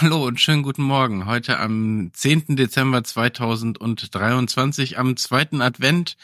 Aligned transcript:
Hallo 0.00 0.24
und 0.24 0.40
schönen 0.40 0.62
guten 0.62 0.84
Morgen. 0.84 1.26
Heute 1.26 1.58
am 1.58 2.12
10. 2.12 2.54
Dezember 2.54 3.02
2023, 3.02 4.96
am 4.96 5.16
zweiten 5.16 5.60
Advent. 5.60 6.16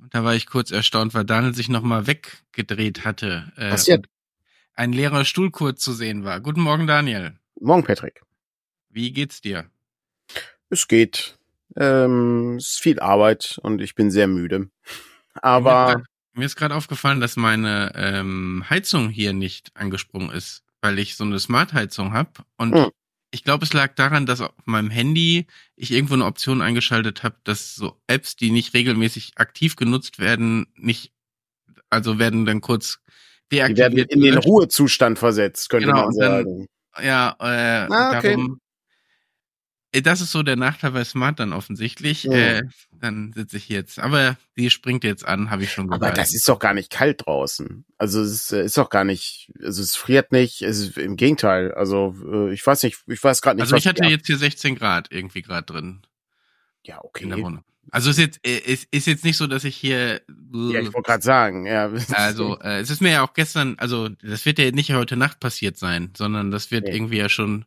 Und 0.00 0.12
da 0.12 0.24
war 0.24 0.34
ich 0.34 0.46
kurz 0.46 0.72
erstaunt, 0.72 1.14
weil 1.14 1.24
Daniel 1.24 1.54
sich 1.54 1.68
nochmal 1.68 2.08
weggedreht 2.08 3.04
hatte. 3.04 3.52
Äh, 3.56 3.70
Passiert. 3.70 4.06
Ein 4.74 4.92
leerer 4.92 5.24
Stuhl 5.24 5.52
kurz 5.52 5.82
zu 5.82 5.92
sehen 5.92 6.24
war. 6.24 6.40
Guten 6.40 6.62
Morgen, 6.62 6.88
Daniel. 6.88 7.38
Morgen, 7.60 7.84
Patrick. 7.84 8.22
Wie 8.90 9.12
geht's 9.12 9.40
dir? 9.40 9.66
Es 10.68 10.88
geht. 10.88 11.38
Ähm, 11.76 12.56
es 12.56 12.70
ist 12.70 12.80
viel 12.80 12.98
Arbeit 12.98 13.60
und 13.62 13.80
ich 13.80 13.94
bin 13.94 14.10
sehr 14.10 14.26
müde. 14.26 14.68
Aber. 15.34 16.02
Mir 16.32 16.46
ist 16.46 16.56
gerade 16.56 16.74
aufgefallen, 16.74 17.20
dass 17.20 17.36
meine 17.36 17.92
ähm, 17.94 18.64
Heizung 18.68 19.10
hier 19.10 19.32
nicht 19.32 19.70
angesprungen 19.76 20.30
ist 20.30 20.64
weil 20.82 20.98
ich 20.98 21.16
so 21.16 21.24
eine 21.24 21.38
Smart-Heizung 21.38 22.12
habe. 22.12 22.30
Und 22.56 22.74
hm. 22.74 22.90
Ich 23.32 23.44
glaube, 23.44 23.64
es 23.64 23.72
lag 23.72 23.94
daran, 23.94 24.26
dass 24.26 24.40
auf 24.42 24.52
meinem 24.66 24.90
Handy 24.90 25.46
ich 25.74 25.90
irgendwo 25.90 26.14
eine 26.14 26.26
Option 26.26 26.60
eingeschaltet 26.60 27.22
habe, 27.22 27.36
dass 27.44 27.74
so 27.74 27.96
Apps, 28.06 28.36
die 28.36 28.50
nicht 28.50 28.74
regelmäßig 28.74 29.32
aktiv 29.36 29.74
genutzt 29.74 30.18
werden, 30.18 30.66
nicht, 30.76 31.12
also 31.88 32.18
werden 32.18 32.44
dann 32.44 32.60
kurz 32.60 33.00
deaktiviert. 33.50 33.92
Die 33.92 33.96
werden 33.96 34.08
in 34.10 34.20
den 34.20 34.38
Ruhezustand 34.38 35.18
versetzt, 35.18 35.70
könnte 35.70 35.86
genau, 35.86 36.04
man 36.04 36.12
sagen. 36.12 36.68
Dann, 36.94 37.04
ja, 37.04 37.36
äh, 37.40 37.88
ah, 37.90 38.18
okay. 38.18 38.32
darum 38.34 38.60
das 40.00 40.22
ist 40.22 40.32
so 40.32 40.42
der 40.42 40.56
Nachteil 40.56 40.92
bei 40.92 41.04
Smart 41.04 41.38
dann 41.38 41.52
offensichtlich. 41.52 42.24
Ja. 42.24 42.32
Äh, 42.32 42.62
dann 42.98 43.32
sitze 43.34 43.58
ich 43.58 43.68
jetzt. 43.68 43.98
Aber 43.98 44.38
die 44.56 44.70
springt 44.70 45.04
jetzt 45.04 45.26
an, 45.26 45.50
habe 45.50 45.64
ich 45.64 45.72
schon 45.72 45.88
gehört. 45.88 46.02
Aber 46.02 46.12
das 46.12 46.34
ist 46.34 46.48
doch 46.48 46.58
gar 46.58 46.72
nicht 46.72 46.90
kalt 46.90 47.26
draußen. 47.26 47.84
Also 47.98 48.22
es 48.22 48.32
ist, 48.32 48.52
äh, 48.52 48.64
ist 48.64 48.78
doch 48.78 48.88
gar 48.88 49.04
nicht, 49.04 49.52
also 49.62 49.82
es 49.82 49.94
friert 49.94 50.32
nicht, 50.32 50.62
es 50.62 50.78
ist 50.78 50.96
im 50.96 51.16
Gegenteil. 51.16 51.72
Also 51.72 52.14
äh, 52.26 52.52
ich 52.54 52.66
weiß 52.66 52.82
nicht, 52.84 52.98
ich 53.06 53.22
weiß 53.22 53.42
gerade 53.42 53.56
nicht. 53.56 53.64
Also 53.64 53.76
ich 53.76 53.86
hatte 53.86 54.04
jetzt 54.04 54.26
hier 54.26 54.38
16 54.38 54.76
Grad 54.76 55.08
irgendwie 55.10 55.42
gerade 55.42 55.66
drin. 55.66 56.02
Ja, 56.84 57.04
okay. 57.04 57.24
In 57.24 57.30
der 57.30 57.38
Wohnung. 57.40 57.64
Also 57.90 58.10
es 58.10 58.18
ist 58.18 58.38
jetzt, 58.42 58.46
ist, 58.46 58.88
ist 58.90 59.06
jetzt 59.06 59.24
nicht 59.24 59.36
so, 59.36 59.46
dass 59.46 59.64
ich 59.64 59.76
hier. 59.76 60.22
Ja, 60.52 60.80
ich 60.80 60.94
wollte 60.94 61.02
gerade 61.02 61.22
sagen, 61.22 61.66
ja. 61.66 61.90
Also 62.12 62.58
äh, 62.62 62.80
es 62.80 62.88
ist 62.90 63.02
mir 63.02 63.10
ja 63.10 63.22
auch 63.22 63.34
gestern, 63.34 63.76
also 63.78 64.08
das 64.08 64.46
wird 64.46 64.58
ja 64.58 64.70
nicht 64.70 64.92
heute 64.92 65.16
Nacht 65.16 65.40
passiert 65.40 65.76
sein, 65.76 66.12
sondern 66.16 66.50
das 66.50 66.70
wird 66.70 66.84
nee. 66.84 66.94
irgendwie 66.94 67.18
ja 67.18 67.28
schon 67.28 67.66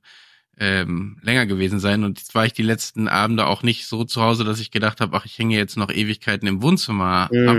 ähm, 0.57 1.17
länger 1.21 1.45
gewesen 1.45 1.79
sein. 1.79 2.03
Und 2.03 2.19
jetzt 2.19 2.35
war 2.35 2.45
ich 2.45 2.53
die 2.53 2.63
letzten 2.63 3.07
Abende 3.07 3.47
auch 3.47 3.63
nicht 3.63 3.87
so 3.87 4.03
zu 4.03 4.21
Hause, 4.21 4.43
dass 4.43 4.59
ich 4.59 4.71
gedacht 4.71 5.01
habe, 5.01 5.15
ach, 5.17 5.25
ich 5.25 5.37
hänge 5.37 5.55
jetzt 5.55 5.77
noch 5.77 5.91
Ewigkeiten 5.91 6.47
im 6.47 6.61
Wohnzimmer 6.61 7.29
mm. 7.31 7.49
ab. 7.49 7.57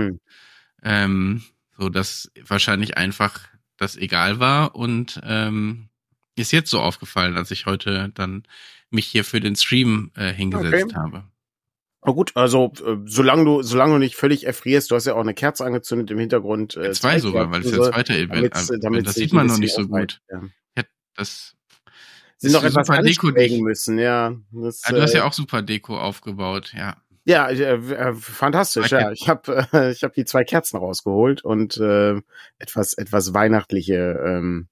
Ähm, 0.83 1.43
so 1.77 1.89
dass 1.89 2.31
wahrscheinlich 2.45 2.97
einfach 2.97 3.39
das 3.77 3.95
egal 3.95 4.39
war 4.39 4.75
und 4.75 5.21
ähm, 5.23 5.89
ist 6.35 6.51
jetzt 6.51 6.69
so 6.69 6.79
aufgefallen, 6.79 7.37
als 7.37 7.51
ich 7.51 7.65
heute 7.65 8.11
dann 8.13 8.43
mich 8.89 9.05
hier 9.05 9.23
für 9.23 9.39
den 9.39 9.55
Stream 9.55 10.11
äh, 10.15 10.33
hingesetzt 10.33 10.85
okay. 10.85 10.95
habe. 10.95 11.23
Na 12.05 12.11
gut, 12.13 12.31
also 12.35 12.73
äh, 12.85 12.97
solange 13.05 13.43
du 13.43 13.63
solange 13.63 13.93
du 13.93 13.99
nicht 13.99 14.15
völlig 14.15 14.45
erfrierst, 14.45 14.91
du 14.91 14.95
hast 14.95 15.05
ja 15.05 15.13
auch 15.13 15.21
eine 15.21 15.33
Kerze 15.33 15.65
angezündet 15.65 16.09
im 16.11 16.19
Hintergrund. 16.19 16.77
Äh, 16.77 16.91
zwei 16.93 17.19
sogar, 17.19 17.51
weil 17.51 17.61
es 17.61 17.71
der 17.71 17.81
zweite 17.81 18.15
Event. 18.15 18.55
Damit, 18.55 18.83
damit 18.83 19.07
das 19.07 19.15
sieht 19.15 19.33
man 19.33 19.47
noch 19.47 19.57
nicht 19.57 19.75
so 19.75 19.87
gut. 19.87 20.21
Ja. 20.31 20.41
ja. 20.77 20.83
das 21.15 21.56
sind 22.37 22.53
noch 22.53 22.63
etwas 22.63 22.89
anstrengen 22.89 23.63
müssen, 23.63 23.99
ja. 23.99 24.35
Das, 24.51 24.83
ja. 24.85 24.95
Du 24.95 25.01
hast 25.01 25.13
ja 25.13 25.21
äh, 25.21 25.23
auch 25.23 25.33
super 25.33 25.61
Deko 25.61 25.99
aufgebaut, 25.99 26.73
ja. 26.75 26.97
Ja, 27.25 27.49
äh, 27.49 27.75
äh, 27.75 28.13
fantastisch, 28.13 28.91
ja. 28.91 29.11
Ich 29.11 29.27
habe 29.27 29.67
äh, 29.73 29.91
ich 29.91 30.03
hab 30.03 30.13
die 30.13 30.23
zwei 30.23 30.45
Kerzen 30.45 30.77
rausgeholt 30.77 31.43
und 31.43 31.77
äh, 31.77 32.15
etwas 32.57 32.93
etwas 32.93 33.33
weihnachtliche 33.33 34.17
ähm, 34.25 34.69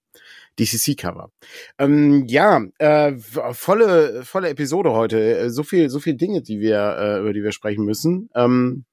DCC-Cover. 0.57 1.31
Ähm, 1.77 2.25
ja, 2.27 2.61
äh, 2.77 3.13
volle 3.17 4.23
volle 4.23 4.49
Episode 4.49 4.91
heute. 4.93 5.49
So 5.49 5.63
viel 5.63 5.89
so 5.89 5.99
viel 5.99 6.15
Dinge, 6.15 6.41
die 6.41 6.61
wir 6.61 6.95
äh, 6.97 7.19
über 7.19 7.33
die 7.33 7.43
wir 7.43 7.51
sprechen 7.51 7.83
müssen. 7.83 8.29
Ähm, 8.35 8.85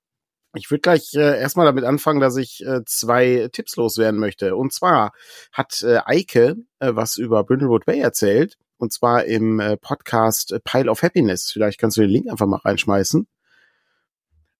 ich 0.54 0.70
würde 0.70 0.80
gleich 0.80 1.14
äh, 1.14 1.40
erstmal 1.40 1.66
damit 1.66 1.84
anfangen, 1.84 2.20
dass 2.20 2.36
ich 2.36 2.64
äh, 2.66 2.80
zwei 2.84 3.48
Tipps 3.52 3.76
loswerden 3.76 4.20
möchte. 4.20 4.56
Und 4.56 4.72
zwar 4.72 5.12
hat 5.52 5.82
äh, 5.82 6.00
Eike 6.04 6.56
äh, 6.80 6.94
was 6.94 7.16
über 7.16 7.44
Brindlewood 7.44 7.86
Bay 7.86 8.00
erzählt. 8.00 8.58
Und 8.82 8.92
zwar 8.92 9.26
im 9.26 9.60
äh, 9.60 9.76
Podcast 9.76 10.56
Pile 10.64 10.90
of 10.90 11.04
Happiness. 11.04 11.52
Vielleicht 11.52 11.78
kannst 11.78 11.98
du 11.98 12.00
den 12.00 12.10
Link 12.10 12.28
einfach 12.28 12.48
mal 12.48 12.56
reinschmeißen. 12.56 13.28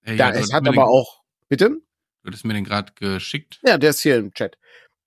Hey, 0.03 0.17
ja, 0.17 0.31
da, 0.31 0.39
es 0.39 0.53
hat 0.53 0.63
aber 0.69 0.77
den, 0.77 0.79
auch, 0.79 1.23
bitte? 1.49 1.71
Du 1.71 2.29
hattest 2.29 2.45
mir 2.45 2.55
den 2.55 2.63
gerade 2.63 2.93
geschickt. 2.95 3.59
Ja, 3.65 3.79
der 3.79 3.91
ist 3.91 3.99
hier 3.99 4.19
im 4.19 4.33
Chat. 4.33 4.59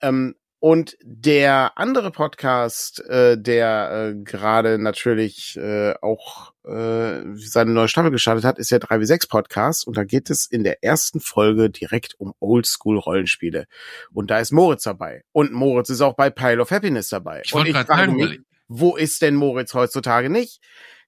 Ähm, 0.02 0.36
und 0.60 0.98
der 1.02 1.78
andere 1.78 2.12
Podcast, 2.12 3.06
äh, 3.06 3.42
der 3.42 4.16
äh, 4.18 4.22
gerade 4.22 4.80
natürlich 4.80 5.56
äh, 5.56 5.94
auch 6.02 6.52
äh, 6.66 7.22
seine 7.36 7.72
neue 7.72 7.88
Staffel 7.88 8.12
gestartet 8.12 8.44
hat, 8.44 8.60
ist 8.60 8.72
der 8.72 8.82
3W6 8.82 9.30
Podcast. 9.30 9.88
Und 9.88 9.96
da 9.96 10.04
geht 10.04 10.30
es 10.30 10.46
in 10.46 10.66
der 10.66 10.84
ersten 10.84 11.22
Folge 11.22 11.70
direkt 11.70 12.16
um 12.20 12.34
Oldschool-Rollenspiele. 12.42 13.68
Und 14.12 14.30
da 14.30 14.40
ist 14.40 14.52
Moritz 14.52 14.84
dabei. 14.84 15.24
Und 15.32 15.54
Moritz 15.54 15.90
ist 15.90 16.02
auch 16.02 16.18
bei 16.18 16.30
Pile 16.30 16.62
of 16.62 16.72
Happiness 16.72 17.08
dabei. 17.08 17.44
Ich 17.46 17.54
wollte 17.54 17.72
gerade 17.72 17.88
sagen, 17.88 18.18
mich, 18.18 18.42
wo 18.68 18.96
ist 18.96 19.22
denn 19.22 19.36
Moritz 19.36 19.74
heutzutage 19.74 20.30
nicht? 20.30 20.62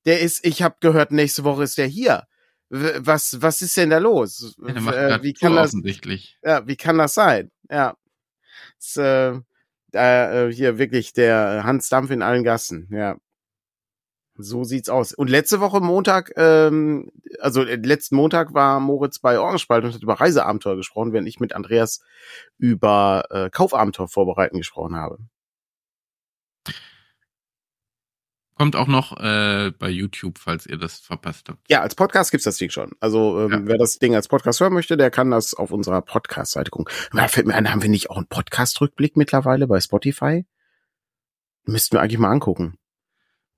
Der 0.05 0.21
ist, 0.21 0.45
ich 0.45 0.61
habe 0.61 0.75
gehört, 0.79 1.11
nächste 1.11 1.43
Woche 1.43 1.63
ist 1.63 1.77
der 1.77 1.87
hier. 1.87 2.27
Was, 2.69 3.41
was 3.41 3.61
ist 3.61 3.77
denn 3.77 3.89
da 3.89 3.97
los? 3.97 4.55
Ja, 4.59 5.15
äh, 5.15 5.23
wie 5.23 5.33
kann 5.33 5.55
das. 5.55 5.73
Ja, 6.43 6.67
wie 6.67 6.75
kann 6.75 6.97
das 6.97 7.13
sein? 7.13 7.51
Ja. 7.69 7.95
Das, 8.77 8.97
äh, 8.97 9.39
äh, 9.93 10.51
hier 10.51 10.77
wirklich 10.77 11.13
der 11.13 11.63
Hans 11.63 11.89
Dampf 11.89 12.11
in 12.11 12.21
allen 12.21 12.43
Gassen, 12.43 12.87
ja. 12.91 13.17
So 14.39 14.63
sieht's 14.63 14.89
aus. 14.89 15.13
Und 15.13 15.29
letzte 15.29 15.61
Woche 15.61 15.79
Montag, 15.79 16.31
ähm, 16.35 17.11
also 17.39 17.63
äh, 17.63 17.75
letzten 17.75 18.15
Montag 18.17 18.53
war 18.53 18.79
Moritz 18.79 19.17
bei 19.17 19.39
Orgenspalt 19.39 19.83
und 19.83 19.93
hat 19.95 20.03
über 20.03 20.19
Reiseabenteuer 20.19 20.75
gesprochen, 20.75 21.11
während 21.11 21.27
ich 21.27 21.39
mit 21.39 21.53
Andreas 21.53 22.01
über 22.59 23.25
äh, 23.31 23.49
Kaufabenteuer 23.49 24.07
vorbereiten 24.07 24.57
gesprochen 24.57 24.95
habe. 24.95 25.17
Kommt 28.57 28.75
auch 28.75 28.87
noch 28.87 29.15
äh, 29.19 29.71
bei 29.77 29.89
YouTube, 29.89 30.39
falls 30.39 30.65
ihr 30.65 30.77
das 30.77 30.97
verpasst 30.97 31.47
habt. 31.47 31.59
Ja, 31.69 31.81
als 31.81 31.93
Podcast 31.93 32.31
gibt's 32.31 32.45
das 32.45 32.57
Ding 32.57 32.71
schon. 32.71 32.91
Also 32.99 33.39
ähm, 33.41 33.51
ja. 33.51 33.59
wer 33.65 33.77
das 33.77 33.99
Ding 33.99 34.15
als 34.15 34.27
Podcast 34.27 34.59
hören 34.59 34.73
möchte, 34.73 34.97
der 34.97 35.11
kann 35.11 35.29
das 35.29 35.53
auf 35.53 35.69
unserer 35.69 36.01
Podcast-Seite 36.01 36.71
gucken. 36.71 36.91
Da 37.13 37.27
fällt 37.27 37.45
mir 37.45 37.53
ein, 37.53 37.71
haben 37.71 37.83
wir 37.83 37.89
nicht 37.89 38.09
auch 38.09 38.17
einen 38.17 38.25
Podcast-Rückblick 38.25 39.15
mittlerweile 39.15 39.67
bei 39.67 39.79
Spotify? 39.79 40.45
Müssten 41.65 41.95
wir 41.95 42.01
eigentlich 42.01 42.17
mal 42.17 42.31
angucken. 42.31 42.79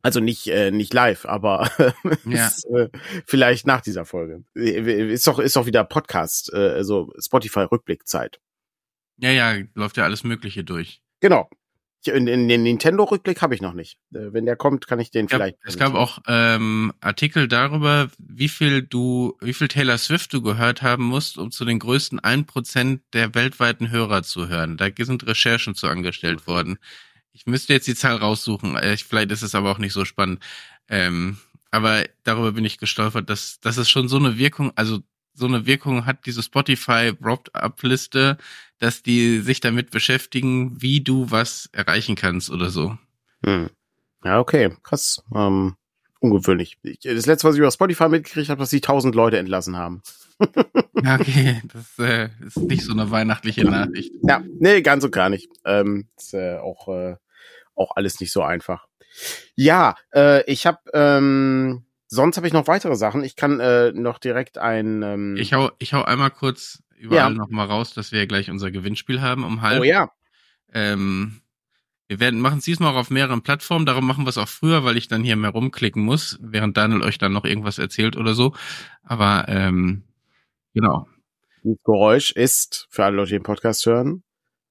Also 0.02 0.20
nicht 0.20 0.48
äh, 0.48 0.72
nicht 0.72 0.94
live, 0.94 1.26
aber 1.26 1.70
ja. 2.26 2.48
ist, 2.48 2.66
äh, 2.66 2.90
vielleicht 3.26 3.68
nach 3.68 3.81
dieser 3.81 4.06
Folge. 4.06 4.44
Ist 4.54 5.28
doch 5.28 5.40
ist 5.40 5.56
doch 5.56 5.66
wieder 5.66 5.86
Podcast, 5.86 6.52
äh, 6.54 6.58
also 6.58 7.14
Spotify 7.20 7.62
Rückblickzeit. 7.62 8.40
Ja, 9.18 9.31
ja, 9.31 9.64
läuft 9.76 9.98
ja 9.98 10.04
alles 10.04 10.24
Mögliche 10.24 10.64
durch. 10.64 11.02
Genau. 11.22 11.50
In, 12.06 12.28
in 12.28 12.48
den 12.48 12.64
Nintendo-Rückblick 12.64 13.42
habe 13.42 13.54
ich 13.56 13.62
noch 13.62 13.74
nicht. 13.74 13.98
Äh, 14.14 14.32
wenn 14.32 14.46
der 14.46 14.56
kommt, 14.56 14.88
kann 14.88 15.00
ich 15.00 15.12
den 15.12 15.28
ja, 15.28 15.36
vielleicht. 15.36 15.58
Es 15.64 15.78
gab 15.78 15.96
auch 15.96 16.20
ähm, 16.28 16.94
Artikel 17.02 17.48
darüber, 17.48 18.10
wie 18.18 18.48
viel 18.48 18.82
du, 18.82 19.36
wie 19.42 19.54
viel 19.54 19.68
Taylor 19.68 19.98
Swift 19.98 20.34
du 20.34 20.42
gehört 20.42 20.81
haben 20.81 21.04
musst, 21.04 21.38
um 21.38 21.51
zu 21.51 21.66
den 21.66 21.80
größten 21.80 22.19
1% 22.22 23.01
der 23.13 23.36
weltweiten 23.36 23.92
Hörer 23.92 24.24
zu 24.24 24.48
hören. 24.48 24.78
Da 24.78 24.88
sind 24.98 25.28
Recherchen 25.28 25.75
zu 25.75 25.88
angestellt 25.88 26.48
worden. 26.48 26.78
Ich 27.34 27.46
müsste 27.46 27.74
jetzt 27.74 27.88
die 27.88 27.96
Zahl 27.96 28.16
raussuchen. 28.16 28.75
Äh, 28.78 28.95
vielleicht 28.98 29.31
ist 29.31 29.44
es 29.44 29.54
aber 29.54 29.72
auch 29.72 29.78
nicht 29.78 29.94
so 29.94 30.06
spannend. 30.06 30.42
Ähm, 30.88 31.38
aber 31.72 32.06
darüber 32.24 32.54
bin 32.54 32.66
ich 32.66 32.78
gestolpert, 32.78 33.30
dass, 33.30 33.60
dass 33.60 33.78
es 33.78 33.90
schon 33.90 34.07
so 34.07 34.18
eine 34.18 34.38
Wirkung, 34.38 34.72
also 34.75 35.00
so 35.39 35.47
eine 35.47 35.65
Wirkung 35.65 36.06
hat 36.06 36.25
diese 36.25 36.44
Spotify 36.44 37.13
Wrapped 37.19 37.56
Up 37.56 37.81
Liste, 37.81 38.38
dass 38.77 39.01
die 39.01 39.39
sich 39.39 39.59
damit 39.59 39.91
beschäftigen, 39.91 40.81
wie 40.81 41.01
du 41.01 41.31
was 41.31 41.69
erreichen 41.71 42.15
kannst 42.15 42.50
oder 42.50 42.69
so. 42.69 42.97
Hm. 43.45 43.69
Ja, 44.24 44.39
okay, 44.39 44.75
krass. 44.83 45.24
Ähm, 45.33 45.75
ungewöhnlich. 46.19 46.77
Ich, 46.83 47.00
das 47.00 47.25
letzte, 47.25 47.47
was 47.47 47.56
ich 47.56 47.59
über 47.59 47.71
Spotify 47.71 48.09
mitgekriegt 48.09 48.50
habe, 48.50 48.59
dass 48.59 48.69
sie 48.69 48.81
tausend 48.81 49.15
Leute 49.15 49.38
entlassen 49.38 49.77
haben. 49.77 50.01
ja, 51.03 51.15
okay, 51.15 51.62
das 51.74 52.00
äh, 52.00 52.30
ist 52.45 52.57
nicht 52.57 52.83
so 52.83 52.94
eine 52.94 53.12
weihnachtliche 53.12 53.63
Nachricht. 53.65 54.13
Ja, 54.24 54.44
nee, 54.59 54.81
ganz 54.81 55.03
und 55.03 55.12
gar 55.12 55.30
nicht. 55.30 55.50
Ähm, 55.65 56.09
ist 56.18 56.33
äh, 56.33 56.57
auch, 56.57 56.88
äh, 56.89 57.15
auch 57.75 57.95
alles 57.95 58.19
nicht 58.19 58.31
so 58.31 58.42
einfach. 58.42 58.88
Ja, 59.56 59.95
äh, 60.13 60.44
ich 60.51 60.65
habe 60.65 60.80
ähm, 60.94 61.85
sonst 62.09 62.38
habe 62.38 62.47
ich 62.47 62.53
noch 62.53 62.67
weitere 62.67 62.95
Sachen. 62.95 63.23
Ich 63.23 63.35
kann 63.35 63.59
äh, 63.59 63.91
noch 63.94 64.19
direkt 64.19 64.57
ein. 64.57 65.01
Ähm 65.03 65.38
ich 65.38 65.53
hau, 65.53 65.71
ich 65.79 65.94
hau 65.94 66.03
einmal 66.03 66.31
kurz 66.31 66.83
überall 66.97 67.31
ja. 67.31 67.38
noch 67.38 67.50
mal 67.50 67.65
raus, 67.65 67.94
dass 67.94 68.11
wir 68.11 68.27
gleich 68.27 68.50
unser 68.50 68.71
Gewinnspiel 68.71 69.21
haben 69.21 69.44
um 69.44 69.61
halb. 69.61 69.81
Oh 69.81 69.83
ja. 69.83 70.11
Ähm, 70.73 71.41
wir 72.07 72.19
werden 72.19 72.41
machen 72.41 72.57
es 72.57 72.65
diesmal 72.65 72.94
auch 72.94 72.97
auf 72.97 73.09
mehreren 73.11 73.44
Plattformen. 73.44 73.85
Darum 73.85 74.06
machen 74.06 74.25
wir 74.25 74.29
es 74.29 74.38
auch 74.38 74.47
früher, 74.47 74.83
weil 74.83 74.97
ich 74.97 75.07
dann 75.07 75.23
hier 75.23 75.35
mehr 75.35 75.51
rumklicken 75.51 76.03
muss, 76.03 76.39
während 76.41 76.75
Daniel 76.75 77.03
euch 77.03 77.19
dann 77.19 77.31
noch 77.31 77.45
irgendwas 77.45 77.77
erzählt 77.77 78.17
oder 78.17 78.33
so. 78.33 78.53
Aber 79.03 79.45
ähm, 79.47 80.03
genau. 80.73 81.07
Das 81.63 81.77
Geräusch 81.83 82.31
ist 82.31 82.88
für 82.89 83.06
alle 83.06 83.17
Leute, 83.17 83.29
die 83.29 83.35
den 83.35 83.44
Podcast 83.44 83.85
hören, 83.85 84.23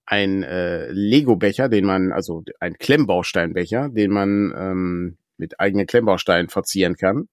ein 0.04 0.42
äh, 0.42 0.90
Lego-Becher, 0.90 1.68
den 1.68 1.84
man, 1.84 2.12
also 2.12 2.42
ein 2.60 2.74
Klemmbausteinbecher, 2.74 3.90
den 3.90 4.10
man 4.10 4.54
ähm, 4.56 5.17
mit 5.38 5.60
eigenen 5.60 5.86
Klemmbausteinen 5.86 6.48
verzieren 6.48 6.96
kann 6.96 7.28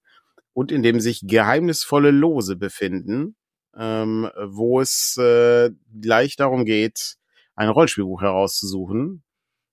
und 0.54 0.72
in 0.72 0.84
dem 0.84 1.00
sich 1.00 1.22
geheimnisvolle 1.24 2.12
Lose 2.12 2.56
befinden, 2.56 3.36
ähm, 3.78 4.30
wo 4.48 4.80
es 4.80 5.18
äh, 5.18 5.72
gleich 6.02 6.36
darum 6.36 6.66
geht, 6.66 7.18
ein 7.56 7.70
Rollspielbuch 7.70 8.22
herauszusuchen, 8.22 9.24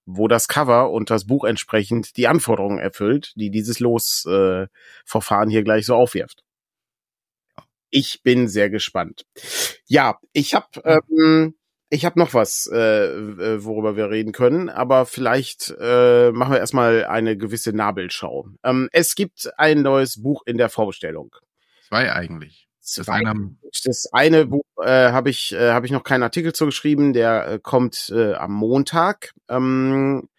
wo 0.07 0.29
das 0.29 0.49
Cover 0.49 0.91
und 0.91 1.11
das 1.11 1.27
Buch 1.27 1.45
entsprechend 1.45 2.17
die 2.17 2.27
Anforderungen 2.27 2.79
erfüllt, 2.79 3.33
die 3.37 3.51
dieses 3.51 3.81
Losverfahren 3.81 5.49
äh, 5.49 5.53
hier 5.53 5.63
gleich 5.63 5.87
so 5.87 5.95
aufwirft. 5.95 6.43
Ich 7.91 8.23
bin 8.23 8.49
sehr 8.49 8.71
gespannt. 8.71 9.27
Ja, 9.87 10.19
ich 10.33 10.55
habe 10.55 10.67
ähm, 10.85 11.55
ich 11.93 12.07
habe 12.07 12.19
noch 12.19 12.33
was, 12.33 12.71
äh, 12.73 13.05
äh, 13.05 13.65
worüber 13.65 13.97
wir 13.97 14.09
reden 14.09 14.33
können, 14.33 14.71
aber 14.71 15.05
vielleicht 15.05 15.75
äh, 15.79 16.33
machen 16.33 16.53
wir 16.53 16.59
erstmal 16.59 17.05
eine 17.05 17.37
gewisse 17.37 17.75
Nabelschau. 17.75 18.49
Ähm, 18.65 18.89
es 18.93 19.15
gibt 19.15 19.51
ein 19.59 19.83
neues 19.83 20.23
Buch 20.23 20.43
in 20.47 20.57
der 20.57 20.71
Vorbestellung. 20.71 21.37
Zwei 21.87 22.11
eigentlich. 22.11 22.67
Das, 22.97 23.11
eine, 23.11 23.57
das 23.85 24.09
eine 24.11 24.47
Buch 24.47 24.65
äh, 24.83 25.13
habe 25.13 25.29
ich 25.29 25.53
äh, 25.53 25.73
habe 25.73 25.85
ich 25.85 25.93
noch 25.93 26.03
keinen 26.03 26.23
Artikel 26.23 26.55
zugeschrieben, 26.55 27.13
der 27.13 27.47
äh, 27.47 27.59
kommt 27.63 28.11
äh, 28.15 28.33
am 28.35 28.55
Montag. 28.55 29.35
Ähm, 29.51 30.31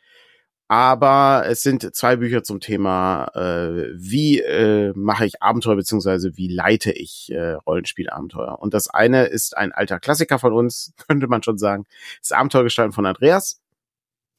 aber 0.73 1.43
es 1.45 1.61
sind 1.61 1.95
zwei 1.95 2.15
Bücher 2.15 2.41
zum 2.41 2.59
Thema, 2.59 3.27
äh, 3.35 3.91
wie 3.93 4.39
äh, 4.39 4.91
mache 4.95 5.23
ich 5.23 5.39
Abenteuer 5.39 5.75
beziehungsweise 5.75 6.35
wie 6.35 6.47
leite 6.47 6.91
ich 6.91 7.31
äh, 7.31 7.51
Rollenspielabenteuer. 7.51 8.59
Und 8.59 8.73
das 8.73 8.87
eine 8.87 9.25
ist 9.25 9.55
ein 9.55 9.71
alter 9.71 9.99
Klassiker 9.99 10.39
von 10.39 10.51
uns, 10.51 10.93
könnte 11.07 11.27
man 11.27 11.43
schon 11.43 11.59
sagen, 11.59 11.85
das 12.21 12.31
Abenteuergestalten 12.31 12.91
von 12.91 13.05
Andreas. 13.05 13.61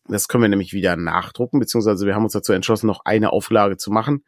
Das 0.08 0.26
können 0.26 0.42
wir 0.42 0.48
nämlich 0.48 0.72
wieder 0.72 0.96
nachdrucken, 0.96 1.60
beziehungsweise 1.60 2.04
wir 2.04 2.16
haben 2.16 2.24
uns 2.24 2.32
dazu 2.32 2.52
entschlossen, 2.52 2.88
noch 2.88 3.04
eine 3.04 3.32
Auflage 3.32 3.76
zu 3.76 3.92
machen. 3.92 4.24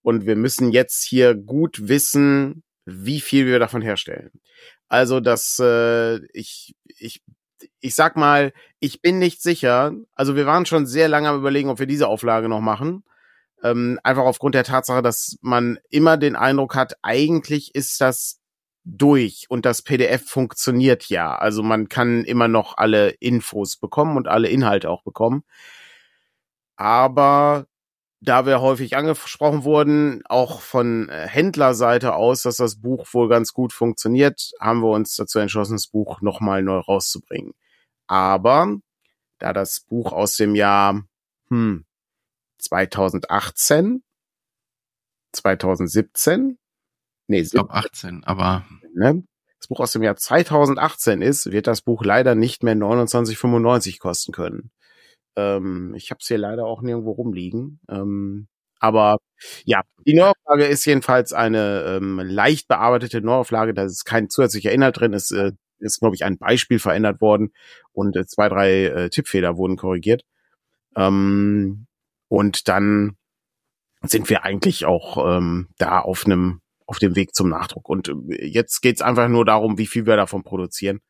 Und 0.00 0.24
wir 0.24 0.36
müssen 0.36 0.72
jetzt 0.72 1.04
hier 1.04 1.34
gut 1.34 1.86
wissen, 1.86 2.62
wie 2.86 3.20
viel 3.20 3.44
wir 3.44 3.58
davon 3.58 3.82
herstellen. 3.82 4.30
Also, 4.88 5.20
dass 5.20 5.58
äh, 5.58 6.16
ich, 6.32 6.74
ich 6.86 7.20
ich 7.82 7.94
sag 7.94 8.16
mal, 8.16 8.52
ich 8.80 9.02
bin 9.02 9.18
nicht 9.18 9.42
sicher. 9.42 9.92
Also 10.14 10.36
wir 10.36 10.46
waren 10.46 10.66
schon 10.66 10.86
sehr 10.86 11.08
lange 11.08 11.28
am 11.28 11.38
überlegen, 11.38 11.68
ob 11.68 11.78
wir 11.80 11.86
diese 11.86 12.08
Auflage 12.08 12.48
noch 12.48 12.60
machen. 12.60 13.04
Ähm, 13.62 13.98
einfach 14.04 14.24
aufgrund 14.24 14.54
der 14.54 14.64
Tatsache, 14.64 15.02
dass 15.02 15.36
man 15.42 15.78
immer 15.90 16.16
den 16.16 16.36
Eindruck 16.36 16.74
hat, 16.74 16.94
eigentlich 17.02 17.74
ist 17.74 18.00
das 18.00 18.40
durch 18.84 19.46
und 19.48 19.66
das 19.66 19.82
PDF 19.82 20.28
funktioniert 20.28 21.08
ja. 21.08 21.36
Also 21.36 21.62
man 21.62 21.88
kann 21.88 22.24
immer 22.24 22.48
noch 22.48 22.76
alle 22.76 23.10
Infos 23.10 23.76
bekommen 23.76 24.16
und 24.16 24.28
alle 24.28 24.48
Inhalte 24.48 24.90
auch 24.90 25.02
bekommen. 25.02 25.44
Aber 26.76 27.66
da 28.20 28.46
wir 28.46 28.60
häufig 28.60 28.96
angesprochen 28.96 29.64
wurden, 29.64 30.22
auch 30.26 30.60
von 30.60 31.08
äh, 31.08 31.26
Händlerseite 31.28 32.14
aus, 32.14 32.42
dass 32.42 32.56
das 32.56 32.80
Buch 32.80 33.06
wohl 33.12 33.28
ganz 33.28 33.52
gut 33.52 33.72
funktioniert, 33.72 34.52
haben 34.60 34.80
wir 34.82 34.90
uns 34.90 35.16
dazu 35.16 35.40
entschlossen, 35.40 35.74
das 35.74 35.88
Buch 35.88 36.20
nochmal 36.20 36.62
neu 36.62 36.78
rauszubringen. 36.78 37.54
Aber 38.12 38.76
da 39.38 39.54
das 39.54 39.80
Buch 39.88 40.12
aus 40.12 40.36
dem 40.36 40.54
Jahr 40.54 41.02
hm, 41.48 41.86
2018, 42.58 44.02
2017, 45.34 46.58
nee, 47.28 47.40
ich 47.40 47.52
glaube 47.52 47.72
18, 47.72 48.22
aber 48.24 48.66
ne, 48.92 49.24
das 49.58 49.68
Buch 49.68 49.80
aus 49.80 49.92
dem 49.92 50.02
Jahr 50.02 50.16
2018 50.16 51.22
ist, 51.22 51.52
wird 51.52 51.66
das 51.66 51.80
Buch 51.80 52.04
leider 52.04 52.34
nicht 52.34 52.62
mehr 52.62 52.74
29,95 52.76 53.98
kosten 53.98 54.32
können. 54.32 54.70
Ähm, 55.34 55.94
ich 55.94 56.10
habe 56.10 56.18
es 56.20 56.28
hier 56.28 56.36
leider 56.36 56.66
auch 56.66 56.82
nirgendwo 56.82 57.12
rumliegen. 57.12 57.80
Ähm, 57.88 58.46
aber 58.78 59.16
ja, 59.64 59.80
die 60.06 60.12
Neuauflage 60.12 60.66
ist 60.66 60.84
jedenfalls 60.84 61.32
eine 61.32 61.84
ähm, 61.86 62.18
leicht 62.18 62.68
bearbeitete 62.68 63.22
Neuauflage. 63.22 63.72
Da 63.72 63.84
ist 63.84 64.04
kein 64.04 64.28
zusätzlicher 64.28 64.70
Inhalt 64.70 65.00
drin. 65.00 65.14
Es 65.14 65.30
äh, 65.30 65.52
ist, 65.82 66.00
glaube 66.00 66.14
ich, 66.14 66.24
ein 66.24 66.38
Beispiel 66.38 66.78
verändert 66.78 67.20
worden 67.20 67.52
und 67.92 68.16
äh, 68.16 68.26
zwei, 68.26 68.48
drei 68.48 68.84
äh, 68.84 69.10
Tippfehler 69.10 69.56
wurden 69.56 69.76
korrigiert. 69.76 70.24
Ähm, 70.96 71.86
und 72.28 72.68
dann 72.68 73.16
sind 74.02 74.28
wir 74.30 74.44
eigentlich 74.44 74.84
auch 74.84 75.36
ähm, 75.36 75.68
da 75.78 76.00
auf 76.00 76.26
einem 76.26 76.60
auf 76.86 76.98
dem 76.98 77.16
Weg 77.16 77.34
zum 77.34 77.48
Nachdruck. 77.48 77.88
Und 77.88 78.08
äh, 78.08 78.46
jetzt 78.46 78.80
geht's 78.82 79.02
einfach 79.02 79.28
nur 79.28 79.44
darum, 79.44 79.78
wie 79.78 79.86
viel 79.86 80.06
wir 80.06 80.16
davon 80.16 80.42
produzieren. 80.42 81.00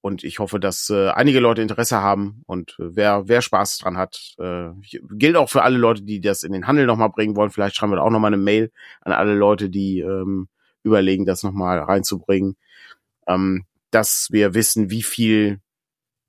Und 0.00 0.22
ich 0.22 0.38
hoffe, 0.38 0.60
dass 0.60 0.90
äh, 0.90 1.08
einige 1.08 1.40
Leute 1.40 1.60
Interesse 1.60 2.00
haben 2.00 2.42
und 2.46 2.76
äh, 2.78 2.94
wer, 2.94 3.26
wer 3.26 3.42
Spaß 3.42 3.78
dran 3.78 3.96
hat, 3.96 4.36
äh, 4.38 4.68
gilt 5.10 5.36
auch 5.36 5.50
für 5.50 5.62
alle 5.62 5.76
Leute, 5.76 6.02
die 6.02 6.20
das 6.20 6.44
in 6.44 6.52
den 6.52 6.68
Handel 6.68 6.86
nochmal 6.86 7.10
bringen 7.10 7.34
wollen. 7.34 7.50
Vielleicht 7.50 7.74
schreiben 7.74 7.92
wir 7.92 7.96
da 7.96 8.02
auch 8.02 8.10
nochmal 8.10 8.32
eine 8.32 8.42
Mail 8.42 8.70
an 9.00 9.12
alle 9.12 9.34
Leute, 9.34 9.70
die 9.70 9.98
ähm, 10.00 10.48
überlegen, 10.84 11.26
das 11.26 11.42
nochmal 11.42 11.80
reinzubringen, 11.80 12.56
ähm, 13.26 13.64
dass 13.90 14.28
wir 14.30 14.54
wissen, 14.54 14.90
wie 14.90 15.02
viel 15.02 15.60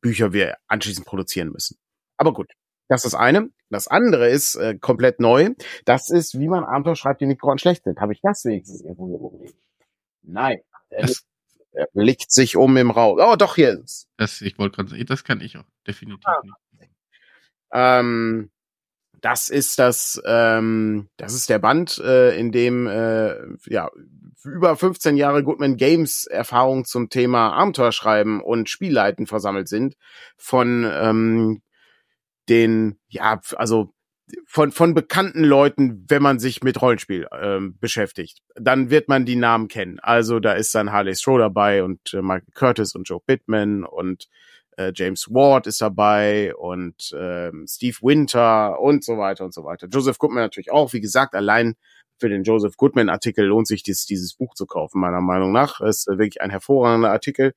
Bücher 0.01 0.33
wir 0.33 0.57
anschließend 0.67 1.05
produzieren 1.05 1.49
müssen. 1.49 1.77
Aber 2.17 2.33
gut, 2.33 2.51
das 2.87 3.03
ist 3.05 3.13
das 3.13 3.19
eine. 3.19 3.49
Das 3.69 3.87
andere 3.87 4.29
ist 4.29 4.55
äh, 4.55 4.77
komplett 4.77 5.19
neu. 5.19 5.51
Das 5.85 6.09
ist, 6.09 6.39
wie 6.39 6.47
man 6.47 6.63
Abenteuer 6.63 6.95
schreibt, 6.95 7.21
die 7.21 7.25
nicht 7.25 7.41
gerade 7.41 7.59
schlecht 7.59 7.83
sind. 7.83 7.99
Habe 7.99 8.13
ich 8.13 8.21
das 8.21 8.43
wenigstens 8.45 8.81
irgendwo 8.81 9.15
rumliegen? 9.15 9.59
Nein. 10.23 10.59
Das 10.89 11.23
er 11.71 11.87
blickt 11.93 12.31
sich 12.31 12.57
um 12.57 12.75
im 12.77 12.91
Raum. 12.91 13.19
Oh, 13.21 13.35
doch, 13.35 13.55
hier 13.55 13.79
ist 13.83 14.09
Das, 14.17 14.41
ich 14.41 14.57
wollte 14.57 14.77
gerade 14.77 14.89
sagen, 14.89 15.05
das 15.05 15.23
kann 15.23 15.41
ich 15.41 15.57
auch 15.57 15.65
definitiv 15.87 16.25
ah. 16.25 16.41
nicht. 16.43 16.91
Ähm, 17.71 18.51
das 19.21 19.49
ist 19.49 19.79
das, 19.79 20.21
ähm, 20.25 21.09
das 21.17 21.33
ist 21.33 21.49
der 21.49 21.59
Band, 21.59 21.97
äh, 21.99 22.37
in 22.37 22.51
dem 22.51 22.87
äh, 22.87 23.35
ja 23.67 23.89
über 24.43 24.75
15 24.75 25.17
Jahre 25.17 25.43
Goodman 25.43 25.77
Games 25.77 26.25
Erfahrung 26.25 26.85
zum 26.85 27.09
Thema 27.09 27.51
Abenteuerschreiben 27.53 28.41
und 28.41 28.69
Spielleiten 28.69 29.27
versammelt 29.27 29.67
sind 29.67 29.95
von 30.37 30.89
ähm, 30.91 31.61
den 32.47 32.99
ja 33.09 33.39
also 33.55 33.93
von, 34.45 34.71
von 34.71 34.93
bekannten 34.93 35.43
Leuten, 35.43 36.05
wenn 36.07 36.21
man 36.21 36.39
sich 36.39 36.61
mit 36.63 36.81
Rollenspiel 36.81 37.27
ähm, 37.31 37.77
beschäftigt. 37.79 38.41
Dann 38.55 38.89
wird 38.89 39.09
man 39.09 39.25
die 39.25 39.35
Namen 39.35 39.67
kennen. 39.67 39.99
Also 39.99 40.39
da 40.39 40.53
ist 40.53 40.73
dann 40.75 40.91
Harley 40.91 41.15
Stroh 41.15 41.37
dabei 41.37 41.83
und 41.83 42.13
äh, 42.13 42.21
Michael 42.21 42.53
Curtis 42.53 42.95
und 42.95 43.09
Joe 43.09 43.19
Pittman 43.25 43.83
und 43.83 44.27
äh, 44.79 44.93
James 44.95 45.27
Ward 45.29 45.67
ist 45.67 45.81
dabei 45.81 46.55
und 46.55 47.11
äh, 47.11 47.51
Steve 47.67 47.97
Winter 48.01 48.79
und 48.79 49.03
so 49.03 49.17
weiter 49.17 49.43
und 49.43 49.53
so 49.53 49.65
weiter. 49.65 49.87
Joseph 49.91 50.17
Goodman 50.17 50.43
natürlich 50.43 50.71
auch. 50.71 50.93
Wie 50.93 51.01
gesagt, 51.01 51.35
allein 51.35 51.75
für 52.17 52.29
den 52.29 52.43
Joseph 52.43 52.77
Goodman 52.77 53.09
Artikel 53.09 53.45
lohnt 53.45 53.67
sich 53.67 53.83
dies, 53.83 54.05
dieses 54.05 54.33
Buch 54.33 54.55
zu 54.55 54.65
kaufen, 54.65 55.01
meiner 55.01 55.21
Meinung 55.21 55.51
nach. 55.51 55.81
Es 55.81 56.07
ist 56.07 56.07
wirklich 56.07 56.41
ein 56.41 56.49
hervorragender 56.49 57.11
Artikel, 57.11 57.53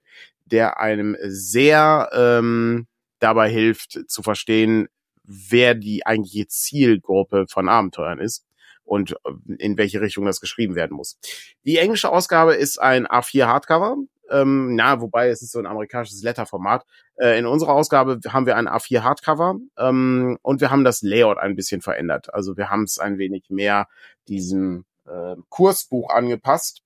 der 0.46 0.80
einem 0.80 1.16
sehr 1.22 2.10
ähm, 2.12 2.86
dabei 3.20 3.48
hilft 3.48 4.00
zu 4.08 4.22
verstehen, 4.22 4.88
wer 5.22 5.74
die 5.74 6.04
eigentliche 6.04 6.48
Zielgruppe 6.48 7.46
von 7.48 7.68
Abenteuern 7.68 8.18
ist 8.18 8.44
und 8.84 9.12
äh, 9.12 9.54
in 9.58 9.78
welche 9.78 10.00
Richtung 10.00 10.24
das 10.24 10.40
geschrieben 10.40 10.74
werden 10.74 10.96
muss. 10.96 11.18
Die 11.64 11.78
englische 11.78 12.10
Ausgabe 12.10 12.54
ist 12.54 12.78
ein 12.78 13.06
A4 13.06 13.46
Hardcover. 13.46 13.96
Ähm, 14.30 14.74
na, 14.74 15.00
wobei 15.00 15.28
es 15.28 15.42
ist 15.42 15.52
so 15.52 15.58
ein 15.58 15.66
amerikanisches 15.66 16.22
Letterformat. 16.22 16.84
Äh, 17.16 17.38
in 17.38 17.46
unserer 17.46 17.72
Ausgabe 17.72 18.20
haben 18.28 18.46
wir 18.46 18.56
ein 18.56 18.68
A4 18.68 19.02
Hardcover 19.02 19.56
ähm, 19.78 20.38
und 20.42 20.60
wir 20.60 20.70
haben 20.70 20.84
das 20.84 21.02
Layout 21.02 21.38
ein 21.38 21.56
bisschen 21.56 21.80
verändert. 21.80 22.32
Also 22.32 22.56
wir 22.56 22.70
haben 22.70 22.84
es 22.84 22.98
ein 22.98 23.18
wenig 23.18 23.44
mehr 23.48 23.88
diesem 24.28 24.84
äh, 25.06 25.36
Kursbuch 25.48 26.10
angepasst 26.10 26.82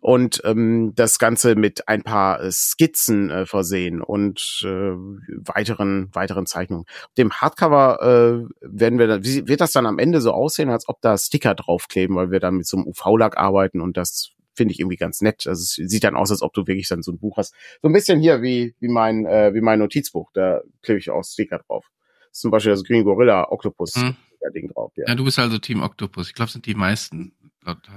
und 0.00 0.40
ähm, 0.44 0.92
das 0.94 1.18
Ganze 1.18 1.54
mit 1.54 1.88
ein 1.88 2.02
paar 2.02 2.40
äh, 2.40 2.50
Skizzen 2.52 3.30
äh, 3.30 3.46
versehen 3.46 4.00
und 4.00 4.62
äh, 4.64 4.66
weiteren 4.66 6.10
weiteren 6.12 6.46
Zeichnungen. 6.46 6.86
Dem 7.16 7.32
Hardcover 7.32 7.98
äh, 8.00 8.48
werden 8.60 8.98
wir 8.98 9.06
dann, 9.06 9.24
wie, 9.24 9.48
wird 9.48 9.60
das 9.60 9.72
dann 9.72 9.86
am 9.86 9.98
Ende 9.98 10.20
so 10.20 10.32
aussehen, 10.32 10.70
als 10.70 10.88
ob 10.88 11.00
da 11.00 11.18
Sticker 11.18 11.54
draufkleben, 11.54 12.16
weil 12.16 12.30
wir 12.30 12.40
dann 12.40 12.56
mit 12.56 12.66
so 12.66 12.76
einem 12.76 12.86
UV-Lack 12.86 13.36
arbeiten 13.36 13.80
und 13.80 13.96
das 13.96 14.30
finde 14.58 14.72
ich 14.72 14.80
irgendwie 14.80 14.96
ganz 14.96 15.22
nett. 15.22 15.46
Also 15.46 15.62
es 15.62 15.90
sieht 15.90 16.04
dann 16.04 16.16
aus, 16.16 16.30
als 16.30 16.42
ob 16.42 16.52
du 16.52 16.66
wirklich 16.66 16.88
dann 16.88 17.02
so 17.02 17.12
ein 17.12 17.18
Buch 17.18 17.38
hast. 17.38 17.54
So 17.80 17.88
ein 17.88 17.94
bisschen 17.94 18.20
hier 18.20 18.42
wie 18.42 18.74
wie 18.80 18.88
mein 18.88 19.24
äh, 19.24 19.54
wie 19.54 19.62
mein 19.62 19.78
Notizbuch, 19.78 20.30
da 20.34 20.60
klebe 20.82 21.00
ich 21.00 21.08
auch 21.08 21.24
Sticker 21.24 21.60
drauf. 21.66 21.90
Das 22.28 22.38
ist 22.38 22.40
zum 22.42 22.50
Beispiel 22.50 22.72
das 22.72 22.84
Green 22.84 23.04
Gorilla 23.04 23.50
Octopus. 23.50 23.94
Hm. 23.94 24.16
Ding 24.54 24.68
drauf. 24.68 24.92
Ja. 24.96 25.04
ja, 25.08 25.14
du 25.14 25.24
bist 25.24 25.38
also 25.38 25.58
Team 25.58 25.82
Octopus. 25.82 26.28
Ich 26.28 26.34
glaube, 26.34 26.50
sind 26.50 26.64
die 26.64 26.74
meisten 26.74 27.32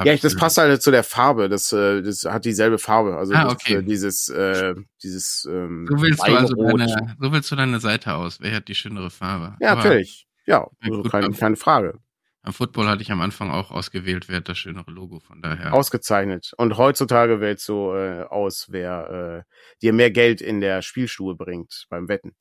ja, 0.04 0.18
das 0.18 0.36
passt 0.36 0.58
halt 0.58 0.82
zu 0.82 0.92
der 0.92 1.04
Farbe. 1.04 1.48
Das, 1.48 1.72
äh, 1.72 2.02
das 2.02 2.26
hat 2.26 2.46
dieselbe 2.46 2.78
Farbe. 2.78 3.16
Also 3.16 3.34
ah, 3.34 3.50
okay. 3.50 3.76
das, 3.76 3.86
dieses, 3.86 4.30
äh, 4.30 4.76
dieses. 5.02 5.48
Ähm, 5.50 5.88
so 5.90 6.02
willst 6.02 6.28
du 6.28 6.36
also 6.36 6.56
deine, 6.56 7.16
so 7.20 7.32
willst 7.32 7.52
du 7.52 7.56
deine 7.56 7.80
Seite 7.80 8.16
aus. 8.16 8.42
Wer 8.42 8.56
hat 8.56 8.68
die 8.68 8.76
schönere 8.76 9.10
Farbe? 9.10 9.56
Ja, 9.62 9.72
Aber, 9.72 9.84
natürlich. 9.84 10.28
Ja, 10.46 10.68
also 10.82 11.04
keine, 11.04 11.30
keine 11.32 11.56
Frage. 11.56 12.00
Am 12.44 12.54
Football 12.54 12.88
hatte 12.88 13.04
ich 13.04 13.12
am 13.12 13.22
Anfang 13.22 13.52
auch 13.52 13.70
ausgewählt, 13.70 14.28
wer 14.28 14.38
hat 14.38 14.50
das 14.50 14.58
schönere 14.58 14.90
Logo, 14.90 15.20
von 15.20 15.42
daher. 15.42 15.74
Ausgezeichnet. 15.74 16.54
Und 16.58 16.78
heutzutage 16.78 17.40
wählst 17.40 17.70
du 17.70 17.94
äh, 17.94 18.24
aus, 18.24 18.68
wer 18.70 19.46
äh, 19.46 19.54
dir 19.82 19.94
mehr 19.94 20.10
Geld 20.10 20.42
in 20.42 20.60
der 20.60 20.82
Spielstube 20.82 21.36
bringt 21.36 21.86
beim 21.90 22.08
Wetten. 22.08 22.34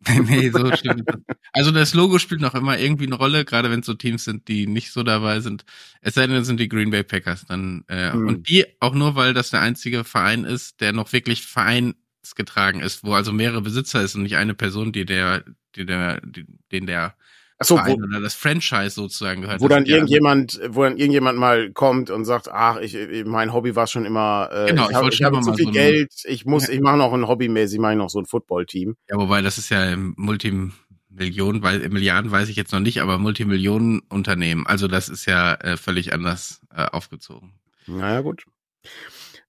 nee, 0.28 0.50
so 0.50 0.74
stimmt. 0.74 1.10
Also 1.52 1.72
das 1.72 1.92
Logo 1.92 2.18
spielt 2.18 2.40
noch 2.40 2.54
immer 2.54 2.78
irgendwie 2.78 3.06
eine 3.06 3.16
Rolle, 3.16 3.44
gerade 3.44 3.70
wenn 3.70 3.80
es 3.80 3.86
so 3.86 3.94
Teams 3.94 4.24
sind, 4.24 4.48
die 4.48 4.66
nicht 4.66 4.92
so 4.92 5.02
dabei 5.02 5.40
sind. 5.40 5.64
Es 6.00 6.14
sei 6.14 6.26
denn, 6.26 6.36
es 6.36 6.46
sind 6.46 6.60
die 6.60 6.68
Green 6.68 6.90
Bay 6.90 7.02
Packers 7.02 7.44
dann. 7.46 7.84
Äh, 7.88 8.12
hm. 8.12 8.28
Und 8.28 8.48
die 8.48 8.64
auch 8.80 8.94
nur, 8.94 9.16
weil 9.16 9.34
das 9.34 9.50
der 9.50 9.60
einzige 9.60 10.04
Verein 10.04 10.44
ist, 10.44 10.80
der 10.80 10.92
noch 10.92 11.12
wirklich 11.12 11.44
vereinsgetragen 11.46 12.80
ist, 12.80 13.02
wo 13.02 13.14
also 13.14 13.32
mehrere 13.32 13.60
Besitzer 13.60 14.02
ist 14.02 14.14
und 14.14 14.22
nicht 14.22 14.36
eine 14.36 14.54
Person, 14.54 14.92
die 14.92 15.04
der, 15.04 15.44
die 15.74 15.84
der, 15.84 16.20
die, 16.20 16.46
den 16.70 16.86
der 16.86 17.14
Ach 17.60 17.66
so, 17.66 17.76
wo, 17.76 17.94
oder 17.94 18.20
das 18.20 18.34
Franchise 18.34 18.90
sozusagen 18.90 19.42
gehört. 19.42 19.60
Wo 19.60 19.66
dann 19.66 19.84
irgendjemand, 19.84 20.60
wo 20.68 20.84
dann 20.84 20.96
irgendjemand 20.96 21.38
mal 21.38 21.72
kommt 21.72 22.08
und 22.08 22.24
sagt, 22.24 22.48
ach, 22.48 22.76
ich, 22.76 22.96
mein 23.24 23.52
Hobby 23.52 23.74
war 23.74 23.88
schon 23.88 24.04
immer, 24.04 24.48
äh, 24.52 24.66
genau, 24.68 24.88
ich, 24.88 24.94
hab, 24.94 25.12
ich 25.12 25.22
habe 25.22 25.40
zu 25.40 25.52
viel 25.54 25.66
so 25.66 25.72
Geld, 25.72 26.12
ich 26.24 26.46
muss, 26.46 26.68
ja. 26.68 26.74
ich 26.74 26.80
mache 26.80 26.96
noch 26.96 27.12
ein 27.12 27.26
Hobbymäßig, 27.26 27.80
mache 27.80 27.92
ich 27.92 27.98
noch 27.98 28.10
so 28.10 28.20
ein 28.20 28.26
Footballteam. 28.26 28.96
Ja, 29.10 29.16
wobei 29.16 29.42
das 29.42 29.58
ist 29.58 29.70
ja 29.70 29.84
im 29.90 30.14
Multimillionen, 30.16 31.62
weil 31.62 31.88
Milliarden 31.88 32.30
weiß 32.30 32.48
ich 32.48 32.54
jetzt 32.54 32.72
noch 32.72 32.80
nicht, 32.80 33.02
aber 33.02 33.18
Multimillionenunternehmen. 33.18 34.64
Also 34.64 34.86
das 34.86 35.08
ist 35.08 35.26
ja 35.26 35.54
äh, 35.54 35.76
völlig 35.76 36.12
anders 36.12 36.60
äh, 36.72 36.84
aufgezogen. 36.84 37.54
Naja, 37.88 38.20
gut. 38.20 38.44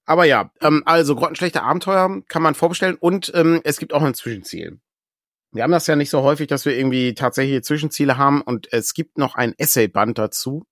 Aber 0.04 0.24
ja, 0.24 0.50
ähm, 0.60 0.82
also 0.84 1.14
grottenschlechte 1.14 1.62
Abenteuer 1.62 2.22
kann 2.26 2.42
man 2.42 2.56
vorbestellen 2.56 2.96
und 2.96 3.30
ähm, 3.36 3.60
es 3.62 3.78
gibt 3.78 3.92
auch 3.92 4.02
ein 4.02 4.14
Zwischenziel. 4.14 4.80
Wir 5.52 5.64
haben 5.64 5.72
das 5.72 5.86
ja 5.86 5.96
nicht 5.96 6.10
so 6.10 6.22
häufig, 6.22 6.46
dass 6.46 6.64
wir 6.64 6.76
irgendwie 6.76 7.14
tatsächlich 7.14 7.62
Zwischenziele 7.64 8.16
haben 8.16 8.40
und 8.40 8.72
es 8.72 8.94
gibt 8.94 9.18
noch 9.18 9.34
ein 9.34 9.54
Essayband 9.58 10.16
dazu, 10.18 10.66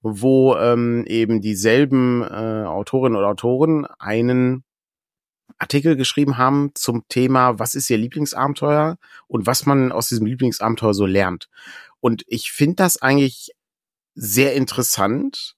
wo 0.00 0.56
ähm, 0.56 1.04
eben 1.06 1.40
dieselben 1.40 2.22
äh, 2.22 2.64
Autorinnen 2.66 3.18
oder 3.18 3.28
Autoren 3.28 3.86
einen 3.98 4.64
Artikel 5.58 5.96
geschrieben 5.96 6.38
haben 6.38 6.72
zum 6.74 7.06
Thema, 7.08 7.58
was 7.58 7.74
ist 7.74 7.90
ihr 7.90 7.98
Lieblingsabenteuer 7.98 8.98
und 9.28 9.46
was 9.46 9.66
man 9.66 9.92
aus 9.92 10.08
diesem 10.08 10.26
Lieblingsabenteuer 10.26 10.94
so 10.94 11.06
lernt. 11.06 11.48
Und 12.00 12.24
ich 12.26 12.52
finde 12.52 12.76
das 12.76 13.00
eigentlich 13.00 13.50
sehr 14.14 14.54
interessant. 14.54 15.56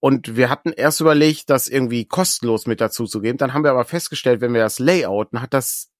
Und 0.00 0.36
wir 0.36 0.50
hatten 0.50 0.72
erst 0.72 1.00
überlegt, 1.00 1.48
das 1.48 1.68
irgendwie 1.68 2.04
kostenlos 2.04 2.66
mit 2.66 2.80
dazu 2.80 3.06
zu 3.06 3.20
geben. 3.20 3.38
Dann 3.38 3.54
haben 3.54 3.64
wir 3.64 3.70
aber 3.70 3.84
festgestellt, 3.84 4.40
wenn 4.40 4.52
wir 4.52 4.60
das 4.60 4.78
layouten, 4.78 5.40
hat 5.40 5.54
das 5.54 5.90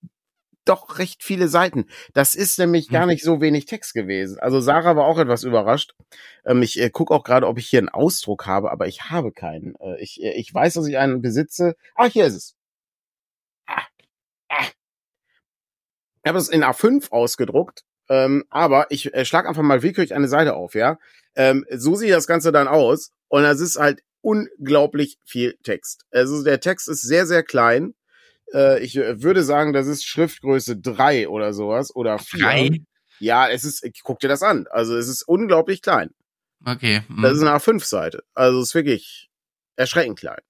doch 0.64 0.98
recht 0.98 1.22
viele 1.22 1.48
Seiten. 1.48 1.86
Das 2.12 2.34
ist 2.34 2.58
nämlich 2.58 2.88
gar 2.88 3.02
hm. 3.02 3.08
nicht 3.10 3.22
so 3.22 3.40
wenig 3.40 3.66
Text 3.66 3.94
gewesen. 3.94 4.38
Also 4.38 4.60
Sarah 4.60 4.96
war 4.96 5.04
auch 5.04 5.18
etwas 5.18 5.44
überrascht. 5.44 5.94
Ähm, 6.44 6.62
ich 6.62 6.80
äh, 6.80 6.90
gucke 6.90 7.14
auch 7.14 7.24
gerade, 7.24 7.46
ob 7.46 7.58
ich 7.58 7.68
hier 7.68 7.80
einen 7.80 7.88
Ausdruck 7.88 8.46
habe, 8.46 8.70
aber 8.70 8.86
ich 8.86 9.10
habe 9.10 9.32
keinen. 9.32 9.74
Äh, 9.76 10.00
ich, 10.00 10.22
äh, 10.22 10.32
ich 10.32 10.52
weiß, 10.52 10.74
dass 10.74 10.86
ich 10.86 10.98
einen 10.98 11.22
besitze. 11.22 11.76
Ah, 11.94 12.06
hier 12.06 12.26
ist 12.26 12.34
es. 12.34 12.56
Ah, 13.66 13.82
ah. 14.48 14.64
Ich 16.22 16.28
habe 16.28 16.38
es 16.38 16.48
in 16.48 16.64
A5 16.64 17.10
ausgedruckt, 17.10 17.84
ähm, 18.08 18.44
aber 18.48 18.86
ich 18.90 19.12
äh, 19.14 19.24
schlag 19.24 19.46
einfach 19.46 19.62
mal 19.62 19.82
willkürlich 19.82 20.14
eine 20.14 20.28
Seite 20.28 20.54
auf, 20.54 20.74
ja. 20.74 20.98
Ähm, 21.36 21.66
so 21.70 21.94
sieht 21.96 22.12
das 22.12 22.26
Ganze 22.26 22.52
dann 22.52 22.68
aus 22.68 23.10
und 23.28 23.42
das 23.42 23.60
ist 23.60 23.78
halt 23.78 24.02
unglaublich 24.22 25.18
viel 25.24 25.58
Text. 25.62 26.06
Also 26.10 26.42
der 26.42 26.60
Text 26.60 26.88
ist 26.88 27.02
sehr, 27.02 27.26
sehr 27.26 27.42
klein 27.42 27.94
äh, 28.52 28.82
ich 28.82 28.96
äh, 28.96 29.22
würde 29.22 29.42
sagen, 29.42 29.72
das 29.72 29.86
ist 29.86 30.04
Schriftgröße 30.04 30.76
drei 30.76 31.28
oder 31.28 31.52
sowas 31.52 31.94
oder 31.94 32.18
vier. 32.18 32.44
Drei? 32.44 32.80
Ja, 33.20 33.48
es 33.48 33.64
ist, 33.64 33.86
guck 34.02 34.20
dir 34.20 34.28
das 34.28 34.42
an. 34.42 34.66
Also 34.70 34.96
es 34.96 35.08
ist 35.08 35.22
unglaublich 35.22 35.82
klein. 35.82 36.10
Okay. 36.64 37.02
Mhm. 37.08 37.22
Das 37.22 37.32
ist 37.34 37.40
eine 37.42 37.56
A5-Seite. 37.56 38.24
Also 38.34 38.60
es 38.60 38.68
ist 38.68 38.74
wirklich 38.74 39.30
erschreckend 39.76 40.18
klein. 40.18 40.40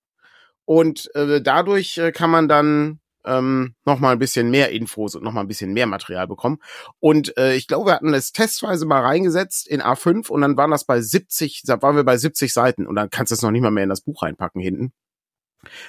Und 0.65 1.15
äh, 1.15 1.43
dadurch 1.43 1.99
äh, 1.99 2.13
kann 2.13 2.31
man 2.31 2.49
dann 2.49 3.01
ähm, 3.25 3.75
noch 3.85 4.01
mal 4.01 4.13
ein 4.13 4.19
bisschen 4.19 4.51
mehr 4.51 4.71
Infos 4.71 5.15
und 5.15 5.25
noch 5.25 5.33
mal 5.33 5.41
ein 5.41 5.49
bisschen 5.49 5.73
mehr 5.73 5.87
Material 5.87 6.27
bekommen. 6.27 6.59
Und 7.01 7.37
äh, 7.37 7.55
ich 7.55 7.67
glaube, 7.67 7.87
wir 7.87 7.95
hatten 7.95 8.15
es 8.15 8.33
testweise 8.33 8.87
mal 8.87 9.01
reingesetzt 9.01 9.67
in 9.67 9.83
A5 9.83 10.29
und 10.29 10.43
dann 10.43 10.57
waren 10.57 10.71
das 10.71 10.85
bei 10.85 11.01
70, 11.01 11.63
da 11.65 11.81
waren 11.83 11.97
wir 11.97 12.05
bei 12.05 12.17
70 12.17 12.53
Seiten 12.53 12.87
und 12.87 12.97
dann 12.97 13.11
kannst 13.11 13.31
du 13.31 13.35
es 13.35 13.43
noch 13.43 13.51
nicht 13.51 13.63
mal 13.63 13.71
mehr 13.71 13.85
in 13.85 13.91
das 13.91 14.03
Buch 14.03 14.23
reinpacken 14.23 14.61
hinten. 14.61 14.93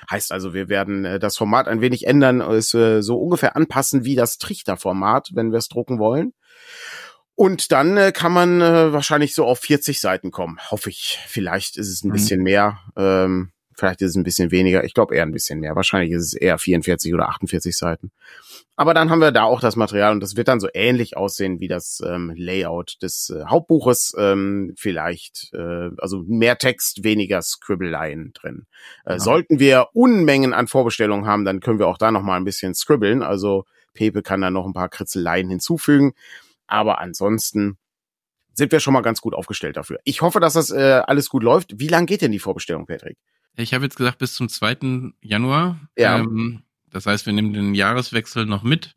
Heißt 0.10 0.32
also, 0.32 0.54
wir 0.54 0.70
werden 0.70 1.06
äh, 1.06 1.20
das 1.20 1.38
Format 1.38 1.68
ein 1.68 1.82
wenig 1.82 2.08
ändern, 2.08 2.42
es 2.42 2.74
äh, 2.74 3.02
so 3.02 3.18
ungefähr 3.18 3.56
anpassen 3.56 4.06
wie 4.06 4.16
das 4.16 4.38
Trichterformat, 4.38 5.32
wenn 5.34 5.52
wir 5.52 5.60
es 5.60 5.68
drucken 5.68 6.00
wollen. 6.00 6.34
Und 7.36 7.74
dann 7.74 7.98
äh, 7.98 8.12
kann 8.14 8.32
man 8.32 8.62
äh, 8.62 8.94
wahrscheinlich 8.94 9.36
so 9.36 9.46
auf 9.46 9.60
40 9.60 10.00
Seiten 10.00 10.32
kommen. 10.32 10.58
Hoffe 10.72 10.90
ich. 10.90 11.20
Vielleicht 11.28 11.78
ist 11.78 11.90
es 11.90 12.04
ein 12.04 12.10
mhm. 12.10 12.14
bisschen 12.14 12.42
mehr. 12.42 12.80
Ähm, 12.96 13.52
vielleicht 13.76 14.02
ist 14.02 14.12
es 14.12 14.16
ein 14.16 14.24
bisschen 14.24 14.52
weniger. 14.52 14.84
Ich 14.84 14.94
glaube 14.94 15.16
eher 15.16 15.24
ein 15.24 15.32
bisschen 15.32 15.60
mehr. 15.60 15.76
Wahrscheinlich 15.76 16.12
ist 16.12 16.24
es 16.24 16.34
eher 16.34 16.58
44 16.58 17.14
oder 17.14 17.30
48 17.30 17.76
Seiten. 17.76 18.12
Aber 18.76 18.94
dann 18.94 19.10
haben 19.10 19.20
wir 19.20 19.32
da 19.32 19.44
auch 19.44 19.60
das 19.60 19.76
Material 19.76 20.12
und 20.12 20.20
das 20.22 20.36
wird 20.36 20.48
dann 20.48 20.60
so 20.60 20.68
ähnlich 20.74 21.16
aussehen 21.16 21.60
wie 21.60 21.68
das 21.68 22.02
ähm, 22.06 22.34
Layout 22.36 22.98
des 23.02 23.30
äh, 23.30 23.46
Hauptbuches. 23.46 24.14
Ähm, 24.18 24.74
vielleicht, 24.78 25.54
äh, 25.54 25.90
also 25.98 26.24
mehr 26.28 26.58
Text, 26.58 27.04
weniger 27.04 27.42
Scribbeleien 27.42 28.32
drin. 28.34 28.66
Äh, 29.06 29.14
genau. 29.14 29.24
Sollten 29.24 29.60
wir 29.60 29.88
Unmengen 29.94 30.54
an 30.54 30.68
Vorbestellungen 30.68 31.26
haben, 31.26 31.46
dann 31.46 31.62
können 31.62 31.80
wir 31.80 31.88
auch 31.88 31.98
da 31.98 32.12
noch 32.12 32.22
mal 32.22 32.38
ein 32.38 32.46
bisschen 32.46 32.74
scribbeln. 32.74 33.24
Also 33.24 33.66
Pepe 33.94 34.22
kann 34.22 34.42
da 34.42 34.52
noch 34.52 34.66
ein 34.66 34.74
paar 34.74 34.90
Kritzeleien 34.90 35.50
hinzufügen. 35.50 36.14
Aber 36.68 37.00
ansonsten 37.00 37.78
sind 38.54 38.72
wir 38.72 38.80
schon 38.80 38.94
mal 38.94 39.02
ganz 39.02 39.22
gut 39.22 39.34
aufgestellt 39.34 39.78
dafür. 39.78 40.00
Ich 40.04 40.22
hoffe, 40.22 40.40
dass 40.40 40.54
das 40.54 40.72
äh, 40.72 41.02
alles 41.06 41.30
gut 41.30 41.44
läuft. 41.44 41.80
Wie 41.80 41.88
lang 41.88 42.06
geht 42.06 42.22
denn 42.22 42.32
die 42.32 42.40
Vorbestellung, 42.40 42.86
Patrick? 42.86 43.18
Ich 43.58 43.74
habe 43.74 43.86
jetzt 43.86 43.98
gesagt 43.98 44.18
bis 44.18 44.34
zum 44.34 44.50
2. 44.50 45.14
Januar. 45.22 45.80
Ja. 45.98 46.20
Ähm, 46.20 46.64
das 46.90 47.06
heißt, 47.06 47.26
wir 47.26 47.34
nehmen 47.34 47.54
den 47.54 47.76
Jahreswechsel 47.76 48.46
noch 48.46 48.64
mit. 48.64 48.96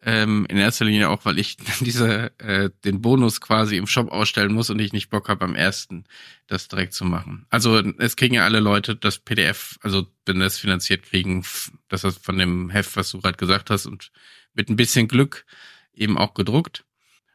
Ähm, 0.00 0.46
in 0.48 0.56
erster 0.56 0.84
Linie 0.84 1.08
auch, 1.08 1.24
weil 1.24 1.40
ich 1.40 1.56
diese 1.80 2.38
äh, 2.38 2.70
den 2.84 3.02
Bonus 3.02 3.40
quasi 3.40 3.76
im 3.76 3.88
Shop 3.88 4.12
ausstellen 4.12 4.52
muss 4.52 4.70
und 4.70 4.78
ich 4.78 4.92
nicht 4.92 5.10
Bock 5.10 5.28
habe, 5.28 5.44
am 5.44 5.56
ersten 5.56 6.04
das 6.46 6.68
direkt 6.68 6.94
zu 6.94 7.04
machen. 7.04 7.46
Also 7.50 7.78
es 7.98 8.14
kriegen 8.14 8.34
ja 8.34 8.44
alle 8.44 8.60
Leute 8.60 8.94
das 8.94 9.18
PDF, 9.18 9.78
also 9.82 10.06
wenn 10.24 10.38
das 10.38 10.58
finanziert 10.58 11.02
kriegen, 11.02 11.44
das 11.88 12.04
ist 12.04 12.24
von 12.24 12.38
dem 12.38 12.70
Heft, 12.70 12.96
was 12.96 13.10
du 13.10 13.20
gerade 13.20 13.36
gesagt 13.36 13.70
hast, 13.70 13.86
und 13.86 14.12
mit 14.54 14.68
ein 14.68 14.76
bisschen 14.76 15.08
Glück 15.08 15.44
eben 15.92 16.16
auch 16.16 16.34
gedruckt. 16.34 16.84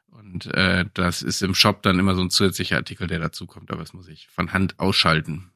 Und 0.07 0.45
äh, 0.53 0.85
das 0.93 1.21
ist 1.21 1.41
im 1.41 1.55
Shop 1.55 1.81
dann 1.81 1.99
immer 1.99 2.15
so 2.15 2.21
ein 2.21 2.29
zusätzlicher 2.29 2.77
Artikel, 2.77 3.07
der 3.07 3.19
dazu 3.19 3.45
kommt, 3.45 3.71
aber 3.71 3.81
das 3.81 3.93
muss 3.93 4.07
ich 4.07 4.27
von 4.29 4.53
Hand 4.53 4.79
ausschalten. 4.79 5.52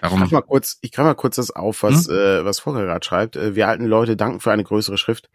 Darum. 0.00 0.18
Ich 0.18 0.22
greife 0.22 0.34
mal 0.34 0.42
kurz, 0.42 0.78
ich 0.80 0.92
greife 0.92 1.08
mal 1.08 1.14
kurz 1.14 1.36
das 1.36 1.50
auf, 1.50 1.82
was, 1.82 2.08
hm? 2.08 2.14
äh, 2.14 2.44
was 2.44 2.60
Volker 2.60 2.84
gerade 2.84 3.04
schreibt. 3.04 3.36
Äh, 3.36 3.54
wir 3.54 3.68
alten 3.68 3.86
Leute 3.86 4.16
danken 4.16 4.40
für 4.40 4.52
eine 4.52 4.64
größere 4.64 4.98
Schrift. 4.98 5.30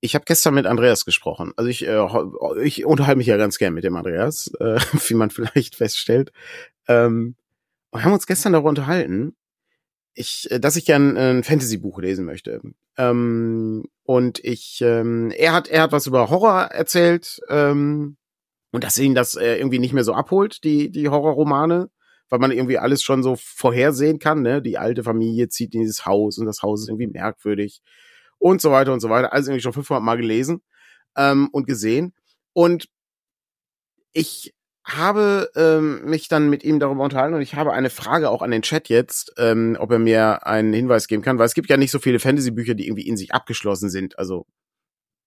Ich 0.00 0.14
habe 0.14 0.24
gestern 0.24 0.54
mit 0.54 0.66
Andreas 0.66 1.04
gesprochen. 1.04 1.52
Also 1.56 1.68
ich, 1.68 1.86
äh, 1.86 2.06
ich 2.62 2.84
unterhalte 2.84 3.18
mich 3.18 3.26
ja 3.26 3.36
ganz 3.36 3.58
gern 3.58 3.74
mit 3.74 3.84
dem 3.84 3.96
Andreas, 3.96 4.50
äh, 4.60 4.78
wie 5.08 5.14
man 5.14 5.30
vielleicht 5.30 5.76
feststellt. 5.76 6.32
Ähm, 6.86 7.34
wir 7.92 8.04
haben 8.04 8.12
uns 8.12 8.26
gestern 8.26 8.52
darüber 8.52 8.68
unterhalten, 8.68 9.34
ich, 10.14 10.50
äh, 10.50 10.60
dass 10.60 10.76
ich 10.76 10.84
gern 10.84 11.16
ein 11.16 11.44
Fantasy-Buch 11.44 11.98
lesen 12.00 12.24
möchte. 12.24 12.60
Ähm, 12.96 13.84
und 14.04 14.38
ich, 14.44 14.80
ähm, 14.82 15.30
er 15.30 15.52
hat, 15.52 15.68
er 15.68 15.82
hat 15.82 15.92
was 15.92 16.06
über 16.06 16.30
Horror 16.30 16.62
erzählt 16.72 17.40
ähm, 17.48 18.16
und 18.72 18.84
dass 18.84 18.98
ihn 18.98 19.14
das 19.14 19.36
äh, 19.36 19.56
irgendwie 19.56 19.78
nicht 19.78 19.92
mehr 19.92 20.04
so 20.04 20.14
abholt, 20.14 20.64
die 20.64 20.90
die 20.90 21.08
Horrorromane 21.08 21.90
weil 22.28 22.38
man 22.38 22.50
irgendwie 22.50 22.78
alles 22.78 23.02
schon 23.02 23.22
so 23.22 23.36
vorhersehen 23.38 24.18
kann. 24.18 24.42
Ne? 24.42 24.62
Die 24.62 24.78
alte 24.78 25.04
Familie 25.04 25.48
zieht 25.48 25.74
in 25.74 25.80
dieses 25.80 26.06
Haus 26.06 26.38
und 26.38 26.46
das 26.46 26.62
Haus 26.62 26.82
ist 26.82 26.88
irgendwie 26.88 27.06
merkwürdig 27.06 27.80
und 28.38 28.60
so 28.60 28.70
weiter 28.70 28.92
und 28.92 29.00
so 29.00 29.10
weiter. 29.10 29.32
Alles 29.32 29.48
irgendwie 29.48 29.62
schon 29.62 29.72
500 29.72 30.02
Mal 30.02 30.16
gelesen 30.16 30.62
ähm, 31.16 31.48
und 31.52 31.66
gesehen. 31.66 32.14
Und 32.52 32.88
ich 34.12 34.54
habe 34.84 35.50
ähm, 35.54 36.04
mich 36.06 36.28
dann 36.28 36.48
mit 36.48 36.64
ihm 36.64 36.78
darüber 36.78 37.04
unterhalten 37.04 37.34
und 37.34 37.42
ich 37.42 37.54
habe 37.54 37.74
eine 37.74 37.90
Frage 37.90 38.30
auch 38.30 38.40
an 38.40 38.50
den 38.50 38.62
Chat 38.62 38.88
jetzt, 38.88 39.34
ähm, 39.36 39.76
ob 39.78 39.92
er 39.92 39.98
mir 39.98 40.46
einen 40.46 40.72
Hinweis 40.72 41.08
geben 41.08 41.22
kann, 41.22 41.38
weil 41.38 41.46
es 41.46 41.54
gibt 41.54 41.68
ja 41.68 41.76
nicht 41.76 41.90
so 41.90 41.98
viele 41.98 42.18
Fantasy-Bücher, 42.18 42.74
die 42.74 42.86
irgendwie 42.86 43.06
in 43.06 43.18
sich 43.18 43.34
abgeschlossen 43.34 43.90
sind. 43.90 44.18
Also 44.18 44.46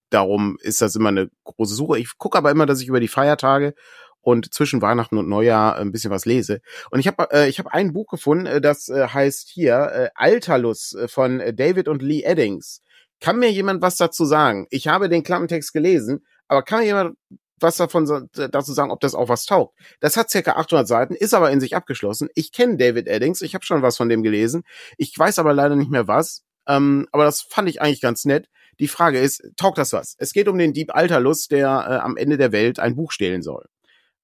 darum 0.10 0.58
ist 0.62 0.81
das 0.81 0.96
immer 0.96 1.10
eine 1.10 1.29
große 1.43 1.75
Suche. 1.75 2.00
Ich 2.00 2.17
gucke 2.17 2.38
aber 2.38 2.50
immer, 2.50 2.65
dass 2.65 2.81
ich 2.81 2.88
über 2.88 3.00
die 3.00 3.08
Feiertage 3.08 3.75
und 4.21 4.53
zwischen 4.53 4.81
Weihnachten 4.81 5.17
und 5.17 5.27
Neujahr 5.27 5.75
ein 5.77 5.91
bisschen 5.91 6.11
was 6.11 6.25
lese. 6.25 6.61
Und 6.89 6.99
ich 6.99 7.07
habe 7.07 7.29
äh, 7.31 7.49
ich 7.49 7.59
habe 7.59 7.73
ein 7.73 7.93
Buch 7.93 8.07
gefunden, 8.07 8.45
äh, 8.45 8.61
das 8.61 8.89
äh, 8.89 9.07
heißt 9.07 9.49
hier 9.49 9.73
äh, 9.73 10.09
Alterlus 10.15 10.93
äh, 10.93 11.07
von 11.07 11.39
äh, 11.39 11.53
David 11.53 11.87
und 11.87 12.01
Lee 12.01 12.23
Eddings. 12.23 12.81
Kann 13.19 13.39
mir 13.39 13.51
jemand 13.51 13.81
was 13.81 13.97
dazu 13.97 14.25
sagen? 14.25 14.67
Ich 14.69 14.87
habe 14.87 15.09
den 15.09 15.23
Klappentext 15.23 15.73
gelesen, 15.73 16.25
aber 16.47 16.63
kann 16.63 16.79
mir 16.79 16.85
jemand 16.85 17.17
was 17.59 17.77
davon 17.77 18.27
dazu 18.33 18.73
sagen, 18.73 18.89
ob 18.89 18.99
das 19.01 19.13
auch 19.13 19.29
was 19.29 19.45
taugt. 19.45 19.77
Das 19.99 20.17
hat 20.17 20.31
circa 20.31 20.53
800 20.53 20.87
Seiten, 20.87 21.13
ist 21.13 21.35
aber 21.35 21.51
in 21.51 21.59
sich 21.59 21.75
abgeschlossen. 21.75 22.27
Ich 22.33 22.51
kenne 22.51 22.77
David 22.77 23.07
Eddings, 23.07 23.41
ich 23.41 23.53
habe 23.53 23.63
schon 23.63 23.83
was 23.83 23.97
von 23.97 24.09
dem 24.09 24.23
gelesen. 24.23 24.63
Ich 24.97 25.13
weiß 25.15 25.37
aber 25.37 25.53
leider 25.53 25.75
nicht 25.75 25.91
mehr 25.91 26.07
was. 26.07 26.43
Ähm, 26.67 27.07
aber 27.11 27.23
das 27.25 27.41
fand 27.41 27.69
ich 27.69 27.81
eigentlich 27.81 28.01
ganz 28.01 28.25
nett. 28.25 28.47
Die 28.79 28.87
Frage 28.87 29.19
ist, 29.19 29.43
taugt 29.57 29.77
das 29.77 29.93
was? 29.93 30.15
Es 30.17 30.33
geht 30.33 30.47
um 30.47 30.57
den 30.57 30.73
Dieb 30.73 30.93
Alterlus, 30.95 31.47
der 31.47 31.67
äh, 31.67 31.95
am 31.97 32.17
Ende 32.17 32.37
der 32.37 32.51
Welt 32.51 32.79
ein 32.79 32.95
Buch 32.95 33.11
stehlen 33.11 33.41
soll. 33.41 33.65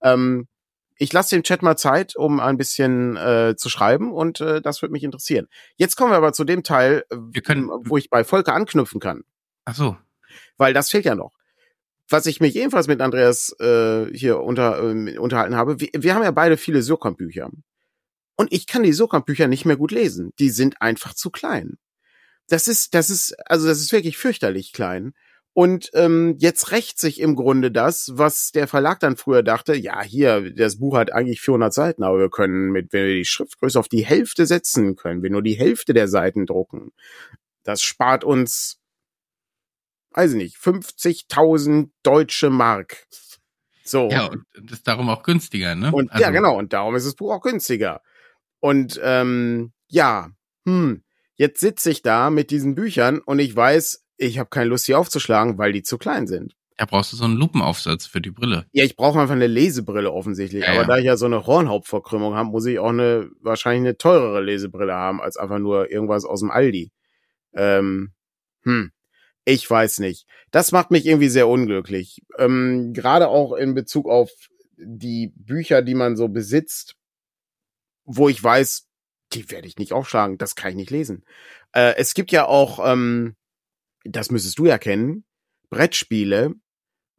Ähm, 0.02 0.48
ich 1.00 1.14
lasse 1.14 1.36
dem 1.36 1.44
Chat 1.44 1.62
mal 1.62 1.78
Zeit, 1.78 2.16
um 2.16 2.40
ein 2.40 2.58
bisschen 2.58 3.16
äh, 3.18 3.56
zu 3.56 3.70
schreiben 3.70 4.12
und 4.12 4.42
äh, 4.42 4.62
das 4.62 4.82
würde 4.82 4.94
mich 4.94 5.04
interessieren. 5.04 5.48
Jetzt 5.76 5.96
kommen 5.96 6.12
wir 6.12 6.18
aber 6.18 6.34
zu 6.34 6.44
dem 6.44 6.64
Teil, 6.64 7.04
Wir 7.12 7.42
können- 7.44 7.70
wo 7.70 7.98
ich 7.98 8.10
bei 8.10 8.24
Volker 8.24 8.54
anknüpfen 8.54 9.00
kann, 9.00 9.24
Ach 9.66 9.76
so. 9.76 9.98
weil 10.58 10.74
das 10.74 10.90
fehlt 10.90 11.06
ja 11.06 11.14
noch. 11.16 11.34
Was 12.10 12.26
ich 12.26 12.40
mich 12.40 12.56
ebenfalls 12.56 12.88
mit 12.88 13.02
Andreas 13.02 13.54
äh, 13.60 14.06
hier 14.14 14.40
unter, 14.40 14.82
äh, 14.82 15.18
unterhalten 15.18 15.56
habe, 15.56 15.80
wir, 15.80 15.90
wir 15.94 16.16
haben 16.16 16.24
ja 16.24 16.32
beide 16.32 16.58
viele 16.58 16.82
Surkamp-Bücher. 16.82 17.50
Und 18.36 18.54
ich 18.54 18.66
kann 18.66 18.84
die 18.84 18.94
Surkamp-Bücher 18.94 19.48
nicht 19.48 19.66
mehr 19.66 19.78
gut 19.78 19.92
lesen. 19.92 20.32
Die 20.40 20.50
sind 20.50 20.82
einfach 20.82 21.14
zu 21.14 21.30
klein. 21.32 21.78
Das 22.48 22.68
ist, 22.68 22.94
das 22.94 23.10
ist, 23.10 23.36
also 23.50 23.68
das 23.68 23.80
ist 23.82 23.92
wirklich 23.92 24.18
fürchterlich 24.18 24.72
klein. 24.74 25.14
Und 25.58 25.90
ähm, 25.96 26.36
jetzt 26.38 26.72
rächt 26.72 27.00
sich 27.00 27.20
im 27.20 27.36
Grunde 27.36 27.72
das, 27.72 28.12
was 28.14 28.52
der 28.52 28.68
Verlag 28.68 29.00
dann 29.00 29.18
früher 29.18 29.42
dachte, 29.42 29.76
ja, 29.76 30.04
hier, 30.04 30.54
das 30.54 30.78
Buch 30.78 30.96
hat 30.96 31.12
eigentlich 31.12 31.42
400 31.42 31.74
Seiten, 31.74 32.04
aber 32.04 32.20
wir 32.20 32.30
können 32.30 32.70
mit, 32.70 32.94
wenn 32.94 33.08
wir 33.08 33.16
die 33.16 33.26
Schriftgröße 33.26 33.80
auf 33.80 33.88
die 33.88 34.06
Hälfte 34.06 34.46
setzen, 34.46 34.96
können 34.96 35.24
wir 35.24 35.32
nur 35.32 35.42
die 35.42 35.56
Hälfte 35.56 35.96
der 35.96 36.08
Seiten 36.08 36.46
drucken. 36.46 36.92
Das 37.64 37.82
spart 37.82 38.24
uns, 38.24 38.80
weiß 40.12 40.34
ich 40.34 40.38
nicht, 40.38 40.58
50.000 40.58 41.90
deutsche 42.04 42.52
Mark. 42.52 43.08
So. 43.84 44.10
Ja, 44.12 44.28
und 44.28 44.46
das 44.54 44.78
ist 44.78 44.88
darum 44.88 45.10
auch 45.10 45.24
günstiger, 45.24 45.74
ne? 45.74 45.92
Und 45.92 46.12
Also, 46.12 46.24
ja, 46.24 46.30
genau, 46.30 46.56
und 46.56 46.72
darum 46.72 46.94
ist 46.94 47.08
das 47.08 47.16
Buch 47.16 47.34
auch 47.34 47.42
günstiger. 47.42 48.04
Und 48.60 49.00
ähm, 49.04 49.74
ja, 49.88 50.30
hm, 50.68 51.04
jetzt 51.34 51.62
sitze 51.62 51.90
ich 51.90 52.04
da 52.04 52.30
mit 52.30 52.52
diesen 52.52 52.76
Büchern 52.76 53.18
und 53.18 53.40
ich 53.40 53.56
weiß, 53.56 54.04
ich 54.18 54.40
habe 54.40 54.50
keine 54.50 54.70
Lust, 54.70 54.86
sie 54.86 54.96
aufzuschlagen, 54.96 55.58
weil 55.58 55.72
die 55.72 55.84
zu 55.84 55.98
klein 55.98 56.28
sind. 56.28 56.56
Da 56.78 56.86
brauchst 56.86 57.12
du 57.12 57.18
so 57.18 57.24
einen 57.24 57.38
Lupenaufsatz 57.38 58.06
für 58.06 58.22
die 58.22 58.30
Brille. 58.30 58.66
Ja, 58.72 58.84
ich 58.84 58.96
brauche 58.96 59.20
einfach 59.20 59.34
eine 59.34 59.48
Lesebrille 59.48 60.12
offensichtlich. 60.12 60.64
Ja, 60.64 60.74
Aber 60.74 60.82
ja. 60.82 60.88
da 60.88 60.98
ich 60.98 61.06
ja 61.06 61.18
so 61.18 61.26
eine 61.26 61.48
Hornhauptverkrümmung 61.48 62.36
habe, 62.36 62.50
muss 62.50 62.68
ich 62.68 62.78
auch 62.78 62.90
eine 62.90 63.30
wahrscheinlich 63.42 63.88
eine 63.88 63.98
teurere 63.98 64.42
Lesebrille 64.42 64.94
haben 64.94 65.20
als 65.20 65.38
einfach 65.38 65.58
nur 65.58 65.90
irgendwas 65.90 66.24
aus 66.24 66.42
dem 66.42 66.52
Aldi. 66.52 66.92
Ähm, 67.56 68.12
hm, 68.62 68.92
ich 69.44 69.68
weiß 69.68 70.00
nicht. 70.00 70.28
Das 70.52 70.72
macht 70.72 70.92
mich 70.92 71.06
irgendwie 71.06 71.30
sehr 71.30 71.48
unglücklich. 71.48 72.22
Ähm, 72.38 72.94
Gerade 72.94 73.30
auch 73.30 73.54
in 73.54 73.74
Bezug 73.74 74.08
auf 74.08 74.30
die 74.78 75.32
Bücher, 75.36 75.82
die 75.82 75.96
man 75.96 76.18
so 76.18 76.28
besitzt, 76.28 76.96
wo 78.04 78.30
ich 78.30 78.44
weiß, 78.44 78.88
die 79.32 79.50
werde 79.50 79.68
ich 79.68 79.78
nicht 79.78 79.94
aufschlagen, 79.94 80.38
das 80.38 80.56
kann 80.56 80.72
ich 80.72 80.76
nicht 80.76 80.92
lesen. 80.92 81.24
Äh, 81.72 81.96
es 81.96 82.14
gibt 82.14 82.32
ja 82.32 82.46
auch, 82.46 82.80
ähm, 82.86 83.37
das 84.10 84.32
müsstest 84.32 84.60
du 84.60 84.66
ja 84.66 84.78
kennen, 84.78 85.26
Brettspiele, 85.70 86.54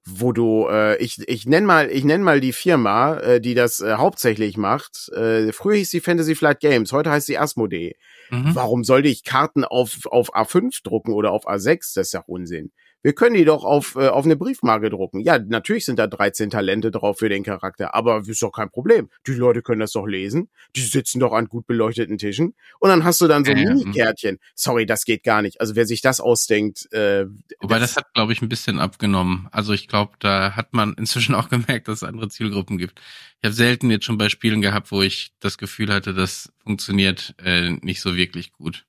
wo 0.06 0.32
du, 0.32 0.66
äh, 0.68 0.96
ich, 1.02 1.18
ich 1.28 1.46
nenn 1.46 1.66
mal, 1.66 1.90
ich 1.90 2.04
nenn 2.04 2.22
mal 2.22 2.40
die 2.40 2.52
Firma, 2.52 3.18
äh, 3.18 3.40
die 3.40 3.54
das 3.54 3.80
äh, 3.80 3.94
hauptsächlich 3.94 4.56
macht. 4.56 5.10
Äh, 5.10 5.52
früher 5.52 5.76
hieß 5.76 5.90
sie 5.90 6.00
Fantasy 6.00 6.34
Flight 6.34 6.60
Games, 6.60 6.92
heute 6.92 7.10
heißt 7.10 7.26
sie 7.26 7.38
Asmodee. 7.38 7.96
Mhm. 8.30 8.54
Warum 8.54 8.84
sollte 8.84 9.08
ich 9.08 9.24
Karten 9.24 9.64
auf, 9.64 10.06
auf 10.06 10.34
A5 10.34 10.82
drucken 10.82 11.12
oder 11.12 11.32
auf 11.32 11.46
A6? 11.46 11.92
Das 11.94 12.08
ist 12.08 12.12
ja 12.12 12.24
Unsinn. 12.26 12.72
Wir 13.02 13.12
können 13.12 13.34
die 13.34 13.44
doch 13.44 13.64
auf, 13.64 13.94
äh, 13.96 14.08
auf 14.08 14.24
eine 14.24 14.36
Briefmarke 14.36 14.90
drucken. 14.90 15.20
Ja, 15.20 15.38
natürlich 15.38 15.84
sind 15.84 15.98
da 15.98 16.06
13 16.06 16.50
Talente 16.50 16.90
drauf 16.90 17.18
für 17.18 17.28
den 17.28 17.44
Charakter, 17.44 17.94
aber 17.94 18.22
ist 18.26 18.42
doch 18.42 18.50
kein 18.50 18.70
Problem. 18.70 19.08
Die 19.26 19.32
Leute 19.32 19.62
können 19.62 19.80
das 19.80 19.92
doch 19.92 20.06
lesen. 20.06 20.48
Die 20.74 20.80
sitzen 20.80 21.20
doch 21.20 21.32
an 21.32 21.46
gut 21.46 21.66
beleuchteten 21.66 22.18
Tischen. 22.18 22.54
Und 22.80 22.90
dann 22.90 23.04
hast 23.04 23.20
du 23.20 23.28
dann 23.28 23.44
so 23.44 23.52
ja, 23.52 23.72
Mini-Kärtchen. 23.72 24.38
Sorry, 24.54 24.84
das 24.86 25.04
geht 25.04 25.22
gar 25.22 25.42
nicht. 25.42 25.60
Also 25.60 25.76
wer 25.76 25.86
sich 25.86 26.00
das 26.00 26.20
ausdenkt, 26.20 26.92
äh, 26.92 27.26
Wobei 27.60 27.78
das 27.78 27.96
hat, 27.96 28.12
glaube 28.14 28.32
ich, 28.32 28.42
ein 28.42 28.48
bisschen 28.48 28.78
abgenommen. 28.80 29.48
Also 29.52 29.72
ich 29.72 29.88
glaube, 29.88 30.12
da 30.18 30.56
hat 30.56 30.72
man 30.72 30.94
inzwischen 30.94 31.34
auch 31.34 31.48
gemerkt, 31.48 31.88
dass 31.88 32.02
es 32.02 32.08
andere 32.08 32.28
Zielgruppen 32.28 32.78
gibt. 32.78 33.00
Ich 33.40 33.46
habe 33.46 33.54
selten 33.54 33.90
jetzt 33.90 34.04
schon 34.04 34.18
bei 34.18 34.28
Spielen 34.28 34.60
gehabt, 34.60 34.90
wo 34.90 35.02
ich 35.02 35.32
das 35.38 35.58
Gefühl 35.58 35.92
hatte, 35.92 36.14
das 36.14 36.52
funktioniert 36.64 37.34
äh, 37.44 37.70
nicht 37.70 38.00
so 38.00 38.16
wirklich 38.16 38.52
gut. 38.52 38.84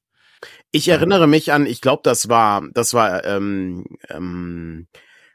Ich 0.71 0.87
erinnere 0.87 1.27
mich 1.27 1.51
an, 1.51 1.65
ich 1.65 1.81
glaube, 1.81 2.01
das 2.03 2.29
war, 2.29 2.63
das 2.73 2.93
war, 2.93 3.25
ähm, 3.25 3.85
ähm, 4.09 4.87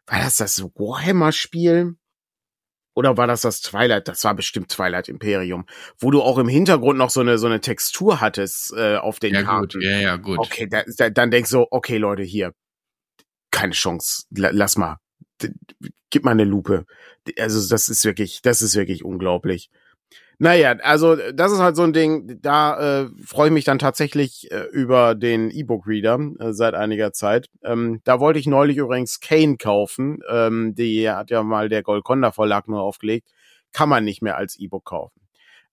war 0.07 0.21
das 0.21 0.37
das 0.37 0.63
Warhammer-Spiel? 0.63 1.97
Oder 2.95 3.17
war 3.17 3.27
das 3.27 3.41
das 3.43 3.61
Twilight? 3.61 4.07
Das 4.07 4.23
war 4.23 4.35
bestimmt 4.35 4.69
Twilight 4.69 5.09
Imperium, 5.09 5.67
wo 5.99 6.11
du 6.11 6.23
auch 6.23 6.39
im 6.39 6.49
Hintergrund 6.49 6.97
noch 6.97 7.11
so 7.11 7.21
eine 7.21 7.39
so 7.39 7.47
eine 7.47 7.61
Textur 7.61 8.21
hattest 8.21 8.73
äh, 8.77 8.97
auf 8.97 9.19
den 9.19 9.35
Ja 9.35 9.43
Karten. 9.43 9.81
gut, 9.81 9.83
ja, 9.83 9.99
ja, 9.99 10.17
gut. 10.17 10.39
Okay, 10.39 10.69
da, 10.69 10.85
da, 10.97 11.11
dann 11.11 11.31
denkst 11.33 11.51
du, 11.51 11.67
okay, 11.71 11.99
Leute, 11.99 12.23
hier, 12.23 12.55
keine 13.51 13.73
Chance, 13.73 14.25
La, 14.31 14.51
lass 14.53 14.77
mal, 14.77 14.99
gib 16.11 16.25
mal 16.25 16.31
eine 16.31 16.45
Lupe. 16.45 16.87
Also 17.39 17.69
das 17.69 17.89
ist 17.89 18.05
wirklich, 18.05 18.43
das 18.43 18.63
ist 18.63 18.77
wirklich 18.77 19.05
unglaublich. 19.05 19.71
Naja, 20.39 20.77
also 20.83 21.17
das 21.33 21.53
ist 21.53 21.61
halt 21.61 21.77
so 21.77 21.83
ein 21.83 21.93
Ding, 21.93 22.41
da 22.43 23.03
äh, 23.03 23.09
freue 23.25 23.49
ich 23.49 23.53
mich 23.53 23.65
dann 23.65 23.79
tatsächlich 23.79 24.51
äh, 24.51 24.65
über 24.73 25.15
den 25.15 25.51
E-Book-Reader 25.51 26.19
äh, 26.39 26.53
seit 26.53 26.75
einiger 26.75 27.13
Zeit. 27.13 27.49
Ähm, 27.63 28.01
da 28.05 28.21
wollte 28.21 28.39
ich 28.39 28.47
neulich 28.47 28.77
übrigens 28.77 29.21
Kane 29.21 29.57
kaufen, 29.57 30.19
ähm, 30.29 30.75
die 30.75 31.09
hat 31.09 31.31
ja 31.31 31.43
mal 31.43 31.69
der 31.69 31.83
Golconda 31.83 32.33
Verlag 32.33 32.69
nur 32.69 32.83
aufgelegt, 32.83 33.29
kann 33.73 33.89
man 33.89 34.05
nicht 34.05 34.23
mehr 34.23 34.37
als 34.37 34.59
E-Book 34.59 34.85
kaufen. 34.85 35.21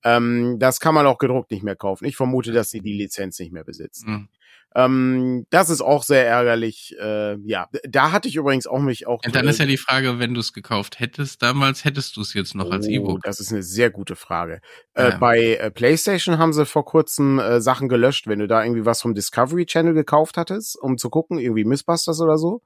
Ähm, 0.03 0.57
das 0.59 0.79
kann 0.79 0.95
man 0.95 1.05
auch 1.05 1.17
gedruckt 1.17 1.51
nicht 1.51 1.63
mehr 1.63 1.75
kaufen. 1.75 2.05
Ich 2.05 2.15
vermute, 2.15 2.51
dass 2.51 2.69
sie 2.69 2.81
die 2.81 2.93
Lizenz 2.93 3.39
nicht 3.39 3.51
mehr 3.51 3.63
besitzen. 3.63 4.07
Hm. 4.07 4.29
Ähm, 4.73 5.45
das 5.49 5.69
ist 5.69 5.81
auch 5.81 6.03
sehr 6.03 6.25
ärgerlich. 6.25 6.95
Äh, 6.99 7.37
ja, 7.45 7.67
da 7.83 8.11
hatte 8.11 8.27
ich 8.29 8.35
übrigens 8.37 8.67
auch 8.67 8.79
mich 8.79 9.05
auch. 9.07 9.21
Und 9.25 9.35
dann 9.35 9.47
ist 9.47 9.59
ja 9.59 9.65
die 9.65 9.77
Frage, 9.77 10.19
wenn 10.19 10.33
du 10.33 10.39
es 10.39 10.53
gekauft 10.53 10.99
hättest 10.99 11.41
damals, 11.41 11.83
hättest 11.83 12.15
du 12.15 12.21
es 12.21 12.33
jetzt 12.33 12.55
noch 12.55 12.71
als 12.71 12.87
Oh, 12.87 12.91
E-Book? 12.91 13.21
Das 13.23 13.39
ist 13.39 13.51
eine 13.51 13.63
sehr 13.63 13.89
gute 13.89 14.15
Frage. 14.15 14.61
Äh, 14.93 15.09
Ja. 15.09 15.17
bei 15.17 15.55
äh, 15.55 15.71
PlayStation 15.71 16.37
haben 16.37 16.53
sie 16.53 16.65
vor 16.65 16.85
kurzem 16.85 17.39
äh, 17.39 17.59
Sachen 17.59 17.89
gelöscht, 17.89 18.27
wenn 18.27 18.39
du 18.39 18.47
da 18.47 18.63
irgendwie 18.63 18.85
was 18.85 19.01
vom 19.01 19.13
Discovery 19.13 19.65
Channel 19.65 19.93
gekauft 19.93 20.37
hattest, 20.37 20.77
um 20.81 20.97
zu 20.97 21.09
gucken, 21.09 21.37
irgendwie 21.37 21.65
Mythbusters 21.65 22.21
oder 22.21 22.37
so. 22.37 22.61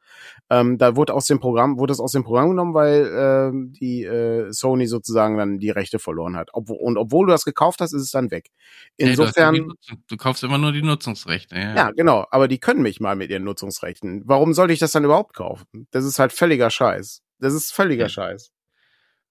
Ähm, 0.51 0.77
da 0.77 0.95
wurde 0.95 1.13
aus 1.13 1.25
dem 1.25 1.39
Programm, 1.39 1.79
wurde 1.79 1.93
es 1.93 1.99
aus 1.99 2.11
dem 2.11 2.23
Programm 2.23 2.49
genommen, 2.49 2.73
weil 2.75 3.09
ähm, 3.17 3.73
die 3.73 4.03
äh, 4.03 4.51
Sony 4.51 4.85
sozusagen 4.85 5.37
dann 5.37 5.57
die 5.59 5.71
Rechte 5.71 5.97
verloren 5.97 6.35
hat. 6.35 6.49
Obwohl, 6.53 6.77
und 6.77 6.97
obwohl 6.97 7.25
du 7.25 7.31
das 7.31 7.45
gekauft 7.45 7.81
hast, 7.81 7.93
ist 7.93 8.01
es 8.03 8.11
dann 8.11 8.29
weg. 8.29 8.51
Nee, 8.99 9.15
du, 9.15 9.25
hast 9.25 9.37
ja 9.37 9.49
Insofern. 9.49 9.75
die 9.89 9.97
du 10.07 10.17
kaufst 10.17 10.43
immer 10.43 10.57
nur 10.59 10.71
die 10.71 10.83
Nutzungsrechte. 10.83 11.55
Ja, 11.55 11.75
Ja, 11.75 11.91
genau. 11.95 12.25
Aber 12.31 12.47
die 12.47 12.59
können 12.59 12.81
mich 12.81 12.99
mal 12.99 13.15
mit 13.15 13.29
ihren 13.29 13.43
Nutzungsrechten. 13.43 14.23
Warum 14.25 14.53
sollte 14.53 14.73
ich 14.73 14.79
das 14.79 14.91
dann 14.91 15.03
überhaupt 15.03 15.35
kaufen? 15.35 15.87
Das 15.91 16.05
ist 16.05 16.19
halt 16.19 16.33
völliger 16.33 16.69
Scheiß. 16.69 17.21
Das 17.39 17.53
ist 17.53 17.73
völliger 17.73 18.05
Ja. 18.05 18.09
Scheiß. 18.09 18.51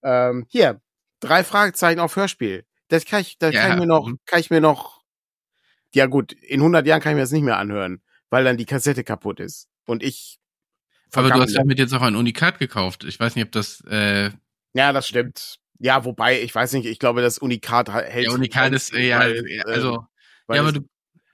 Ähm, 0.02 0.46
hier, 0.48 0.80
drei 1.20 1.44
Fragezeichen 1.44 2.00
auf 2.00 2.16
Hörspiel. 2.16 2.64
Das 2.88 3.04
kann 3.06 3.20
ich, 3.22 3.38
das 3.38 3.54
Ja, 3.54 3.62
kann 3.62 3.72
ich 3.72 3.78
mir 3.80 3.86
noch, 3.86 4.06
mhm. 4.08 4.18
kann 4.26 4.40
ich 4.40 4.50
mir 4.50 4.60
noch, 4.60 5.02
ja 5.94 6.06
gut, 6.06 6.32
in 6.32 6.60
100 6.60 6.86
Jahren 6.86 7.00
kann 7.00 7.12
ich 7.12 7.16
mir 7.16 7.22
das 7.22 7.30
nicht 7.32 7.42
mehr 7.44 7.58
anhören, 7.58 8.02
weil 8.30 8.44
dann 8.44 8.56
die 8.56 8.66
Kassette 8.66 9.04
kaputt 9.04 9.40
ist. 9.40 9.68
Und 9.86 10.02
ich, 10.02 10.38
Aber 11.12 11.30
du 11.30 11.40
hast 11.40 11.56
damit 11.56 11.78
jetzt 11.78 11.94
auch 11.94 12.02
ein 12.02 12.16
Unikat 12.16 12.58
gekauft. 12.58 13.04
Ich 13.04 13.18
weiß 13.18 13.36
nicht, 13.36 13.44
ob 13.46 13.52
das 13.52 13.82
äh, 13.88 14.30
ja, 14.74 14.92
das 14.92 15.06
stimmt. 15.08 15.60
Ja, 15.78 16.04
wobei, 16.04 16.40
ich 16.40 16.54
weiß 16.54 16.72
nicht, 16.74 16.86
ich 16.86 16.98
glaube, 16.98 17.22
das 17.22 17.38
Unikat 17.38 17.92
hält. 17.92 18.26
ja, 18.26 18.32
Unikat 18.32 18.72
ist, 18.72 18.92
äh, 18.92 19.08
ja, 19.08 19.20
weil, 19.20 19.48
ja, 19.48 19.66
äh, 19.66 19.72
also, 19.72 20.04
weil 20.46 20.56
ja, 20.56 20.62
aber 20.62 20.72
du, 20.72 20.80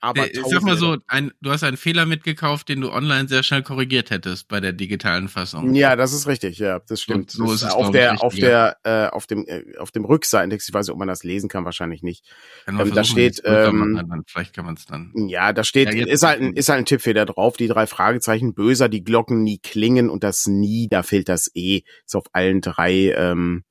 aber 0.01 0.35
äh, 0.35 0.41
sag 0.49 0.63
mal 0.63 0.77
so, 0.77 0.97
ein, 1.07 1.33
du 1.41 1.51
hast 1.51 1.63
einen 1.63 1.77
Fehler 1.77 2.07
mitgekauft, 2.07 2.69
den 2.69 2.81
du 2.81 2.91
online 2.91 3.29
sehr 3.29 3.43
schnell 3.43 3.63
korrigiert 3.63 4.11
hättest 4.11 4.49
bei 4.49 4.61
der 4.61 4.73
digitalen 4.73 5.29
Fassung. 5.29 5.75
Ja, 5.75 5.95
das 5.97 6.13
ist 6.13 6.27
richtig, 6.27 6.59
ja, 6.59 6.81
das 6.81 7.03
stimmt. 7.03 7.31
so 7.31 7.45
Das 7.45 7.55
ist 7.57 7.63
es, 7.63 7.73
auf 7.73 7.87
ich, 7.87 7.93
der, 7.93 8.23
auf 8.23 8.33
richtiger. 8.33 8.77
der, 8.83 9.07
äh, 9.07 9.11
auf 9.11 9.27
dem, 9.27 9.47
äh, 9.47 9.77
auf 9.79 9.91
dem 9.91 10.05
Rückseitentext, 10.05 10.69
ich 10.69 10.75
weiß 10.75 10.87
nicht, 10.87 10.93
ob 10.93 10.99
man 10.99 11.09
das 11.09 11.23
lesen 11.23 11.49
kann, 11.49 11.65
wahrscheinlich 11.65 12.03
nicht. 12.03 12.25
Ähm, 12.67 12.93
da 12.95 13.05
steht, 13.05 13.43
ähm, 13.45 14.03
dann 14.09 14.23
vielleicht 14.27 14.55
kann 14.55 14.65
man 14.65 14.75
es 14.75 14.87
dann. 14.87 15.13
Ja, 15.29 15.53
da 15.53 15.65
steht, 15.65 15.93
Ja, 15.93 16.07
ist 16.07 16.23
halt 16.23 16.41
ein, 16.41 16.55
ist 16.55 16.69
halt 16.69 16.79
ein 16.81 16.87
Tippfehler 16.87 17.27
drauf, 17.27 17.57
die 17.57 17.69
drei 17.69 17.87
Fragezeichen, 17.87 18.55
böser, 18.55 18.89
die 18.89 19.05
Glocken 19.05 19.43
nie 19.43 19.59
klingen 19.59 20.09
und 20.09 20.25
das 20.25 20.47
nie, 20.47 20.89
da 20.89 21.03
fehlt 21.03 21.29
das 21.29 21.51
E, 21.55 21.83
ist 22.07 22.17
auf 22.17 22.25
allen 22.33 22.61
drei, 22.61 23.13
ähm, 23.17 23.65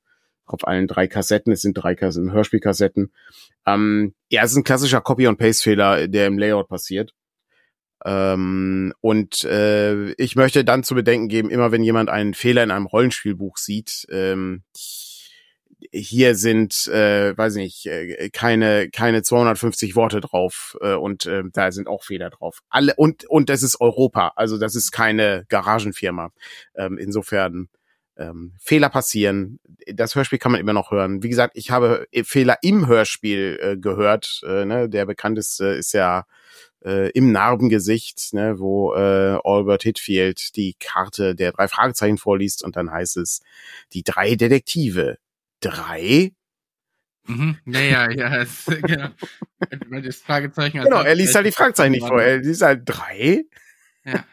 auf 0.54 0.68
allen 0.68 0.88
drei 0.88 1.08
Kassetten, 1.08 1.54
es 1.54 1.62
sind 1.62 1.74
drei 1.74 1.96
Kassetten, 1.96 2.32
Hörspielkassetten. 2.32 3.12
Ähm, 3.66 4.14
ja, 4.30 4.44
es 4.44 4.52
ist 4.52 4.58
ein 4.58 4.64
klassischer 4.64 5.02
Copy- 5.02 5.28
und 5.28 5.38
Paste-Fehler, 5.38 6.08
der 6.08 6.28
im 6.28 6.38
Layout 6.38 6.68
passiert. 6.68 7.14
Ähm, 8.06 8.94
und 9.02 9.44
äh, 9.44 10.12
ich 10.14 10.36
möchte 10.36 10.64
dann 10.64 10.84
zu 10.84 10.96
bedenken 10.96 11.28
geben, 11.28 11.50
immer 11.50 11.72
wenn 11.72 11.84
jemand 11.84 12.10
einen 12.10 12.34
Fehler 12.34 12.64
in 12.64 12.72
einem 12.72 12.86
Rollenspielbuch 12.86 13.58
sieht, 13.58 14.08
ähm, 14.10 14.64
hier 15.92 16.36
sind, 16.36 16.88
äh, 16.88 17.38
weiß 17.38 17.56
nicht, 17.56 17.86
äh, 17.86 18.30
keine 18.32 18.90
keine 18.90 19.24
250 19.24 19.96
Worte 19.96 20.22
drauf 20.22 20.78
äh, 20.82 20.94
und 20.94 21.26
äh, 21.26 21.44
da 21.52 21.72
sind 21.72 21.88
auch 21.88 22.04
Fehler 22.04 22.30
drauf. 22.30 22.60
Alle 22.70 22.94
und 22.96 23.26
und 23.26 23.50
das 23.50 23.64
ist 23.64 23.80
Europa, 23.80 24.34
also 24.36 24.58
das 24.58 24.76
ist 24.76 24.92
keine 24.92 25.46
Garagenfirma. 25.50 26.32
Ähm, 26.76 26.98
insofern 26.98 27.70
ähm, 28.20 28.54
Fehler 28.60 28.90
passieren. 28.90 29.60
Das 29.88 30.16
Hörspiel 30.16 30.40
kann 30.40 30.52
man 30.52 30.62
immer 30.62 30.74
noch 30.74 30.92
hören. 30.92 31.24
Wie 31.24 31.30
gesagt, 31.30 31.58
ich 31.58 31.72
habe 31.72 32.08
Fehler 32.24 32.58
im 32.62 32.88
Hörspiel 32.88 33.60
äh, 33.62 33.78
gehört. 33.78 34.42
Äh, 34.46 34.66
ne? 34.66 34.90
Der 34.90 35.06
bekannteste 35.06 35.66
ist 35.68 35.94
ja 35.94 36.26
äh, 36.86 37.10
im 37.12 37.32
Narbengesicht, 37.32 38.34
ne, 38.34 38.60
wo 38.60 38.94
äh, 38.94 39.40
Albert 39.44 39.84
Hitfield 39.84 40.56
die 40.56 40.76
Karte 40.80 41.36
der 41.36 41.52
drei 41.54 41.68
Fragezeichen 41.68 42.18
vorliest 42.18 42.64
und 42.64 42.76
dann 42.76 42.92
heißt 42.92 43.18
es 43.18 43.42
die 43.94 44.04
drei 44.04 44.36
Detektive. 44.36 45.18
Drei 45.62 46.32
Mhm. 47.30 47.58
Ja, 47.66 47.80
ja, 47.80 48.10
ja. 48.10 48.36
Es, 48.42 48.66
genau. 48.66 49.10
Das 50.02 50.16
Fragezeichen 50.18 50.82
genau, 50.82 51.02
er 51.02 51.16
liest 51.16 51.36
halt 51.36 51.46
die 51.46 51.52
Fragezeichen 51.52 51.92
nicht 51.92 52.08
vor. 52.08 52.22
Er 52.22 52.38
liest 52.40 52.62
halt 52.64 52.82
drei. 52.86 53.44
Ja. 54.04 54.26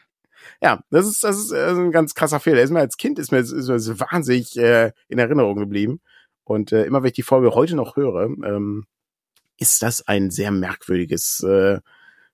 Ja, 0.62 0.82
das 0.90 1.06
ist, 1.06 1.22
das 1.24 1.38
ist 1.38 1.52
äh, 1.52 1.70
ein 1.70 1.92
ganz 1.92 2.14
krasser 2.14 2.40
Fehler. 2.40 2.62
Ist 2.62 2.70
mir 2.70 2.80
als 2.80 2.96
Kind 2.96 3.18
ist 3.18 3.32
mir, 3.32 3.38
ist 3.38 3.52
mir 3.52 3.78
so 3.78 4.00
wahnsinnig 4.00 4.56
äh, 4.56 4.92
in 5.08 5.18
Erinnerung 5.18 5.56
geblieben. 5.56 6.00
Und 6.44 6.72
äh, 6.72 6.84
immer 6.84 7.02
wenn 7.02 7.08
ich 7.08 7.14
die 7.14 7.22
Folge 7.22 7.54
heute 7.54 7.76
noch 7.76 7.96
höre, 7.96 8.24
ähm, 8.24 8.86
ist 9.58 9.82
das 9.82 10.06
ein 10.06 10.30
sehr 10.30 10.50
merkwürdiges 10.50 11.42
äh, 11.42 11.80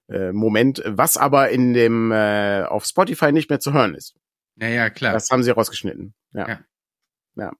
äh, 0.08 0.32
Moment, 0.32 0.82
was 0.87 1.16
aber 1.16 1.50
in 1.50 1.72
dem 1.72 2.12
äh, 2.12 2.64
auf 2.64 2.85
Spotify 2.85 3.32
nicht 3.32 3.48
mehr 3.48 3.61
zu 3.61 3.72
hören 3.72 3.94
ist. 3.94 4.14
Ja, 4.56 4.68
ja, 4.68 4.90
klar. 4.90 5.12
Das 5.12 5.30
haben 5.30 5.42
sie 5.42 5.50
rausgeschnitten. 5.50 6.14
Ja. 6.32 6.48
ja. 6.48 6.61
ja. 7.37 7.52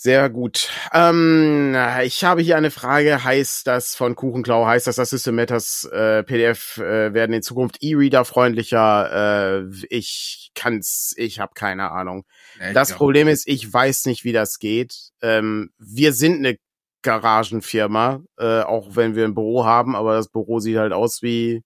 Sehr 0.00 0.30
gut. 0.30 0.70
Ähm, 0.92 1.76
ich 2.04 2.22
habe 2.22 2.40
hier 2.40 2.56
eine 2.56 2.70
Frage. 2.70 3.24
Heißt 3.24 3.66
das 3.66 3.96
von 3.96 4.14
Kuchenklau, 4.14 4.64
heißt 4.64 4.86
das, 4.86 4.94
dass 4.94 5.10
System 5.10 5.34
Matters 5.34 5.88
äh, 5.92 6.22
PDF 6.22 6.76
äh, 6.76 7.12
werden 7.12 7.32
in 7.32 7.42
Zukunft 7.42 7.78
E-Reader 7.80 8.24
freundlicher? 8.24 9.64
Äh, 9.64 9.86
ich 9.90 10.52
kann's, 10.54 11.14
ich 11.16 11.40
habe 11.40 11.50
keine 11.54 11.90
Ahnung. 11.90 12.24
Ja, 12.60 12.74
das 12.74 12.94
Problem 12.94 13.26
ist, 13.26 13.48
ich 13.48 13.72
weiß 13.72 14.06
nicht, 14.06 14.22
wie 14.22 14.30
das 14.30 14.60
geht. 14.60 15.10
Ähm, 15.20 15.72
wir 15.78 16.12
sind 16.12 16.46
eine 16.46 16.58
Garagenfirma, 17.02 18.22
äh, 18.38 18.60
auch 18.60 18.94
wenn 18.94 19.16
wir 19.16 19.24
ein 19.24 19.34
Büro 19.34 19.64
haben, 19.64 19.96
aber 19.96 20.14
das 20.14 20.28
Büro 20.28 20.60
sieht 20.60 20.76
halt 20.76 20.92
aus 20.92 21.22
wie 21.22 21.64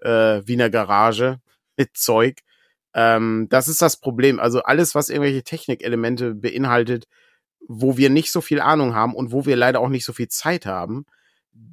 äh, 0.00 0.42
wie 0.44 0.54
eine 0.54 0.68
Garage 0.68 1.38
mit 1.76 1.96
Zeug. 1.96 2.40
Ähm, 2.92 3.46
das 3.50 3.68
ist 3.68 3.82
das 3.82 3.98
Problem. 3.98 4.40
Also 4.40 4.64
alles, 4.64 4.96
was 4.96 5.10
irgendwelche 5.10 5.44
Technikelemente 5.44 6.34
beinhaltet, 6.34 7.06
wo 7.68 7.96
wir 7.96 8.10
nicht 8.10 8.32
so 8.32 8.40
viel 8.40 8.60
Ahnung 8.60 8.94
haben 8.94 9.14
und 9.14 9.32
wo 9.32 9.46
wir 9.46 9.56
leider 9.56 9.80
auch 9.80 9.88
nicht 9.88 10.04
so 10.04 10.12
viel 10.12 10.28
Zeit 10.28 10.66
haben, 10.66 11.06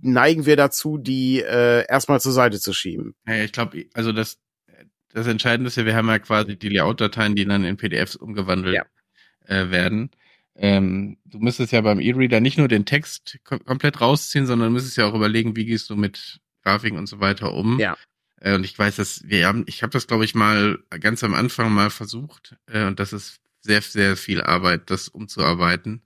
neigen 0.02 0.46
wir 0.46 0.56
dazu, 0.56 0.98
die 0.98 1.42
äh, 1.42 1.86
erstmal 1.88 2.20
zur 2.20 2.32
Seite 2.32 2.60
zu 2.60 2.74
schieben. 2.74 3.16
Ja, 3.28 3.44
ich 3.44 3.52
glaube, 3.52 3.86
also 3.94 4.12
das, 4.12 4.38
das 5.12 5.28
Entscheidende 5.28 5.68
ist 5.68 5.78
ja, 5.78 5.86
wir 5.86 5.96
haben 5.96 6.08
ja 6.08 6.20
quasi 6.20 6.58
die 6.58 6.70
Layout-Dateien, 6.70 7.36
die 7.36 7.46
dann 7.46 7.64
in 7.64 7.78
PDFs 7.78 8.16
umgewandelt 8.16 8.76
ja. 8.76 8.84
äh, 9.48 9.72
werden. 9.72 10.12
Ähm, 10.56 11.18
du 11.26 11.40
müsstest 11.40 11.72
ja 11.72 11.82
beim 11.82 12.00
E-Reader 12.00 12.42
nicht 12.42 12.58
nur 12.58 12.68
den 12.68 12.86
Text 12.86 13.40
kom 13.46 13.64
komplett 13.64 14.02
rausziehen, 14.02 14.46
sondern 14.46 14.74
müsstest 14.74 14.98
ja 14.98 15.06
auch 15.06 15.16
überlegen, 15.16 15.56
wie 15.56 15.66
gehst 15.66 15.90
du 15.90 15.96
mit 15.96 16.42
Grafiken 16.64 16.98
und 16.98 17.08
so 17.08 17.22
weiter 17.22 17.54
um. 17.54 17.80
Ja. 17.80 17.98
Äh, 18.42 18.56
und 18.56 18.66
ich 18.66 18.78
weiß, 18.78 18.98
dass 18.98 19.24
wir 19.26 19.48
haben, 19.48 19.64
ich 19.68 19.84
habe 19.84 19.92
das 19.92 20.08
glaube 20.08 20.26
ich 20.26 20.36
mal 20.36 20.80
ganz 21.00 21.24
am 21.24 21.34
Anfang 21.34 21.72
mal 21.72 21.90
versucht 21.90 22.58
äh, 22.68 22.86
und 22.86 23.00
das 23.00 23.14
ist 23.14 23.40
sehr, 23.62 23.82
sehr 23.82 24.18
viel 24.18 24.42
Arbeit, 24.42 24.90
das 24.90 25.08
umzuarbeiten, 25.08 26.04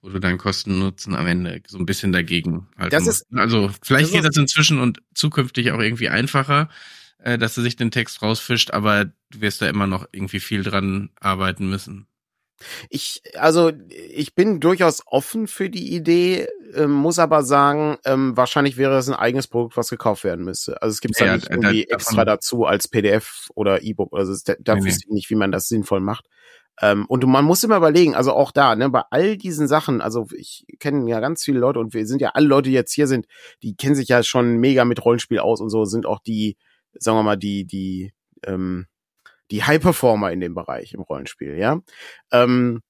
wo 0.00 0.08
du 0.08 0.18
deinen 0.18 0.38
Kosten-Nutzen 0.38 1.14
am 1.14 1.26
Ende 1.26 1.62
so 1.66 1.78
ein 1.78 1.86
bisschen 1.86 2.12
dagegen 2.12 2.68
halten 2.76 2.90
das 2.90 3.06
ist, 3.06 3.26
Also 3.34 3.70
vielleicht 3.82 4.06
das 4.06 4.12
geht 4.12 4.24
das 4.24 4.36
inzwischen 4.36 4.80
und 4.80 5.02
zukünftig 5.14 5.72
auch 5.72 5.80
irgendwie 5.80 6.08
einfacher, 6.08 6.68
äh, 7.18 7.38
dass 7.38 7.54
du 7.54 7.62
sich 7.62 7.76
den 7.76 7.90
Text 7.90 8.22
rausfischt, 8.22 8.70
aber 8.70 9.06
du 9.30 9.40
wirst 9.40 9.62
da 9.62 9.68
immer 9.68 9.86
noch 9.86 10.06
irgendwie 10.12 10.40
viel 10.40 10.62
dran 10.62 11.10
arbeiten 11.20 11.68
müssen. 11.68 12.06
Ich, 12.88 13.22
also 13.34 13.72
ich 13.90 14.34
bin 14.34 14.60
durchaus 14.60 15.02
offen 15.06 15.46
für 15.46 15.68
die 15.68 15.94
Idee, 15.94 16.48
äh, 16.74 16.86
muss 16.86 17.18
aber 17.18 17.42
sagen, 17.42 17.98
ähm, 18.04 18.36
wahrscheinlich 18.36 18.76
wäre 18.76 18.96
es 18.96 19.08
ein 19.08 19.14
eigenes 19.14 19.46
Produkt, 19.46 19.76
was 19.76 19.90
gekauft 19.90 20.24
werden 20.24 20.44
müsste. 20.44 20.80
Also 20.80 20.94
es 20.94 21.00
gibt 21.00 21.16
es 21.16 21.20
ja, 21.20 21.34
nicht 21.34 21.50
irgendwie 21.50 21.86
da, 21.88 21.96
extra 21.96 22.24
dazu 22.24 22.64
als 22.64 22.88
PDF 22.88 23.50
oder 23.54 23.82
E-Book. 23.82 24.16
Also 24.16 24.34
da, 24.44 24.54
da 24.58 24.74
nee, 24.76 24.84
wüsste 24.84 25.04
ich 25.06 25.12
nicht, 25.12 25.30
wie 25.30 25.34
man 25.34 25.52
das 25.52 25.68
sinnvoll 25.68 26.00
macht. 26.00 26.26
Ähm, 26.82 27.06
und 27.06 27.24
man 27.24 27.44
muss 27.44 27.64
immer 27.64 27.78
überlegen, 27.78 28.14
also 28.14 28.32
auch 28.32 28.52
da, 28.52 28.76
ne, 28.76 28.90
bei 28.90 29.02
all 29.10 29.36
diesen 29.36 29.66
Sachen, 29.66 30.00
also 30.00 30.26
ich 30.36 30.66
kenne 30.78 31.08
ja 31.08 31.20
ganz 31.20 31.42
viele 31.42 31.58
Leute 31.58 31.78
und 31.78 31.94
wir 31.94 32.06
sind 32.06 32.20
ja 32.20 32.30
alle 32.34 32.46
Leute, 32.46 32.68
die 32.68 32.74
jetzt 32.74 32.92
hier 32.92 33.06
sind, 33.06 33.26
die 33.62 33.76
kennen 33.76 33.94
sich 33.94 34.08
ja 34.08 34.22
schon 34.22 34.58
mega 34.58 34.84
mit 34.84 35.04
Rollenspiel 35.04 35.38
aus 35.38 35.60
und 35.60 35.70
so, 35.70 35.84
sind 35.84 36.06
auch 36.06 36.20
die, 36.20 36.56
sagen 36.92 37.16
wir 37.16 37.22
mal, 37.22 37.36
die, 37.36 37.66
die, 37.66 38.12
ähm, 38.44 38.86
die 39.50 39.62
High-Performer 39.64 40.32
in 40.32 40.40
dem 40.40 40.54
Bereich 40.54 40.92
im 40.92 41.00
Rollenspiel, 41.00 41.56
ja. 41.56 41.80
Ähm, 42.30 42.82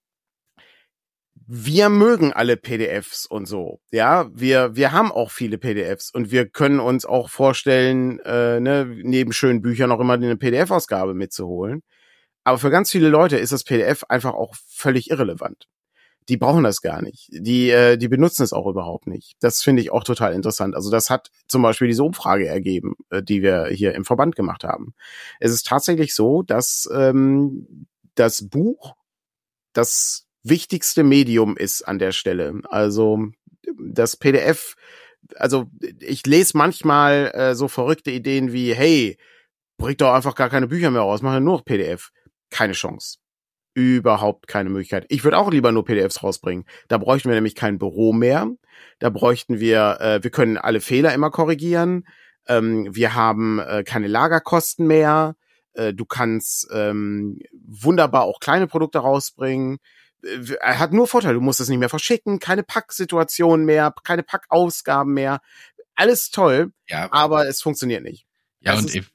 wir 1.49 1.91
mögen 1.91 2.33
alle 2.33 2.57
PDFs 2.57 3.25
und 3.27 3.47
so, 3.47 3.79
ja. 3.93 4.29
Wir, 4.35 4.75
wir 4.75 4.91
haben 4.91 5.13
auch 5.13 5.31
viele 5.31 5.59
PDFs 5.59 6.11
und 6.11 6.33
wir 6.33 6.49
können 6.49 6.81
uns 6.81 7.07
auch 7.07 7.31
vorstellen, 7.31 8.19
äh, 8.21 8.59
ne, 8.59 8.85
neben 9.03 9.33
schönen 9.33 9.63
Büchern 9.63 9.93
auch 9.93 10.01
immer 10.01 10.15
eine 10.15 10.37
PDF-Ausgabe 10.37 11.15
mitzuholen. 11.15 11.83
Aber 12.47 12.59
für 12.59 12.71
ganz 12.71 12.93
viele 12.93 13.09
Leute 13.09 13.37
ist 13.39 13.51
das 13.51 13.65
PDF 13.65 14.05
einfach 14.05 14.33
auch 14.35 14.55
völlig 14.69 15.11
irrelevant. 15.11 15.67
Die 16.29 16.37
brauchen 16.37 16.63
das 16.63 16.81
gar 16.81 17.03
nicht. 17.03 17.29
Die, 17.33 17.71
äh, 17.71 17.97
die 17.97 18.07
benutzen 18.07 18.45
es 18.45 18.53
auch 18.53 18.69
überhaupt 18.69 19.09
nicht. 19.09 19.35
Das 19.41 19.63
finde 19.63 19.83
ich 19.83 19.91
auch 19.91 20.05
total 20.05 20.33
interessant. 20.33 20.77
Also 20.77 20.89
das 20.89 21.11
hat 21.11 21.33
zum 21.49 21.63
Beispiel 21.63 21.89
diese 21.89 22.05
Umfrage 22.05 22.47
ergeben, 22.47 22.95
äh, 23.11 23.21
die 23.21 23.43
wir 23.43 23.67
hier 23.67 23.97
im 23.97 24.05
Verband 24.05 24.37
gemacht 24.37 24.63
haben. 24.63 24.95
Es 25.41 25.51
ist 25.51 25.67
tatsächlich 25.67 26.15
so, 26.15 26.45
dass 26.45 26.89
ähm, 26.95 27.89
das 28.15 28.49
Buch 28.49 28.95
das 29.73 30.29
wichtigste 30.45 31.03
Medium 31.03 31.57
ist 31.57 31.83
an 31.83 31.99
der 31.99 32.13
Stelle. 32.13 32.61
Also 32.71 33.27
das 33.77 34.17
PDF, 34.17 34.77
also 35.35 35.67
ich 35.99 36.25
lese 36.27 36.57
manchmal 36.57 37.33
äh, 37.35 37.55
so 37.57 37.67
verrückte 37.67 38.13
Ideen 38.13 38.53
wie, 38.53 38.73
hey, 38.73 39.19
bringt 39.79 40.01
doch 40.01 40.13
einfach 40.13 40.37
gar 40.37 40.49
keine 40.49 40.69
Bücher 40.69 40.93
mehr 40.93 41.03
raus, 41.03 41.23
mach 41.23 41.33
nur 41.41 41.57
noch 41.57 41.65
PDF 41.65 42.13
keine 42.51 42.73
Chance. 42.73 43.19
Überhaupt 43.75 44.49
keine 44.49 44.71
Möglichkeit. 44.71 45.05
Ich 45.09 45.23
würde 45.23 45.37
auch 45.39 45.51
lieber 45.51 45.71
nur 45.71 45.85
PDFs 45.85 46.23
rausbringen. 46.23 46.65
Da 46.89 46.97
bräuchten 46.97 47.29
wir 47.29 47.35
nämlich 47.35 47.55
kein 47.55 47.79
Büro 47.79 48.13
mehr. 48.13 48.49
Da 48.99 49.11
bräuchten 49.11 49.61
wir, 49.61 49.99
äh, 50.01 50.23
wir 50.23 50.31
können 50.31 50.57
alle 50.57 50.81
Fehler 50.81 51.13
immer 51.13 51.31
korrigieren. 51.31 52.07
Ähm, 52.49 52.89
wir 52.95 53.15
haben 53.15 53.59
äh, 53.59 53.85
keine 53.85 54.07
Lagerkosten 54.07 54.87
mehr. 54.87 55.37
Äh, 55.75 55.93
du 55.93 56.05
kannst 56.07 56.69
ähm, 56.73 57.41
wunderbar 57.53 58.23
auch 58.23 58.41
kleine 58.41 58.67
Produkte 58.67 58.99
rausbringen. 58.99 59.79
Er 60.61 60.79
hat 60.79 60.93
nur 60.93 61.07
Vorteile. 61.07 61.35
Du 61.35 61.41
musst 61.41 61.61
es 61.61 61.69
nicht 61.69 61.79
mehr 61.79 61.91
verschicken, 61.91 62.41
keine 62.41 62.63
Packsituation 62.63 63.65
mehr, 63.65 63.95
keine 64.03 64.23
Packausgaben 64.23 65.13
mehr. 65.13 65.41
Alles 65.95 66.31
toll, 66.31 66.73
ja, 66.89 67.09
aber 67.13 67.47
es 67.47 67.61
funktioniert 67.61 68.03
nicht. 68.03 68.27
Ja, 68.61 68.73
das 68.73 68.83
und 68.83 69.11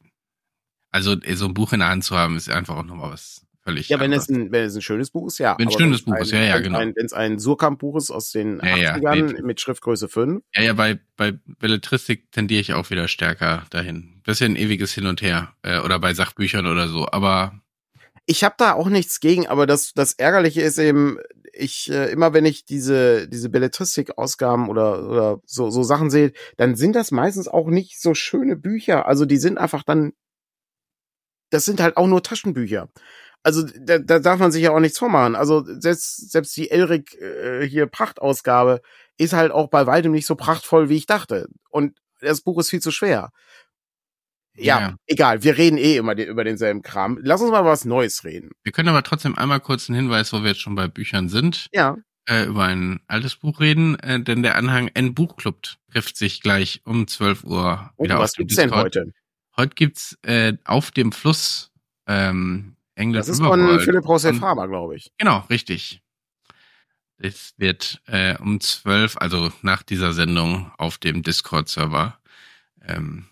also 0.91 1.15
eh, 1.21 1.35
so 1.35 1.45
ein 1.45 1.53
Buch 1.53 1.73
in 1.73 1.79
der 1.79 1.89
Hand 1.89 2.03
zu 2.03 2.17
haben, 2.17 2.35
ist 2.35 2.49
einfach 2.49 2.75
auch 2.75 2.83
nochmal 2.83 3.11
was 3.11 3.45
völlig. 3.63 3.89
Ja, 3.89 3.99
wenn 3.99 4.13
es, 4.13 4.29
ein, 4.29 4.51
wenn 4.51 4.65
es 4.65 4.75
ein 4.75 4.81
schönes 4.81 5.11
Buch 5.11 5.27
ist, 5.27 5.37
ja. 5.37 5.55
Wenn 5.57 5.67
es 5.67 5.75
ein 5.75 5.79
schönes 5.79 6.03
Buch 6.03 6.17
ist, 6.17 6.31
ja, 6.31 6.43
ja, 6.43 6.59
genau. 6.59 6.79
Wenn 6.79 6.93
es 6.95 7.13
ein 7.13 7.39
Surkamp-Buch 7.39 7.95
ist 7.97 8.11
aus 8.11 8.31
den 8.31 8.59
ja, 8.63 8.95
80ern 8.95 9.37
ja, 9.37 9.43
mit 9.43 9.61
Schriftgröße 9.61 10.07
5. 10.07 10.43
Ja, 10.55 10.61
ja, 10.61 10.73
bei, 10.73 10.99
bei 11.17 11.33
Belletristik 11.59 12.31
tendiere 12.31 12.61
ich 12.61 12.73
auch 12.73 12.89
wieder 12.89 13.07
stärker 13.07 13.65
dahin. 13.69 14.21
Das 14.25 14.35
ist 14.35 14.39
ja 14.41 14.47
ein 14.47 14.55
ewiges 14.55 14.93
Hin 14.93 15.05
und 15.05 15.21
Her. 15.21 15.53
Äh, 15.63 15.79
oder 15.79 15.99
bei 15.99 16.13
Sachbüchern 16.13 16.67
oder 16.67 16.87
so, 16.87 17.07
aber. 17.11 17.53
Ich 18.25 18.43
habe 18.43 18.55
da 18.57 18.73
auch 18.73 18.87
nichts 18.87 19.19
gegen, 19.19 19.47
aber 19.47 19.65
das, 19.65 19.93
das 19.93 20.13
Ärgerliche 20.13 20.61
ist 20.61 20.77
eben, 20.77 21.17
ich, 21.53 21.91
äh, 21.91 22.11
immer 22.11 22.33
wenn 22.33 22.45
ich 22.45 22.65
diese, 22.65 23.27
diese 23.27 23.49
Belletristik-Ausgaben 23.49 24.69
oder, 24.69 25.09
oder 25.09 25.41
so, 25.45 25.69
so 25.69 25.83
Sachen 25.83 26.09
sehe, 26.09 26.31
dann 26.57 26.75
sind 26.75 26.95
das 26.95 27.11
meistens 27.11 27.47
auch 27.47 27.67
nicht 27.67 28.01
so 28.01 28.13
schöne 28.13 28.55
Bücher. 28.55 29.05
Also 29.05 29.25
die 29.25 29.37
sind 29.37 29.57
einfach 29.57 29.83
dann 29.83 30.13
das 31.51 31.65
sind 31.65 31.79
halt 31.79 31.97
auch 31.97 32.07
nur 32.07 32.23
Taschenbücher. 32.23 32.89
Also 33.43 33.63
da, 33.79 33.99
da 33.99 34.19
darf 34.19 34.39
man 34.39 34.51
sich 34.51 34.63
ja 34.63 34.71
auch 34.71 34.79
nichts 34.79 34.99
vormachen. 34.99 35.35
Also 35.35 35.63
selbst, 35.65 36.31
selbst 36.31 36.55
die 36.57 36.69
Elric 36.69 37.13
äh, 37.19 37.67
hier 37.67 37.87
Prachtausgabe 37.87 38.81
ist 39.17 39.33
halt 39.33 39.51
auch 39.51 39.69
bei 39.69 39.85
weitem 39.87 40.11
nicht 40.11 40.25
so 40.25 40.35
prachtvoll, 40.35 40.89
wie 40.89 40.97
ich 40.97 41.05
dachte. 41.05 41.47
Und 41.69 41.97
das 42.19 42.41
Buch 42.41 42.59
ist 42.59 42.69
viel 42.69 42.81
zu 42.81 42.91
schwer. 42.91 43.31
Ja, 44.55 44.79
ja, 44.79 44.95
egal. 45.07 45.43
Wir 45.43 45.57
reden 45.57 45.77
eh 45.77 45.95
immer 45.95 46.15
über 46.17 46.43
denselben 46.43 46.81
Kram. 46.81 47.17
Lass 47.21 47.41
uns 47.41 47.51
mal 47.51 47.65
was 47.65 47.85
Neues 47.85 48.23
reden. 48.25 48.51
Wir 48.63 48.71
können 48.71 48.89
aber 48.89 49.01
trotzdem 49.01 49.37
einmal 49.37 49.59
kurz 49.59 49.89
einen 49.89 49.97
Hinweis, 49.97 50.33
wo 50.33 50.41
wir 50.41 50.49
jetzt 50.49 50.61
schon 50.61 50.75
bei 50.75 50.87
Büchern 50.87 51.29
sind. 51.29 51.67
Ja. 51.71 51.97
Äh, 52.27 52.45
über 52.45 52.65
ein 52.65 52.99
altes 53.07 53.37
Buch 53.37 53.59
reden, 53.59 53.97
äh, 53.99 54.21
denn 54.21 54.43
der 54.43 54.55
Anhang 54.55 54.89
N 54.93 55.15
Buchclub 55.15 55.59
trifft 55.91 56.17
sich 56.17 56.41
gleich 56.41 56.81
um 56.83 57.07
12 57.07 57.43
Uhr 57.45 57.91
oh, 57.97 58.03
wieder 58.03 58.19
oh, 58.19 58.21
was 58.21 58.33
gibt's 58.33 58.55
denn 58.55 58.71
heute? 58.71 59.11
Heute 59.57 59.75
gibt's 59.75 60.17
äh, 60.23 60.53
auf 60.65 60.91
dem 60.91 61.11
Fluss 61.11 61.71
ähm, 62.07 62.75
Englisch. 62.95 63.19
Das 63.19 63.29
ist 63.29 63.39
von 63.39 63.79
Philipp 63.79 64.05
Josef 64.05 64.39
Faber, 64.39 64.67
glaube 64.67 64.95
ich. 64.95 65.11
Genau, 65.17 65.39
richtig. 65.49 66.01
Es 67.17 67.53
wird 67.57 68.01
äh, 68.07 68.37
um 68.37 68.59
zwölf, 68.59 69.17
also 69.17 69.51
nach 69.61 69.83
dieser 69.83 70.13
Sendung 70.13 70.71
auf 70.77 70.97
dem 70.97 71.21
Discord-Server 71.21 72.17
ähm, 72.87 73.27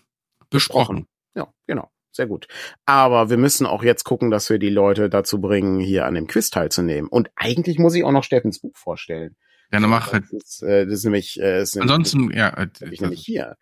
besprochen. 0.48 1.06
Ja, 1.34 1.52
genau. 1.66 1.90
Sehr 2.12 2.26
gut. 2.26 2.48
Aber 2.86 3.30
wir 3.30 3.36
müssen 3.36 3.66
auch 3.66 3.84
jetzt 3.84 4.04
gucken, 4.04 4.30
dass 4.30 4.50
wir 4.50 4.58
die 4.58 4.68
Leute 4.70 5.08
dazu 5.08 5.40
bringen, 5.40 5.78
hier 5.80 6.06
an 6.06 6.14
dem 6.14 6.26
Quiz 6.26 6.50
teilzunehmen. 6.50 7.08
Und 7.08 7.30
eigentlich 7.36 7.78
muss 7.78 7.94
ich 7.94 8.04
auch 8.04 8.12
noch 8.12 8.24
Steffens 8.24 8.60
Buch 8.60 8.76
vorstellen. 8.76 9.36
Ja, 9.72 9.78
dann 9.78 9.90
mach. 9.90 10.10
Das 10.10 10.32
ist, 10.32 10.62
äh, 10.62 10.86
das 10.86 10.94
ist 10.94 11.04
nämlich. 11.04 11.40
Äh, 11.40 11.62
ist 11.62 11.78
Ansonsten, 11.78 12.22
nämlich, 12.22 12.38
ja. 12.38 12.48
Äh, 12.48 12.68
ich 12.90 13.00
nämlich 13.00 13.20
hier 13.20 13.56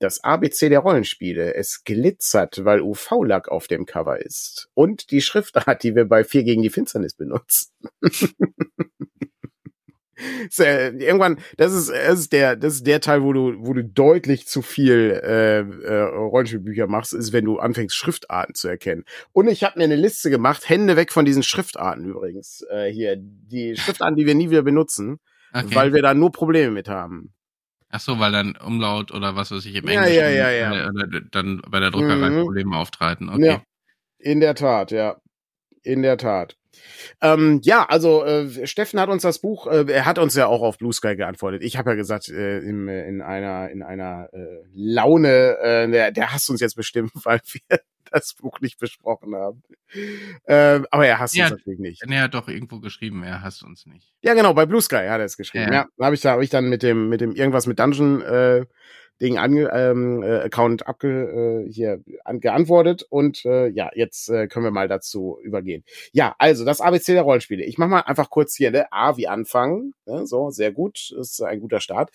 das 0.00 0.24
ABC 0.24 0.68
der 0.68 0.80
Rollenspiele. 0.80 1.54
Es 1.54 1.84
glitzert, 1.84 2.64
weil 2.64 2.80
UV-Lack 2.80 3.48
auf 3.48 3.68
dem 3.68 3.86
Cover 3.86 4.18
ist. 4.18 4.68
Und 4.74 5.10
die 5.10 5.20
Schriftart, 5.20 5.82
die 5.82 5.94
wir 5.94 6.06
bei 6.06 6.24
4 6.24 6.42
gegen 6.42 6.62
die 6.62 6.70
Finsternis 6.70 7.14
benutzen. 7.14 7.72
irgendwann, 10.58 11.38
das 11.56 11.72
ist, 11.72 11.90
das 11.90 12.18
ist 12.18 12.32
der, 12.32 12.56
das 12.56 12.74
ist 12.74 12.86
der 12.86 13.00
Teil, 13.00 13.22
wo 13.22 13.32
du, 13.32 13.54
wo 13.60 13.72
du 13.72 13.84
deutlich 13.84 14.46
zu 14.46 14.62
viel 14.62 15.20
äh, 15.22 15.60
äh, 15.60 16.02
Rollenspielbücher 16.02 16.86
machst, 16.86 17.12
ist, 17.12 17.32
wenn 17.32 17.44
du 17.44 17.58
anfängst, 17.58 17.96
Schriftarten 17.96 18.54
zu 18.54 18.68
erkennen. 18.68 19.04
Und 19.32 19.48
ich 19.48 19.64
habe 19.64 19.78
mir 19.78 19.84
eine 19.84 19.96
Liste 19.96 20.30
gemacht, 20.30 20.68
Hände 20.68 20.96
weg 20.96 21.12
von 21.12 21.24
diesen 21.24 21.42
Schriftarten 21.42 22.04
übrigens. 22.04 22.64
Äh, 22.70 22.90
hier, 22.92 23.16
die 23.18 23.76
Schriftarten, 23.78 24.16
die 24.16 24.26
wir 24.26 24.34
nie 24.34 24.50
wieder 24.50 24.62
benutzen, 24.62 25.20
okay. 25.52 25.74
weil 25.74 25.92
wir 25.92 26.02
da 26.02 26.14
nur 26.14 26.32
Probleme 26.32 26.70
mit 26.72 26.88
haben. 26.88 27.32
Ach 27.90 28.00
so, 28.00 28.20
weil 28.20 28.30
dann 28.30 28.56
Umlaut 28.56 29.12
oder 29.12 29.34
was 29.34 29.50
weiß 29.50 29.64
ich 29.66 29.74
im 29.74 29.88
ja, 29.88 30.04
Englischen 30.04 30.36
ja, 30.36 30.50
ja, 30.50 30.72
ja. 30.72 30.90
dann 31.32 31.60
bei 31.68 31.80
der 31.80 31.90
Druckerei 31.90 32.30
mhm. 32.30 32.42
Probleme 32.42 32.76
auftreten. 32.76 33.28
Okay. 33.28 33.46
Ja, 33.46 33.62
in 34.18 34.40
der 34.40 34.54
Tat, 34.54 34.92
ja. 34.92 35.16
In 35.82 36.02
der 36.02 36.16
Tat. 36.16 36.56
Ähm, 37.20 37.60
ja, 37.64 37.84
also 37.84 38.24
äh, 38.24 38.66
Steffen 38.66 39.00
hat 39.00 39.08
uns 39.08 39.22
das 39.22 39.40
Buch, 39.40 39.66
äh, 39.66 39.84
er 39.90 40.06
hat 40.06 40.18
uns 40.18 40.36
ja 40.36 40.46
auch 40.46 40.62
auf 40.62 40.78
Blue 40.78 40.92
Sky 40.92 41.16
geantwortet. 41.16 41.62
Ich 41.62 41.76
habe 41.76 41.90
ja 41.90 41.96
gesagt, 41.96 42.28
äh, 42.28 42.58
in, 42.60 42.86
in 42.86 43.22
einer 43.22 43.70
in 43.70 43.82
einer 43.82 44.28
äh, 44.32 44.62
Laune, 44.72 45.58
äh, 45.58 45.90
der, 45.90 46.12
der 46.12 46.32
hasst 46.32 46.48
uns 46.48 46.60
jetzt 46.60 46.76
bestimmt, 46.76 47.10
weil 47.24 47.40
wir 47.44 47.80
das 48.10 48.34
Buch 48.34 48.60
nicht 48.60 48.78
besprochen 48.78 49.34
haben. 49.34 49.62
Ähm, 50.46 50.86
aber 50.90 51.06
er 51.06 51.18
hasst 51.18 51.34
ja, 51.34 51.44
uns 51.44 51.52
natürlich 51.52 51.80
nicht. 51.80 52.02
Er 52.08 52.22
hat 52.22 52.34
doch 52.34 52.48
irgendwo 52.48 52.80
geschrieben, 52.80 53.22
er 53.22 53.42
hasst 53.42 53.62
uns 53.62 53.86
nicht. 53.86 54.12
Ja, 54.22 54.34
genau, 54.34 54.54
bei 54.54 54.66
Blue 54.66 54.80
Sky 54.80 55.06
hat 55.08 55.20
er 55.20 55.24
es 55.24 55.36
geschrieben. 55.36 55.72
Ja, 55.72 55.86
ja 55.98 56.04
habe 56.04 56.14
ich 56.14 56.20
da 56.20 56.32
habe 56.32 56.44
ich 56.44 56.50
dann 56.50 56.68
mit 56.68 56.82
dem 56.82 57.08
mit 57.08 57.20
dem 57.20 57.34
irgendwas 57.34 57.66
mit 57.66 57.78
Dungeon 57.78 58.22
äh, 58.22 58.66
Ding 59.20 59.38
ange, 59.38 59.70
ähm, 59.72 60.22
äh, 60.22 60.40
Account 60.40 60.86
abge, 60.86 61.66
äh, 61.66 61.72
hier 61.72 62.02
an, 62.24 62.40
geantwortet 62.40 63.04
und 63.08 63.44
äh, 63.44 63.68
ja, 63.68 63.90
jetzt 63.94 64.28
äh, 64.30 64.48
können 64.48 64.64
wir 64.64 64.70
mal 64.70 64.88
dazu 64.88 65.38
übergehen. 65.42 65.84
Ja, 66.12 66.34
also 66.38 66.64
das 66.64 66.80
ABC 66.80 67.12
der 67.12 67.22
Rollenspiele. 67.22 67.64
Ich 67.64 67.78
mache 67.78 67.90
mal 67.90 68.00
einfach 68.00 68.30
kurz 68.30 68.56
hier 68.56 68.70
ne, 68.70 68.92
A 68.92 69.16
wie 69.16 69.28
anfangen. 69.28 69.94
Ne, 70.06 70.26
so, 70.26 70.50
sehr 70.50 70.72
gut, 70.72 71.12
ist 71.18 71.42
ein 71.42 71.60
guter 71.60 71.80
Start. 71.80 72.10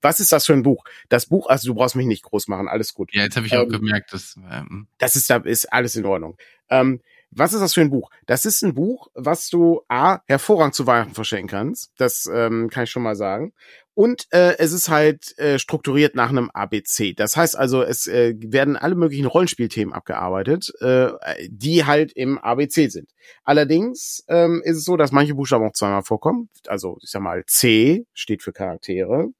Was 0.00 0.20
ist 0.20 0.32
das 0.32 0.46
für 0.46 0.52
ein 0.52 0.62
Buch? 0.62 0.84
Das 1.08 1.26
Buch, 1.26 1.48
also 1.48 1.68
du 1.68 1.74
brauchst 1.74 1.96
mich 1.96 2.06
nicht 2.06 2.24
groß 2.24 2.48
machen, 2.48 2.68
alles 2.68 2.94
gut. 2.94 3.14
Ja, 3.14 3.22
jetzt 3.22 3.36
habe 3.36 3.46
ich 3.46 3.52
ähm, 3.52 3.60
auch 3.60 3.68
gemerkt, 3.68 4.12
dass 4.12 4.36
ähm, 4.50 4.88
das 4.98 5.16
ist 5.16 5.30
da 5.30 5.36
ist 5.36 5.72
alles 5.72 5.94
in 5.96 6.04
Ordnung. 6.04 6.36
Ähm, 6.70 7.00
was 7.30 7.52
ist 7.52 7.60
das 7.60 7.74
für 7.74 7.82
ein 7.82 7.90
Buch? 7.90 8.10
Das 8.26 8.44
ist 8.44 8.62
ein 8.62 8.74
Buch, 8.74 9.08
was 9.14 9.50
du 9.50 9.82
A, 9.88 10.20
hervorragend 10.26 10.74
zu 10.74 10.86
Weihnachten 10.86 11.14
verschenken 11.14 11.48
kannst. 11.48 11.92
Das 11.98 12.28
ähm, 12.32 12.70
kann 12.70 12.84
ich 12.84 12.90
schon 12.90 13.02
mal 13.02 13.16
sagen. 13.16 13.52
Und 13.98 14.28
äh, 14.30 14.56
es 14.58 14.72
ist 14.72 14.90
halt 14.90 15.36
äh, 15.40 15.58
strukturiert 15.58 16.14
nach 16.14 16.28
einem 16.28 16.50
ABC. 16.50 17.14
Das 17.14 17.36
heißt 17.36 17.58
also, 17.58 17.82
es 17.82 18.06
äh, 18.06 18.32
werden 18.38 18.76
alle 18.76 18.94
möglichen 18.94 19.26
Rollenspielthemen 19.26 19.92
abgearbeitet, 19.92 20.72
äh, 20.78 21.08
die 21.48 21.84
halt 21.84 22.12
im 22.12 22.38
ABC 22.38 22.90
sind. 22.90 23.10
Allerdings 23.42 24.24
ähm, 24.28 24.62
ist 24.64 24.76
es 24.76 24.84
so, 24.84 24.96
dass 24.96 25.10
manche 25.10 25.34
Buchstaben 25.34 25.66
auch 25.66 25.72
zweimal 25.72 26.04
vorkommen. 26.04 26.48
Also 26.68 26.98
ich 27.02 27.10
sag 27.10 27.22
mal, 27.22 27.44
C 27.46 28.06
steht 28.14 28.44
für 28.44 28.52
Charaktere, 28.52 29.30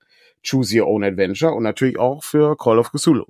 Choose 0.44 0.76
Your 0.76 0.88
Own 0.88 1.04
Adventure 1.04 1.52
und 1.52 1.62
natürlich 1.62 2.00
auch 2.00 2.24
für 2.24 2.56
Call 2.56 2.80
of 2.80 2.90
Cthulhu. 2.90 3.26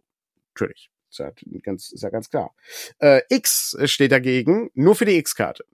Natürlich. 0.55 0.89
Ist 1.11 1.19
ja 1.19 1.31
ganz, 1.63 1.93
ist 1.93 2.03
ja 2.03 2.09
ganz 2.09 2.31
klar. 2.31 2.55
Äh, 3.01 3.21
X 3.29 3.77
steht 3.85 4.13
dagegen 4.13 4.71
nur 4.73 4.95
für 4.95 5.05
die 5.05 5.19
X-Karte. 5.19 5.67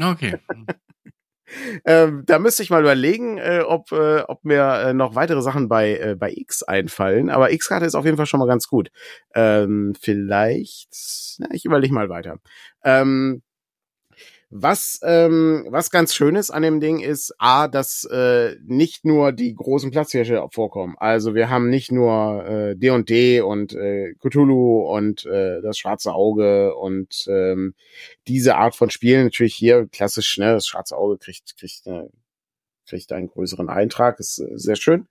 Okay. 0.00 0.38
Ähm, 1.84 2.24
da 2.26 2.38
müsste 2.38 2.62
ich 2.62 2.70
mal 2.70 2.80
überlegen, 2.82 3.38
äh, 3.38 3.62
ob, 3.66 3.92
äh, 3.92 4.20
ob 4.20 4.44
mir 4.44 4.62
äh, 4.86 4.92
noch 4.94 5.14
weitere 5.14 5.42
Sachen 5.42 5.68
bei, 5.68 5.98
äh, 5.98 6.16
bei 6.18 6.32
X 6.32 6.62
einfallen. 6.62 7.30
Aber 7.30 7.52
X-Karte 7.52 7.86
ist 7.86 7.94
auf 7.94 8.04
jeden 8.04 8.16
Fall 8.16 8.26
schon 8.26 8.40
mal 8.40 8.46
ganz 8.46 8.68
gut. 8.68 8.90
Ähm, 9.34 9.94
vielleicht, 10.00 10.90
na, 11.38 11.48
ich 11.52 11.64
überlege 11.64 11.94
mal 11.94 12.08
weiter. 12.08 12.38
Ähm, 12.84 13.42
was, 14.50 14.98
ähm, 15.02 15.66
was 15.68 15.90
ganz 15.90 16.14
schön 16.14 16.34
ist 16.34 16.50
an 16.50 16.62
dem 16.62 16.80
Ding 16.80 17.00
ist, 17.00 17.34
A, 17.38 17.68
dass 17.68 18.04
äh, 18.04 18.56
nicht 18.64 19.04
nur 19.04 19.32
die 19.32 19.54
großen 19.54 19.90
Platzhirsche 19.90 20.46
vorkommen. 20.50 20.94
Also 20.98 21.34
wir 21.34 21.50
haben 21.50 21.68
nicht 21.68 21.92
nur 21.92 22.46
äh, 22.46 22.76
D&D 22.76 23.42
und 23.42 23.74
äh, 23.74 24.14
Cthulhu 24.20 24.86
und 24.90 25.26
äh, 25.26 25.60
das 25.60 25.76
schwarze 25.76 26.14
Auge 26.14 26.74
und 26.74 27.26
ähm, 27.28 27.74
diese 28.26 28.56
Art 28.56 28.74
von 28.74 28.88
Spielen. 28.88 29.24
Natürlich 29.24 29.54
hier 29.54 29.86
klassisch, 29.86 30.38
ne, 30.38 30.54
das 30.54 30.66
schwarze 30.66 30.96
Auge 30.96 31.18
kriegt, 31.18 31.58
kriegt, 31.58 31.86
äh, 31.86 32.08
kriegt 32.88 33.12
einen 33.12 33.28
größeren 33.28 33.68
Eintrag, 33.68 34.18
ist 34.18 34.38
äh, 34.38 34.56
sehr 34.56 34.76
schön. 34.76 35.08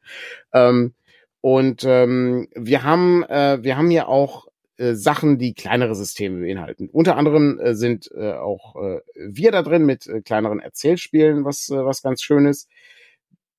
Ähm, 0.52 0.96
und 1.42 1.84
ähm, 1.86 2.48
wir 2.56 2.82
haben, 2.82 3.24
äh, 3.24 3.60
wir 3.62 3.78
haben 3.78 3.92
hier 3.92 4.08
auch 4.10 4.47
äh, 4.78 4.94
Sachen, 4.94 5.38
die 5.38 5.54
kleinere 5.54 5.96
Systeme 5.96 6.42
beinhalten. 6.42 6.90
Unter 6.92 7.18
anderem 7.18 7.60
äh, 7.60 7.76
sind 7.76 8.10
äh, 8.16 8.34
auch 8.34 8.76
äh, 8.76 9.02
wir 9.16 9.52
da 9.52 9.64
drin 9.64 9.86
mit 9.86 10.08
äh, 10.08 10.22
kleineren 10.22 10.60
Erzählspielen, 10.60 11.46
was, 11.46 11.70
äh, 11.70 11.84
was 11.84 12.02
ganz 12.02 12.22
schön 12.22 12.46
ist. 12.46 12.70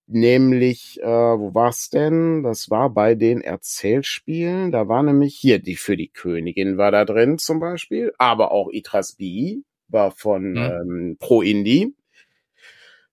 Nämlich, 0.07 0.99
äh, 1.03 1.07
wo 1.07 1.55
war's 1.55 1.91
denn? 1.91 2.43
Das 2.43 2.71
war 2.71 2.89
bei 2.89 3.15
den 3.15 3.43
Erzählspielen. 3.43 4.73
Da 4.73 4.89
war 4.89 5.03
nämlich 5.03 5.37
hier 5.37 5.59
die 5.59 5.77
für 5.77 5.99
die 5.99 6.09
Königin 6.09 6.79
war 6.79 6.91
da 6.91 7.05
drin 7.05 7.37
zum 7.37 7.61
Beispiel, 7.61 8.13
aber 8.17 8.51
auch 8.51 8.71
Itras 8.73 9.13
B 9.17 9.59
war 9.89 10.11
von 10.11 10.53
mhm. 10.53 10.57
ähm, 10.57 11.17
Pro 11.19 11.43
Indie. 11.43 11.95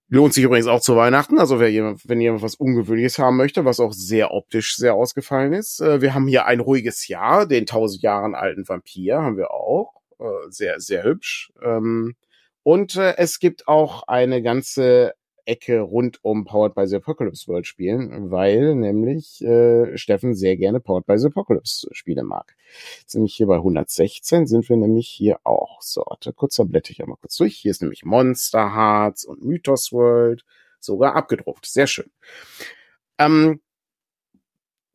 Lohnt 0.07 0.33
sich 0.33 0.43
übrigens 0.43 0.67
auch 0.67 0.81
zu 0.81 0.95
Weihnachten. 0.95 1.39
Also 1.39 1.59
wer 1.59 1.71
jemand, 1.71 2.07
wenn 2.07 2.21
jemand 2.21 2.43
was 2.43 2.55
Ungewöhnliches 2.55 3.17
haben 3.17 3.37
möchte, 3.37 3.65
was 3.65 3.79
auch 3.79 3.91
sehr 3.91 4.31
optisch 4.31 4.75
sehr 4.75 4.93
ausgefallen 4.93 5.53
ist. 5.53 5.79
Äh, 5.81 6.01
wir 6.01 6.13
haben 6.13 6.27
hier 6.27 6.45
ein 6.45 6.59
ruhiges 6.59 7.07
Jahr, 7.07 7.47
den 7.47 7.65
tausend 7.65 8.03
Jahren 8.03 8.35
alten 8.35 8.67
Vampir 8.67 9.17
haben 9.21 9.37
wir 9.37 9.51
auch. 9.51 9.93
Äh, 10.19 10.25
sehr, 10.49 10.79
sehr 10.79 11.03
hübsch. 11.03 11.51
Ähm, 11.63 12.15
und 12.61 12.95
äh, 12.95 13.15
es 13.17 13.39
gibt 13.39 13.67
auch 13.67 14.03
eine 14.07 14.41
ganze 14.41 15.13
Ecke 15.45 15.79
rund 15.79 16.23
um 16.23 16.45
Powered 16.45 16.75
by 16.75 16.87
the 16.87 16.97
Apocalypse 16.97 17.47
World 17.47 17.67
spielen, 17.67 18.31
weil 18.31 18.75
nämlich 18.75 19.41
äh, 19.41 19.97
Steffen 19.97 20.33
sehr 20.35 20.57
gerne 20.57 20.79
Powered 20.79 21.05
by 21.05 21.17
the 21.17 21.27
Apocalypse 21.27 21.87
Spiele 21.91 22.23
mag. 22.23 22.55
Jetzt 22.99 23.15
nämlich 23.15 23.35
hier 23.35 23.47
bei 23.47 23.55
116 23.55 24.47
sind 24.47 24.67
wir 24.69 24.77
nämlich 24.77 25.07
hier 25.07 25.39
auch. 25.43 25.81
So, 25.81 26.03
warte, 26.07 26.33
kurz 26.33 26.59
blätter 26.65 26.91
ich 26.91 27.01
einmal 27.01 27.17
kurz 27.19 27.37
durch. 27.37 27.55
Hier 27.55 27.71
ist 27.71 27.81
nämlich 27.81 28.03
Monster 28.03 28.75
Hearts 28.75 29.25
und 29.25 29.43
Mythos 29.43 29.91
World 29.91 30.43
sogar 30.79 31.15
abgedruckt. 31.15 31.65
Sehr 31.65 31.87
schön. 31.87 32.11
Ähm, 33.17 33.61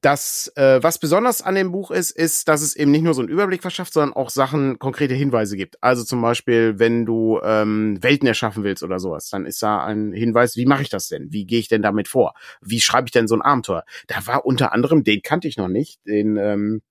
das, 0.00 0.50
äh, 0.56 0.82
was 0.82 0.98
besonders 0.98 1.42
an 1.42 1.54
dem 1.54 1.72
Buch 1.72 1.90
ist, 1.90 2.10
ist, 2.10 2.48
dass 2.48 2.62
es 2.62 2.74
eben 2.74 2.90
nicht 2.90 3.02
nur 3.02 3.14
so 3.14 3.20
einen 3.20 3.28
Überblick 3.28 3.62
verschafft, 3.62 3.92
sondern 3.92 4.14
auch 4.14 4.30
Sachen, 4.30 4.78
konkrete 4.78 5.14
Hinweise 5.14 5.56
gibt. 5.56 5.82
Also 5.82 6.04
zum 6.04 6.22
Beispiel, 6.22 6.78
wenn 6.78 7.04
du 7.04 7.38
ähm, 7.42 8.02
Welten 8.02 8.26
erschaffen 8.26 8.64
willst 8.64 8.82
oder 8.82 8.98
sowas, 8.98 9.28
dann 9.28 9.44
ist 9.44 9.62
da 9.62 9.84
ein 9.84 10.12
Hinweis, 10.12 10.56
wie 10.56 10.66
mache 10.66 10.82
ich 10.82 10.88
das 10.88 11.08
denn? 11.08 11.32
Wie 11.32 11.44
gehe 11.44 11.58
ich 11.58 11.68
denn 11.68 11.82
damit 11.82 12.08
vor? 12.08 12.34
Wie 12.62 12.80
schreibe 12.80 13.06
ich 13.06 13.12
denn 13.12 13.28
so 13.28 13.34
ein 13.34 13.42
Abenteuer? 13.42 13.84
Da 14.06 14.26
war 14.26 14.46
unter 14.46 14.72
anderem, 14.72 15.04
den 15.04 15.22
kannte 15.22 15.48
ich 15.48 15.56
noch 15.56 15.68
nicht, 15.68 16.00
den, 16.06 16.36
ähm, 16.36 16.82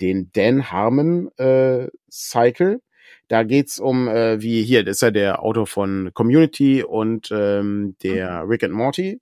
den 0.00 0.30
Dan 0.32 0.70
Harmon 0.72 1.30
äh, 1.38 1.88
Cycle. 2.10 2.80
Da 3.28 3.44
geht's 3.44 3.78
um, 3.78 4.08
äh, 4.08 4.42
wie 4.42 4.62
hier, 4.64 4.84
das 4.84 4.96
ist 4.96 5.02
ja 5.02 5.10
der 5.12 5.42
Autor 5.42 5.68
von 5.68 6.10
Community 6.14 6.82
und 6.82 7.30
ähm, 7.30 7.96
der 8.02 8.44
mhm. 8.44 8.50
Rick 8.50 8.64
and 8.64 8.74
Morty 8.74 9.20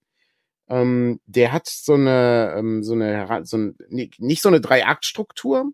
ähm, 0.68 1.20
der 1.26 1.52
hat 1.52 1.66
so 1.66 1.94
eine, 1.94 2.54
ähm, 2.56 2.82
so 2.82 2.94
eine, 2.94 3.42
so 3.44 3.56
ein, 3.56 3.76
nicht 3.88 4.42
so 4.42 4.48
eine 4.48 4.60
Drei-Akt-Struktur, 4.60 5.72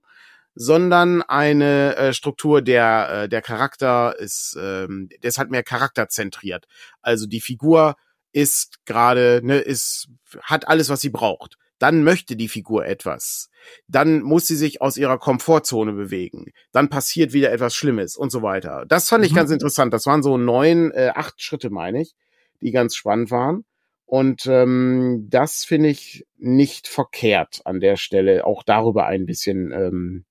sondern 0.55 1.23
eine 1.23 1.97
äh, 1.97 2.13
Struktur 2.13 2.63
der 2.63 3.25
äh, 3.25 3.29
der 3.29 3.43
Charakter 3.43 4.15
ist 4.19 4.57
ähm, 4.61 5.09
der 5.23 5.29
ist 5.29 5.39
halt 5.39 5.51
mehr 5.51 5.65
charakterzentriert. 5.65 6.67
Also 7.03 7.27
die 7.27 7.41
Figur 7.41 7.97
ist 8.33 8.85
gerade 8.87 9.41
ne 9.43 9.59
ist 9.59 10.09
hat 10.43 10.69
alles 10.69 10.89
was 10.89 11.01
sie 11.01 11.11
braucht. 11.11 11.57
Dann 11.81 12.05
möchte 12.05 12.37
die 12.37 12.49
Figur 12.49 12.87
etwas. 12.87 13.51
Dann 13.89 14.23
muss 14.23 14.47
sie 14.47 14.57
sich 14.57 14.81
aus 14.81 14.97
ihrer 14.97 15.19
Komfortzone 15.19 15.93
bewegen. 15.93 16.53
Dann 16.71 16.89
passiert 16.89 17.33
wieder 17.33 17.51
etwas 17.51 17.75
Schlimmes 17.75 18.17
und 18.17 18.31
so 18.31 18.43
weiter. 18.43 18.85
Das 18.87 19.09
fand 19.09 19.25
ich 19.25 19.33
mhm. 19.33 19.37
ganz 19.37 19.51
interessant. 19.51 19.93
Das 19.93 20.07
waren 20.07 20.23
so 20.23 20.39
neun, 20.39 20.93
äh, 20.93 21.11
acht 21.15 21.43
Schritte, 21.43 21.71
meine 21.71 22.03
ich, 22.03 22.15
die 22.61 22.71
ganz 22.71 22.95
spannend 22.95 23.33
waren. 23.33 23.65
Und 24.07 24.47
ähm, 24.47 25.27
das 25.31 25.65
finde 25.65 25.89
ich 25.89 26.27
nicht 26.37 26.89
verkehrt 26.89 27.63
an 27.65 27.81
der 27.81 27.97
Stelle, 27.97 28.45
auch 28.47 28.63
darüber 28.63 29.07
ein 29.07 29.27
bisschen 29.27 29.73
ähm, 29.73 30.25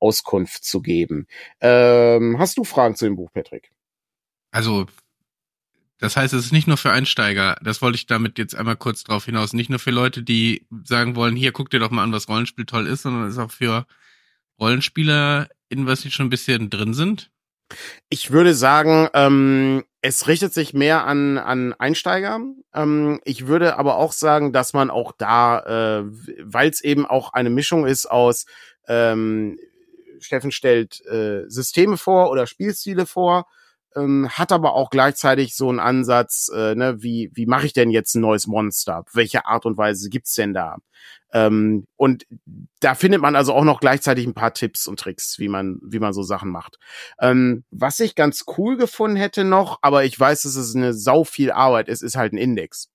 Auskunft 0.00 0.64
zu 0.64 0.82
geben. 0.82 1.26
Ähm, 1.60 2.36
hast 2.38 2.58
du 2.58 2.64
Fragen 2.64 2.96
zu 2.96 3.04
dem 3.04 3.16
Buch, 3.16 3.30
Patrick? 3.32 3.70
Also, 4.50 4.86
das 5.98 6.16
heißt, 6.16 6.34
es 6.34 6.46
ist 6.46 6.52
nicht 6.52 6.66
nur 6.66 6.76
für 6.76 6.90
Einsteiger. 6.90 7.56
Das 7.62 7.80
wollte 7.80 7.96
ich 7.96 8.06
damit 8.06 8.36
jetzt 8.36 8.56
einmal 8.56 8.76
kurz 8.76 9.04
drauf 9.04 9.24
hinaus. 9.26 9.52
Nicht 9.52 9.70
nur 9.70 9.78
für 9.78 9.92
Leute, 9.92 10.24
die 10.24 10.66
sagen 10.84 11.14
wollen, 11.14 11.36
hier 11.36 11.52
guck 11.52 11.70
dir 11.70 11.78
doch 11.78 11.92
mal 11.92 12.02
an, 12.02 12.12
was 12.12 12.28
Rollenspiel 12.28 12.66
toll 12.66 12.88
ist, 12.88 13.02
sondern 13.02 13.28
es 13.28 13.34
ist 13.34 13.38
auch 13.38 13.52
für 13.52 13.86
Rollenspieler, 14.60 15.48
in 15.68 15.86
was 15.86 16.02
sie 16.02 16.10
schon 16.10 16.26
ein 16.26 16.30
bisschen 16.30 16.68
drin 16.68 16.94
sind. 16.94 17.30
Ich 18.10 18.32
würde 18.32 18.54
sagen, 18.54 19.08
ähm, 19.14 19.84
es 20.02 20.26
richtet 20.26 20.52
sich 20.52 20.74
mehr 20.74 21.06
an, 21.06 21.38
an 21.38 21.72
Einsteiger. 21.74 22.40
Ähm, 22.74 23.20
ich 23.24 23.46
würde 23.46 23.78
aber 23.78 23.96
auch 23.96 24.12
sagen, 24.12 24.52
dass 24.52 24.72
man 24.72 24.90
auch 24.90 25.12
da, 25.16 26.00
äh, 26.00 26.04
weil 26.42 26.68
es 26.68 26.82
eben 26.82 27.06
auch 27.06 27.32
eine 27.32 27.50
Mischung 27.50 27.86
ist 27.86 28.06
aus, 28.06 28.46
ähm, 28.88 29.58
Steffen 30.18 30.50
stellt 30.50 31.04
äh, 31.06 31.48
Systeme 31.48 31.96
vor 31.96 32.30
oder 32.30 32.48
Spielstile 32.48 33.06
vor, 33.06 33.46
ähm, 33.96 34.28
hat 34.30 34.52
aber 34.52 34.74
auch 34.74 34.90
gleichzeitig 34.90 35.54
so 35.54 35.68
einen 35.68 35.80
Ansatz, 35.80 36.50
äh, 36.54 36.74
ne, 36.74 37.02
wie, 37.02 37.30
wie 37.34 37.46
mache 37.46 37.66
ich 37.66 37.72
denn 37.72 37.90
jetzt 37.90 38.14
ein 38.14 38.20
neues 38.20 38.46
Monster? 38.46 39.04
Welche 39.12 39.46
Art 39.46 39.66
und 39.66 39.76
Weise 39.76 40.08
gibt's 40.08 40.34
denn 40.34 40.54
da? 40.54 40.78
Ähm, 41.32 41.86
und 41.96 42.26
da 42.80 42.94
findet 42.94 43.22
man 43.22 43.36
also 43.36 43.54
auch 43.54 43.64
noch 43.64 43.80
gleichzeitig 43.80 44.26
ein 44.26 44.34
paar 44.34 44.52
Tipps 44.52 44.86
und 44.86 45.00
Tricks, 45.00 45.38
wie 45.38 45.48
man, 45.48 45.78
wie 45.82 45.98
man 45.98 46.12
so 46.12 46.22
Sachen 46.22 46.50
macht. 46.50 46.78
Ähm, 47.20 47.64
was 47.70 48.00
ich 48.00 48.14
ganz 48.14 48.44
cool 48.58 48.76
gefunden 48.76 49.16
hätte 49.16 49.44
noch, 49.44 49.78
aber 49.82 50.04
ich 50.04 50.18
weiß, 50.18 50.42
dass 50.42 50.56
es 50.56 50.76
eine 50.76 50.92
sau 50.92 51.24
viel 51.24 51.50
Arbeit 51.50 51.88
ist, 51.88 52.02
ist 52.02 52.16
halt 52.16 52.32
ein 52.34 52.38
Index. 52.38 52.90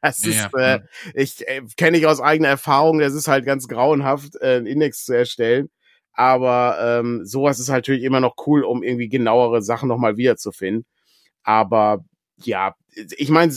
Das 0.00 0.22
ja, 0.22 0.46
ist, 0.46 0.54
äh, 0.54 0.80
ich 1.14 1.48
äh, 1.48 1.62
kenne 1.76 1.98
ich 1.98 2.06
aus 2.06 2.20
eigener 2.20 2.48
Erfahrung, 2.48 3.00
das 3.00 3.14
ist 3.14 3.26
halt 3.26 3.44
ganz 3.44 3.66
grauenhaft, 3.66 4.36
äh, 4.40 4.56
einen 4.56 4.66
Index 4.66 5.04
zu 5.04 5.12
erstellen. 5.12 5.70
Aber 6.18 6.78
ähm, 6.80 7.24
sowas 7.24 7.60
ist 7.60 7.68
natürlich 7.68 8.02
immer 8.02 8.18
noch 8.18 8.34
cool, 8.44 8.64
um 8.64 8.82
irgendwie 8.82 9.08
genauere 9.08 9.62
Sachen 9.62 9.88
nochmal 9.88 10.16
wiederzufinden. 10.16 10.84
Aber 11.44 12.04
ja, 12.38 12.74
ich 13.16 13.28
meine, 13.28 13.52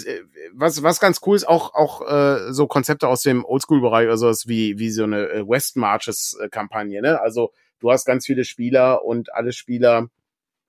was 0.54 0.84
was 0.84 1.00
ganz 1.00 1.22
cool 1.26 1.36
ist, 1.36 1.48
auch 1.48 1.74
auch 1.74 2.08
äh, 2.08 2.54
so 2.54 2.68
Konzepte 2.68 3.08
aus 3.08 3.24
dem 3.24 3.44
Oldschool-Bereich, 3.46 4.08
also 4.10 4.28
was 4.28 4.48
wie 4.48 4.78
wie 4.78 4.92
so 4.92 5.06
eine 5.06 5.28
äh, 5.30 5.48
West 5.50 5.76
Marches-Kampagne. 5.76 7.02
Ne? 7.02 7.20
Also 7.20 7.52
du 7.80 7.90
hast 7.90 8.06
ganz 8.06 8.28
viele 8.28 8.46
Spieler 8.46 9.04
und 9.04 9.34
alle 9.34 9.54
Spieler 9.54 10.10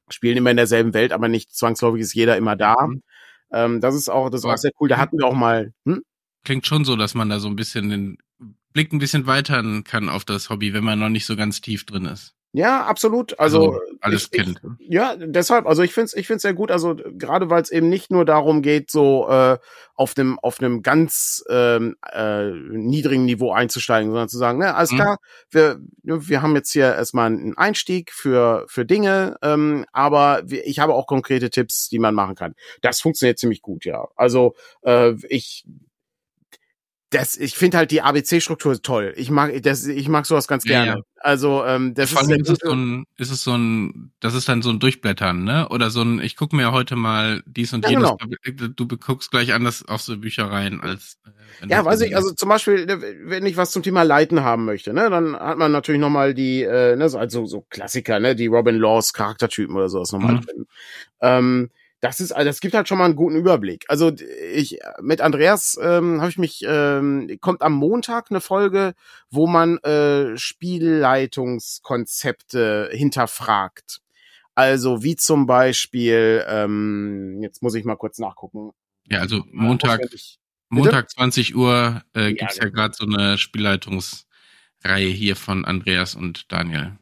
spielen 0.09 0.39
immer 0.39 0.51
in 0.51 0.57
derselben 0.57 0.95
Welt, 0.95 1.13
aber 1.13 1.29
nicht 1.29 1.55
zwangsläufig 1.55 2.01
ist 2.01 2.15
jeder 2.15 2.39
immer 2.39 2.57
da. 2.57 2.87
Mhm. 2.87 3.03
Ähm, 3.53 3.81
das 3.83 3.95
ist 3.95 4.09
auch 4.09 4.31
das 4.31 4.47
auch 4.47 4.57
sehr 4.57 4.73
cool. 4.81 4.89
Da 4.89 4.97
hatten 4.97 5.19
wir 5.19 5.27
auch 5.27 5.35
mal. 5.35 5.75
Hm? 5.85 6.03
Klingt 6.43 6.67
schon 6.67 6.87
so, 6.87 6.97
dass 6.97 7.15
man 7.15 7.29
da 7.29 7.39
so 7.39 7.49
ein 7.49 7.57
bisschen 7.57 7.91
den 7.91 8.19
Blick 8.73 8.93
ein 8.93 8.99
bisschen 8.99 9.27
weitern 9.27 9.85
kann 9.85 10.09
auf 10.09 10.25
das 10.25 10.51
Hobby, 10.51 10.73
wenn 10.75 10.85
man 10.85 10.99
noch 10.99 11.09
nicht 11.09 11.27
so 11.27 11.37
ganz 11.37 11.61
tief 11.61 11.87
drin 11.87 12.07
ist. 12.07 12.35
Ja, 12.55 12.85
absolut. 12.85 13.39
Also, 13.41 13.73
also 13.73 13.81
alles 14.03 14.25
ich, 14.25 14.31
kennt. 14.31 14.61
Ich, 14.79 14.91
ja, 14.91 15.17
deshalb. 15.17 15.67
Also 15.67 15.83
ich 15.83 15.95
finde 15.95 16.07
es, 16.07 16.15
ich 16.15 16.27
finde 16.27 16.41
sehr 16.41 16.53
gut. 16.53 16.71
Also 16.71 16.95
gerade 16.95 17.49
weil 17.49 17.63
es 17.63 17.71
eben 17.71 17.89
nicht 17.89 18.11
nur 18.11 18.27
darum 18.27 18.61
geht, 18.61 18.91
so 18.91 19.27
äh, 19.31 19.57
auf 19.95 20.13
einem 20.19 20.39
auf 20.39 20.61
einem 20.61 20.83
ganz 20.83 21.43
ähm, 21.49 21.97
äh, 22.13 22.51
niedrigen 22.51 23.25
Niveau 23.25 23.53
einzusteigen, 23.53 24.11
sondern 24.11 24.29
zu 24.29 24.37
sagen, 24.37 24.59
ne, 24.59 24.75
alles 24.75 24.93
mhm. 24.93 24.97
klar, 24.97 25.19
wir 25.51 25.81
wir 26.03 26.43
haben 26.43 26.55
jetzt 26.55 26.73
hier 26.73 26.95
erstmal 26.95 27.29
einen 27.29 27.57
Einstieg 27.57 28.13
für 28.13 28.67
für 28.69 28.85
Dinge, 28.85 29.39
ähm, 29.41 29.87
aber 29.93 30.43
ich 30.47 30.79
habe 30.79 30.93
auch 30.93 31.07
konkrete 31.07 31.49
Tipps, 31.49 31.89
die 31.89 31.99
man 31.99 32.15
machen 32.15 32.35
kann. 32.35 32.55
Das 32.83 33.01
funktioniert 33.01 33.39
ziemlich 33.39 33.63
gut, 33.63 33.87
ja. 33.87 34.09
Also 34.15 34.57
äh, 34.83 35.15
ich 35.31 35.65
das, 37.13 37.37
ich 37.37 37.55
finde 37.57 37.77
halt 37.77 37.91
die 37.91 38.01
ABC-Struktur 38.01 38.81
toll. 38.81 39.13
Ich 39.17 39.31
mag, 39.31 39.63
das, 39.63 39.87
ich 39.87 40.09
mag 40.09 40.25
sowas 40.25 40.49
ganz 40.49 40.65
gerne. 40.65 40.87
Ja, 40.87 40.97
ja. 40.97 41.03
Also 41.21 41.65
ähm, 41.65 41.95
das 41.95 42.11
Vor 42.11 42.23
ist, 42.23 42.31
ist 42.31 42.49
es 42.49 42.59
so 42.59 42.73
ein, 42.73 43.05
ist 43.17 43.31
es 43.31 43.45
so 43.45 43.53
ein, 43.53 44.13
das 44.21 44.35
ist 44.35 44.49
dann 44.49 44.63
so 44.63 44.71
ein 44.71 44.81
Durchblättern, 44.81 45.45
ne? 45.45 45.69
Oder 45.69 45.91
so 45.91 46.03
ein, 46.03 46.21
ich 46.21 46.37
gucke 46.37 46.57
mir 46.57 46.73
heute 46.73 46.97
mal 46.97 47.43
dies 47.45 47.73
und 47.75 47.85
ja, 47.85 47.91
jenes. 47.91 48.11
Genau. 48.43 48.69
Du 48.75 48.89
guckst 48.89 49.31
gleich 49.31 49.53
anders 49.53 49.87
auf 49.87 50.01
so 50.01 50.17
Büchereien 50.17 50.81
als. 50.81 51.19
Äh, 51.61 51.69
ja, 51.69 51.85
weiß 51.85 52.01
ich. 52.01 52.17
Also 52.17 52.33
zum 52.33 52.49
Beispiel, 52.49 52.87
ne, 52.87 53.01
wenn 53.25 53.45
ich 53.45 53.59
was 53.59 53.73
zum 53.73 53.83
Thema 53.83 54.03
Leiten 54.03 54.43
haben 54.43 54.65
möchte, 54.65 54.95
ne, 54.95 55.11
dann 55.11 55.37
hat 55.37 55.59
man 55.59 55.71
natürlich 55.71 56.01
noch 56.01 56.11
mal 56.11 56.33
die, 56.33 56.63
äh, 56.63 56.97
ne, 56.97 57.05
also 57.05 57.47
so 57.47 57.67
Klassiker, 57.69 58.19
ne, 58.19 58.35
die 58.35 58.47
Robin 58.47 58.77
Laws 58.77 59.13
Charaktertypen 59.13 59.77
oder 59.77 59.91
sowas 59.91 60.13
nochmal 60.13 60.37
mhm. 60.37 60.41
drin. 60.41 60.67
Ähm, 61.21 61.71
das 62.03 62.21
ist, 62.21 62.33
also 62.33 62.49
das 62.49 62.61
gibt 62.61 62.75
halt 62.75 62.89
schon 62.89 62.99
mal 62.99 63.05
einen 63.05 63.15
guten 63.15 63.37
Überblick. 63.37 63.85
Also 63.87 64.11
ich 64.53 64.81
mit 65.01 65.21
Andreas 65.21 65.79
ähm, 65.81 66.21
habe 66.21 66.31
ich 66.31 66.37
mich 66.37 66.65
ähm, 66.67 67.39
kommt 67.41 67.63
am 67.63 67.75
Montag 67.75 68.27
eine 68.31 68.41
Folge, 68.41 68.95
wo 69.31 69.47
man 69.47 69.79
äh, 69.79 70.37
Spielleitungskonzepte 70.37 72.91
hinterfragt. 72.93 74.01
Also 74.57 75.05
wie 75.05 75.15
zum 75.15 75.47
Beispiel, 75.47 76.45
ähm, 76.49 77.39
jetzt 77.41 77.63
muss 77.63 77.77
ich 77.77 77.85
mal 77.85 77.95
kurz 77.95 78.19
nachgucken. 78.19 78.73
Ja, 79.07 79.21
also 79.21 79.45
Montag, 79.53 80.01
Montag 80.71 81.09
20 81.09 81.55
Uhr 81.55 82.03
äh, 82.15 82.33
gibt's 82.33 82.57
ja, 82.57 82.65
ja 82.65 82.71
gerade 82.71 82.97
genau. 82.99 83.13
so 83.13 83.17
eine 83.17 83.39
Spielleitungsreihe 83.39 85.09
hier 85.09 85.37
von 85.37 85.65
Andreas 85.65 86.17
und 86.17 86.51
Daniel. 86.51 86.99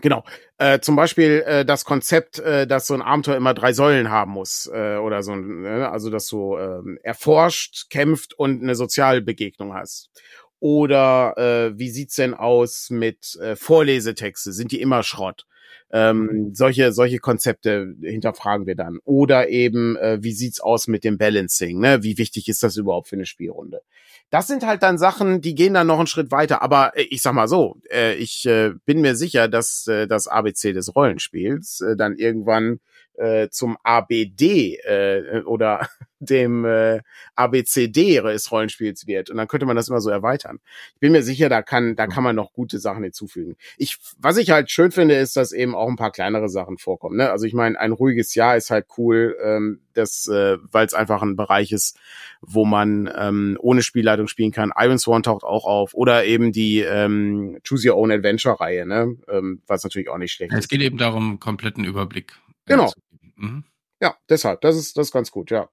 Genau. 0.00 0.24
Äh, 0.58 0.80
zum 0.80 0.96
Beispiel 0.96 1.44
äh, 1.46 1.64
das 1.64 1.84
Konzept, 1.84 2.38
äh, 2.40 2.66
dass 2.66 2.86
so 2.86 2.94
ein 2.94 3.02
Abenteuer 3.02 3.36
immer 3.36 3.54
drei 3.54 3.72
Säulen 3.72 4.10
haben 4.10 4.32
muss 4.32 4.68
äh, 4.72 4.96
oder 4.96 5.22
so, 5.22 5.36
ne? 5.36 5.88
also 5.88 6.10
dass 6.10 6.26
du 6.26 6.56
äh, 6.56 6.80
erforscht, 7.02 7.90
kämpft 7.90 8.34
und 8.34 8.62
eine 8.62 8.74
Sozialbegegnung 8.74 9.74
hast. 9.74 10.10
Oder 10.58 11.34
äh, 11.36 11.78
wie 11.78 11.90
sieht's 11.90 12.16
denn 12.16 12.34
aus 12.34 12.90
mit 12.90 13.36
äh, 13.36 13.54
Vorlesetexte? 13.54 14.52
Sind 14.52 14.72
die 14.72 14.80
immer 14.80 15.02
Schrott? 15.02 15.46
Ähm, 15.92 16.50
solche 16.54 16.92
solche 16.92 17.18
Konzepte 17.18 17.94
hinterfragen 18.00 18.66
wir 18.66 18.74
dann. 18.74 18.98
Oder 19.04 19.48
eben 19.48 19.96
äh, 19.96 20.18
wie 20.22 20.32
sieht's 20.32 20.60
aus 20.60 20.88
mit 20.88 21.04
dem 21.04 21.18
Balancing? 21.18 21.78
Ne? 21.78 22.02
Wie 22.02 22.18
wichtig 22.18 22.48
ist 22.48 22.62
das 22.62 22.76
überhaupt 22.76 23.08
für 23.08 23.16
eine 23.16 23.26
Spielrunde? 23.26 23.82
Das 24.30 24.46
sind 24.46 24.66
halt 24.66 24.82
dann 24.82 24.98
Sachen, 24.98 25.40
die 25.40 25.54
gehen 25.54 25.74
dann 25.74 25.86
noch 25.86 25.98
einen 25.98 26.06
Schritt 26.06 26.30
weiter. 26.30 26.62
Aber 26.62 26.96
äh, 26.96 27.02
ich 27.02 27.22
sag 27.22 27.34
mal 27.34 27.48
so, 27.48 27.76
äh, 27.90 28.14
ich 28.14 28.46
äh, 28.46 28.72
bin 28.84 29.00
mir 29.00 29.14
sicher, 29.14 29.48
dass 29.48 29.84
das 29.84 30.26
ABC 30.28 30.72
des 30.72 30.94
Rollenspiels 30.94 31.84
dann 31.96 32.16
irgendwann 32.16 32.80
äh, 33.16 33.48
zum 33.48 33.76
ABD 33.82 34.76
äh, 34.84 35.42
oder 35.44 35.88
dem 36.20 36.64
äh, 36.64 37.00
ABCD 37.36 38.20
des 38.20 38.50
Rollenspiels 38.50 39.06
wird. 39.06 39.30
Und 39.30 39.36
dann 39.36 39.48
könnte 39.48 39.66
man 39.66 39.76
das 39.76 39.88
immer 39.88 40.00
so 40.00 40.10
erweitern. 40.10 40.60
Ich 40.94 41.00
bin 41.00 41.12
mir 41.12 41.22
sicher, 41.22 41.48
da 41.48 41.62
kann, 41.62 41.96
da 41.96 42.06
kann 42.06 42.24
man 42.24 42.36
noch 42.36 42.52
gute 42.52 42.78
Sachen 42.78 43.02
hinzufügen. 43.02 43.56
Ich, 43.76 43.98
was 44.18 44.36
ich 44.36 44.50
halt 44.50 44.70
schön 44.70 44.90
finde, 44.90 45.16
ist, 45.16 45.36
dass 45.36 45.52
eben 45.52 45.74
auch 45.74 45.88
ein 45.88 45.96
paar 45.96 46.12
kleinere 46.12 46.48
Sachen 46.48 46.78
vorkommen. 46.78 47.16
Ne? 47.16 47.30
Also 47.30 47.46
ich 47.46 47.54
meine, 47.54 47.78
ein 47.78 47.92
ruhiges 47.92 48.34
Jahr 48.34 48.56
ist 48.56 48.70
halt 48.70 48.86
cool, 48.96 49.36
ähm, 49.42 49.80
das, 49.92 50.26
äh, 50.28 50.58
weil 50.72 50.86
es 50.86 50.94
einfach 50.94 51.22
ein 51.22 51.36
Bereich 51.36 51.72
ist, 51.72 51.98
wo 52.40 52.64
man 52.64 53.10
ähm, 53.16 53.56
ohne 53.60 53.82
Spielleitung 53.82 54.28
spielen 54.28 54.50
kann. 54.52 54.72
Iron 54.76 54.98
Swan 54.98 55.22
taucht 55.22 55.44
auch 55.44 55.64
auf. 55.66 55.94
Oder 55.94 56.24
eben 56.24 56.52
die 56.52 56.80
ähm, 56.80 57.58
Choose 57.66 57.90
Your 57.90 57.96
Own 57.96 58.10
Adventure-Reihe, 58.10 58.86
ne? 58.86 59.16
ähm, 59.28 59.62
was 59.66 59.84
natürlich 59.84 60.08
auch 60.08 60.18
nicht 60.18 60.32
schlecht 60.32 60.52
es 60.52 60.58
ist. 60.58 60.64
Es 60.64 60.68
geht 60.68 60.80
eben 60.80 60.98
darum, 60.98 61.38
kompletten 61.38 61.84
Überblick. 61.84 62.34
Genau. 62.66 62.92
Mhm. 63.36 63.64
Ja, 64.00 64.16
deshalb, 64.28 64.60
das 64.60 64.76
ist, 64.76 64.96
das 64.96 65.08
ist 65.08 65.12
ganz 65.12 65.30
gut, 65.30 65.50
ja. 65.50 65.68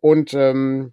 Und 0.00 0.34
ähm, 0.34 0.92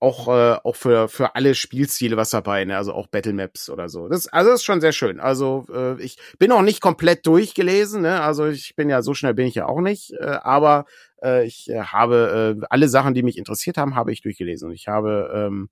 auch 0.00 0.28
äh, 0.28 0.58
auch 0.64 0.76
für 0.76 1.08
für 1.08 1.34
alle 1.36 1.54
Spielstile 1.54 2.16
was 2.16 2.30
dabei, 2.30 2.64
ne? 2.64 2.76
also 2.76 2.94
auch 2.94 3.06
Battle 3.06 3.34
Maps 3.34 3.68
oder 3.68 3.88
so. 3.88 4.08
Das 4.08 4.28
also 4.28 4.50
das 4.50 4.60
ist 4.60 4.64
schon 4.64 4.80
sehr 4.80 4.92
schön. 4.92 5.20
Also 5.20 5.66
äh, 5.72 6.00
ich 6.02 6.18
bin 6.38 6.52
auch 6.52 6.62
nicht 6.62 6.80
komplett 6.80 7.26
durchgelesen, 7.26 8.02
ne? 8.02 8.22
Also 8.22 8.46
ich 8.46 8.74
bin 8.76 8.88
ja 8.88 9.02
so 9.02 9.12
schnell 9.12 9.34
bin 9.34 9.46
ich 9.46 9.56
ja 9.56 9.66
auch 9.66 9.80
nicht, 9.80 10.12
äh, 10.18 10.24
aber 10.42 10.86
äh, 11.22 11.44
ich 11.46 11.68
äh, 11.68 11.80
habe 11.80 12.56
äh, 12.60 12.66
alle 12.70 12.88
Sachen, 12.88 13.12
die 13.14 13.22
mich 13.22 13.36
interessiert 13.36 13.76
haben, 13.76 13.94
habe 13.94 14.10
ich 14.12 14.22
durchgelesen 14.22 14.68
und 14.68 14.74
ich 14.74 14.88
habe 14.88 15.30
ähm, 15.34 15.68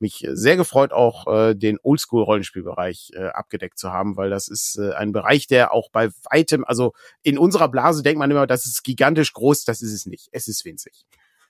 mich 0.00 0.26
sehr 0.32 0.56
gefreut, 0.56 0.92
auch 0.92 1.26
äh, 1.26 1.54
den 1.54 1.78
Oldschool-Rollenspielbereich 1.82 3.10
äh, 3.14 3.28
abgedeckt 3.28 3.78
zu 3.78 3.92
haben, 3.92 4.16
weil 4.16 4.30
das 4.30 4.48
ist 4.48 4.78
äh, 4.78 4.92
ein 4.92 5.12
Bereich, 5.12 5.46
der 5.46 5.72
auch 5.72 5.90
bei 5.90 6.10
weitem, 6.30 6.64
also 6.64 6.92
in 7.22 7.38
unserer 7.38 7.68
Blase 7.68 8.02
denkt 8.02 8.18
man 8.18 8.30
immer, 8.30 8.46
das 8.46 8.66
ist 8.66 8.84
gigantisch 8.84 9.32
groß, 9.32 9.64
das 9.64 9.82
ist 9.82 9.92
es 9.92 10.06
nicht. 10.06 10.28
Es 10.32 10.48
ist 10.48 10.64
winzig. 10.64 11.04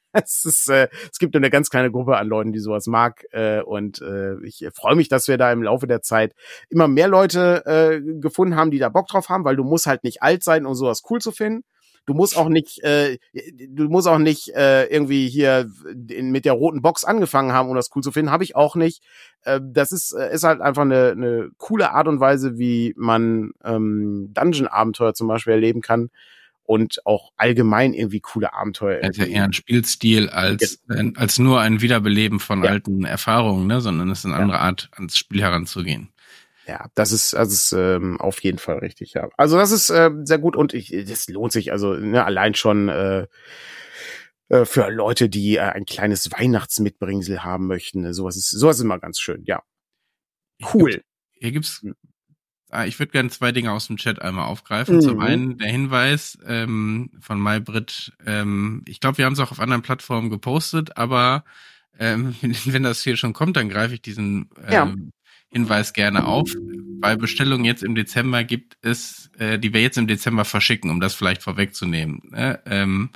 Es, 0.13 0.45
ist, 0.47 0.69
äh, 0.71 0.89
es 1.13 1.19
gibt 1.19 1.37
eine 1.37 1.51
ganz 1.51 1.69
kleine 1.69 1.91
Gruppe 1.91 2.17
an 2.17 2.27
Leuten, 2.27 2.53
die 2.53 2.61
sowas 2.61 2.87
mag. 2.87 3.25
Äh, 3.31 3.61
und 3.61 4.01
äh, 4.01 4.43
ich 4.43 4.67
freue 4.75 4.97
mich, 4.97 5.09
dass 5.09 5.29
wir 5.29 5.37
da 5.37 5.53
im 5.53 5.63
Laufe 5.63 5.87
der 5.87 6.01
Zeit 6.01 6.35
immer 6.71 6.89
mehr 6.89 7.09
Leute 7.09 7.63
äh, 7.67 8.01
gefunden 8.19 8.57
haben, 8.57 8.71
die 8.71 8.79
da 8.79 8.89
Bock 8.89 9.07
drauf 9.09 9.29
haben, 9.29 9.45
weil 9.45 9.57
du 9.57 9.65
musst 9.65 9.87
halt 9.87 10.05
nicht 10.05 10.23
alt 10.23 10.43
sein, 10.43 10.65
um 10.65 10.75
sowas 10.75 11.03
cool 11.11 11.21
zu 11.21 11.31
finden. 11.31 11.63
Du 12.09 12.15
musst 12.15 12.39
auch 12.39 12.49
nicht, 12.49 12.83
äh, 12.85 13.19
du 13.69 13.91
musst 13.91 14.09
auch 14.09 14.17
nicht 14.17 14.49
äh, 14.57 14.87
irgendwie 14.87 15.29
hier 15.29 15.71
in, 16.09 16.31
mit 16.31 16.47
der 16.47 16.55
roten 16.55 16.81
Box 16.81 17.05
angefangen 17.05 17.53
haben, 17.53 17.69
um 17.69 17.77
das 17.77 17.91
cool 17.95 18.03
zu 18.03 18.13
finden. 18.13 18.31
Habe 18.31 18.45
ich 18.45 18.57
auch 18.57 18.77
nicht. 18.77 19.03
Äh, 19.43 19.61
das 19.63 19.93
ist, 19.93 20.13
äh, 20.13 20.33
ist 20.33 20.43
halt 20.43 20.63
einfach 20.63 20.83
eine, 20.83 21.11
eine 21.11 21.51
coole 21.59 21.93
Art 21.93 22.09
und 22.09 22.19
Weise, 22.19 22.57
wie 22.57 22.95
man 22.97 23.51
ähm, 23.63 24.31
Dungeon-Abenteuer 24.33 25.13
zum 25.13 25.29
Beispiel 25.29 25.53
erleben 25.53 25.83
kann 25.83 26.09
und 26.63 27.05
auch 27.05 27.31
allgemein 27.37 27.93
irgendwie 27.93 28.21
coole 28.21 28.55
Abenteuer. 28.55 29.05
Also 29.05 29.25
eher 29.25 29.45
ein 29.45 29.53
Spielstil 29.53 30.31
als, 30.31 30.83
ja. 30.89 31.05
als 31.17 31.39
nur 31.39 31.61
ein 31.61 31.83
Wiederbeleben 31.83 32.41
von 32.41 32.65
ja. 32.65 32.71
alten 32.71 33.05
Erfahrungen, 33.05 33.67
ne? 33.67 33.83
sondern 33.83 34.09
es 34.09 34.21
ist 34.21 34.25
eine 34.25 34.37
andere 34.37 34.57
ja. 34.57 34.63
Art, 34.65 34.89
ans 34.93 35.19
Spiel 35.19 35.43
heranzugehen. 35.43 36.09
Ja, 36.69 36.91
das 36.95 37.13
ist, 37.13 37.33
das 37.33 37.51
ist 37.51 37.73
ähm, 37.73 38.21
auf 38.21 38.43
jeden 38.43 38.59
Fall 38.59 38.79
richtig, 38.81 39.15
ja. 39.15 39.31
Also 39.39 39.57
das 39.57 39.71
ist 39.71 39.89
äh, 39.89 40.11
sehr 40.25 40.39
gut 40.39 40.55
und 40.55 40.75
ich, 40.75 40.91
das 41.09 41.27
lohnt 41.27 41.51
sich 41.51 41.73
also 41.73 41.95
ne, 41.95 42.23
allein 42.23 42.55
schon 42.55 42.91
äh, 42.91 43.27
äh, 44.51 44.67
für 44.67 44.91
Leute, 44.91 45.31
die 45.31 45.57
äh, 45.57 45.61
ein 45.61 45.87
kleines 45.87 46.31
Weihnachtsmitbringsel 46.31 47.43
haben 47.43 47.69
möchten. 47.69 48.03
Ne, 48.03 48.13
sowas 48.13 48.37
ist, 48.37 48.51
sowas 48.51 48.77
ist 48.77 48.83
immer 48.83 48.99
ganz 48.99 49.19
schön, 49.19 49.45
ja. 49.47 49.63
Cool. 50.75 51.03
Hier 51.33 51.53
gibt's, 51.53 51.81
hm. 51.81 51.95
ah, 52.69 52.85
ich 52.85 52.99
würde 52.99 53.13
gerne 53.13 53.31
zwei 53.31 53.51
Dinge 53.51 53.73
aus 53.73 53.87
dem 53.87 53.97
Chat 53.97 54.21
einmal 54.21 54.45
aufgreifen. 54.45 54.97
Mhm. 54.97 55.01
Zum 55.01 55.21
einen 55.21 55.57
der 55.57 55.71
Hinweis 55.71 56.37
ähm, 56.47 57.13
von 57.19 57.41
MyBrit. 57.41 58.13
Ähm, 58.27 58.83
ich 58.87 59.01
glaube, 59.01 59.17
wir 59.17 59.25
haben 59.25 59.33
es 59.33 59.41
auch 59.41 59.53
auf 59.53 59.61
anderen 59.61 59.81
Plattformen 59.81 60.29
gepostet, 60.29 60.99
aber 60.99 61.45
ähm, 61.99 62.37
wenn 62.67 62.83
das 62.83 63.03
hier 63.03 63.17
schon 63.17 63.33
kommt, 63.33 63.57
dann 63.57 63.71
greife 63.71 63.95
ich 63.95 64.03
diesen 64.03 64.51
ähm, 64.67 64.71
ja 64.71 64.95
Hinweis 65.51 65.93
gerne 65.93 66.27
auf. 66.27 66.55
Bei 67.01 67.17
Bestellungen 67.17 67.65
jetzt 67.65 67.83
im 67.83 67.95
Dezember 67.95 68.45
gibt 68.45 68.77
es, 68.83 69.31
äh, 69.39 69.59
die 69.59 69.73
wir 69.73 69.81
jetzt 69.81 69.99
im 69.99 70.07
Dezember 70.07 70.45
verschicken, 70.45 70.91
um 70.91 71.01
das 71.01 71.15
vielleicht 71.15 71.43
vorwegzunehmen, 71.43 72.23
ne? 72.31 72.61
ähm, 72.67 73.11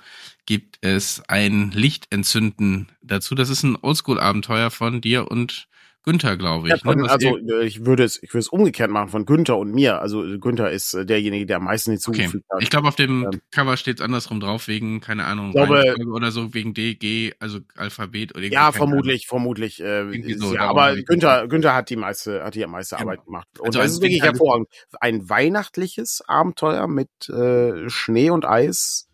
gibt 0.47 0.79
es 0.81 1.23
ein 1.29 1.71
Lichtentzünden 1.73 2.93
dazu. 3.03 3.35
Das 3.35 3.49
ist 3.49 3.63
ein 3.63 3.77
Oldschool-Abenteuer 3.81 4.71
von 4.71 5.01
dir 5.01 5.31
und 5.31 5.69
Günther, 6.05 6.37
glaube 6.37 6.67
ich. 6.67 6.75
Ja, 6.75 6.79
von, 6.79 6.99
ne? 6.99 7.11
also 7.11 7.39
äh, 7.39 7.65
ich 7.65 7.87
würde 7.87 8.03
es, 8.03 8.21
ich 8.23 8.31
würde 8.31 8.41
es 8.41 8.49
umgekehrt 8.49 8.91
machen 8.91 9.09
von 9.09 9.25
Günther 9.25 9.57
und 9.57 9.73
mir. 9.73 10.01
Also 10.01 10.23
Günther 10.39 10.71
ist 10.71 10.95
äh, 10.95 11.07
derjenige, 11.07 11.47
der 11.47 11.59
am 11.59 11.65
meisten 11.65 11.93
hinzugefügt 11.93 12.45
okay. 12.49 12.57
hat. 12.57 12.63
Ich 12.63 12.71
glaube, 12.71 12.89
auf 12.89 12.97
dem 12.97 13.25
ähm, 13.25 13.41
Cover 13.53 13.77
steht 13.77 14.01
es 14.01 14.05
andersrum 14.05 14.41
drauf, 14.41 14.67
wegen, 14.67 15.01
keine 15.01 15.25
Ahnung, 15.25 15.53
glaube, 15.53 15.95
oder 16.13 16.33
so, 16.33 16.55
wegen 16.55 16.75
DG, 16.75 17.35
also 17.39 17.61
Alphabet 17.77 18.35
oder 18.35 18.47
Ja, 18.47 18.73
vermutlich, 18.73 19.29
vermutlich. 19.29 19.81
Äh, 19.81 20.37
so, 20.37 20.55
ja, 20.55 20.69
aber 20.69 20.97
Günther, 20.97 21.47
Günther 21.47 21.75
hat 21.75 21.89
die 21.89 21.97
meiste, 21.97 22.43
hat 22.43 22.57
die 22.57 22.67
meiste 22.67 22.97
genau. 22.97 23.11
Arbeit 23.11 23.25
gemacht. 23.25 23.49
Und 23.61 23.67
also 23.69 23.79
das 23.79 23.93
ist 23.93 24.03
wirklich 24.03 24.23
hervorragend. 24.23 24.69
Ein 25.01 25.29
weihnachtliches 25.29 26.23
Abenteuer 26.27 26.89
mit 26.89 27.29
äh, 27.29 27.89
Schnee 27.89 28.31
und 28.31 28.45
Eis 28.45 29.09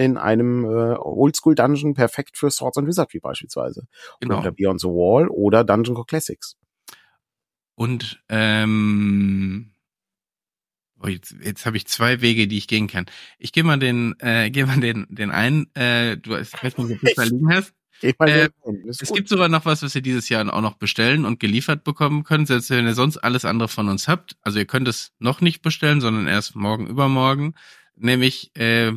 in 0.00 0.16
einem 0.16 0.64
äh, 0.64 0.96
Oldschool-Dungeon 0.96 1.92
perfekt 1.92 2.38
für 2.38 2.50
Swords 2.50 2.78
and 2.78 2.88
Wizardry 2.88 3.20
beispielsweise. 3.20 3.86
Genau. 4.20 4.40
Oder 4.40 4.50
Beyond 4.50 4.80
the 4.80 4.88
Wall 4.88 5.28
oder 5.28 5.62
Dungeon 5.62 5.94
Core 5.94 6.06
Classics. 6.06 6.56
Und 7.74 8.22
ähm, 8.30 9.72
oh, 11.02 11.06
jetzt, 11.06 11.34
jetzt 11.42 11.66
habe 11.66 11.76
ich 11.76 11.86
zwei 11.86 12.22
Wege, 12.22 12.48
die 12.48 12.56
ich 12.56 12.66
gehen 12.66 12.88
kann. 12.88 13.06
Ich 13.38 13.52
gehe 13.52 13.62
mal 13.62 13.78
den, 13.78 14.14
äh, 14.20 14.50
gehe 14.50 14.64
mal 14.64 14.80
den, 14.80 15.06
den 15.10 15.30
einen. 15.30 15.74
Äh, 15.74 16.16
du 16.16 16.30
weißt 16.30 16.62
nicht, 16.62 16.78
ob 16.78 16.88
du 16.88 17.14
da 17.14 17.22
liegen 17.24 17.52
hast. 17.52 17.74
Äh, 18.02 18.48
es 18.88 19.00
gut. 19.00 19.16
gibt 19.18 19.28
sogar 19.28 19.50
noch 19.50 19.66
was, 19.66 19.82
was 19.82 19.94
ihr 19.94 20.00
dieses 20.00 20.30
Jahr 20.30 20.50
auch 20.50 20.62
noch 20.62 20.76
bestellen 20.76 21.26
und 21.26 21.38
geliefert 21.38 21.84
bekommen 21.84 22.24
könnt, 22.24 22.48
selbst 22.48 22.70
wenn 22.70 22.86
ihr 22.86 22.94
sonst 22.94 23.18
alles 23.18 23.44
andere 23.44 23.68
von 23.68 23.90
uns 23.90 24.08
habt. 24.08 24.38
Also 24.40 24.58
ihr 24.58 24.64
könnt 24.64 24.88
es 24.88 25.12
noch 25.18 25.42
nicht 25.42 25.60
bestellen, 25.60 26.00
sondern 26.00 26.26
erst 26.26 26.56
morgen, 26.56 26.86
übermorgen. 26.86 27.54
Nämlich 27.96 28.56
äh, 28.56 28.92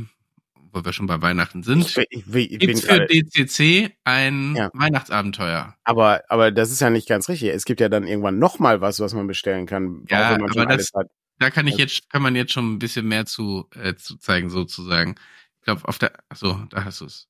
wo 0.74 0.84
wir 0.84 0.92
schon 0.92 1.08
bei 1.08 1.22
Weihnachten 1.22 1.64
sind, 1.64 1.98
ich, 1.98 1.98
ich, 2.10 2.36
ich 2.36 2.60
gibt's 2.60 2.82
für 2.82 3.06
DCC 3.06 3.92
ein 4.04 4.56
ja. 4.56 4.70
Weihnachtsabenteuer. 4.74 5.76
Aber, 5.84 6.24
aber 6.28 6.52
das 6.52 6.72
ist 6.72 6.82
ja 6.82 6.90
nicht 6.90 7.08
ganz 7.08 7.30
richtig. 7.30 7.50
Es 7.50 7.66
gibt 7.66 7.80
ja 7.80 7.90
dann 7.90 8.08
irgendwann 8.08 8.40
noch 8.40 8.60
mal 8.60 8.82
was, 8.82 9.00
was 9.00 9.14
man 9.14 9.28
bestellen 9.28 9.66
kann. 9.66 10.06
Ja, 10.10 10.36
aber 10.36 10.66
das, 10.66 10.92
da 11.40 11.50
kann 11.50 11.68
ich 11.68 11.78
jetzt, 11.78 12.10
kann 12.10 12.22
man 12.22 12.36
jetzt 12.36 12.52
schon 12.52 12.74
ein 12.74 12.80
bisschen 12.80 13.08
mehr 13.08 13.26
zu, 13.26 13.70
äh, 13.76 13.96
zu 13.96 14.18
zeigen, 14.18 14.50
sozusagen. 14.50 15.16
Ich 15.60 15.66
glaube, 15.66 15.88
auf 15.88 16.00
der, 16.00 16.14
so, 16.34 16.60
da 16.70 16.84
hast 16.86 17.02
du 17.02 17.06
es. 17.06 17.28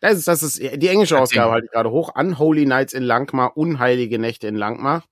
Das 0.00 0.18
ist, 0.18 0.26
das 0.26 0.42
ist, 0.42 0.58
die 0.58 0.88
englische 0.88 1.18
Ausgabe 1.18 1.52
halte 1.52 1.66
ich 1.66 1.70
gerade 1.70 1.90
hoch. 1.90 2.12
Unholy 2.16 2.66
Nights 2.66 2.92
in 2.92 3.04
Langmar, 3.04 3.56
unheilige 3.56 4.18
Nächte 4.18 4.48
in 4.48 4.56
Langmar. 4.56 5.04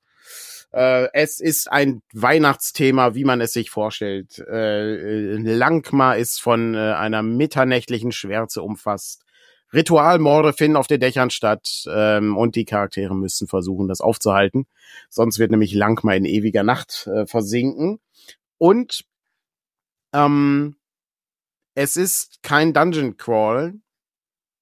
Äh, 0.73 1.09
es 1.13 1.41
ist 1.41 1.71
ein 1.71 2.03
Weihnachtsthema, 2.13 3.15
wie 3.15 3.25
man 3.25 3.41
es 3.41 3.53
sich 3.53 3.71
vorstellt. 3.71 4.39
Äh, 4.39 5.37
Langma 5.37 6.15
ist 6.15 6.41
von 6.41 6.75
äh, 6.75 6.93
einer 6.93 7.23
mitternächtlichen 7.23 8.13
Schwärze 8.13 8.63
umfasst. 8.63 9.25
Ritualmorde 9.73 10.53
finden 10.53 10.77
auf 10.77 10.87
den 10.87 11.01
Dächern 11.01 11.31
statt 11.31 11.85
ähm, 11.89 12.37
und 12.37 12.57
die 12.57 12.65
Charaktere 12.65 13.15
müssen 13.15 13.47
versuchen, 13.47 13.89
das 13.89 14.01
aufzuhalten. 14.01 14.67
Sonst 15.09 15.39
wird 15.39 15.51
nämlich 15.53 15.75
Langma 15.75 16.15
in 16.15 16.25
ewiger 16.25 16.63
Nacht 16.63 17.07
äh, 17.07 17.27
versinken. 17.27 18.01
Und 18.59 19.05
ähm, 20.13 20.77
es 21.75 21.97
ist 21.97 22.43
kein 22.43 22.73
Dungeon 22.73 23.17
Crawl. 23.17 23.75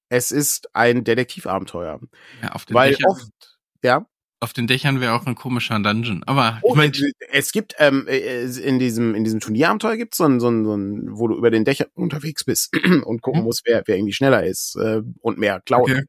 Es 0.09 0.31
ist 0.31 0.75
ein 0.75 1.03
Detektivabenteuer. 1.03 1.99
Ja, 2.41 2.51
auf 2.51 2.65
den 2.65 2.75
Weil 2.75 2.91
Dächern. 2.91 3.11
oft, 3.11 3.59
ja 3.83 4.05
auf 4.39 4.53
den 4.53 4.67
Dächern 4.67 5.01
wäre 5.01 5.13
auch 5.13 5.25
ein 5.25 5.35
komischer 5.35 5.79
Dungeon. 5.79 6.23
Aber 6.25 6.59
oh, 6.61 6.71
ich 6.71 6.75
mein, 6.75 6.91
es 7.31 7.51
gibt 7.51 7.75
ähm, 7.77 8.07
äh, 8.07 8.45
in 8.45 8.79
diesem 8.79 9.15
in 9.15 9.23
diesem 9.23 9.39
Turnierabenteuer 9.39 9.97
gibt 9.97 10.15
so 10.15 10.23
ein, 10.25 10.39
so 10.39 10.49
ein, 10.49 10.65
so 10.65 10.75
ein, 10.75 11.09
wo 11.11 11.27
du 11.27 11.37
über 11.37 11.51
den 11.51 11.65
Dächern 11.65 11.87
unterwegs 11.93 12.43
bist 12.43 12.73
und 13.05 13.21
gucken 13.21 13.43
musst, 13.43 13.63
wer 13.65 13.83
wer 13.85 13.97
irgendwie 13.97 14.13
schneller 14.13 14.45
ist 14.45 14.75
äh, 14.77 15.01
und 15.21 15.37
mehr 15.37 15.61
klaut. 15.61 15.89
Okay. 15.89 16.03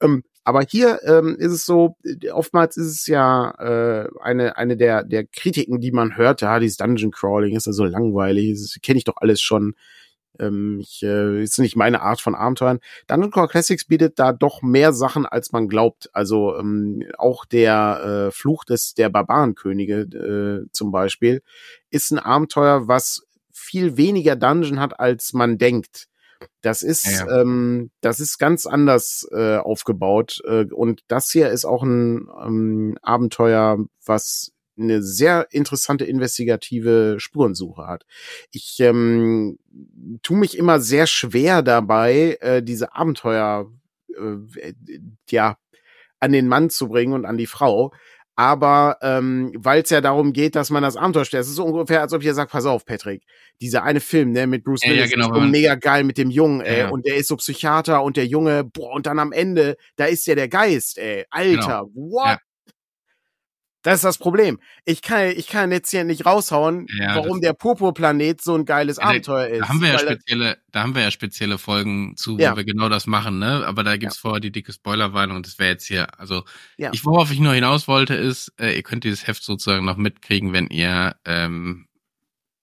Ähm, 0.00 0.22
aber 0.44 0.62
hier 0.62 1.00
ähm, 1.04 1.36
ist 1.38 1.52
es 1.52 1.66
so, 1.66 1.96
oftmals 2.32 2.76
ist 2.76 2.86
es 2.86 3.06
ja 3.08 3.50
äh, 3.58 4.08
eine 4.22 4.56
eine 4.56 4.76
der 4.76 5.02
der 5.02 5.26
Kritiken, 5.26 5.80
die 5.80 5.90
man 5.90 6.16
hört, 6.16 6.40
ja, 6.40 6.58
dieses 6.60 6.76
Dungeon 6.76 7.10
Crawling 7.10 7.56
ist 7.56 7.66
ja 7.66 7.72
so 7.72 7.84
langweilig, 7.84 8.52
das 8.52 8.76
kenne 8.82 8.98
ich 8.98 9.04
doch 9.04 9.16
alles 9.16 9.40
schon. 9.40 9.74
Ähm, 10.40 10.78
ich, 10.80 11.02
äh, 11.02 11.42
ist 11.42 11.58
nicht 11.58 11.76
meine 11.76 12.02
Art 12.02 12.20
von 12.20 12.34
Abenteuern. 12.34 12.80
Dungeon 13.06 13.30
Core 13.30 13.48
Classics 13.48 13.84
bietet 13.84 14.18
da 14.18 14.32
doch 14.32 14.62
mehr 14.62 14.92
Sachen, 14.92 15.26
als 15.26 15.52
man 15.52 15.68
glaubt. 15.68 16.10
Also 16.12 16.56
ähm, 16.56 17.04
auch 17.18 17.44
der 17.44 18.28
äh, 18.28 18.30
Fluch 18.30 18.64
des 18.64 18.94
der 18.94 19.08
Barbarenkönige 19.08 20.00
äh, 20.66 20.70
zum 20.72 20.90
Beispiel 20.90 21.42
ist 21.90 22.10
ein 22.10 22.18
Abenteuer, 22.18 22.88
was 22.88 23.26
viel 23.52 23.96
weniger 23.96 24.36
Dungeon 24.36 24.80
hat, 24.80 25.00
als 25.00 25.32
man 25.32 25.58
denkt. 25.58 26.08
Das 26.60 26.82
ist, 26.82 27.06
ja, 27.06 27.26
ja. 27.26 27.40
Ähm, 27.40 27.90
das 28.00 28.20
ist 28.20 28.38
ganz 28.38 28.66
anders 28.66 29.26
äh, 29.32 29.56
aufgebaut. 29.56 30.42
Äh, 30.44 30.66
und 30.66 31.02
das 31.08 31.30
hier 31.30 31.50
ist 31.50 31.64
auch 31.64 31.82
ein 31.82 32.28
ähm, 32.44 32.98
Abenteuer, 33.02 33.78
was 34.04 34.52
eine 34.78 35.02
sehr 35.02 35.48
interessante 35.50 36.04
investigative 36.04 37.16
Spurensuche 37.18 37.86
hat. 37.86 38.04
Ich 38.50 38.78
ähm, 38.80 39.58
tue 40.22 40.36
mich 40.36 40.56
immer 40.56 40.80
sehr 40.80 41.06
schwer 41.06 41.62
dabei, 41.62 42.38
äh, 42.40 42.62
diese 42.62 42.94
Abenteuer 42.94 43.70
äh, 44.08 44.72
ja 45.30 45.56
an 46.20 46.32
den 46.32 46.48
Mann 46.48 46.70
zu 46.70 46.88
bringen 46.88 47.12
und 47.12 47.24
an 47.24 47.36
die 47.36 47.46
Frau. 47.46 47.92
Aber 48.38 48.98
ähm, 49.00 49.52
weil 49.56 49.82
es 49.82 49.88
ja 49.88 50.02
darum 50.02 50.34
geht, 50.34 50.56
dass 50.56 50.68
man 50.68 50.82
das 50.82 50.96
Abenteuer 50.96 51.24
stellt, 51.24 51.44
es 51.44 51.48
ist 51.48 51.56
so 51.56 51.64
ungefähr, 51.64 52.02
als 52.02 52.12
ob 52.12 52.20
ich 52.20 52.26
ja 52.26 52.34
sag, 52.34 52.50
pass 52.50 52.66
auf, 52.66 52.84
Patrick, 52.84 53.22
dieser 53.62 53.82
eine 53.82 54.00
Film, 54.00 54.32
ne, 54.32 54.46
mit 54.46 54.62
Bruce 54.62 54.82
Willis, 54.82 54.96
ja, 54.96 55.04
ja, 55.04 55.10
genau, 55.10 55.34
ist 55.34 55.42
so 55.42 55.48
mega 55.48 55.74
geil 55.74 56.04
mit 56.04 56.18
dem 56.18 56.28
Jungen, 56.28 56.60
ey, 56.60 56.80
ja. 56.80 56.88
und 56.90 57.06
der 57.06 57.16
ist 57.16 57.28
so 57.28 57.36
Psychiater 57.36 58.02
und 58.02 58.18
der 58.18 58.26
Junge, 58.26 58.62
boah, 58.62 58.92
und 58.92 59.06
dann 59.06 59.18
am 59.20 59.32
Ende, 59.32 59.78
da 59.96 60.04
ist 60.04 60.26
ja 60.26 60.34
der 60.34 60.48
Geist, 60.48 60.98
ey, 60.98 61.24
Alter, 61.30 61.86
genau. 61.86 61.90
what 61.94 62.38
das 63.86 63.96
ist 63.96 64.04
das 64.04 64.18
Problem. 64.18 64.58
Ich 64.84 65.00
kann, 65.00 65.28
ich 65.28 65.46
kann 65.46 65.70
jetzt 65.70 65.90
hier 65.90 66.02
nicht 66.02 66.26
raushauen, 66.26 66.88
ja, 66.98 67.14
warum 67.14 67.40
der 67.40 67.52
Purpurplanet 67.52 68.42
so 68.42 68.56
ein 68.56 68.64
geiles 68.64 68.96
ja, 68.96 69.04
Abenteuer 69.04 69.46
ist. 69.46 69.60
Da 69.60 69.68
haben 69.68 69.80
wir 69.80 69.90
ja 69.90 69.98
spezielle, 70.00 70.58
da 70.72 70.82
haben 70.82 70.96
wir 70.96 71.02
ja 71.02 71.12
spezielle 71.12 71.56
Folgen 71.56 72.16
zu, 72.16 72.36
ja. 72.36 72.50
wo 72.50 72.56
wir 72.56 72.64
genau 72.64 72.88
das 72.88 73.06
machen, 73.06 73.38
ne? 73.38 73.64
Aber 73.64 73.84
da 73.84 73.96
gibt's 73.96 74.16
ja. 74.16 74.22
vorher 74.22 74.40
die 74.40 74.50
dicke 74.50 74.72
Spoilerwarnung 74.72 75.36
und 75.36 75.46
das 75.46 75.60
wäre 75.60 75.70
jetzt 75.70 75.86
hier, 75.86 76.18
also 76.18 76.42
ich, 76.76 77.04
worauf 77.04 77.30
ich 77.30 77.38
nur 77.38 77.54
hinaus 77.54 77.86
wollte, 77.86 78.14
ist, 78.14 78.52
äh, 78.58 78.74
ihr 78.74 78.82
könnt 78.82 79.04
dieses 79.04 79.28
Heft 79.28 79.44
sozusagen 79.44 79.84
noch 79.84 79.96
mitkriegen, 79.96 80.52
wenn 80.52 80.66
ihr 80.66 81.14
ähm, 81.24 81.86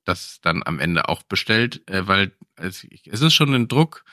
das 0.04 0.40
dann 0.42 0.62
am 0.66 0.80
Ende 0.80 1.08
auch 1.08 1.24
bestellt, 1.24 1.90
äh, 1.90 2.06
weil 2.06 2.34
es, 2.58 2.86
es 3.06 3.22
ist 3.22 3.34
schon 3.34 3.54
ein 3.54 3.70
Druck, 3.70 4.04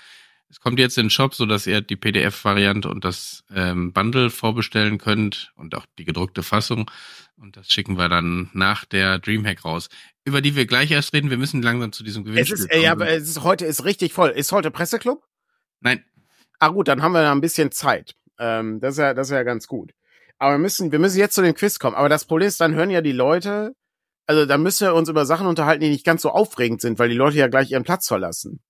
es 0.51 0.61
kommt 0.61 0.81
jetzt 0.81 0.99
in 0.99 1.05
den 1.05 1.11
Shop, 1.11 1.35
so 1.35 1.47
dass 1.47 1.67
ihr 1.67 1.81
die 1.81 1.97
PDF-Variante 1.97 2.89
und 2.89 3.05
das 3.05 3.45
ähm, 3.55 3.93
Bundle 3.93 4.31
vorbestellen 4.31 4.99
könnt 4.99 5.53
und 5.55 5.77
auch 5.77 5.87
die 5.97 6.05
gedruckte 6.05 6.43
Fassung. 6.43 6.91
Und 7.37 7.57
das 7.57 7.71
schicken 7.71 7.97
wir 7.97 8.09
dann 8.09 8.51
nach 8.53 8.85
der 8.85 9.21
Dreamhack 9.21 9.65
raus, 9.65 9.89
über 10.25 10.43
die 10.43 10.57
wir 10.57 10.67
gleich 10.67 10.91
erst 10.91 11.15
reden. 11.15 11.31
Wir 11.31 11.39
müssen 11.39 11.63
langsam 11.63 11.93
zu 11.93 12.03
diesem 12.03 12.25
Gewinnspiel 12.25 12.55
es 12.55 12.61
ist, 12.63 12.71
kommen. 12.71 12.83
Ja, 12.83 12.93
aber 12.93 13.09
es 13.09 13.29
ist 13.29 13.43
heute 13.45 13.65
ist 13.65 13.85
richtig 13.85 14.13
voll. 14.13 14.31
Ist 14.31 14.51
heute 14.51 14.73
Presseclub? 14.73 15.25
Nein. 15.81 16.05
Ah 16.59 16.69
gut, 16.69 16.89
dann 16.89 17.01
haben 17.01 17.13
wir 17.13 17.23
da 17.23 17.33
ein 17.33 17.41
bisschen 17.41 17.71
Zeit. 17.71 18.17
Ähm, 18.39 18.81
das 18.81 18.95
ist 18.95 18.99
ja, 18.99 19.15
das 19.15 19.29
ist 19.29 19.33
ja 19.33 19.45
ganz 19.45 19.69
gut. 19.69 19.93
Aber 20.39 20.55
wir 20.55 20.59
müssen, 20.59 20.91
wir 20.91 20.99
müssen 20.99 21.19
jetzt 21.19 21.35
zu 21.35 21.43
dem 21.43 21.55
Quiz 21.55 21.79
kommen. 21.79 21.95
Aber 21.95 22.09
das 22.09 22.25
Problem 22.25 22.49
ist, 22.49 22.61
dann 22.61 22.75
hören 22.75 22.91
ja 22.91 23.03
die 23.03 23.13
Leute, 23.13 23.73
also 24.27 24.47
da 24.47 24.59
müssen 24.59 24.87
wir 24.87 24.95
uns 24.95 25.09
über 25.09 25.27
Sachen 25.27 25.47
unterhalten, 25.47 25.83
die 25.83 25.91
nicht 25.91 26.05
ganz 26.05 26.23
so 26.23 26.31
aufregend 26.31 26.81
sind, 26.81 26.99
weil 26.99 27.09
die 27.09 27.17
Leute 27.17 27.37
ja 27.39 27.47
gleich 27.47 27.71
ihren 27.71 27.85
Platz 27.85 28.09
verlassen. 28.09 28.61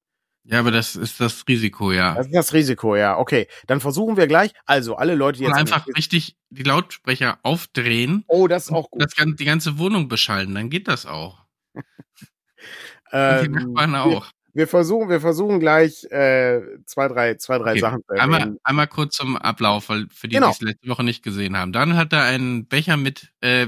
Ja, 0.45 0.61
aber 0.61 0.71
das 0.71 0.97
ist 0.97 1.21
das 1.21 1.45
Risiko, 1.47 1.93
ja. 1.93 2.15
Das 2.15 2.27
ist 2.27 2.35
das 2.35 2.53
Risiko, 2.53 2.97
ja. 2.97 3.19
Okay, 3.19 3.47
dann 3.67 3.81
versuchen 3.81 4.17
wir 4.17 4.27
gleich. 4.27 4.53
Also 4.65 4.97
alle 4.97 5.15
Leute 5.15 5.39
die 5.39 5.45
jetzt 5.45 5.53
und 5.53 5.59
einfach 5.59 5.87
richtig 5.97 6.37
die 6.49 6.63
Lautsprecher 6.63 7.39
aufdrehen. 7.43 8.25
Oh, 8.27 8.49
das 8.49 8.65
ist 8.65 8.73
auch 8.73 8.91
gut. 8.91 9.03
Das 9.03 9.15
kann 9.15 9.37
die 9.37 9.45
ganze 9.45 9.79
Wohnung 9.79 10.09
beschallen, 10.09 10.55
dann 10.55 10.71
geht 10.71 10.89
das 10.89 11.05
auch. 11.05 11.45
ähm, 13.13 13.43
die 13.43 13.49
Nachbarn 13.51 13.95
auch. 13.95 14.27
Wir, 14.55 14.63
wir, 14.63 14.69
versuchen, 14.69 15.11
wir 15.11 15.21
versuchen 15.21 15.61
gleich 15.61 16.05
äh, 16.05 16.63
zwei, 16.87 17.09
drei, 17.09 17.35
zwei, 17.35 17.59
drei 17.59 17.73
okay. 17.73 17.81
Sachen. 17.81 18.03
Einmal, 18.09 18.57
einmal 18.65 18.89
kurz 18.89 19.17
zum 19.17 19.37
Ablauf, 19.37 19.91
weil 19.91 20.07
für 20.11 20.27
die, 20.27 20.37
genau. 20.37 20.49
die 20.49 20.53
es 20.55 20.61
letzte 20.63 20.89
Woche 20.89 21.05
nicht 21.05 21.23
gesehen 21.23 21.57
haben. 21.57 21.73
Dann 21.73 21.97
hat 21.97 22.15
er 22.15 22.25
einen 22.25 22.67
Becher 22.67 22.97
mit 22.97 23.31
äh, 23.43 23.67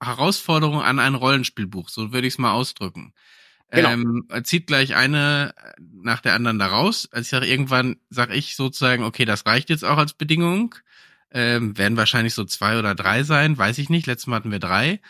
Herausforderungen 0.00 0.82
an 0.82 1.00
ein 1.00 1.16
Rollenspielbuch, 1.16 1.88
so 1.88 2.12
würde 2.12 2.28
ich 2.28 2.34
es 2.34 2.38
mal 2.38 2.52
ausdrücken. 2.52 3.12
Genau. 3.72 3.88
Ähm, 3.88 4.26
zieht 4.44 4.66
gleich 4.66 4.94
eine 4.94 5.54
nach 5.80 6.20
der 6.20 6.34
anderen 6.34 6.58
da 6.58 6.66
raus. 6.66 7.08
Also 7.10 7.22
ich 7.22 7.28
sage, 7.28 7.46
irgendwann 7.46 7.96
sage 8.10 8.34
ich 8.34 8.54
sozusagen, 8.54 9.02
okay, 9.02 9.24
das 9.24 9.46
reicht 9.46 9.70
jetzt 9.70 9.84
auch 9.84 9.96
als 9.96 10.12
Bedingung. 10.12 10.74
Ähm, 11.30 11.78
werden 11.78 11.96
wahrscheinlich 11.96 12.34
so 12.34 12.44
zwei 12.44 12.78
oder 12.78 12.94
drei 12.94 13.22
sein, 13.22 13.56
weiß 13.56 13.78
ich 13.78 13.88
nicht. 13.88 14.06
Letztes 14.06 14.26
Mal 14.26 14.36
hatten 14.36 14.50
wir 14.50 14.58
drei. 14.58 15.00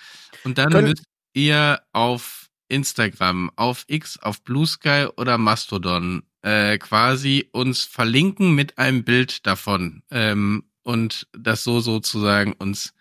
Und 0.44 0.58
dann 0.58 0.70
Können 0.70 0.90
müsst 0.90 1.04
ihr 1.34 1.80
auf 1.92 2.50
Instagram, 2.68 3.50
auf 3.56 3.84
X, 3.88 4.18
auf 4.18 4.42
Blue 4.44 4.66
Sky 4.66 5.08
oder 5.16 5.38
Mastodon 5.38 6.22
äh, 6.42 6.78
quasi 6.78 7.48
uns 7.52 7.84
verlinken 7.84 8.54
mit 8.54 8.78
einem 8.78 9.02
Bild 9.02 9.46
davon 9.46 10.02
ähm, 10.10 10.64
und 10.82 11.26
das 11.32 11.64
so 11.64 11.80
sozusagen 11.80 12.52
uns 12.52 12.94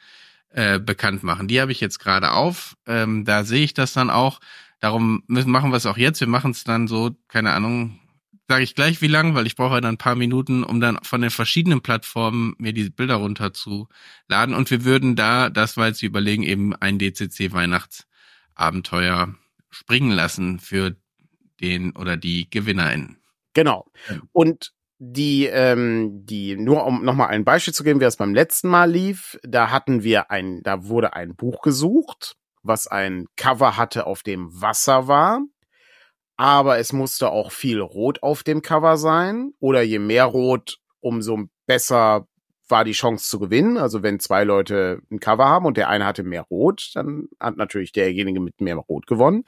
äh, 0.49 0.79
bekannt 0.79 1.23
machen. 1.23 1.47
Die 1.47 1.61
habe 1.61 1.71
ich 1.71 1.79
jetzt 1.79 1.99
gerade 1.99 2.31
auf. 2.31 2.75
Ähm, 2.85 3.25
da 3.25 3.43
sehe 3.43 3.63
ich 3.63 3.73
das 3.73 3.93
dann 3.93 4.09
auch. 4.09 4.39
Darum 4.81 5.23
müssen, 5.27 5.51
machen 5.51 5.71
wir 5.71 5.77
es 5.77 5.85
auch 5.85 5.97
jetzt. 5.97 6.19
Wir 6.19 6.27
machen 6.27 6.51
es 6.51 6.63
dann 6.63 6.87
so, 6.87 7.11
keine 7.27 7.53
Ahnung, 7.53 7.99
sage 8.49 8.63
ich 8.63 8.75
gleich 8.75 9.01
wie 9.01 9.07
lang, 9.07 9.35
weil 9.35 9.45
ich 9.45 9.55
brauche 9.55 9.79
dann 9.79 9.93
ein 9.93 9.97
paar 9.97 10.15
Minuten, 10.15 10.63
um 10.63 10.81
dann 10.81 10.97
von 11.03 11.21
den 11.21 11.29
verschiedenen 11.29 11.81
Plattformen 11.81 12.55
mir 12.57 12.73
die 12.73 12.89
Bilder 12.89 13.15
runterzuladen. 13.15 14.55
Und 14.55 14.69
wir 14.71 14.83
würden 14.83 15.15
da, 15.15 15.49
das 15.49 15.77
war 15.77 15.87
jetzt 15.87 16.01
überlegen, 16.03 16.43
eben 16.43 16.75
ein 16.75 16.97
DCC 16.97 17.53
Weihnachtsabenteuer 17.53 19.35
springen 19.69 20.11
lassen 20.11 20.59
für 20.59 20.97
den 21.61 21.95
oder 21.95 22.17
die 22.17 22.49
GewinnerInnen. 22.49 23.21
Genau. 23.53 23.85
Und 24.31 24.73
die, 24.97 25.45
ähm, 25.45 26.25
die, 26.25 26.57
nur 26.57 26.85
um 26.85 27.05
nochmal 27.05 27.29
ein 27.29 27.45
Beispiel 27.45 27.73
zu 27.73 27.83
geben, 27.83 27.99
wie 27.99 28.05
es 28.05 28.17
beim 28.17 28.33
letzten 28.33 28.67
Mal 28.67 28.91
lief, 28.91 29.39
da 29.43 29.69
hatten 29.69 30.03
wir 30.03 30.31
ein, 30.31 30.61
da 30.63 30.85
wurde 30.85 31.13
ein 31.13 31.35
Buch 31.35 31.61
gesucht, 31.61 32.35
was 32.63 32.87
ein 32.87 33.25
Cover 33.35 33.77
hatte, 33.77 34.05
auf 34.05 34.23
dem 34.23 34.49
Wasser 34.61 35.07
war. 35.07 35.41
Aber 36.37 36.79
es 36.79 36.93
musste 36.93 37.29
auch 37.29 37.51
viel 37.51 37.79
Rot 37.79 38.23
auf 38.23 38.43
dem 38.43 38.61
Cover 38.61 38.97
sein. 38.97 39.53
Oder 39.59 39.81
je 39.81 39.99
mehr 39.99 40.25
Rot, 40.25 40.77
umso 40.99 41.45
besser 41.67 42.27
war 42.67 42.83
die 42.85 42.93
Chance 42.93 43.29
zu 43.29 43.37
gewinnen. 43.39 43.77
Also 43.77 44.01
wenn 44.01 44.19
zwei 44.19 44.43
Leute 44.43 45.01
ein 45.11 45.19
Cover 45.19 45.47
haben 45.47 45.65
und 45.65 45.77
der 45.77 45.89
eine 45.89 46.05
hatte 46.05 46.23
mehr 46.23 46.43
Rot, 46.43 46.91
dann 46.95 47.27
hat 47.39 47.57
natürlich 47.57 47.91
derjenige 47.91 48.39
mit 48.39 48.61
mehr 48.61 48.77
Rot 48.77 49.05
gewonnen. 49.05 49.43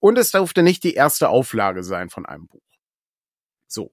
Und 0.00 0.18
es 0.18 0.32
durfte 0.32 0.62
nicht 0.62 0.82
die 0.82 0.94
erste 0.94 1.28
Auflage 1.28 1.84
sein 1.84 2.10
von 2.10 2.26
einem 2.26 2.48
Buch. 2.48 2.61
So, 3.72 3.92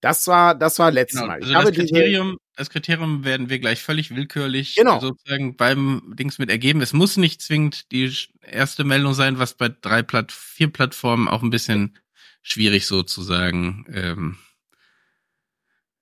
das 0.00 0.26
war 0.26 0.54
das 0.54 0.78
war 0.78 0.90
letztes 0.90 1.20
genau, 1.20 1.32
Mal. 1.32 1.42
Ich 1.42 1.54
also 1.54 1.70
das 1.70 1.78
Kriterium, 1.78 2.38
das 2.56 2.70
Kriterium 2.70 3.24
werden 3.24 3.50
wir 3.50 3.58
gleich 3.58 3.82
völlig 3.82 4.14
willkürlich 4.14 4.74
genau. 4.76 5.00
sozusagen 5.00 5.56
beim 5.56 6.14
Dings 6.18 6.38
mit 6.38 6.50
ergeben. 6.50 6.80
Es 6.80 6.92
muss 6.92 7.16
nicht 7.16 7.42
zwingend 7.42 7.92
die 7.92 8.12
erste 8.42 8.84
Meldung 8.84 9.14
sein, 9.14 9.38
was 9.38 9.54
bei 9.54 9.68
drei 9.68 10.02
Platt, 10.02 10.32
vier 10.32 10.72
Plattformen 10.72 11.28
auch 11.28 11.42
ein 11.42 11.50
bisschen 11.50 11.98
schwierig 12.42 12.86
sozusagen 12.86 13.86
ähm, 13.92 14.38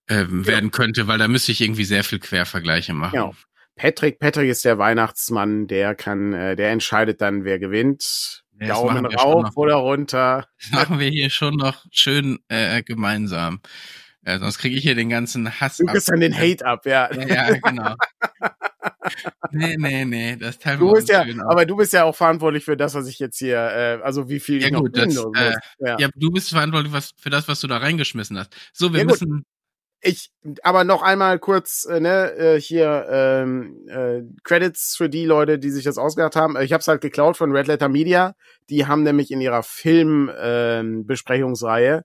ähm, 0.09 0.43
ja. 0.43 0.47
werden 0.47 0.71
könnte, 0.71 1.07
weil 1.07 1.19
da 1.19 1.29
müsste 1.29 1.53
ich 1.53 1.61
irgendwie 1.61 1.85
sehr 1.85 2.05
viel 2.05 2.19
Quervergleiche 2.19 2.95
machen. 2.95 3.13
Genau. 3.13 3.35
Patrick, 3.77 4.19
Patrick 4.19 4.49
ist 4.49 4.65
der 4.65 4.79
Weihnachtsmann, 4.79 5.67
der 5.67 5.95
kann, 5.95 6.33
äh, 6.33 6.57
der 6.57 6.71
entscheidet 6.71 7.21
dann, 7.21 7.45
wer 7.45 7.59
gewinnt. 7.59 8.45
Ja, 8.61 8.69
Daumen 8.69 9.07
rauf 9.07 9.57
oder 9.57 9.75
runter. 9.75 10.47
Das 10.61 10.71
machen 10.71 10.99
wir 10.99 11.09
hier 11.09 11.31
schon 11.31 11.57
noch 11.57 11.85
schön 11.91 12.39
äh, 12.49 12.83
gemeinsam. 12.83 13.61
Ja, 14.27 14.41
sonst 14.41 14.59
kriege 14.59 14.77
ich 14.77 14.83
hier 14.83 14.95
den 14.95 15.09
ganzen 15.09 15.61
Hass 15.61 15.77
du 15.77 15.87
ab. 15.87 15.95
Du 15.95 16.01
dann 16.01 16.21
den 16.21 16.37
Hate 16.37 16.65
ab, 16.67 16.85
ja. 16.85 17.13
Ja, 17.15 17.49
ja 17.49 17.59
genau. 17.59 17.95
nee, 19.53 19.77
nee, 19.79 20.05
nee, 20.05 20.37
das 20.37 20.59
teilen 20.59 20.81
du 20.81 20.93
bist 20.93 21.09
ja, 21.09 21.25
Aber 21.49 21.65
du 21.65 21.77
bist 21.77 21.93
ja 21.93 22.05
auch 22.05 22.17
verantwortlich 22.17 22.65
für 22.65 22.77
das, 22.77 22.95
was 22.95 23.07
ich 23.07 23.21
jetzt 23.21 23.39
hier, 23.39 23.57
äh, 23.57 24.01
also 24.03 24.29
wie 24.29 24.41
viel 24.41 24.61
ja, 24.61 24.69
ich 24.69 24.75
gut, 24.75 24.97
das, 24.97 25.17
äh, 25.17 25.53
ja. 25.79 25.97
ja. 25.99 26.09
du 26.17 26.31
bist 26.33 26.51
verantwortlich 26.51 26.93
was, 26.93 27.13
für 27.17 27.31
das, 27.31 27.47
was 27.47 27.61
du 27.61 27.69
da 27.69 27.77
reingeschmissen 27.77 28.37
hast. 28.37 28.55
So, 28.73 28.93
wir 28.93 29.01
ja, 29.01 29.07
müssen, 29.07 29.45
ich, 30.07 30.31
aber 30.63 30.85
noch 30.85 31.03
einmal 31.03 31.39
kurz, 31.39 31.85
äh, 31.85 32.01
ne, 32.01 32.33
äh, 32.33 32.61
hier 32.61 33.07
ähm, 33.11 33.87
äh, 33.89 34.23
Credits 34.45 34.97
für 34.97 35.09
die 35.09 35.25
Leute, 35.25 35.59
die 35.59 35.71
sich 35.71 35.85
das 35.85 35.99
ausgedacht 35.99 36.37
haben. 36.37 36.57
Ich 36.61 36.73
habe 36.73 36.81
es 36.81 36.89
halt 36.89 37.01
geklaut 37.01 37.37
von 37.37 37.53
Red 37.53 37.67
Letter 37.67 37.89
Media. 37.89 38.35
Die 38.71 38.87
haben 38.87 39.03
nämlich 39.03 39.31
in 39.31 39.41
ihrer 39.41 39.63
Filmbesprechungsreihe 39.63 41.97
ähm, 41.97 42.03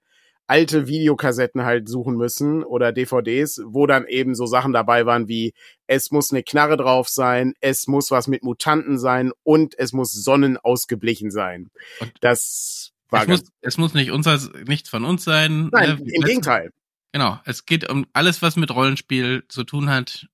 alte 0.52 0.88
Videokassetten 0.88 1.64
halt 1.64 1.88
suchen 1.88 2.18
müssen 2.18 2.64
oder 2.64 2.91
DVDs, 2.91 3.62
wo 3.66 3.88
dann 3.88 4.06
eben 4.06 4.36
so 4.36 4.45
Sachen 4.45 4.74
dabei 4.74 5.06
waren 5.06 5.30
wie 5.30 5.54
es 5.88 6.12
muss 6.12 6.32
eine 6.32 6.43
Knarre 6.43 6.76
drauf 6.76 7.08
sein, 7.08 7.54
es 7.62 7.88
muss 7.88 8.12
was 8.12 8.28
mit 8.28 8.43
Mutanten 8.43 8.99
sein 8.99 9.32
und 9.43 9.80
es 9.80 9.93
muss 9.93 10.12
sonnenausgeblichen 10.12 11.32
sein. 11.32 11.70
Und 12.02 12.12
das 12.20 12.91
war 13.10 13.22
es 13.22 13.28
muss, 13.30 13.43
es 13.62 13.78
muss 13.78 13.93
nicht 13.93 14.12
unser, 14.12 14.39
nichts 14.68 14.89
von 14.89 15.06
uns 15.06 15.24
sein. 15.24 15.70
Nein, 15.72 15.89
ne? 15.89 16.12
im 16.16 16.24
Gegenteil. 16.24 16.72
Genau, 17.12 17.39
es 17.45 17.66
geht 17.66 17.89
um 17.89 18.05
alles, 18.14 18.41
was 18.41 18.55
mit 18.55 18.72
Rollenspiel 18.72 19.43
zu 19.47 19.64
tun 19.64 19.89
hat, 19.89 20.28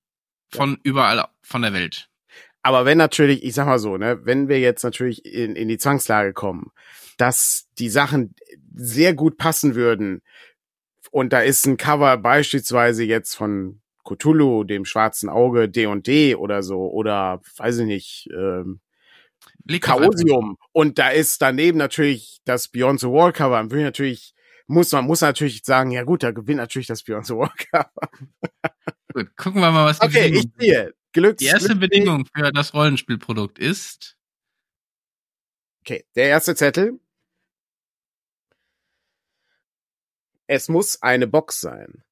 von 0.50 0.72
ja. 0.72 0.76
überall 0.84 1.24
von 1.42 1.62
der 1.62 1.72
Welt. 1.72 2.08
Aber 2.62 2.84
wenn 2.84 2.98
natürlich, 2.98 3.44
ich 3.44 3.54
sag 3.54 3.66
mal 3.66 3.78
so, 3.78 3.96
ne, 3.96 4.24
wenn 4.24 4.48
wir 4.48 4.60
jetzt 4.60 4.82
natürlich 4.82 5.24
in, 5.24 5.56
in 5.56 5.68
die 5.68 5.78
Zwangslage 5.78 6.32
kommen, 6.32 6.70
dass 7.16 7.68
die 7.78 7.88
Sachen 7.88 8.34
sehr 8.74 9.14
gut 9.14 9.38
passen 9.38 9.74
würden 9.74 10.22
und 11.10 11.32
da 11.32 11.40
ist 11.40 11.66
ein 11.66 11.76
Cover 11.76 12.16
beispielsweise 12.16 13.04
jetzt 13.04 13.34
von 13.34 13.80
Cthulhu, 14.04 14.64
dem 14.64 14.84
schwarzen 14.84 15.28
Auge 15.28 15.68
D&D 15.68 16.34
oder 16.34 16.62
so 16.62 16.90
oder 16.90 17.40
weiß 17.56 17.78
ich 17.78 17.86
nicht, 17.86 18.28
ähm, 18.32 18.80
Chaosium 19.80 20.56
und 20.72 20.98
da 20.98 21.10
ist 21.10 21.42
daneben 21.42 21.78
natürlich 21.78 22.40
das 22.44 22.68
Beyond 22.68 23.00
the 23.00 23.08
Wall 23.08 23.32
Cover, 23.32 23.56
dann 23.56 23.70
würde 23.70 23.80
ich 23.80 23.84
natürlich 23.84 24.34
muss 24.68 24.92
man 24.92 25.06
muss 25.06 25.22
natürlich 25.22 25.62
sagen, 25.64 25.90
ja 25.90 26.04
gut, 26.04 26.22
da 26.22 26.30
gewinnt 26.30 26.58
natürlich 26.58 26.86
das 26.86 27.02
Beyond 27.02 27.30
Walker. 27.30 27.90
gut, 29.12 29.36
gucken 29.36 29.60
wir 29.60 29.72
mal, 29.72 29.86
was 29.86 29.98
die 29.98 30.06
Okay, 30.06 30.30
Bedingung 30.30 30.52
ich 30.56 30.66
sehe. 30.66 30.94
Glücks, 31.12 31.38
die 31.38 31.46
erste 31.46 31.68
Glücks 31.68 31.80
Bedingung 31.80 32.26
für 32.26 32.52
das 32.52 32.74
Rollenspielprodukt 32.74 33.58
ist. 33.58 34.16
Okay, 35.80 36.04
der 36.14 36.28
erste 36.28 36.54
Zettel. 36.54 37.00
Es 40.46 40.68
muss 40.68 41.02
eine 41.02 41.26
Box 41.26 41.60
sein. 41.60 42.04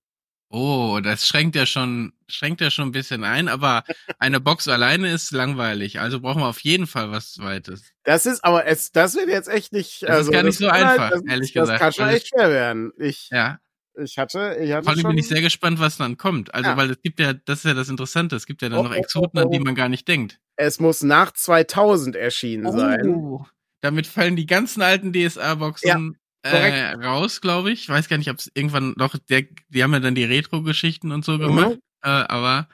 Oh, 0.48 1.00
das 1.02 1.26
schränkt 1.26 1.56
ja 1.56 1.66
schon, 1.66 2.12
schränkt 2.28 2.60
ja 2.60 2.70
schon 2.70 2.88
ein 2.88 2.92
bisschen 2.92 3.24
ein, 3.24 3.48
aber 3.48 3.84
eine 4.18 4.40
Box 4.40 4.68
alleine 4.68 5.12
ist 5.12 5.30
langweilig. 5.30 6.00
Also 6.00 6.20
brauchen 6.20 6.42
wir 6.42 6.48
auf 6.48 6.60
jeden 6.60 6.86
Fall 6.86 7.10
was 7.10 7.32
Zweites. 7.32 7.92
Das 8.04 8.26
ist, 8.26 8.44
aber 8.44 8.66
es, 8.66 8.92
das 8.92 9.14
wird 9.14 9.28
jetzt 9.28 9.48
echt 9.48 9.72
nicht, 9.72 10.02
das 10.02 10.10
also, 10.10 10.30
ist 10.30 10.34
gar 10.34 10.42
nicht 10.42 10.58
so 10.58 10.70
halt, 10.70 10.84
einfach, 10.84 11.10
halt, 11.10 11.14
das, 11.14 11.22
ehrlich 11.26 11.52
das 11.52 11.62
gesagt. 11.62 11.80
Das 11.80 11.80
kann 11.80 11.92
schon 11.92 12.14
echt 12.14 12.28
schwer 12.28 12.50
werden. 12.50 12.92
Ich, 12.98 13.28
ja. 13.30 13.58
Ich 13.98 14.18
hatte, 14.18 14.58
ich 14.60 14.72
hatte 14.72 14.84
Vor 14.84 14.92
allem 14.92 15.00
schon... 15.00 15.10
bin 15.10 15.18
ich 15.18 15.28
sehr 15.28 15.40
gespannt, 15.40 15.80
was 15.80 15.96
dann 15.96 16.18
kommt. 16.18 16.54
Also, 16.54 16.70
ja. 16.70 16.76
weil 16.76 16.90
es 16.90 17.00
gibt 17.00 17.18
ja, 17.18 17.32
das 17.32 17.60
ist 17.60 17.64
ja 17.64 17.72
das 17.72 17.88
Interessante, 17.88 18.36
es 18.36 18.44
gibt 18.44 18.60
ja 18.60 18.68
dann 18.68 18.80
oh, 18.80 18.82
noch 18.82 18.90
oh, 18.90 18.94
Exoten, 18.94 19.38
oh, 19.38 19.42
oh, 19.42 19.44
an 19.44 19.50
die 19.50 19.58
man 19.58 19.74
gar 19.74 19.88
nicht 19.88 20.06
denkt. 20.06 20.38
Es 20.56 20.80
muss 20.80 21.02
nach 21.02 21.32
2000 21.32 22.14
erschienen 22.14 22.70
sein. 22.72 23.08
Oh, 23.08 23.46
damit 23.80 24.06
fallen 24.06 24.36
die 24.36 24.46
ganzen 24.46 24.82
alten 24.82 25.12
DSA-Boxen 25.14 25.88
ja 25.88 26.18
äh, 26.50 26.92
raus, 26.94 27.40
glaube 27.40 27.70
ich. 27.70 27.88
Weiß 27.88 28.08
gar 28.08 28.18
nicht, 28.18 28.30
ob 28.30 28.38
es 28.38 28.50
irgendwann 28.54 28.94
noch, 28.96 29.16
der, 29.18 29.42
die 29.68 29.82
haben 29.82 29.92
ja 29.92 30.00
dann 30.00 30.14
die 30.14 30.24
Retro-Geschichten 30.24 31.12
und 31.12 31.24
so 31.24 31.32
mhm. 31.32 31.38
gemacht, 31.38 31.70
mhm. 31.70 31.80
Äh, 32.06 32.24
aber. 32.28 32.68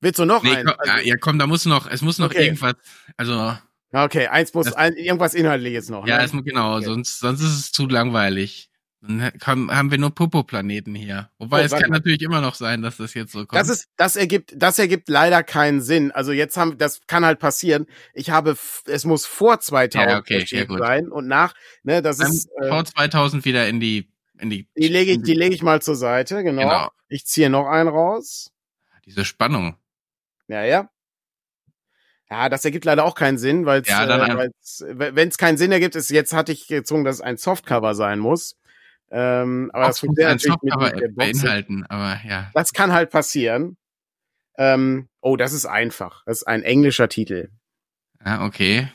Willst 0.00 0.18
du 0.18 0.24
noch 0.24 0.42
nee, 0.42 0.54
einen? 0.54 0.66
Komm, 0.66 0.76
ja, 0.86 1.00
ja, 1.00 1.16
komm, 1.16 1.38
da 1.38 1.46
muss 1.46 1.64
noch, 1.66 1.90
es 1.90 2.02
muss 2.02 2.18
noch 2.18 2.26
okay. 2.26 2.44
irgendwas, 2.44 2.74
also. 3.16 3.56
Okay, 3.92 4.26
eins 4.26 4.52
muss, 4.54 4.66
das, 4.66 4.74
ein, 4.74 4.94
irgendwas 4.94 5.34
Inhaltliches 5.34 5.88
noch. 5.88 6.06
Ja, 6.06 6.18
ne? 6.18 6.24
es, 6.24 6.32
genau, 6.32 6.76
okay. 6.76 6.84
sonst, 6.84 7.18
sonst 7.18 7.40
ist 7.40 7.58
es 7.58 7.72
zu 7.72 7.86
langweilig. 7.86 8.70
Dann 9.00 9.30
haben 9.46 9.90
wir 9.90 9.98
nur 9.98 10.14
Popo-Planeten 10.14 10.94
hier. 10.94 11.30
Wobei 11.38 11.62
oh, 11.62 11.64
es 11.64 11.72
kann 11.72 11.90
natürlich 11.90 12.22
immer 12.22 12.40
noch 12.40 12.54
sein, 12.54 12.82
dass 12.82 12.96
das 12.96 13.14
jetzt 13.14 13.32
so 13.32 13.40
kommt. 13.40 13.54
Das 13.54 13.68
ist, 13.68 13.88
das 13.96 14.16
ergibt, 14.16 14.52
das 14.56 14.78
ergibt 14.78 15.08
leider 15.08 15.42
keinen 15.42 15.80
Sinn. 15.80 16.10
Also 16.10 16.32
jetzt 16.32 16.56
haben, 16.56 16.76
das 16.78 17.02
kann 17.06 17.24
halt 17.24 17.38
passieren. 17.38 17.86
Ich 18.14 18.30
habe, 18.30 18.56
es 18.86 19.04
muss 19.04 19.24
vor 19.24 19.60
2000 19.60 20.10
ja, 20.10 20.18
okay, 20.18 20.66
sein 20.78 21.08
und 21.08 21.28
nach, 21.28 21.54
ne, 21.84 22.02
das 22.02 22.18
Dann 22.18 22.32
ist. 22.32 22.48
Äh, 22.60 22.68
vor 22.68 22.84
2000 22.84 23.44
wieder 23.44 23.68
in 23.68 23.80
die, 23.80 24.08
die. 24.42 24.68
Die 24.76 24.88
lege 24.88 25.12
ich, 25.12 25.22
die 25.22 25.34
lege 25.34 25.54
ich 25.54 25.62
mal 25.62 25.82
zur 25.82 25.96
Seite, 25.96 26.42
genau. 26.42 26.62
genau. 26.62 26.90
Ich 27.08 27.26
ziehe 27.26 27.50
noch 27.50 27.66
einen 27.66 27.88
raus. 27.88 28.52
Diese 29.04 29.24
Spannung. 29.24 29.76
Ja, 30.48 30.64
ja. 30.64 30.90
Ja, 32.28 32.48
das 32.48 32.64
ergibt 32.64 32.84
leider 32.84 33.04
auch 33.04 33.14
keinen 33.14 33.38
Sinn, 33.38 33.66
weil 33.66 33.82
ja, 33.86 34.04
äh, 34.04 34.48
wenn 34.98 35.28
es 35.28 35.38
keinen 35.38 35.58
Sinn 35.58 35.70
ergibt, 35.70 35.94
ist 35.94 36.10
jetzt 36.10 36.32
hatte 36.32 36.50
ich 36.50 36.66
gezwungen, 36.66 37.04
dass 37.04 37.16
es 37.16 37.20
ein 37.20 37.36
Softcover 37.36 37.94
sein 37.94 38.18
muss. 38.18 38.56
Ähm, 39.10 39.70
aber 39.72 39.84
auch 39.84 39.88
das 39.88 40.00
funktioniert 40.00 40.44
natürlich 40.44 40.92
mit, 40.92 41.00
mit 41.02 41.16
beinhalten, 41.16 41.86
aber 41.86 42.20
ja. 42.28 42.50
Das 42.54 42.72
kann 42.72 42.92
halt 42.92 43.10
passieren. 43.10 43.76
Ähm, 44.58 45.08
oh, 45.20 45.36
das 45.36 45.52
ist 45.52 45.66
einfach. 45.66 46.24
Das 46.26 46.38
ist 46.38 46.46
ein 46.48 46.62
englischer 46.62 47.08
Titel. 47.08 47.50
Ja, 48.24 48.44
okay. 48.44 48.88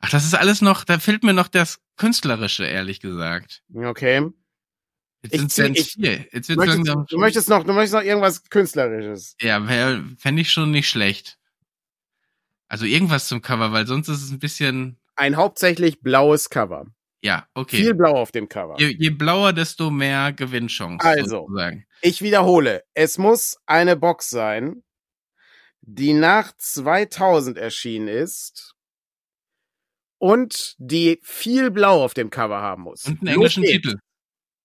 Ach, 0.00 0.10
das 0.10 0.24
ist 0.24 0.34
alles 0.34 0.60
noch, 0.60 0.84
da 0.84 0.98
fehlt 0.98 1.22
mir 1.22 1.32
noch 1.32 1.48
das 1.48 1.78
Künstlerische, 1.96 2.64
ehrlich 2.64 3.00
gesagt. 3.00 3.62
Okay. 3.72 4.30
Jetzt 5.30 5.54
sind 5.54 5.78
es 5.78 5.92
vier. 5.92 6.26
Jetzt 6.32 6.48
wird's 6.48 6.58
möchtest, 6.58 6.76
langsam 6.76 7.06
du 7.08 7.18
möchtest 7.18 7.48
noch, 7.48 7.64
du 7.64 7.72
möchtest 7.72 7.94
noch 7.94 8.02
irgendwas 8.02 8.42
Künstlerisches. 8.50 9.36
Ja, 9.40 9.64
fände 10.18 10.42
ich 10.42 10.50
schon 10.50 10.70
nicht 10.70 10.88
schlecht. 10.88 11.38
Also 12.68 12.86
irgendwas 12.86 13.28
zum 13.28 13.42
Cover, 13.42 13.72
weil 13.72 13.86
sonst 13.86 14.08
ist 14.08 14.22
es 14.22 14.30
ein 14.30 14.38
bisschen. 14.38 14.98
Ein 15.16 15.36
hauptsächlich 15.36 16.00
blaues 16.00 16.50
Cover. 16.50 16.86
Ja, 17.22 17.48
okay. 17.54 17.76
Viel 17.76 17.94
blau 17.94 18.12
auf 18.12 18.32
dem 18.32 18.48
Cover. 18.48 18.76
Je, 18.78 18.88
je 18.98 19.08
blauer, 19.08 19.54
desto 19.54 19.90
mehr 19.90 20.32
Gewinnchance. 20.32 21.06
Also, 21.06 21.46
sozusagen. 21.46 21.86
ich 22.02 22.20
wiederhole. 22.20 22.84
Es 22.92 23.16
muss 23.16 23.56
eine 23.64 23.96
Box 23.96 24.28
sein, 24.28 24.82
die 25.80 26.12
nach 26.12 26.52
2000 26.54 27.56
erschienen 27.56 28.08
ist 28.08 28.74
und 30.18 30.74
die 30.78 31.18
viel 31.22 31.70
blau 31.70 32.04
auf 32.04 32.12
dem 32.12 32.28
Cover 32.28 32.60
haben 32.60 32.82
muss. 32.82 33.06
Und 33.06 33.20
einen 33.20 33.28
englischen 33.28 33.62
Titel. 33.62 33.96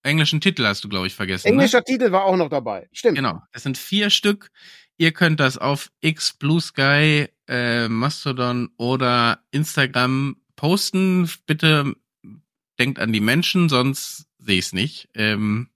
Englischen 0.02 0.40
Titel 0.40 0.64
hast 0.64 0.82
du, 0.84 0.88
glaube 0.88 1.06
ich, 1.06 1.14
vergessen. 1.14 1.48
Ne? 1.48 1.52
Englischer 1.52 1.78
ne? 1.78 1.84
Titel 1.84 2.12
war 2.12 2.24
auch 2.24 2.36
noch 2.36 2.48
dabei. 2.48 2.88
Stimmt. 2.92 3.16
Genau. 3.16 3.42
Es 3.52 3.62
sind 3.62 3.76
vier 3.76 4.10
Stück. 4.10 4.50
Ihr 4.96 5.12
könnt 5.12 5.40
das 5.40 5.58
auf 5.58 5.90
X 6.00 6.34
Blue 6.34 6.60
Sky 6.60 7.28
äh, 7.48 7.88
Mastodon 7.88 8.70
oder 8.76 9.42
Instagram 9.50 10.36
posten. 10.56 11.30
Bitte 11.46 11.94
denkt 12.78 12.98
an 12.98 13.12
die 13.12 13.20
Menschen, 13.20 13.68
sonst 13.68 14.26
sehe 14.38 14.58
ich 14.58 14.66
es 14.66 14.72
nicht. 14.72 15.08
Ähm, 15.14 15.68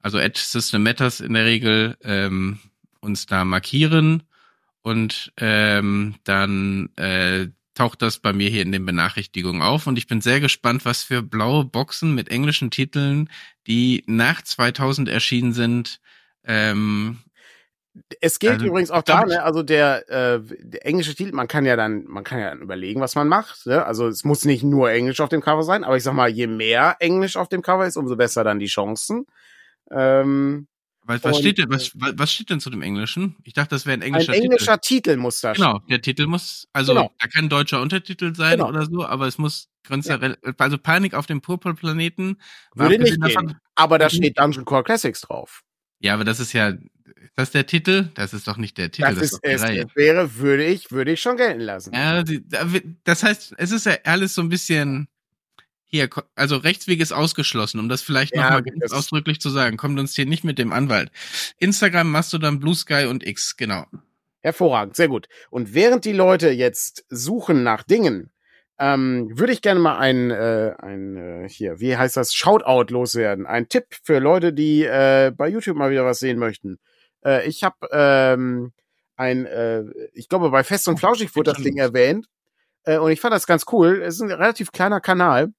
also 0.00 0.18
at 0.18 0.36
System 0.36 0.82
Matters 0.82 1.20
in 1.20 1.34
der 1.34 1.44
Regel 1.44 1.96
ähm, 2.02 2.60
uns 3.00 3.26
da 3.26 3.44
markieren 3.44 4.22
und 4.82 5.32
ähm, 5.38 6.14
dann 6.22 6.90
äh, 6.96 7.48
taucht 7.76 8.02
das 8.02 8.18
bei 8.18 8.32
mir 8.32 8.50
hier 8.50 8.62
in 8.62 8.72
den 8.72 8.84
Benachrichtigungen 8.84 9.62
auf 9.62 9.86
und 9.86 9.96
ich 9.98 10.08
bin 10.08 10.20
sehr 10.20 10.40
gespannt, 10.40 10.84
was 10.84 11.04
für 11.04 11.22
blaue 11.22 11.64
Boxen 11.64 12.14
mit 12.14 12.28
englischen 12.28 12.70
Titeln, 12.70 13.30
die 13.68 14.02
nach 14.06 14.42
2000 14.42 15.08
erschienen 15.08 15.52
sind, 15.52 16.00
ähm, 16.44 17.18
es 18.20 18.38
geht 18.38 18.50
also, 18.50 18.66
übrigens 18.66 18.90
auch 18.90 19.02
da, 19.02 19.24
ne, 19.24 19.42
also 19.42 19.62
der, 19.62 20.08
äh, 20.08 20.40
der 20.42 20.86
englische 20.86 21.14
Titel, 21.14 21.34
man 21.34 21.48
kann 21.48 21.64
ja 21.64 21.76
dann, 21.76 22.04
man 22.04 22.24
kann 22.24 22.40
ja 22.40 22.50
dann 22.50 22.60
überlegen, 22.60 23.00
was 23.00 23.14
man 23.14 23.28
macht. 23.28 23.66
Ne? 23.66 23.84
Also 23.84 24.06
es 24.06 24.24
muss 24.24 24.44
nicht 24.44 24.62
nur 24.62 24.90
Englisch 24.90 25.20
auf 25.20 25.28
dem 25.28 25.40
Cover 25.40 25.62
sein, 25.62 25.84
aber 25.84 25.96
ich 25.96 26.02
sag 26.02 26.14
mal, 26.14 26.28
je 26.28 26.46
mehr 26.46 26.96
Englisch 27.00 27.36
auf 27.36 27.48
dem 27.48 27.62
Cover 27.62 27.86
ist, 27.86 27.96
umso 27.96 28.16
besser 28.16 28.44
dann 28.44 28.58
die 28.58 28.66
Chancen. 28.66 29.26
Ähm, 29.90 30.66
was, 31.06 31.22
was, 31.22 31.38
steht 31.38 31.58
denn, 31.58 31.70
was, 31.70 31.92
was 31.94 32.32
steht 32.32 32.50
denn 32.50 32.60
zu 32.60 32.68
dem 32.68 32.82
Englischen? 32.82 33.36
Ich 33.44 33.52
dachte, 33.52 33.70
das 33.70 33.86
wäre 33.86 33.96
ein 33.96 34.02
englischer 34.02 34.32
Titel. 34.32 34.44
Ein 34.44 34.50
englischer 34.50 34.80
Titel, 34.80 35.10
Titel 35.10 35.16
muss 35.16 35.40
da 35.40 35.52
Genau, 35.52 35.78
der 35.88 36.02
Titel 36.02 36.26
muss, 36.26 36.68
also 36.72 36.94
genau. 36.94 37.12
da 37.18 37.28
kann 37.28 37.48
deutscher 37.48 37.80
Untertitel 37.80 38.34
sein 38.34 38.58
genau. 38.58 38.68
oder 38.68 38.86
so, 38.86 39.04
aber 39.06 39.26
es 39.26 39.38
muss 39.38 39.68
ja. 39.88 40.18
also 40.58 40.78
Panik 40.78 41.14
auf 41.14 41.26
dem 41.26 41.40
Purple-Planeten. 41.40 42.38
Würde 42.74 42.98
nicht 42.98 43.22
davon, 43.22 43.48
gehen, 43.48 43.60
aber 43.76 43.98
da 43.98 44.10
steht 44.10 44.38
Dungeon 44.38 44.64
Core 44.64 44.82
Classics 44.82 45.20
drauf. 45.20 45.62
Ja, 46.00 46.14
aber 46.14 46.24
das 46.24 46.40
ist 46.40 46.52
ja, 46.52 46.70
ist 46.70 47.32
das 47.36 47.50
der 47.52 47.66
Titel? 47.66 48.08
Das 48.14 48.34
ist 48.34 48.48
doch 48.48 48.56
nicht 48.56 48.76
der 48.76 48.90
Titel. 48.90 49.08
Das, 49.08 49.16
das 49.16 49.32
ist, 49.32 49.44
ist 49.44 49.62
es 49.62 49.96
wäre, 49.96 50.36
würde 50.36 50.64
ich, 50.64 50.90
würde 50.90 51.12
ich 51.12 51.20
schon 51.20 51.36
gelten 51.36 51.60
lassen. 51.60 51.94
Ja, 51.94 52.24
das 53.04 53.22
heißt, 53.22 53.54
es 53.56 53.70
ist 53.70 53.86
ja 53.86 53.96
alles 54.04 54.34
so 54.34 54.42
ein 54.42 54.48
bisschen, 54.48 55.08
hier, 55.86 56.08
also 56.34 56.56
Rechtsweg 56.56 57.00
ist 57.00 57.12
ausgeschlossen, 57.12 57.78
um 57.78 57.88
das 57.88 58.02
vielleicht 58.02 58.34
ja, 58.34 58.42
nochmal 58.42 58.62
ganz 58.62 58.92
ausdrücklich 58.92 59.40
zu 59.40 59.50
sagen. 59.50 59.76
Kommt 59.76 59.98
uns 59.98 60.14
hier 60.14 60.26
nicht 60.26 60.44
mit 60.44 60.58
dem 60.58 60.72
Anwalt. 60.72 61.10
Instagram, 61.58 62.10
Mastodon, 62.10 62.58
Blue 62.58 62.74
Sky 62.74 63.06
und 63.06 63.26
X, 63.26 63.56
genau. 63.56 63.86
Hervorragend, 64.40 64.96
sehr 64.96 65.08
gut. 65.08 65.28
Und 65.50 65.74
während 65.74 66.04
die 66.04 66.12
Leute 66.12 66.50
jetzt 66.50 67.04
suchen 67.08 67.62
nach 67.62 67.82
Dingen, 67.82 68.30
ähm, 68.78 69.30
würde 69.32 69.52
ich 69.52 69.62
gerne 69.62 69.80
mal 69.80 69.98
ein, 69.98 70.30
äh, 70.30 70.74
ein 70.78 71.16
äh, 71.16 71.48
hier, 71.48 71.80
wie 71.80 71.96
heißt 71.96 72.16
das, 72.16 72.34
Shoutout 72.34 72.92
loswerden. 72.92 73.46
Ein 73.46 73.68
Tipp 73.68 73.86
für 74.02 74.18
Leute, 74.18 74.52
die 74.52 74.84
äh, 74.84 75.32
bei 75.34 75.48
YouTube 75.48 75.76
mal 75.76 75.90
wieder 75.90 76.04
was 76.04 76.18
sehen 76.18 76.38
möchten. 76.38 76.78
Äh, 77.24 77.48
ich 77.48 77.64
habe 77.64 77.88
ähm, 77.90 78.72
ein, 79.16 79.46
äh, 79.46 79.84
ich 80.12 80.28
glaube, 80.28 80.50
bei 80.50 80.62
Fest 80.62 80.88
und 80.88 80.98
Flauschig 80.98 81.34
wurde 81.34 81.52
das 81.52 81.62
Ding 81.62 81.78
erwähnt. 81.78 82.26
Äh, 82.84 82.98
und 82.98 83.10
ich 83.10 83.20
fand 83.20 83.32
das 83.32 83.46
ganz 83.46 83.64
cool. 83.72 84.02
Es 84.02 84.16
ist 84.16 84.20
ein 84.20 84.30
relativ 84.30 84.72
kleiner 84.72 85.00
Kanal 85.00 85.52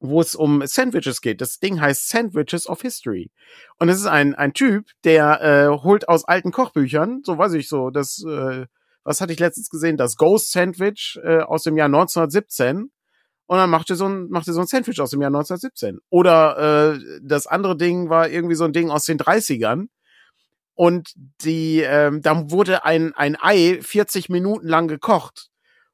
wo 0.00 0.20
es 0.20 0.34
um 0.34 0.66
Sandwiches 0.66 1.20
geht. 1.20 1.40
Das 1.40 1.60
Ding 1.60 1.80
heißt 1.80 2.08
Sandwiches 2.08 2.68
of 2.68 2.80
History. 2.80 3.30
Und 3.78 3.90
es 3.90 3.98
ist 3.98 4.06
ein, 4.06 4.34
ein 4.34 4.54
Typ, 4.54 4.86
der 5.04 5.40
äh, 5.42 5.82
holt 5.82 6.08
aus 6.08 6.24
alten 6.24 6.50
Kochbüchern, 6.50 7.20
so 7.24 7.38
weiß 7.38 7.52
ich 7.52 7.68
so, 7.68 7.90
das, 7.90 8.24
äh, 8.26 8.66
was 9.04 9.20
hatte 9.20 9.32
ich 9.32 9.38
letztens 9.38 9.68
gesehen, 9.68 9.96
das 9.96 10.16
Ghost 10.16 10.52
Sandwich 10.52 11.18
äh, 11.22 11.40
aus 11.40 11.62
dem 11.62 11.76
Jahr 11.76 11.86
1917. 11.86 12.90
Und 13.46 13.56
dann 13.56 13.70
macht 13.70 13.90
er 13.90 13.96
so 13.96 14.06
ein, 14.06 14.28
macht 14.30 14.46
er 14.46 14.54
so 14.54 14.60
ein 14.60 14.66
Sandwich 14.66 15.00
aus 15.00 15.10
dem 15.10 15.20
Jahr 15.20 15.28
1917. 15.28 15.98
Oder 16.08 16.94
äh, 16.94 17.20
das 17.22 17.46
andere 17.46 17.76
Ding 17.76 18.08
war 18.08 18.28
irgendwie 18.28 18.54
so 18.54 18.64
ein 18.64 18.72
Ding 18.72 18.90
aus 18.90 19.04
den 19.04 19.18
30ern. 19.18 19.88
Und 20.74 21.12
die, 21.44 21.80
ähm, 21.80 22.22
dann 22.22 22.50
wurde 22.50 22.84
ein, 22.84 23.12
ein 23.14 23.36
Ei 23.38 23.80
40 23.82 24.30
Minuten 24.30 24.66
lang 24.66 24.88
gekocht, 24.88 25.50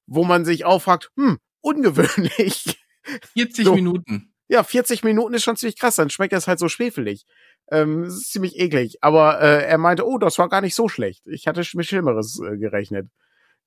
wo 0.06 0.22
man 0.22 0.44
sich 0.44 0.64
auch 0.64 0.82
fragt, 0.82 1.10
hm, 1.16 1.38
ungewöhnlich. 1.60 2.78
40 3.34 3.64
so. 3.64 3.74
Minuten. 3.74 4.32
Ja, 4.48 4.62
40 4.62 5.02
Minuten 5.02 5.34
ist 5.34 5.42
schon 5.42 5.56
ziemlich 5.56 5.78
krass, 5.78 5.96
dann 5.96 6.10
schmeckt 6.10 6.32
das 6.32 6.46
halt 6.46 6.58
so 6.58 6.68
schwefelig. 6.68 7.26
Ähm, 7.70 8.04
das 8.04 8.14
ist 8.14 8.32
ziemlich 8.32 8.58
eklig. 8.58 8.98
Aber 9.00 9.40
äh, 9.40 9.64
er 9.64 9.78
meinte, 9.78 10.06
oh, 10.06 10.18
das 10.18 10.38
war 10.38 10.48
gar 10.48 10.60
nicht 10.60 10.74
so 10.74 10.88
schlecht. 10.88 11.26
Ich 11.26 11.48
hatte 11.48 11.64
mit 11.74 11.86
Schlimmeres 11.86 12.40
äh, 12.40 12.56
gerechnet. 12.56 13.08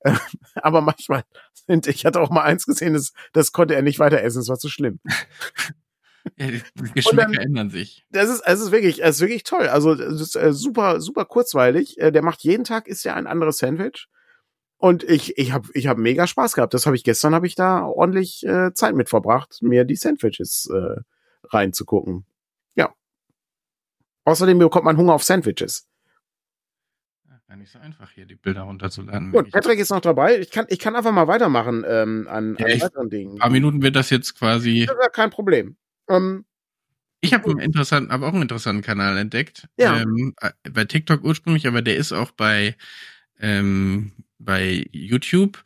aber 0.55 0.81
manchmal 0.81 1.23
sind, 1.67 1.87
ich 1.87 2.05
hatte 2.05 2.21
auch 2.21 2.29
mal 2.29 2.43
eins 2.43 2.65
gesehen, 2.65 2.93
das, 2.93 3.11
das 3.33 3.51
konnte 3.51 3.75
er 3.75 3.81
nicht 3.81 3.99
weiter 3.99 4.21
essen, 4.21 4.39
das 4.39 4.47
war 4.47 4.57
zu 4.57 4.69
schlimm. 4.69 4.99
ja, 6.37 6.47
die 6.47 6.61
Geschmäcker 6.93 7.33
dann, 7.33 7.41
ändern 7.41 7.69
sich. 7.69 8.05
Das 8.09 8.29
ist, 8.29 8.41
es 8.45 8.61
ist 8.61 8.71
wirklich, 8.71 9.03
es 9.03 9.17
ist 9.17 9.21
wirklich 9.21 9.43
toll. 9.43 9.67
Also, 9.67 9.93
es 9.93 10.21
ist 10.21 10.35
äh, 10.35 10.53
super, 10.53 11.01
super 11.01 11.25
kurzweilig. 11.25 11.97
Äh, 11.97 12.11
der 12.11 12.21
macht 12.21 12.43
jeden 12.43 12.63
Tag 12.63 12.87
ist 12.87 13.03
ja 13.03 13.15
ein 13.15 13.27
anderes 13.27 13.57
Sandwich. 13.57 14.07
Und 14.79 15.03
ich, 15.03 15.37
ich 15.37 15.51
habe 15.51 15.67
ich 15.73 15.87
hab 15.87 15.97
mega 15.97 16.25
Spaß 16.25 16.53
gehabt. 16.53 16.73
Das 16.73 16.85
habe 16.85 16.95
ich 16.95 17.03
gestern, 17.03 17.35
habe 17.35 17.45
ich 17.45 17.55
da 17.55 17.83
ordentlich 17.83 18.45
äh, 18.45 18.73
Zeit 18.73 18.95
mit 18.95 19.09
verbracht, 19.09 19.61
mir 19.61 19.83
die 19.83 19.97
Sandwiches 19.97 20.69
äh, 20.73 21.01
reinzugucken. 21.43 22.25
Ja. 22.75 22.93
Außerdem 24.23 24.57
bekommt 24.57 24.85
man 24.85 24.95
Hunger 24.95 25.13
auf 25.13 25.23
Sandwiches. 25.23 25.85
Ja, 27.49 27.55
nicht 27.57 27.73
so 27.73 27.79
einfach 27.79 28.09
hier 28.11 28.25
die 28.25 28.35
Bilder 28.35 28.61
runterzuladen. 28.61 29.33
Gut, 29.33 29.51
Patrick 29.51 29.79
ist 29.79 29.89
noch 29.89 29.99
dabei. 29.99 30.39
Ich 30.39 30.49
kann, 30.49 30.65
ich 30.69 30.79
kann 30.79 30.95
einfach 30.95 31.11
mal 31.11 31.27
weitermachen 31.27 31.83
ähm, 31.85 32.27
an, 32.29 32.55
ja, 32.57 32.67
an 32.67 32.81
weiteren 32.81 33.09
Dingen. 33.09 33.33
Ein 33.33 33.39
paar 33.39 33.49
Minuten 33.49 33.81
wird 33.81 33.97
das 33.97 34.09
jetzt 34.11 34.37
quasi. 34.37 34.85
Das 34.87 34.95
ist 34.95 35.13
kein 35.13 35.29
Problem. 35.29 35.75
Ähm, 36.07 36.45
ich 37.19 37.33
habe 37.33 37.49
einen 37.49 37.59
interessanten, 37.59 38.11
aber 38.11 38.27
auch 38.27 38.33
einen 38.33 38.43
interessanten 38.43 38.81
Kanal 38.81 39.17
entdeckt. 39.17 39.67
Ja. 39.77 39.99
Ähm, 39.99 40.35
äh, 40.39 40.51
bei 40.69 40.85
TikTok 40.85 41.21
ursprünglich, 41.23 41.67
aber 41.67 41.81
der 41.81 41.97
ist 41.97 42.13
auch 42.13 42.31
bei 42.31 42.77
ähm, 43.39 44.13
bei 44.39 44.87
YouTube. 44.91 45.63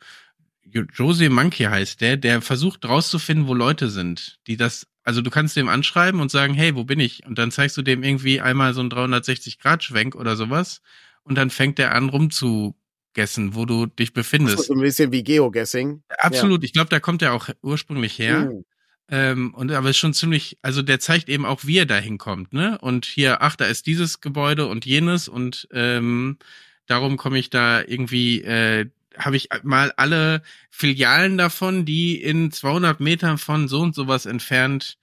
Jose 0.94 1.30
Monkey 1.30 1.64
heißt 1.64 2.00
der, 2.00 2.16
der 2.16 2.42
versucht 2.42 2.84
rauszufinden, 2.84 3.46
wo 3.46 3.54
Leute 3.54 3.88
sind, 3.88 4.40
die 4.48 4.56
das, 4.56 4.86
also 5.04 5.22
du 5.22 5.30
kannst 5.30 5.56
dem 5.56 5.68
anschreiben 5.68 6.20
und 6.20 6.30
sagen, 6.30 6.54
hey, 6.54 6.74
wo 6.74 6.84
bin 6.84 6.98
ich? 6.98 7.24
Und 7.26 7.38
dann 7.38 7.52
zeigst 7.52 7.76
du 7.76 7.82
dem 7.82 8.02
irgendwie 8.02 8.40
einmal 8.40 8.74
so 8.74 8.80
einen 8.80 8.90
360-Grad-Schwenk 8.90 10.16
oder 10.16 10.34
sowas 10.34 10.82
und 11.22 11.36
dann 11.36 11.50
fängt 11.50 11.78
er 11.78 11.94
an 11.94 12.08
rumzugessen, 12.08 13.54
wo 13.54 13.66
du 13.66 13.86
dich 13.86 14.12
befindest. 14.12 14.66
So 14.66 14.74
ein 14.74 14.80
bisschen 14.80 15.12
wie 15.12 15.22
Geoguessing. 15.22 16.02
Absolut, 16.18 16.62
ja. 16.62 16.66
ich 16.66 16.72
glaube, 16.72 16.90
da 16.90 16.98
kommt 16.98 17.22
er 17.22 17.34
auch 17.34 17.48
ursprünglich 17.62 18.18
her. 18.18 18.50
Mhm. 18.52 18.64
Ähm, 19.08 19.54
und 19.54 19.70
aber 19.70 19.90
ist 19.90 19.98
schon 19.98 20.14
ziemlich, 20.14 20.58
also 20.62 20.80
der 20.80 20.98
zeigt 20.98 21.28
eben 21.28 21.44
auch, 21.44 21.64
wie 21.64 21.78
er 21.78 21.86
da 21.86 21.98
hinkommt, 21.98 22.54
ne? 22.54 22.78
Und 22.78 23.04
hier, 23.04 23.42
ach, 23.42 23.54
da 23.54 23.66
ist 23.66 23.86
dieses 23.86 24.22
Gebäude 24.22 24.66
und 24.66 24.86
jenes 24.86 25.28
und 25.28 25.68
ähm, 25.72 26.38
Darum 26.86 27.16
komme 27.16 27.38
ich 27.38 27.50
da 27.50 27.82
irgendwie, 27.82 28.42
äh, 28.42 28.90
habe 29.16 29.36
ich 29.36 29.48
mal 29.62 29.92
alle 29.96 30.42
Filialen 30.70 31.38
davon, 31.38 31.84
die 31.84 32.20
in 32.20 32.50
200 32.50 33.00
Metern 33.00 33.38
von 33.38 33.68
so 33.68 33.80
und 33.80 33.94
sowas 33.94 34.26
entfernt 34.26 34.98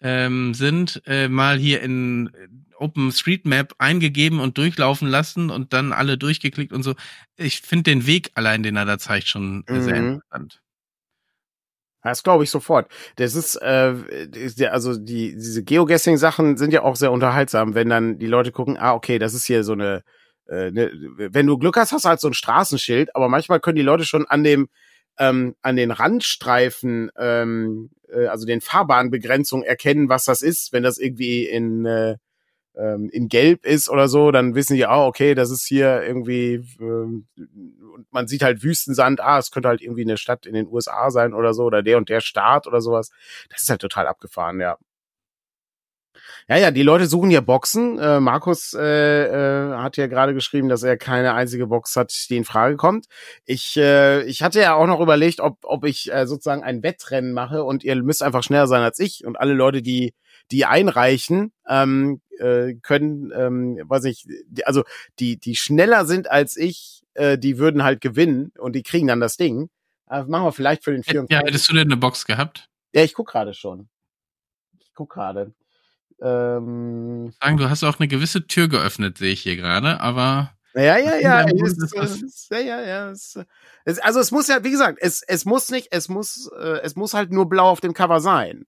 ähm, 0.00 0.54
sind, 0.54 1.02
äh, 1.06 1.28
mal 1.28 1.58
hier 1.58 1.82
in 1.82 2.30
OpenStreetMap 2.78 3.74
eingegeben 3.78 4.40
und 4.40 4.56
durchlaufen 4.56 5.06
lassen 5.06 5.50
und 5.50 5.72
dann 5.72 5.92
alle 5.92 6.16
durchgeklickt 6.16 6.72
und 6.72 6.82
so. 6.82 6.94
Ich 7.36 7.60
finde 7.60 7.90
den 7.90 8.06
Weg 8.06 8.30
allein, 8.34 8.62
den 8.62 8.76
er 8.76 8.86
da 8.86 8.98
zeigt, 8.98 9.28
schon 9.28 9.64
mhm. 9.68 9.82
sehr 9.82 9.96
interessant. 9.96 10.62
Das 12.02 12.22
glaube 12.22 12.44
ich 12.44 12.50
sofort. 12.50 12.90
Das 13.16 13.34
ist, 13.34 13.56
äh, 13.56 13.94
also 14.70 14.96
die 14.96 15.34
diese 15.34 15.62
Geoguessing-Sachen 15.62 16.56
sind 16.56 16.72
ja 16.72 16.82
auch 16.82 16.96
sehr 16.96 17.12
unterhaltsam, 17.12 17.74
wenn 17.74 17.90
dann 17.90 18.18
die 18.18 18.26
Leute 18.26 18.52
gucken, 18.52 18.78
ah, 18.78 18.94
okay, 18.94 19.18
das 19.18 19.34
ist 19.34 19.44
hier 19.44 19.64
so 19.64 19.72
eine 19.72 20.02
äh, 20.50 20.70
ne, 20.70 20.90
wenn 21.16 21.46
du 21.46 21.58
Glück 21.58 21.76
hast, 21.76 21.92
hast 21.92 22.04
du 22.04 22.08
halt 22.08 22.20
so 22.20 22.28
ein 22.28 22.34
Straßenschild, 22.34 23.14
aber 23.14 23.28
manchmal 23.28 23.60
können 23.60 23.76
die 23.76 23.82
Leute 23.82 24.04
schon 24.04 24.26
an 24.26 24.44
dem 24.44 24.68
ähm, 25.18 25.54
an 25.62 25.76
den 25.76 25.90
Randstreifen, 25.90 27.10
ähm, 27.18 27.90
äh, 28.08 28.26
also 28.26 28.46
den 28.46 28.60
Fahrbahnbegrenzungen 28.60 29.66
erkennen, 29.66 30.08
was 30.08 30.24
das 30.24 30.42
ist. 30.42 30.72
Wenn 30.72 30.82
das 30.82 30.98
irgendwie 30.98 31.46
in 31.46 31.84
äh, 31.86 32.16
ähm, 32.76 33.10
in 33.12 33.28
Gelb 33.28 33.66
ist 33.66 33.88
oder 33.88 34.08
so, 34.08 34.30
dann 34.30 34.54
wissen 34.54 34.76
die, 34.76 34.86
ah, 34.86 35.06
okay, 35.06 35.34
das 35.34 35.50
ist 35.50 35.66
hier 35.66 36.02
irgendwie, 36.02 36.64
ähm, 36.80 37.26
man 38.10 38.28
sieht 38.28 38.42
halt 38.42 38.62
Wüstensand, 38.62 39.20
ah, 39.20 39.38
es 39.38 39.50
könnte 39.50 39.68
halt 39.68 39.82
irgendwie 39.82 40.02
eine 40.02 40.16
Stadt 40.16 40.46
in 40.46 40.54
den 40.54 40.68
USA 40.68 41.10
sein 41.10 41.34
oder 41.34 41.52
so, 41.54 41.64
oder 41.64 41.82
der 41.82 41.98
und 41.98 42.08
der 42.08 42.20
Staat 42.20 42.66
oder 42.66 42.80
sowas. 42.80 43.10
Das 43.50 43.62
ist 43.62 43.70
halt 43.70 43.80
total 43.80 44.06
abgefahren, 44.06 44.60
ja. 44.60 44.78
Ja, 46.50 46.56
ja, 46.56 46.72
die 46.72 46.82
Leute 46.82 47.06
suchen 47.06 47.30
ja 47.30 47.40
Boxen. 47.40 47.96
Äh, 48.00 48.18
Markus 48.18 48.74
äh, 48.74 48.80
äh, 48.80 49.72
hat 49.76 49.96
ja 49.96 50.08
gerade 50.08 50.34
geschrieben, 50.34 50.68
dass 50.68 50.82
er 50.82 50.96
keine 50.96 51.34
einzige 51.34 51.68
Box 51.68 51.94
hat, 51.94 52.12
die 52.28 52.36
in 52.36 52.44
Frage 52.44 52.76
kommt. 52.76 53.06
Ich, 53.44 53.76
äh, 53.76 54.24
ich 54.24 54.42
hatte 54.42 54.58
ja 54.58 54.74
auch 54.74 54.88
noch 54.88 54.98
überlegt, 54.98 55.38
ob, 55.38 55.58
ob 55.62 55.84
ich 55.84 56.12
äh, 56.12 56.26
sozusagen 56.26 56.64
ein 56.64 56.82
Wettrennen 56.82 57.32
mache 57.34 57.62
und 57.62 57.84
ihr 57.84 57.94
müsst 58.02 58.24
einfach 58.24 58.42
schneller 58.42 58.66
sein 58.66 58.82
als 58.82 58.98
ich 58.98 59.24
und 59.24 59.38
alle 59.38 59.52
Leute, 59.52 59.80
die 59.80 60.12
die 60.50 60.64
einreichen, 60.64 61.52
ähm, 61.68 62.20
äh, 62.40 62.74
können, 62.82 63.30
ähm, 63.32 63.80
weiß 63.84 64.02
ich, 64.06 64.26
die, 64.48 64.66
also 64.66 64.82
die 65.20 65.38
die 65.38 65.54
schneller 65.54 66.04
sind 66.04 66.28
als 66.28 66.56
ich, 66.56 67.04
äh, 67.14 67.38
die 67.38 67.58
würden 67.58 67.84
halt 67.84 68.00
gewinnen 68.00 68.50
und 68.58 68.74
die 68.74 68.82
kriegen 68.82 69.06
dann 69.06 69.20
das 69.20 69.36
Ding. 69.36 69.70
Also 70.06 70.28
machen 70.28 70.46
wir 70.46 70.52
vielleicht 70.52 70.82
für 70.82 70.90
den 70.90 71.04
24. 71.04 71.32
Ja, 71.32 71.46
hättest 71.46 71.68
du 71.68 71.74
denn 71.74 71.86
eine 71.86 71.96
Box 71.96 72.26
gehabt? 72.26 72.68
Ja, 72.92 73.04
ich 73.04 73.14
guck 73.14 73.28
gerade 73.28 73.54
schon. 73.54 73.88
Ich 74.80 74.90
guck 74.94 75.10
gerade. 75.10 75.54
Ähm, 76.22 77.32
Sagen, 77.40 77.56
du 77.56 77.70
hast 77.70 77.82
auch 77.82 77.98
eine 77.98 78.08
gewisse 78.08 78.46
Tür 78.46 78.68
geöffnet, 78.68 79.18
sehe 79.18 79.32
ich 79.32 79.40
hier 79.40 79.56
gerade, 79.56 80.00
aber 80.00 80.54
Ja, 80.74 80.98
ja, 80.98 81.16
ja. 81.16 81.46
Es, 81.46 81.78
es, 81.78 82.48
ja, 82.50 82.58
ja, 82.58 82.80
ja. 82.82 83.10
Es, 83.10 83.36
also 84.00 84.20
es 84.20 84.30
muss 84.30 84.48
ja, 84.48 84.62
wie 84.62 84.70
gesagt, 84.70 84.98
es, 85.00 85.22
es 85.26 85.44
muss 85.44 85.70
nicht, 85.70 85.88
es 85.90 86.08
muss, 86.08 86.50
äh, 86.58 86.80
es 86.82 86.94
muss 86.94 87.14
halt 87.14 87.32
nur 87.32 87.48
blau 87.48 87.70
auf 87.70 87.80
dem 87.80 87.94
Cover 87.94 88.20
sein. 88.20 88.66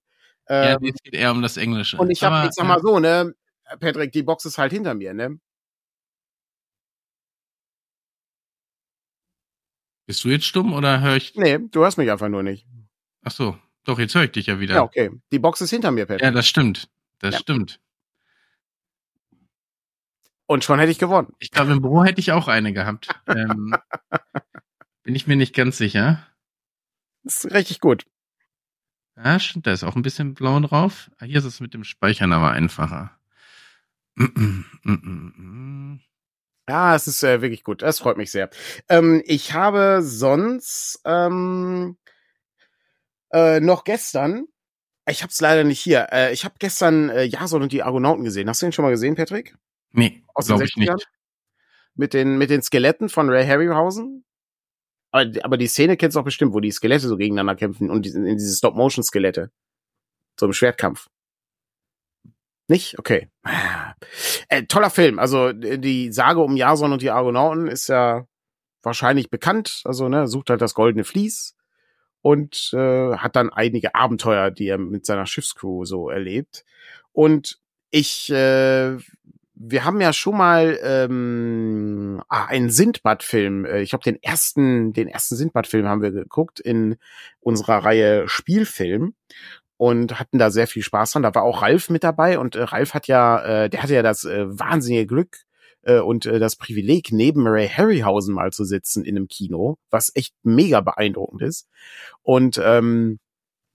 Ja, 0.49 0.73
ähm, 0.73 0.93
es 0.93 1.01
geht 1.03 1.13
eher 1.13 1.31
um 1.31 1.41
das 1.41 1.57
Englische. 1.57 1.97
Und 1.97 2.09
ich 2.09 2.23
habe, 2.23 2.47
ich 2.47 2.53
sag 2.53 2.65
mal 2.65 2.81
so, 2.81 2.99
ne, 2.99 3.33
Patrick, 3.79 4.11
die 4.11 4.23
Box 4.23 4.45
ist 4.45 4.57
halt 4.57 4.73
hinter 4.73 4.93
mir, 4.93 5.13
ne? 5.13 5.39
Bist 10.05 10.23
du 10.25 10.29
jetzt 10.29 10.45
stumm 10.45 10.73
oder 10.73 10.99
höre 11.01 11.15
ich? 11.15 11.33
Nee, 11.35 11.59
du 11.71 11.81
hörst 11.81 11.97
mich 11.97 12.11
einfach 12.11 12.27
nur 12.27 12.43
nicht. 12.43 12.67
Ach 13.23 13.31
so, 13.31 13.57
doch, 13.85 13.99
jetzt 13.99 14.15
höre 14.15 14.23
ich 14.23 14.31
dich 14.31 14.47
ja 14.47 14.59
wieder. 14.59 14.75
Ja, 14.75 14.83
okay. 14.83 15.11
Die 15.31 15.39
Box 15.39 15.61
ist 15.61 15.69
hinter 15.69 15.91
mir, 15.91 16.05
Patrick. 16.05 16.23
Ja, 16.23 16.31
das 16.31 16.45
stimmt. 16.45 16.89
Das 17.19 17.35
ja. 17.35 17.39
stimmt. 17.39 17.79
Und 20.45 20.63
schon 20.63 20.79
hätte 20.79 20.91
ich 20.91 20.99
gewonnen. 20.99 21.33
Ich 21.39 21.51
glaube, 21.51 21.71
im 21.71 21.81
Büro 21.81 22.03
hätte 22.03 22.19
ich 22.19 22.31
auch 22.31 22.47
eine 22.47 22.73
gehabt. 22.73 23.07
ähm, 23.27 23.75
bin 25.03 25.15
ich 25.15 25.25
mir 25.25 25.35
nicht 25.35 25.55
ganz 25.55 25.77
sicher. 25.77 26.27
Das 27.23 27.43
ist 27.43 27.53
richtig 27.53 27.79
gut. 27.79 28.05
Ja, 29.15 29.39
stimmt, 29.39 29.67
da 29.67 29.71
ist 29.71 29.83
auch 29.83 29.95
ein 29.95 30.01
bisschen 30.01 30.33
blau 30.33 30.59
drauf. 30.59 31.11
Ah, 31.17 31.25
hier 31.25 31.37
ist 31.37 31.45
es 31.45 31.59
mit 31.59 31.73
dem 31.73 31.83
Speichern 31.83 32.33
aber 32.33 32.51
einfacher. 32.51 33.17
Ja, 36.69 36.95
es 36.95 37.07
ist 37.07 37.23
äh, 37.23 37.41
wirklich 37.41 37.63
gut. 37.63 37.81
Das 37.81 37.99
freut 37.99 38.15
mich 38.15 38.31
sehr. 38.31 38.49
Ähm, 38.87 39.21
ich 39.25 39.53
habe 39.53 39.99
sonst 40.01 41.01
ähm, 41.03 41.97
äh, 43.33 43.59
noch 43.59 43.83
gestern, 43.83 44.45
ich 45.07 45.21
habe 45.21 45.31
es 45.31 45.41
leider 45.41 45.63
nicht 45.63 45.79
hier, 45.79 46.07
äh, 46.11 46.33
ich 46.33 46.45
habe 46.45 46.55
gestern 46.59 47.09
äh, 47.09 47.23
Jason 47.23 47.61
und 47.61 47.71
die 47.71 47.83
Argonauten 47.83 48.23
gesehen. 48.23 48.47
Hast 48.49 48.61
du 48.61 48.67
den 48.67 48.71
schon 48.71 48.83
mal 48.83 48.91
gesehen, 48.91 49.15
Patrick? 49.15 49.55
Nee, 49.91 50.23
glaube 50.35 50.65
ich 50.65 50.75
nicht. 50.75 51.07
Mit 51.95 52.13
den, 52.13 52.37
mit 52.37 52.49
den 52.49 52.61
Skeletten 52.61 53.09
von 53.09 53.29
Ray 53.29 53.45
Harryhausen? 53.45 54.25
Aber, 55.11 55.29
aber 55.43 55.57
die 55.57 55.67
Szene 55.67 55.97
kennst 55.97 56.15
du 56.15 56.21
auch 56.21 56.25
bestimmt, 56.25 56.53
wo 56.53 56.59
die 56.59 56.71
Skelette 56.71 57.07
so 57.07 57.17
gegeneinander 57.17 57.55
kämpfen 57.55 57.91
und 57.91 58.05
die, 58.05 58.09
in 58.09 58.37
diese 58.37 58.55
Stop-Motion-Skelette. 58.55 59.51
So 60.39 60.47
im 60.47 60.53
Schwertkampf. 60.53 61.07
Nicht? 62.67 62.97
Okay. 62.97 63.29
Äh, 64.47 64.63
toller 64.63 64.89
Film. 64.89 65.19
Also 65.19 65.51
die 65.53 66.11
Sage 66.11 66.39
um 66.39 66.55
Jason 66.57 66.93
und 66.93 67.01
die 67.01 67.11
Argonauten 67.11 67.67
ist 67.67 67.87
ja 67.89 68.25
wahrscheinlich 68.81 69.29
bekannt. 69.29 69.81
Also 69.85 70.09
ne, 70.09 70.27
sucht 70.27 70.49
halt 70.49 70.61
das 70.61 70.73
goldene 70.73 71.03
Vlies 71.03 71.55
und 72.23 72.71
äh, 72.73 73.17
hat 73.17 73.35
dann 73.35 73.51
einige 73.51 73.95
Abenteuer, 73.95 74.49
die 74.49 74.67
er 74.67 74.77
mit 74.77 75.05
seiner 75.05 75.25
Schiffscrew 75.25 75.83
so 75.83 76.09
erlebt. 76.09 76.63
Und 77.11 77.59
ich, 77.91 78.31
äh, 78.31 78.97
wir 79.55 79.83
haben 79.85 79.99
ja 79.99 80.13
schon 80.13 80.37
mal 80.37 80.79
ähm, 80.81 82.23
ah, 82.29 82.45
einen 82.45 82.69
Sindbad-Film. 82.69 83.65
Äh, 83.65 83.81
ich 83.81 83.89
glaube, 83.89 84.05
den 84.05 84.23
ersten, 84.23 84.93
den 84.93 85.09
ersten 85.09 85.35
Sindbad-Film 85.35 85.85
haben 85.85 86.01
wir 86.01 86.11
geguckt 86.11 86.61
in 86.61 86.95
unserer 87.41 87.79
Reihe 87.83 88.29
Spielfilm 88.29 89.15
und 89.75 90.17
hatten 90.17 90.39
da 90.39 90.49
sehr 90.49 90.67
viel 90.67 90.81
Spaß 90.81 91.11
dran. 91.11 91.23
Da 91.23 91.35
war 91.35 91.43
auch 91.43 91.61
Ralf 91.61 91.89
mit 91.89 92.05
dabei 92.05 92.39
und 92.39 92.55
äh, 92.55 92.63
Ralf 92.63 92.93
hat 92.93 93.07
ja, 93.07 93.65
äh, 93.65 93.69
der 93.69 93.83
hatte 93.83 93.95
ja 93.95 94.01
das 94.01 94.23
äh, 94.23 94.45
wahnsinnige 94.47 95.07
Glück 95.07 95.39
äh, 95.83 95.99
und 95.99 96.25
äh, 96.25 96.39
das 96.39 96.55
Privileg, 96.55 97.11
neben 97.11 97.47
Ray 97.47 97.67
Harryhausen 97.67 98.33
mal 98.33 98.51
zu 98.51 98.65
sitzen 98.65 99.05
in 99.05 99.15
einem 99.15 99.27
Kino, 99.27 99.77
was 99.89 100.11
echt 100.15 100.33
mega 100.43 100.81
beeindruckend 100.81 101.41
ist. 101.41 101.67
Und 102.21 102.59
ähm, 102.63 103.19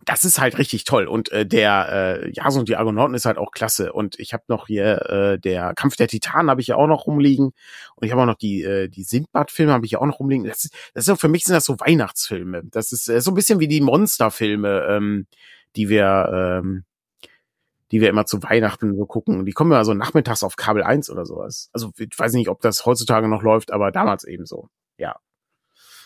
das 0.05 0.25
ist 0.25 0.41
halt 0.41 0.57
richtig 0.59 0.85
toll. 0.85 1.07
Und 1.07 1.31
äh, 1.33 1.45
der 1.45 2.23
äh, 2.23 2.33
Jason 2.33 2.61
und 2.61 2.69
die 2.69 2.77
Argonauten 2.77 3.15
ist 3.15 3.27
halt 3.27 3.37
auch 3.37 3.51
klasse. 3.51 3.93
Und 3.93 4.19
ich 4.19 4.33
habe 4.33 4.45
noch 4.49 4.69
hier 4.69 5.11
äh, 5.11 5.39
der 5.39 5.75
Kampf 5.75 5.97
der 5.97 6.09
Titanen 6.09 6.51
habe 6.51 6.61
ich 6.61 6.69
ja 6.69 6.77
auch 6.77 6.87
noch 6.87 7.07
rumliegen. 7.07 7.53
Und 7.97 8.07
ich 8.07 8.13
habe 8.13 8.23
auch 8.23 8.27
noch 8.27 8.37
die 8.37 8.63
äh, 8.63 8.89
die 8.89 9.03
Sindbad-Filme 9.03 9.73
habe 9.73 9.85
ich 9.85 9.93
ja 9.93 10.01
auch 10.01 10.07
noch 10.07 10.21
rumliegen. 10.21 10.47
Das 10.47 10.65
ist, 10.65 10.75
das 10.95 11.07
ist 11.07 11.11
auch 11.11 11.19
für 11.19 11.29
mich 11.29 11.45
sind 11.45 11.55
das 11.55 11.67
so 11.67 11.79
Weihnachtsfilme. 11.79 12.63
Das 12.71 12.93
ist 12.93 13.09
äh, 13.09 13.21
so 13.21 13.33
ein 13.33 13.35
bisschen 13.35 13.61
wie 13.61 13.69
die 13.69 13.81
Monsterfilme. 13.81 14.87
Ähm, 14.89 15.27
die 15.77 15.89
wir, 15.89 16.61
ähm, 16.63 16.85
die 17.91 18.01
wir 18.01 18.09
immer 18.09 18.27
zu 18.27 18.43
Weihnachten 18.43 18.97
so 18.97 19.07
gucken. 19.07 19.45
Die 19.47 19.53
kommen 19.53 19.73
ja 19.73 19.85
so 19.85 19.95
nachmittags 19.95 20.43
auf 20.43 20.57
Kabel 20.57 20.83
1 20.83 21.11
oder 21.11 21.25
sowas. 21.25 21.71
Also 21.73 21.93
ich 21.97 22.19
weiß 22.19 22.33
nicht, 22.35 22.49
ob 22.49 22.61
das 22.61 22.85
heutzutage 22.87 23.29
noch 23.29 23.43
läuft, 23.43 23.73
aber 23.73 23.91
damals 23.91 24.25
eben 24.25 24.47
so. 24.47 24.69
Ja. 24.99 25.17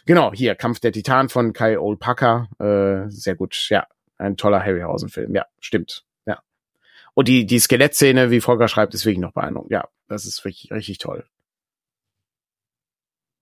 Genau, 0.06 0.32
hier, 0.32 0.54
Kampf 0.54 0.80
der 0.80 0.92
Titan 0.92 1.28
von 1.28 1.52
Kai 1.52 1.78
Olpaka. 1.78 2.48
Äh, 2.58 3.08
sehr 3.10 3.34
gut, 3.34 3.66
ja. 3.68 3.86
Ein 4.18 4.36
toller 4.36 4.60
Harryhausen-Film. 4.60 5.34
Ja, 5.34 5.46
stimmt. 5.60 6.04
Ja. 6.26 6.40
Und 7.14 7.28
die, 7.28 7.46
die 7.46 7.58
Skelettszene, 7.58 8.30
wie 8.30 8.40
Volker 8.40 8.68
schreibt, 8.68 8.94
ist 8.94 9.04
wirklich 9.04 9.20
noch 9.20 9.32
beeindruckend. 9.32 9.72
Ja, 9.72 9.88
das 10.08 10.26
ist 10.26 10.44
wirklich 10.44 10.70
richtig 10.70 10.98
toll. 10.98 11.24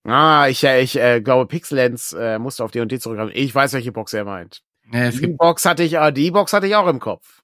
Ah, 0.03 0.47
ich, 0.47 0.63
ich 0.63 0.97
äh, 0.97 1.21
glaube, 1.21 1.45
Pixelens 1.45 2.13
äh, 2.13 2.39
musste 2.39 2.63
auf 2.63 2.71
D&D 2.71 2.99
zurückkommen. 2.99 3.31
Ich 3.33 3.53
weiß, 3.53 3.73
welche 3.73 3.91
Box 3.91 4.13
er 4.13 4.25
meint. 4.25 4.63
Ja, 4.91 5.11
die 5.11 5.27
Box 5.27 5.65
hatte 5.65 5.83
ich, 5.83 5.93
äh, 5.93 6.11
die 6.11 6.31
Box 6.31 6.53
hatte 6.53 6.67
ich 6.67 6.75
auch 6.75 6.87
im 6.87 6.99
Kopf. 6.99 7.40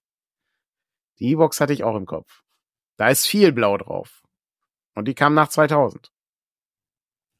Die 1.20 1.36
Box 1.36 1.59
hatte 1.59 1.74
ich 1.74 1.84
auch 1.84 1.95
im 1.95 2.05
Kopf. 2.05 2.43
Da 2.97 3.09
ist 3.09 3.26
viel 3.26 3.51
Blau 3.51 3.78
drauf. 3.78 4.24
Und 4.95 5.07
die 5.07 5.13
kam 5.13 5.34
nach 5.34 5.49
2000. 5.49 6.11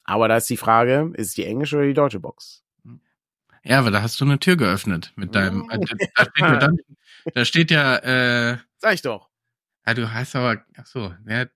Aber 0.04 0.28
da 0.28 0.38
ist 0.38 0.50
die 0.50 0.58
Frage, 0.58 1.12
ist 1.16 1.38
die 1.38 1.46
englische 1.46 1.78
oder 1.78 1.86
die 1.86 1.94
deutsche 1.94 2.20
Box? 2.20 2.64
Ja, 3.64 3.80
aber 3.80 3.92
da 3.92 4.02
hast 4.02 4.22
du 4.22 4.26
eine 4.26 4.40
Tür 4.40 4.56
geöffnet 4.56 5.12
mit 5.16 5.36
deinem. 5.36 5.70
Äh, 5.70 5.80
da, 5.80 6.24
steht, 6.24 6.62
dann, 6.62 6.78
da 7.34 7.46
steht 7.46 7.72
ja. 7.72 7.98
Äh, 7.98 8.58
Sag 8.78 8.94
ich 8.94 9.02
doch. 9.02 9.30
Ja, 9.86 9.94
du 9.94 10.14
hast 10.14 10.36
aber. 10.36 10.64
Ach 10.78 10.86
so. 10.86 11.14
Ja, 11.28 11.48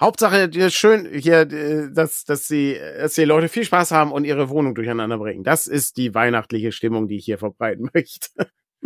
Hauptsache 0.00 0.70
schön 0.70 1.06
hier, 1.12 1.40
äh, 1.40 1.92
dass, 1.92 2.24
dass 2.24 2.48
sie, 2.48 2.78
dass 2.98 3.14
die 3.14 3.24
Leute 3.24 3.48
viel 3.48 3.64
Spaß 3.64 3.90
haben 3.90 4.12
und 4.12 4.24
ihre 4.24 4.48
Wohnung 4.48 4.74
durcheinander 4.74 5.18
bringen. 5.18 5.44
Das 5.44 5.66
ist 5.66 5.98
die 5.98 6.14
weihnachtliche 6.14 6.72
Stimmung, 6.72 7.06
die 7.06 7.18
ich 7.18 7.26
hier 7.26 7.36
verbreiten 7.36 7.90
möchte. 7.94 8.30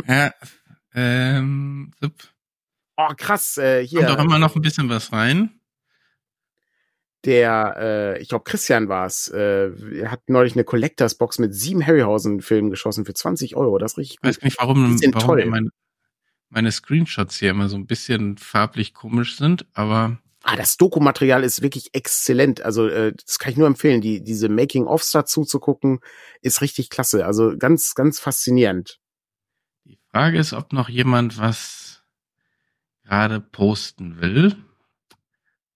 Ja, 0.09 0.33
ähm, 0.95 1.93
sup. 2.01 2.15
Oh, 2.97 3.13
krass, 3.17 3.59
äh, 3.59 3.85
hier. 3.87 4.05
Kommt 4.05 4.19
doch 4.19 4.25
immer 4.25 4.39
noch 4.39 4.55
ein 4.55 4.63
bisschen 4.63 4.89
was 4.89 5.13
rein. 5.13 5.51
Der, 7.25 7.77
äh, 7.79 8.23
ich 8.23 8.29
glaube, 8.29 8.45
Christian 8.45 8.89
war 8.89 9.07
es, 9.07 9.29
äh, 9.29 9.71
hat 10.07 10.29
neulich 10.29 10.55
eine 10.55 10.65
Collectors 10.65 11.15
Box 11.15 11.39
mit 11.39 11.55
sieben 11.55 11.85
Harryhausen-Filmen 11.85 12.71
geschossen 12.71 13.05
für 13.05 13.15
20 13.15 13.57
Euro. 13.57 13.79
Das 13.79 13.93
ist 13.93 13.99
richtig 13.99 14.21
gut. 14.21 14.31
Ich 14.31 14.37
weiß 14.37 14.43
nicht, 14.45 14.59
warum, 14.59 15.01
warum 15.01 15.27
toll. 15.27 15.47
Meine, 15.47 15.71
meine 16.51 16.71
Screenshots 16.71 17.39
hier 17.39 17.51
immer 17.51 17.69
so 17.69 17.77
ein 17.77 17.87
bisschen 17.87 18.37
farblich 18.37 18.93
komisch 18.93 19.37
sind, 19.39 19.67
aber 19.73 20.19
Ah, 20.47 20.57
das 20.57 20.77
Dokumaterial 20.77 21.43
ist 21.43 21.63
wirklich 21.63 21.95
exzellent. 21.95 22.61
Also 22.61 22.87
äh, 22.87 23.15
das 23.15 23.39
kann 23.39 23.53
ich 23.53 23.57
nur 23.57 23.67
empfehlen. 23.67 24.03
Die 24.03 24.23
diese 24.23 24.51
Making-ofs 24.51 25.11
dazu 25.11 25.45
zu 25.45 25.59
gucken, 25.59 26.01
ist 26.43 26.61
richtig 26.61 26.91
klasse. 26.91 27.25
Also 27.25 27.57
ganz, 27.57 27.95
ganz 27.95 28.21
faszinierend. 28.21 29.01
Die 30.15 30.19
Frage 30.21 30.39
ist, 30.39 30.53
ob 30.53 30.73
noch 30.73 30.89
jemand 30.89 31.39
was 31.39 32.05
gerade 33.03 33.41
posten 33.41 34.21
will. 34.21 34.55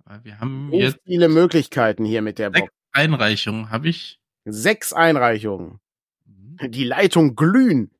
Weil 0.04 0.22
wir 0.22 0.38
haben 0.38 0.68
so 0.70 0.78
jetzt 0.78 1.00
viele 1.04 1.28
Möglichkeiten 1.28 2.04
hier 2.04 2.22
mit 2.22 2.38
der 2.38 2.50
Box. 2.50 2.70
Einreichungen 2.92 3.70
habe 3.70 3.88
ich. 3.88 4.20
Sechs 4.44 4.92
Einreichungen. 4.92 5.80
Mhm. 6.24 6.70
Die 6.70 6.84
Leitung 6.84 7.34
glühen. 7.34 7.90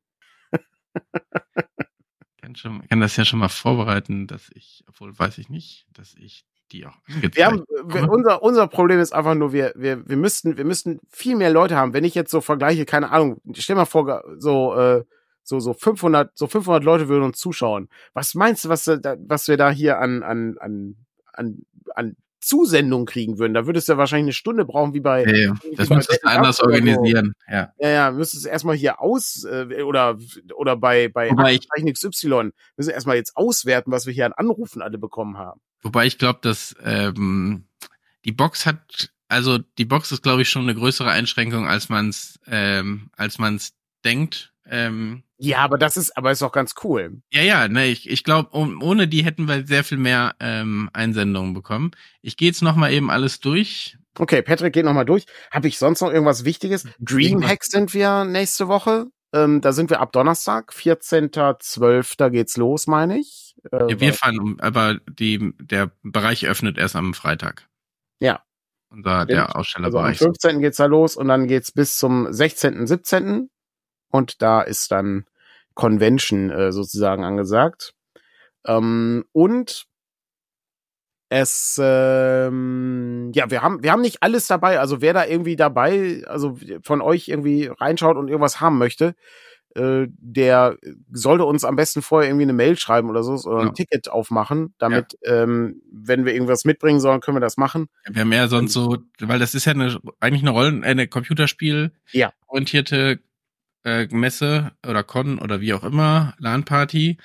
kann, 2.41 2.55
schon, 2.55 2.87
kann 2.87 3.01
das 3.01 3.17
ja 3.17 3.25
schon 3.25 3.39
mal 3.39 3.49
vorbereiten, 3.49 4.25
dass 4.25 4.49
ich, 4.53 4.85
obwohl 4.87 5.19
weiß 5.19 5.39
ich 5.39 5.49
nicht, 5.49 5.87
dass 5.91 6.15
ich 6.15 6.45
die 6.71 6.85
auch 6.85 6.95
angezeigt. 7.09 7.35
Wir 7.35 7.47
haben, 7.47 7.65
wir, 7.83 8.09
unser, 8.09 8.41
unser 8.41 8.67
Problem 8.67 9.01
ist 9.01 9.11
einfach 9.11 9.35
nur, 9.35 9.51
wir, 9.51 9.73
wir, 9.75 10.07
wir 10.07 10.15
müssten, 10.15 10.55
wir 10.55 10.63
müssten 10.63 11.01
viel 11.09 11.35
mehr 11.35 11.51
Leute 11.51 11.75
haben. 11.75 11.93
Wenn 11.93 12.05
ich 12.05 12.15
jetzt 12.15 12.31
so 12.31 12.39
vergleiche, 12.39 12.85
keine 12.85 13.11
Ahnung, 13.11 13.41
stell 13.55 13.75
mal 13.75 13.83
vor, 13.83 14.23
so, 14.37 14.73
äh, 14.77 15.03
so, 15.49 15.59
so 15.59 15.73
500, 15.73 16.37
so 16.37 16.47
500 16.47 16.83
Leute 16.83 17.09
würden 17.09 17.23
uns 17.23 17.39
zuschauen. 17.39 17.89
Was 18.13 18.35
meinst 18.35 18.65
du, 18.65 18.69
was, 18.69 18.87
was 18.87 19.47
wir 19.47 19.57
da 19.57 19.71
hier 19.71 19.99
an, 19.99 20.23
an, 20.23 20.57
an, 20.59 20.95
an, 21.33 21.65
an 21.95 22.15
Zusendung 22.41 23.05
kriegen 23.05 23.37
würden. 23.37 23.53
Da 23.53 23.65
würdest 23.65 23.87
du 23.87 23.93
ja 23.93 23.97
wahrscheinlich 23.97 24.27
eine 24.27 24.33
Stunde 24.33 24.65
brauchen, 24.65 24.93
wie 24.93 25.01
bei. 25.01 25.25
Ja, 25.25 25.53
das 25.75 25.89
müsstest 25.89 26.23
du 26.23 26.29
anders 26.29 26.61
organisieren, 26.61 27.33
ja. 27.49 27.73
Ja, 27.77 27.89
ja, 27.89 28.11
müsstest 28.11 28.45
erstmal 28.45 28.75
hier 28.75 29.01
aus, 29.01 29.43
äh, 29.43 29.83
oder, 29.83 30.17
oder 30.55 30.77
bei, 30.77 31.09
bei 31.09 31.29
XY, 31.29 32.51
müssen 32.77 32.91
erstmal 32.91 33.17
jetzt 33.17 33.35
auswerten, 33.35 33.91
was 33.91 34.05
wir 34.05 34.13
hier 34.13 34.25
an 34.25 34.33
Anrufen 34.33 34.81
alle 34.81 34.97
bekommen 34.97 35.37
haben. 35.37 35.59
Wobei 35.81 36.05
ich 36.05 36.17
glaube, 36.17 36.39
dass 36.41 36.75
ähm, 36.83 37.65
die 38.25 38.31
Box 38.31 38.65
hat, 38.65 39.11
also 39.27 39.57
die 39.77 39.85
Box 39.85 40.11
ist, 40.11 40.23
glaube 40.23 40.41
ich, 40.41 40.49
schon 40.49 40.63
eine 40.63 40.75
größere 40.75 41.09
Einschränkung, 41.09 41.67
als 41.67 41.89
man 41.89 42.09
es, 42.09 42.39
ähm, 42.47 43.09
als 43.17 43.37
man 43.37 43.55
es 43.55 43.73
denkt. 44.05 44.48
Ähm, 44.69 45.23
ja, 45.37 45.59
aber 45.59 45.77
das 45.77 45.97
ist, 45.97 46.15
aber 46.17 46.31
ist 46.31 46.43
auch 46.43 46.51
ganz 46.51 46.73
cool. 46.83 47.21
Ja, 47.31 47.41
ja, 47.41 47.67
ne, 47.67 47.87
ich, 47.87 48.09
ich 48.09 48.23
glaube, 48.23 48.49
ohne 48.53 49.07
die 49.07 49.23
hätten 49.23 49.47
wir 49.47 49.65
sehr 49.65 49.83
viel 49.83 49.97
mehr 49.97 50.35
ähm, 50.39 50.89
Einsendungen 50.93 51.53
bekommen. 51.53 51.91
Ich 52.21 52.37
gehe 52.37 52.49
jetzt 52.49 52.61
nochmal 52.61 52.91
eben 52.91 53.09
alles 53.09 53.39
durch. 53.39 53.97
Okay, 54.17 54.41
Patrick 54.41 54.73
geht 54.73 54.85
nochmal 54.85 55.05
durch. 55.05 55.25
Habe 55.49 55.69
ich 55.69 55.77
sonst 55.77 56.01
noch 56.01 56.11
irgendwas 56.11 56.43
Wichtiges? 56.43 56.85
Dreamhack 56.99 57.63
sind 57.63 57.93
wir 57.93 58.25
nächste 58.25 58.67
Woche. 58.67 59.07
Ähm, 59.31 59.61
da 59.61 59.71
sind 59.71 59.89
wir 59.89 60.01
ab 60.01 60.11
Donnerstag, 60.11 60.73
14.12. 60.73 62.29
geht's 62.31 62.57
los, 62.57 62.87
meine 62.87 63.19
ich. 63.19 63.55
Äh, 63.71 63.91
ja, 63.91 63.99
wir 63.99 64.13
fahren, 64.13 64.57
aber 64.59 64.99
die, 65.07 65.53
der 65.59 65.91
Bereich 66.01 66.47
öffnet 66.47 66.77
erst 66.77 66.95
am 66.95 67.13
Freitag. 67.13 67.67
Ja. 68.19 68.43
Unser, 68.89 69.25
der 69.25 69.43
Also 69.43 69.53
am 69.53 69.59
Ausstellerbereich. 69.61 70.17
15. 70.17 70.61
geht's 70.61 70.77
da 70.77 70.85
los 70.85 71.15
und 71.15 71.27
dann 71.27 71.47
geht's 71.47 71.71
bis 71.71 71.97
zum 71.97 72.31
16., 72.33 72.87
17. 72.87 73.49
Und 74.11 74.41
da 74.41 74.61
ist 74.61 74.91
dann 74.91 75.25
Convention 75.73 76.49
äh, 76.49 76.71
sozusagen 76.71 77.23
angesagt. 77.23 77.93
Ähm, 78.65 79.25
und 79.31 79.85
es, 81.29 81.79
ähm, 81.81 83.31
ja, 83.35 83.51
wir 83.51 83.61
haben, 83.61 83.83
wir 83.83 83.91
haben 83.91 84.01
nicht 84.01 84.23
alles 84.23 84.47
dabei. 84.47 84.79
Also 84.79 85.01
wer 85.01 85.13
da 85.13 85.25
irgendwie 85.25 85.55
dabei, 85.55 86.23
also 86.25 86.57
von 86.83 87.01
euch 87.01 87.27
irgendwie 87.27 87.67
reinschaut 87.67 88.17
und 88.17 88.29
irgendwas 88.29 88.59
haben 88.59 88.79
möchte, 88.79 89.13
äh, 89.75 90.07
der 90.09 90.77
sollte 91.11 91.45
uns 91.45 91.63
am 91.63 91.75
besten 91.75 92.01
vorher 92.01 92.27
irgendwie 92.27 92.43
eine 92.45 92.53
Mail 92.53 92.77
schreiben 92.79 93.11
oder 93.11 93.21
so 93.21 93.33
oder 93.47 93.59
ein 93.59 93.67
Ja. 93.67 93.73
Ticket 93.73 94.09
aufmachen, 94.09 94.73
damit, 94.79 95.17
ähm, 95.23 95.83
wenn 95.91 96.25
wir 96.25 96.33
irgendwas 96.33 96.65
mitbringen 96.65 96.99
sollen, 96.99 97.21
können 97.21 97.37
wir 97.37 97.41
das 97.41 97.57
machen. 97.57 97.89
Wir 98.09 98.21
haben 98.21 98.33
ja 98.33 98.47
sonst 98.47 98.73
so, 98.73 98.97
weil 99.21 99.37
das 99.37 99.53
ist 99.53 99.65
ja 99.65 99.73
eine, 99.73 99.99
eigentlich 100.19 100.41
eine 100.41 100.49
Rollen, 100.49 100.83
eine 100.83 101.07
Computerspiel 101.07 101.91
Ja. 102.11 102.33
orientierte 102.47 103.19
äh, 103.83 104.07
Messe 104.11 104.71
oder 104.87 105.03
Con 105.03 105.39
oder 105.39 105.61
wie 105.61 105.73
auch 105.73 105.83
immer, 105.83 106.35
LAN-Party. 106.39 107.17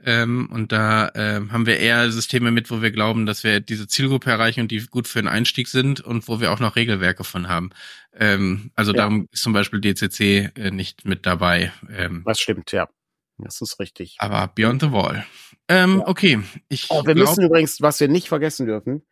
Ähm, 0.00 0.48
und 0.52 0.70
da 0.70 1.10
ähm, 1.16 1.50
haben 1.50 1.66
wir 1.66 1.78
eher 1.80 2.10
Systeme 2.12 2.52
mit, 2.52 2.70
wo 2.70 2.80
wir 2.82 2.92
glauben, 2.92 3.26
dass 3.26 3.42
wir 3.42 3.58
diese 3.58 3.88
Zielgruppe 3.88 4.30
erreichen 4.30 4.60
und 4.60 4.70
die 4.70 4.86
gut 4.86 5.08
für 5.08 5.20
den 5.20 5.26
Einstieg 5.26 5.66
sind 5.66 6.00
und 6.00 6.28
wo 6.28 6.40
wir 6.40 6.52
auch 6.52 6.60
noch 6.60 6.76
Regelwerke 6.76 7.24
von 7.24 7.48
haben. 7.48 7.70
Ähm, 8.14 8.70
also 8.76 8.92
Ja. 8.92 8.98
darum 8.98 9.26
ist 9.32 9.42
zum 9.42 9.52
Beispiel 9.52 9.80
DCC 9.80 10.50
äh, 10.54 10.70
nicht 10.70 11.04
mit 11.04 11.26
dabei. 11.26 11.72
Ähm, 11.90 12.22
Das 12.24 12.38
stimmt, 12.38 12.70
ja. 12.70 12.88
Das 13.38 13.60
ist 13.60 13.80
richtig. 13.80 14.16
aber 14.18 14.48
Beyond 14.54 14.82
the 14.82 14.92
Wall. 14.92 15.24
Ähm, 15.68 15.98
Ja. 15.98 16.06
Okay, 16.06 16.40
ich 16.68 16.86
Oh, 16.90 17.04
wir 17.04 17.14
glaub, 17.14 17.28
müssen 17.30 17.44
übrigens, 17.44 17.80
was 17.80 17.98
wir 17.98 18.08
nicht 18.08 18.28
vergessen 18.28 18.66
dürfen, 18.66 19.04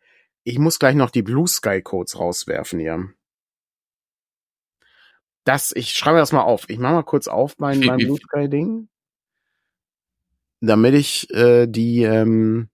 ich 0.45 0.57
muss 0.57 0.79
gleich 0.79 0.95
noch 0.95 1.09
die 1.09 1.21
Blue 1.21 1.47
Sky 1.49 1.81
Codes 1.81 2.17
rauswerfen 2.17 2.79
hier. 2.79 3.09
Das, 5.47 5.71
ich 5.75 5.93
schreibe 5.93 6.17
das 6.17 6.33
mal 6.33 6.41
auf. 6.41 6.69
Ich 6.69 6.77
mache 6.77 6.93
mal 6.93 7.03
kurz 7.03 7.27
auf 7.27 7.55
mein, 7.57 7.79
mein 7.79 7.97
Blue 7.97 8.17
Sky 8.17 8.49
Ding. 8.49 8.89
Damit 10.59 10.95
ich 10.95 11.29
äh, 11.33 11.67
die, 11.67 12.01
ähm, 12.03 12.67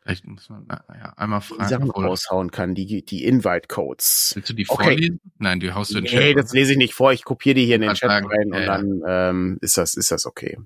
vielleicht 0.00 0.26
muss 0.26 0.48
man 0.48 0.64
na, 0.66 0.82
ja, 0.88 1.12
einmal 1.16 1.40
die 1.40 1.46
fragen. 1.54 1.68
Sachen 1.68 1.90
obwohl- 1.90 2.06
raushauen 2.06 2.50
kann, 2.50 2.74
die, 2.74 3.04
die 3.04 3.24
Invite 3.24 3.68
Codes. 3.68 4.32
Willst 4.34 4.48
du 4.50 4.54
die 4.54 4.66
Okay. 4.68 4.84
vorlesen? 4.84 5.20
Nein, 5.38 5.60
die 5.60 5.72
haust 5.72 5.92
du 5.92 5.98
in 5.98 6.04
den 6.04 6.18
Nee, 6.18 6.34
Chat. 6.34 6.44
das 6.44 6.52
lese 6.52 6.72
ich 6.72 6.78
nicht 6.78 6.94
vor. 6.94 7.12
Ich 7.12 7.24
kopiere 7.24 7.54
die 7.54 7.66
hier 7.66 7.76
in 7.76 7.82
den 7.82 7.94
Chat 7.94 8.08
sagen, 8.10 8.26
rein 8.26 8.52
und 8.52 8.60
ja, 8.60 8.66
dann 8.66 9.02
ähm, 9.06 9.58
ist 9.60 9.76
das, 9.76 9.94
ist 9.94 10.10
das 10.10 10.26
okay. 10.26 10.58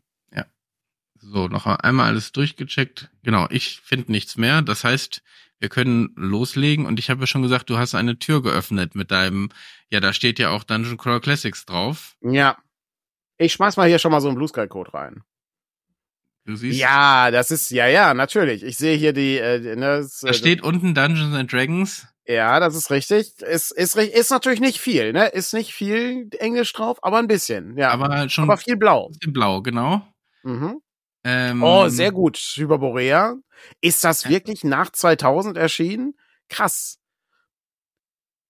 So, 1.24 1.46
noch 1.46 1.66
einmal 1.66 2.08
alles 2.08 2.32
durchgecheckt. 2.32 3.08
Genau, 3.22 3.46
ich 3.48 3.80
finde 3.80 4.10
nichts 4.10 4.36
mehr. 4.36 4.60
Das 4.60 4.82
heißt, 4.82 5.22
wir 5.62 5.68
können 5.68 6.12
loslegen 6.16 6.86
und 6.86 6.98
ich 6.98 7.08
habe 7.08 7.20
ja 7.20 7.26
schon 7.28 7.42
gesagt, 7.42 7.70
du 7.70 7.78
hast 7.78 7.94
eine 7.94 8.18
Tür 8.18 8.42
geöffnet 8.42 8.96
mit 8.96 9.12
deinem, 9.12 9.50
ja, 9.90 10.00
da 10.00 10.12
steht 10.12 10.40
ja 10.40 10.50
auch 10.50 10.64
Dungeon 10.64 10.98
Crawl 10.98 11.20
Classics 11.20 11.64
drauf. 11.64 12.16
Ja. 12.20 12.58
Ich 13.38 13.52
schmeiß 13.52 13.76
mal 13.76 13.88
hier 13.88 14.00
schon 14.00 14.10
mal 14.10 14.20
so 14.20 14.26
einen 14.28 14.36
Blue 14.36 14.48
Sky 14.48 14.66
Code 14.66 14.92
rein. 14.92 15.22
Du 16.46 16.56
siehst, 16.56 16.80
Ja, 16.80 17.30
das 17.30 17.52
ist, 17.52 17.70
ja, 17.70 17.86
ja, 17.86 18.12
natürlich. 18.12 18.64
Ich 18.64 18.76
sehe 18.76 18.96
hier 18.96 19.12
die, 19.12 19.38
äh, 19.38 19.76
ne, 19.76 19.98
das, 19.98 20.18
da 20.18 20.30
äh, 20.30 20.34
steht 20.34 20.64
unten 20.64 20.94
Dungeons 20.94 21.32
and 21.34 21.52
Dragons. 21.52 22.08
Ja, 22.26 22.58
das 22.58 22.74
ist 22.74 22.90
richtig. 22.90 23.40
Ist, 23.40 23.70
ist, 23.70 23.96
ist 23.96 24.30
natürlich 24.30 24.60
nicht 24.60 24.80
viel, 24.80 25.12
ne? 25.12 25.28
Ist 25.28 25.54
nicht 25.54 25.72
viel 25.72 26.28
Englisch 26.40 26.72
drauf, 26.72 26.98
aber 27.02 27.18
ein 27.18 27.28
bisschen. 27.28 27.76
Ja, 27.78 27.90
aber, 27.90 28.06
Aber 28.06 28.28
schon 28.28 28.56
viel 28.58 28.76
blau. 28.76 29.12
blau, 29.28 29.62
genau. 29.62 30.06
Mhm. 30.42 30.80
Ähm, 31.24 31.62
Oh, 31.62 31.88
sehr 31.88 32.12
gut. 32.12 32.36
Hyperborea. 32.36 33.36
Ist 33.80 34.02
das 34.04 34.28
wirklich 34.28 34.64
nach 34.64 34.90
2000 34.90 35.56
erschienen? 35.56 36.14
Krass. 36.48 36.98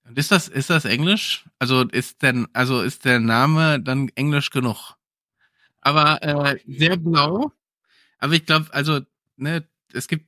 Und 0.07 0.19
ist 0.19 0.33
das, 0.33 0.49
ist 0.49 0.71
das 0.71 0.85
Englisch? 0.85 1.45
Also 1.59 1.83
ist 1.83 2.23
denn, 2.23 2.49
also 2.53 2.83
ist 2.83 3.05
der 3.05 3.21
Name 3.21 3.81
dann 3.81 4.09
Englisch 4.15 4.51
genug? 4.51 4.95
Aber 5.81 6.23
äh, 6.23 6.59
sehr 6.67 6.97
blau. 6.97 7.53
Aber 8.19 8.35
ich 8.35 8.47
glaube, 8.47 8.73
also, 8.73 9.01
ne, 9.37 9.69
es 9.93 10.09
gibt 10.09 10.27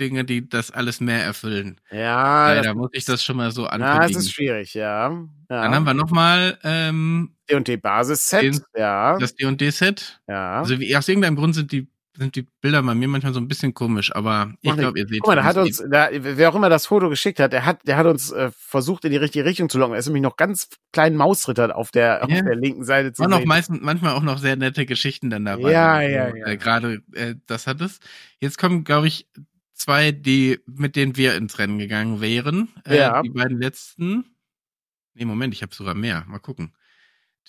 Dinge, 0.00 0.24
die 0.24 0.48
das 0.48 0.70
alles 0.70 1.00
mehr 1.00 1.22
erfüllen. 1.22 1.80
Ja, 1.90 2.52
Äh, 2.52 2.56
das, 2.56 2.66
da 2.66 2.74
muss 2.74 2.90
ich 2.92 3.04
das 3.04 3.22
schon 3.24 3.36
mal 3.36 3.50
so 3.52 3.64
ja, 3.66 4.00
das 4.00 4.16
ist 4.16 4.32
schwierig, 4.32 4.74
ja. 4.74 5.10
ja. 5.10 5.26
Dann 5.48 5.74
haben 5.74 5.84
wir 5.84 5.94
nochmal 5.94 6.58
ähm, 6.64 7.34
D&D 7.50 7.76
Basis-Set, 7.76 8.42
Den- 8.42 8.60
ja. 8.76 9.16
das 9.18 9.34
D&D-Set. 9.36 10.20
ja. 10.28 10.58
Also 10.60 10.78
wie, 10.80 10.96
aus 10.96 11.08
irgendeinem 11.08 11.36
Grund 11.36 11.54
sind 11.54 11.72
die 11.72 11.88
sind 12.16 12.36
die 12.36 12.46
Bilder 12.60 12.80
bei 12.80 12.94
mir 12.94 13.08
manchmal 13.08 13.34
so 13.34 13.40
ein 13.40 13.48
bisschen 13.48 13.74
komisch, 13.74 14.14
aber 14.14 14.54
ich 14.60 14.72
glaube, 14.76 14.96
ihr 15.00 15.08
seht 15.08 15.18
Guck 15.18 15.26
mal, 15.30 15.34
da 15.34 15.42
hat 15.42 15.56
uns, 15.56 15.82
da, 15.90 16.10
wer 16.12 16.48
auch 16.48 16.54
immer 16.54 16.68
das 16.68 16.86
Foto 16.86 17.08
geschickt 17.08 17.40
hat, 17.40 17.52
der 17.52 17.66
hat, 17.66 17.80
der 17.88 17.96
hat 17.96 18.06
uns 18.06 18.30
äh, 18.30 18.52
versucht 18.56 19.04
in 19.04 19.10
die 19.10 19.16
richtige 19.16 19.44
Richtung 19.44 19.68
zu 19.68 19.78
locken. 19.78 19.94
Da 19.94 19.98
ist 19.98 20.06
nämlich 20.06 20.22
noch 20.22 20.36
ganz 20.36 20.68
kleinen 20.92 21.16
Mausritter 21.16 21.74
auf 21.74 21.90
der, 21.90 22.22
auf 22.22 22.30
Ja. 22.30 22.42
der 22.42 22.54
linken 22.54 22.84
Seite 22.84 23.12
zu 23.12 23.22
War 23.22 23.28
noch 23.28 23.38
sehen. 23.38 23.48
meistens, 23.48 23.80
manchmal 23.82 24.12
auch 24.12 24.22
noch 24.22 24.38
sehr 24.38 24.54
nette 24.54 24.86
Geschichten 24.86 25.28
dann 25.28 25.44
dabei. 25.44 25.72
Ja, 25.72 26.00
ja, 26.02 26.36
ja. 26.36 26.46
Äh, 26.46 26.56
Gerade 26.56 27.02
äh, 27.14 27.34
das 27.46 27.66
hat 27.66 27.80
es. 27.80 27.98
Jetzt 28.38 28.58
kommen, 28.58 28.84
glaube 28.84 29.08
ich, 29.08 29.26
zwei, 29.74 30.12
die 30.12 30.60
mit 30.66 30.96
denen 30.96 31.16
wir 31.16 31.34
ins 31.36 31.58
Rennen 31.58 31.78
gegangen 31.78 32.20
wären. 32.20 32.68
Äh, 32.86 32.98
Ja. 32.98 33.22
Die 33.22 33.30
beiden 33.30 33.60
letzten. 33.60 34.24
Nee, 35.14 35.24
Moment, 35.26 35.54
ich 35.54 35.62
habe 35.62 35.74
sogar 35.74 35.94
mehr. 35.94 36.24
Mal 36.26 36.38
gucken. 36.40 36.72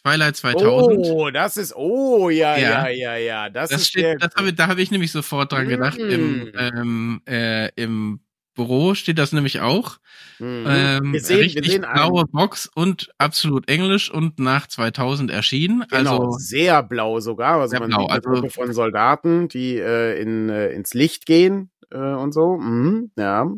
Twilight 0.04 0.36
2000. 0.36 1.00
Oh, 1.00 1.30
das 1.32 1.58
ist, 1.58 1.74
oh, 1.76 2.30
ja, 2.30 2.58
ja, 2.58 2.88
Ja. 2.88 2.90
ja, 2.90 3.16
ja, 3.16 3.50
das, 3.50 3.70
das 3.72 3.82
ist 3.82 3.88
steht, 3.90 4.22
das 4.22 4.36
hab 4.36 4.56
da 4.56 4.68
habe 4.68 4.82
ich 4.82 4.92
nämlich 4.92 5.12
sofort 5.12 5.52
dran 5.52 5.68
gedacht. 5.68 5.98
Im, 5.98 6.44
Mm. 6.44 6.52
ähm, 6.58 7.22
äh, 7.28 7.70
Im 7.76 8.20
Büro 8.54 8.94
steht 8.94 9.18
das 9.18 9.34
nämlich 9.34 9.60
auch. 9.62 9.98
Mhm. 10.40 10.66
Ähm, 10.68 11.14
wir 11.14 11.20
sehen, 11.22 11.40
richtig 11.40 11.64
wir 11.66 11.72
sehen 11.72 11.84
einen, 11.86 11.94
blaue 11.96 12.26
Box 12.26 12.70
und 12.74 13.10
absolut 13.18 13.68
Englisch 13.68 14.10
und 14.12 14.40
nach 14.40 14.68
2000 14.68 15.30
erschienen. 15.32 15.84
genau, 15.90 16.20
Also 16.28 16.38
sehr 16.38 16.82
blau 16.84 17.20
sogar. 17.20 17.60
Also 17.60 17.78
man 17.80 17.90
blau, 17.90 18.02
sieht 18.02 18.12
eine 18.12 18.16
also- 18.26 18.30
Gruppe 18.30 18.50
von 18.52 18.74
Soldaten, 18.74 19.48
die 19.50 19.78
äh, 19.78 20.22
in, 20.22 20.48
äh, 20.50 20.70
ins 20.70 20.94
Licht 20.94 21.26
gehen 21.26 21.70
äh, 21.96 22.16
und 22.16 22.34
so. 22.34 22.58
Mhm, 22.58 23.12
ja, 23.18 23.52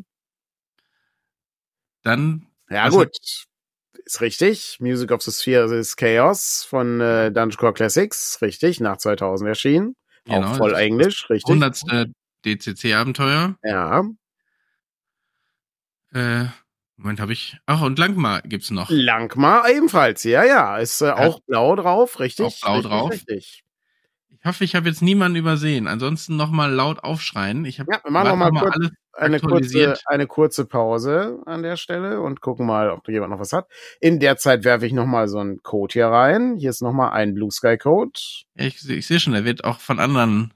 dann 2.03 2.47
ja 2.69 2.85
Was 2.85 2.93
gut. 2.93 3.17
Ist 4.05 4.21
richtig. 4.21 4.77
Music 4.79 5.11
of 5.11 5.21
the 5.21 5.31
Sphere 5.31 5.75
is 5.75 5.97
Chaos 5.97 6.63
von 6.63 7.01
äh, 7.01 7.31
Dungeon 7.31 7.57
Core 7.57 7.73
Classics. 7.73 8.41
Richtig, 8.41 8.79
nach 8.79 8.97
2000 8.97 9.49
erschienen. 9.49 9.95
Genau, 10.23 10.51
Auch 10.51 10.57
voll 10.57 10.73
Englisch, 10.75 11.29
richtig. 11.29 11.49
100. 11.49 12.09
DCC-Abenteuer. 12.45 13.57
Ja. 13.63 14.05
Äh, 16.13 16.45
Moment, 16.95 17.19
habe 17.19 17.33
ich. 17.33 17.57
Ach, 17.65 17.81
und 17.81 17.99
Langmar 17.99 18.41
gibt's 18.43 18.71
noch. 18.71 18.89
Langmar 18.89 19.69
ebenfalls, 19.69 20.23
ja, 20.23 20.43
ja. 20.45 20.77
Ist 20.77 21.01
äh, 21.01 21.09
auch 21.11 21.41
blau 21.41 21.75
drauf, 21.75 22.19
richtig. 22.19 22.45
Auch 22.45 22.61
blau 22.61 22.73
richtig, 22.75 22.89
drauf. 22.89 23.11
Richtig. 23.11 23.63
Ich 24.39 24.45
hoffe, 24.45 24.63
ich 24.63 24.75
habe 24.75 24.88
jetzt 24.88 25.01
niemanden 25.01 25.38
übersehen. 25.38 25.88
Ansonsten 25.88 26.35
nochmal 26.35 26.71
laut 26.71 27.03
aufschreien. 27.03 27.65
Ich 27.65 27.79
habe 27.79 27.91
Ja, 27.91 28.01
wir 28.03 28.11
machen 28.11 28.29
noch 28.29 28.35
mal 28.35 28.51
kurz 28.51 28.75
alles 28.75 28.91
eine 29.17 29.39
kurze, 29.39 29.95
eine 30.05 30.27
kurze 30.27 30.65
Pause 30.65 31.41
an 31.45 31.63
der 31.63 31.75
Stelle 31.75 32.21
und 32.21 32.41
gucken 32.41 32.67
mal, 32.67 32.91
ob 32.91 33.07
jemand 33.09 33.31
noch 33.31 33.39
was 33.39 33.51
hat. 33.51 33.67
In 33.99 34.19
der 34.19 34.38
Zeit 34.38 34.63
werfe 34.63 34.85
ich 34.85 34.93
noch 34.93 35.05
mal 35.05 35.27
so 35.27 35.39
einen 35.39 35.61
Code 35.63 35.93
hier 35.93 36.07
rein. 36.07 36.55
Hier 36.57 36.69
ist 36.69 36.81
noch 36.81 36.93
mal 36.93 37.09
ein 37.09 37.33
Blue 37.33 37.51
Sky 37.51 37.77
Code. 37.77 38.19
Ja, 38.55 38.65
ich, 38.65 38.88
ich 38.88 39.07
sehe 39.07 39.19
schon, 39.19 39.33
er 39.33 39.45
wird 39.45 39.63
auch 39.63 39.79
von 39.79 39.99
anderen 39.99 40.53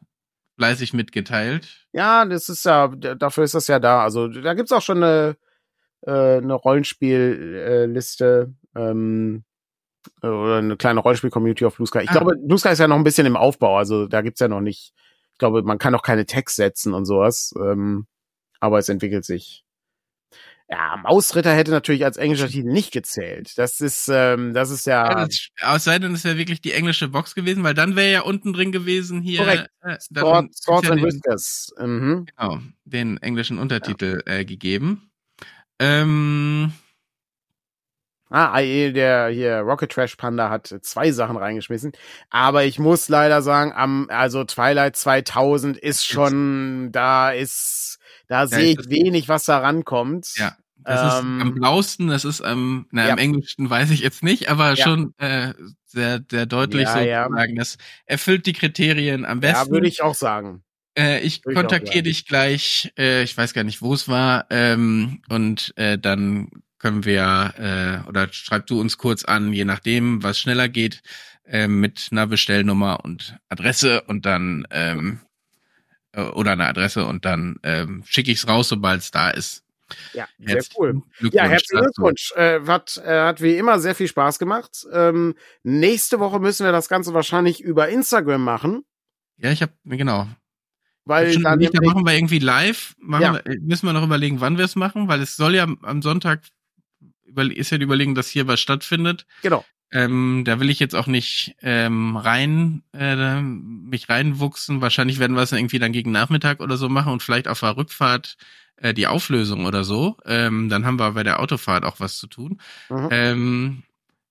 fleißig 0.57 0.93
mitgeteilt. 0.93 1.87
Ja, 1.91 2.25
das 2.25 2.49
ist 2.49 2.65
ja, 2.65 2.87
dafür 2.87 3.43
ist 3.43 3.55
das 3.55 3.67
ja 3.67 3.79
da. 3.79 4.03
Also 4.03 4.27
da 4.27 4.53
gibt's 4.53 4.71
auch 4.71 4.83
schon 4.83 5.03
eine, 5.03 5.37
äh, 6.01 6.37
eine 6.37 6.53
Rollenspielliste 6.53 8.53
ähm, 8.75 9.37
äh, 9.37 9.50
oder 10.21 10.57
eine 10.57 10.77
kleine 10.77 10.99
Rollenspiel-Community 10.99 11.65
auf 11.65 11.75
Blue 11.75 11.87
Sky. 11.87 11.99
Ich 12.03 12.09
Ah. 12.09 12.13
glaube, 12.13 12.35
Blue 12.37 12.57
Sky 12.57 12.69
ist 12.69 12.79
ja 12.79 12.87
noch 12.87 12.97
ein 12.97 13.03
bisschen 13.03 13.27
im 13.27 13.35
Aufbau. 13.37 13.77
Also 13.77 14.07
da 14.07 14.21
gibt's 14.21 14.39
ja 14.39 14.47
noch 14.47 14.61
nicht. 14.61 14.93
Ich 15.33 15.37
glaube, 15.37 15.63
man 15.63 15.77
kann 15.79 15.95
auch 15.95 16.03
keine 16.03 16.25
Tags 16.25 16.55
setzen 16.55 16.93
und 16.93 17.05
sowas. 17.05 17.53
Ähm, 17.57 18.05
aber 18.59 18.77
es 18.79 18.89
entwickelt 18.89 19.25
sich. 19.25 19.63
Ja, 20.69 20.95
Mausritter 21.03 21.53
hätte 21.53 21.71
natürlich 21.71 22.05
als 22.05 22.15
englischer 22.15 22.47
Titel 22.47 22.69
nicht 22.69 22.93
gezählt. 22.93 23.57
Das 23.57 23.81
ist, 23.81 24.07
ähm, 24.09 24.53
das 24.53 24.69
ist 24.69 24.85
ja. 24.85 25.05
Ja, 25.09 25.25
das, 25.25 25.49
aus 25.61 25.83
sei 25.83 25.99
denn, 25.99 26.13
es 26.13 26.23
wäre 26.23 26.37
wirklich 26.37 26.61
die 26.61 26.71
englische 26.71 27.09
Box 27.09 27.35
gewesen, 27.35 27.63
weil 27.63 27.73
dann 27.73 27.97
wäre 27.97 28.11
ja 28.11 28.21
unten 28.21 28.53
drin 28.53 28.71
gewesen 28.71 29.19
hier. 29.21 29.39
Korrekt. 29.39 29.67
Äh, 29.81 29.97
Sword, 29.99 30.33
dann 30.35 30.49
Swords 30.53 30.87
ja 30.87 30.93
and 30.93 31.01
den, 31.01 31.05
Whiskers. 31.07 31.73
Mhm. 31.77 32.25
genau, 32.37 32.59
den 32.85 33.17
englischen 33.17 33.57
Untertitel 33.59 34.21
äh, 34.25 34.45
gegeben. 34.45 35.11
Ähm, 35.79 36.71
Ah, 38.31 38.59
IE, 38.61 38.93
der 38.93 39.27
hier 39.29 39.57
Rocket 39.59 39.91
Trash 39.91 40.15
Panda 40.15 40.49
hat 40.49 40.73
zwei 40.83 41.11
Sachen 41.11 41.35
reingeschmissen. 41.37 41.91
Aber 42.29 42.63
ich 42.63 42.79
muss 42.79 43.09
leider 43.09 43.41
sagen, 43.41 43.73
am, 43.73 44.07
also 44.09 44.43
Twilight 44.45 44.95
2000 44.95 45.77
ist 45.77 46.07
schon, 46.07 46.91
da 46.91 47.31
ist, 47.31 47.99
da 48.27 48.47
sehe 48.47 48.71
ich 48.79 48.89
wenig, 48.89 49.27
was 49.27 49.45
da 49.45 49.59
rankommt. 49.59 50.31
ja, 50.37 50.55
das 50.77 51.01
Ähm, 51.01 51.07
ist 51.07 51.41
am 51.41 51.53
blausten, 51.53 52.07
das 52.07 52.23
ist 52.25 52.41
am, 52.41 52.87
na, 52.91 53.07
ja. 53.07 53.13
im 53.13 53.17
Englischen 53.19 53.69
weiß 53.69 53.91
ich 53.91 53.99
jetzt 53.99 54.23
nicht, 54.23 54.49
aber 54.49 54.75
Ja. 54.77 54.83
schon 54.85 55.13
äh, 55.17 55.53
sehr, 55.85 56.21
sehr 56.31 56.45
deutlich 56.45 56.87
Ja, 56.87 57.01
ja. 57.01 57.23
sozusagen. 57.25 57.55
Das 57.57 57.77
erfüllt 58.05 58.45
die 58.45 58.53
Kriterien 58.53 59.25
am 59.25 59.41
Ja, 59.41 59.51
besten. 59.53 59.71
würde 59.73 59.87
ich 59.87 60.01
auch 60.01 60.15
sagen. 60.15 60.63
Äh, 60.97 61.19
ich 61.21 61.41
kontaktiere 61.43 62.03
dich 62.03 62.25
gleich, 62.25 62.91
äh, 62.97 63.23
ich 63.23 63.37
weiß 63.37 63.53
gar 63.53 63.63
nicht, 63.63 63.81
wo 63.81 63.93
es 63.93 64.07
war, 64.07 64.45
ähm, 64.49 65.21
und 65.29 65.73
äh, 65.77 65.97
dann 65.97 66.49
können 66.81 67.05
wir, 67.05 67.53
äh, 67.57 68.07
oder 68.09 68.27
schreib 68.31 68.65
du 68.65 68.81
uns 68.81 68.97
kurz 68.97 69.23
an, 69.23 69.53
je 69.53 69.65
nachdem, 69.65 70.23
was 70.23 70.39
schneller 70.39 70.67
geht, 70.67 71.03
äh, 71.45 71.67
mit 71.67 72.09
einer 72.11 72.25
Bestellnummer 72.27 73.05
und 73.05 73.37
Adresse 73.49 74.01
und 74.01 74.25
dann, 74.25 74.67
ähm, 74.71 75.19
äh, 76.11 76.23
oder 76.23 76.51
eine 76.53 76.67
Adresse 76.67 77.05
und 77.05 77.23
dann 77.23 77.57
ähm, 77.63 78.03
schicke 78.05 78.31
ich 78.31 78.39
es 78.39 78.47
raus, 78.47 78.69
sobald 78.69 79.01
es 79.01 79.11
da 79.11 79.29
ist. 79.29 79.63
Ja, 80.13 80.25
sehr 80.39 80.63
cool. 80.77 81.01
Ja, 81.19 81.43
herzlichen 81.43 81.83
Glückwunsch. 81.83 82.31
Äh, 82.35 82.61
hat, 82.65 82.97
äh, 83.05 83.25
hat 83.25 83.41
wie 83.41 83.57
immer 83.57 83.79
sehr 83.79 83.93
viel 83.93 84.07
Spaß 84.07 84.39
gemacht. 84.39 84.87
Ähm, 84.91 85.35
nächste 85.63 86.19
Woche 86.19 86.39
müssen 86.39 86.65
wir 86.65 86.71
das 86.71 86.87
Ganze 86.87 87.13
wahrscheinlich 87.13 87.61
über 87.61 87.89
Instagram 87.89 88.43
machen. 88.43 88.85
Ja, 89.37 89.51
ich 89.51 89.61
habe 89.61 89.73
genau. 89.85 90.27
Weil 91.03 91.37
dann 91.41 91.59
nicht, 91.59 91.75
da 91.75 91.81
machen 91.81 92.05
wir 92.05 92.13
irgendwie 92.13 92.39
live. 92.39 92.95
Machen 92.99 93.21
ja. 93.21 93.33
wir, 93.33 93.59
müssen 93.61 93.85
wir 93.85 93.93
noch 93.93 94.03
überlegen, 94.03 94.39
wann 94.39 94.57
wir 94.57 94.65
es 94.65 94.75
machen, 94.75 95.07
weil 95.07 95.21
es 95.21 95.35
soll 95.35 95.55
ja 95.55 95.67
am 95.81 96.01
Sonntag 96.01 96.41
ist 97.35 97.71
ja 97.71 97.77
die 97.77 97.85
Überlegung, 97.85 98.15
dass 98.15 98.27
hier 98.27 98.47
was 98.47 98.59
stattfindet. 98.59 99.25
Genau. 99.41 99.65
Ähm, 99.93 100.43
da 100.45 100.59
will 100.59 100.69
ich 100.69 100.79
jetzt 100.79 100.95
auch 100.95 101.07
nicht 101.07 101.55
ähm, 101.61 102.15
rein 102.15 102.83
äh, 102.93 103.41
mich 103.41 104.07
reinwuchsen. 104.07 104.79
Wahrscheinlich 104.79 105.19
werden 105.19 105.35
wir 105.35 105.43
es 105.43 105.51
irgendwie 105.51 105.79
dann 105.79 105.91
gegen 105.91 106.11
Nachmittag 106.11 106.61
oder 106.61 106.77
so 106.77 106.87
machen 106.87 107.11
und 107.11 107.21
vielleicht 107.21 107.49
auf 107.49 107.59
der 107.59 107.75
Rückfahrt 107.75 108.37
äh, 108.77 108.93
die 108.93 109.07
Auflösung 109.07 109.65
oder 109.65 109.83
so. 109.83 110.17
Ähm, 110.25 110.69
dann 110.69 110.85
haben 110.85 110.97
wir 110.97 111.11
bei 111.11 111.23
der 111.23 111.41
Autofahrt 111.41 111.83
auch 111.83 111.99
was 111.99 112.17
zu 112.17 112.27
tun. 112.27 112.61
Mhm. 112.89 113.07
Ähm, 113.11 113.83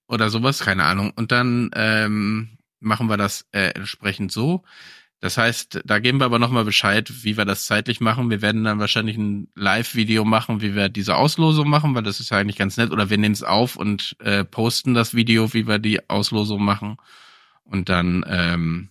oder 0.09 0.31
sowas, 0.31 0.61
keine 0.61 0.85
Ahnung. 0.85 1.13
Und 1.15 1.31
dann 1.31 1.71
ähm, 1.75 2.59
machen 2.81 3.09
wir 3.09 3.19
das 3.19 3.47
äh, 3.53 3.71
entsprechend 3.75 4.33
so. 4.33 4.65
Das 5.21 5.37
heißt, 5.37 5.83
da 5.85 5.99
geben 5.99 6.19
wir 6.19 6.25
aber 6.25 6.39
nochmal 6.39 6.65
Bescheid, 6.65 7.13
wie 7.25 7.37
wir 7.37 7.45
das 7.45 7.67
zeitlich 7.67 8.01
machen. 8.01 8.31
Wir 8.31 8.41
werden 8.41 8.65
dann 8.65 8.81
wahrscheinlich 8.81 9.19
ein 9.19 9.49
Live-Video 9.55 10.25
machen, 10.25 10.63
wie 10.63 10.75
wir 10.75 10.89
diese 10.89 11.17
Auslosung 11.17 11.69
machen, 11.69 11.95
weil 11.95 12.03
das 12.03 12.21
ist 12.21 12.31
ja 12.31 12.39
eigentlich 12.39 12.57
ganz 12.57 12.79
nett. 12.79 12.91
Oder 12.91 13.11
wir 13.11 13.19
nehmen 13.19 13.35
es 13.35 13.43
auf 13.43 13.77
und 13.77 14.17
äh, 14.21 14.45
posten 14.45 14.95
das 14.95 15.15
Video, 15.15 15.53
wie 15.53 15.67
wir 15.69 15.79
die 15.79 16.09
Auslosung 16.09 16.65
machen. 16.65 16.97
Und 17.65 17.91
dann 17.91 18.25
ähm, 18.27 18.89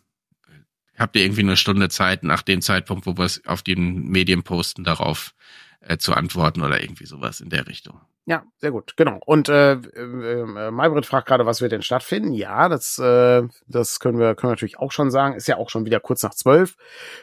habt 0.99 1.15
ihr 1.15 1.23
irgendwie 1.23 1.41
eine 1.41 1.57
Stunde 1.57 1.89
Zeit 1.89 2.23
nach 2.23 2.43
dem 2.43 2.61
Zeitpunkt, 2.61 3.07
wo 3.07 3.17
wir 3.17 3.25
es 3.25 3.43
auf 3.47 3.63
den 3.63 4.09
Medien 4.09 4.43
posten, 4.43 4.84
darauf 4.84 5.34
äh, 5.82 5.97
zu 5.97 6.13
antworten 6.13 6.61
oder 6.61 6.82
irgendwie 6.82 7.05
sowas 7.05 7.41
in 7.41 7.49
der 7.49 7.67
Richtung. 7.67 7.99
Ja, 8.25 8.43
sehr 8.57 8.71
gut, 8.71 8.95
genau. 8.95 9.19
Und 9.25 9.49
äh, 9.49 9.73
äh, 9.73 9.77
äh, 9.77 10.71
Maybrit 10.71 11.07
fragt 11.07 11.27
gerade, 11.27 11.47
was 11.47 11.61
wird 11.61 11.71
denn 11.71 11.82
stattfinden? 11.82 12.32
Ja, 12.34 12.69
das, 12.69 12.99
äh, 12.99 13.41
das 13.67 13.99
können 13.99 14.19
wir, 14.19 14.36
können 14.36 14.49
wir 14.49 14.53
natürlich 14.55 14.77
auch 14.77 14.91
schon 14.91 15.09
sagen. 15.09 15.36
Ist 15.36 15.47
ja 15.47 15.57
auch 15.57 15.69
schon 15.69 15.86
wieder 15.86 15.99
kurz 15.99 16.21
nach 16.21 16.36
zwölf. 16.36 16.75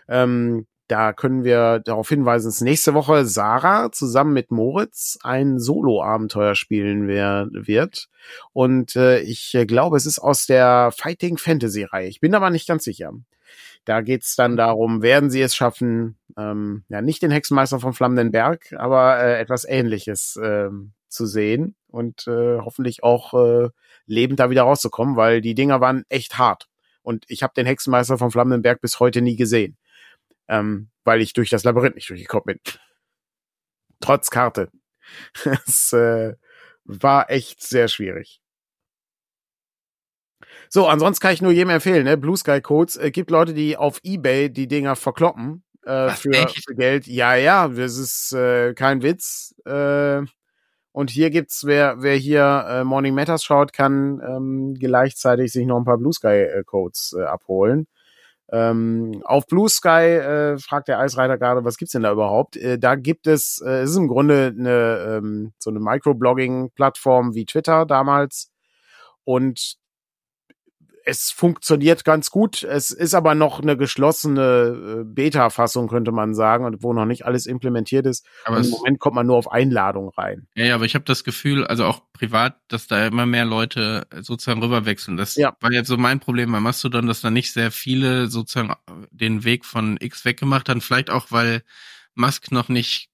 Ähm, 0.09 0.67
da 0.89 1.13
können 1.13 1.45
wir 1.45 1.81
darauf 1.81 2.09
hinweisen, 2.09 2.49
dass 2.49 2.61
nächste 2.61 2.95
Woche 2.95 3.25
Sarah 3.25 3.91
zusammen 3.93 4.33
mit 4.33 4.51
Moritz 4.51 5.19
ein 5.23 5.59
Solo-Abenteuer 5.59 6.55
spielen 6.55 7.09
wer 7.09 7.49
wird. 7.53 8.09
Und 8.53 8.97
äh, 8.97 9.21
ich 9.21 9.57
glaube, 9.67 9.97
es 9.97 10.07
ist 10.07 10.19
aus 10.19 10.47
der 10.47 10.93
Fighting 10.97 11.39
Fantasy-Reihe. 11.39 12.09
Ich 12.09 12.21
bin 12.21 12.35
aber 12.35 12.51
nicht 12.51 12.69
ganz 12.69 12.85
sicher. 12.85 13.13
Da 13.85 14.01
geht's 14.01 14.37
dann 14.37 14.57
darum, 14.57 15.03
werden 15.03 15.31
sie 15.31 15.41
es 15.41 15.55
schaffen, 15.55 16.19
ähm, 16.37 16.85
ja, 16.89 17.03
nicht 17.03 17.23
den 17.23 17.31
Hexenmeister 17.31 17.81
vom 17.81 17.95
Flammenden 17.95 18.33
Berg, 18.33 18.73
aber 18.77 19.19
äh, 19.19 19.41
etwas 19.41 19.65
ähnliches 19.65 20.39
ähm, 20.43 20.93
zu 21.09 21.27
sehen 21.27 21.77
und 21.89 22.27
äh, 22.27 22.59
hoffentlich 22.59 23.03
auch 23.03 23.35
äh, 23.35 23.71
lebend 24.07 24.41
da 24.41 24.51
wieder 24.51 24.63
rauszukommen, 24.63 25.17
weil 25.17 25.41
die 25.41 25.55
Dinger 25.55 25.81
waren 25.81 26.05
echt 26.09 26.39
hart. 26.39 26.69
Und 27.03 27.25
ich 27.29 27.43
habe 27.43 27.55
den 27.55 27.67
Hexenmeister 27.67 28.19
vom 28.19 28.31
Flammenden 28.31 28.63
Berg 28.63 28.81
bis 28.81 28.99
heute 28.99 29.23
nie 29.23 29.37
gesehen, 29.37 29.77
ähm, 30.49 30.91
weil 31.05 31.21
ich 31.23 31.33
durch 31.33 31.51
das 31.51 31.65
Labyrinth 31.65 31.95
nicht 31.95 32.11
durchgekommen 32.11 32.45
bin. 32.45 32.61
Trotz 34.01 34.31
Karte. 34.31 34.71
Es 35.67 35.93
äh, 35.93 36.35
war 36.85 37.31
echt 37.31 37.63
sehr 37.63 37.87
schwierig. 37.87 38.41
So, 40.69 40.87
ansonsten 40.87 41.23
kann 41.23 41.33
ich 41.33 41.43
nur 41.43 41.53
jedem 41.53 41.71
empfehlen, 41.71 42.05
ne? 42.05 42.17
Blue 42.17 42.37
Sky 42.37 42.61
Codes. 42.61 42.97
Äh, 42.97 43.11
gibt 43.11 43.31
Leute, 43.31 43.55
die 43.55 43.77
auf 43.77 44.01
Ebay 44.03 44.51
die 44.51 44.69
Dinger 44.69 44.97
verkloppen 44.97 45.63
äh, 45.85 46.11
für, 46.11 46.33
für, 46.49 46.75
Geld. 46.75 47.07
Ja, 47.07 47.35
ja, 47.37 47.69
das 47.69 47.97
ist 47.97 48.33
äh, 48.33 48.75
kein 48.75 49.03
Witz. 49.03 49.55
Äh, 49.65 50.23
und 50.93 51.11
hier 51.11 51.31
gibt's, 51.31 51.65
wer, 51.67 52.03
wer 52.03 52.17
hier 52.17 52.65
äh, 52.69 52.85
Morning 52.85 53.15
Matters 53.15 53.45
schaut, 53.45 53.73
kann 53.73 54.21
ähm, 54.27 54.75
gleichzeitig 54.79 55.53
sich 55.53 55.67
noch 55.67 55.77
ein 55.77 55.85
paar 55.85 55.99
Blue 55.99 56.13
Sky 56.13 56.29
äh, 56.29 56.65
Codes 56.65 57.15
äh, 57.19 57.23
abholen. 57.23 57.87
Ähm, 58.51 59.23
auf 59.25 59.47
Blue 59.47 59.69
Sky 59.69 59.89
äh, 59.89 60.59
fragt 60.59 60.89
der 60.89 61.01
Eisreiter 61.01 61.37
gerade, 61.37 61.65
was 61.65 61.77
gibt's 61.77 61.93
denn 61.93 62.03
da 62.03 62.13
überhaupt? 62.13 62.57
Äh, 62.57 62.79
da 62.79 62.95
gibt 62.95 63.27
es, 63.27 63.61
äh, 63.61 63.81
es 63.81 63.91
ist 63.91 63.97
im 63.97 64.09
Grunde 64.09 64.55
eine 64.57 65.19
ähm, 65.19 65.53
so 65.59 65.71
eine 65.71 65.81
Microblogging-Plattform 65.81 67.35
wie 67.35 67.45
Twitter 67.45 67.87
damals. 67.87 68.51
Und 69.25 69.77
es 71.07 71.31
funktioniert 71.31 72.05
ganz 72.05 72.31
gut. 72.31 72.65
Es 72.65 72.91
ist 72.91 73.15
aber 73.15 73.37
noch 73.37 73.61
eine 73.61 73.77
geschlossene 73.77 75.03
äh, 75.03 75.05
Beta-Fassung, 75.05 75.87
könnte 75.87 76.11
man 76.11 76.35
sagen, 76.35 76.77
wo 76.81 76.93
noch 76.93 77.07
nicht 77.07 77.25
alles 77.25 77.47
implementiert 77.47 78.07
ist. 78.07 78.27
Aber 78.45 78.59
im 78.59 78.69
Moment 78.69 78.99
kommt 78.99 79.15
man 79.15 79.27
nur 79.27 79.37
auf 79.37 79.51
Einladung 79.51 80.09
rein. 80.11 80.49
Ja, 80.57 80.65
ja 80.65 80.75
aber 80.75 80.85
ich 80.85 80.97
habe 80.97 81.05
das 81.05 81.23
Gefühl, 81.23 81.65
also 81.65 81.85
auch 81.85 82.03
privat, 82.13 82.57
dass 82.67 82.89
da 82.89 83.07
immer 83.07 83.25
mehr 83.25 83.45
Leute 83.45 84.09
sozusagen 84.21 84.61
rüberwechseln. 84.61 85.17
Das 85.17 85.37
ja. 85.37 85.57
war 85.61 85.71
jetzt 85.71 85.87
so 85.87 85.97
mein 85.97 86.19
Problem 86.19 86.51
bei 86.51 86.59
Mastodon, 86.59 87.07
dass 87.07 87.21
da 87.21 87.31
nicht 87.31 87.53
sehr 87.53 87.71
viele 87.71 88.27
sozusagen 88.27 88.75
den 89.13 89.45
Weg 89.45 89.65
von 89.65 89.99
X 90.01 90.25
weggemacht 90.25 90.69
haben. 90.69 90.81
Vielleicht 90.81 91.11
auch, 91.11 91.27
weil 91.31 91.63
Musk 92.17 92.51
noch 92.51 92.69
nicht 92.69 93.11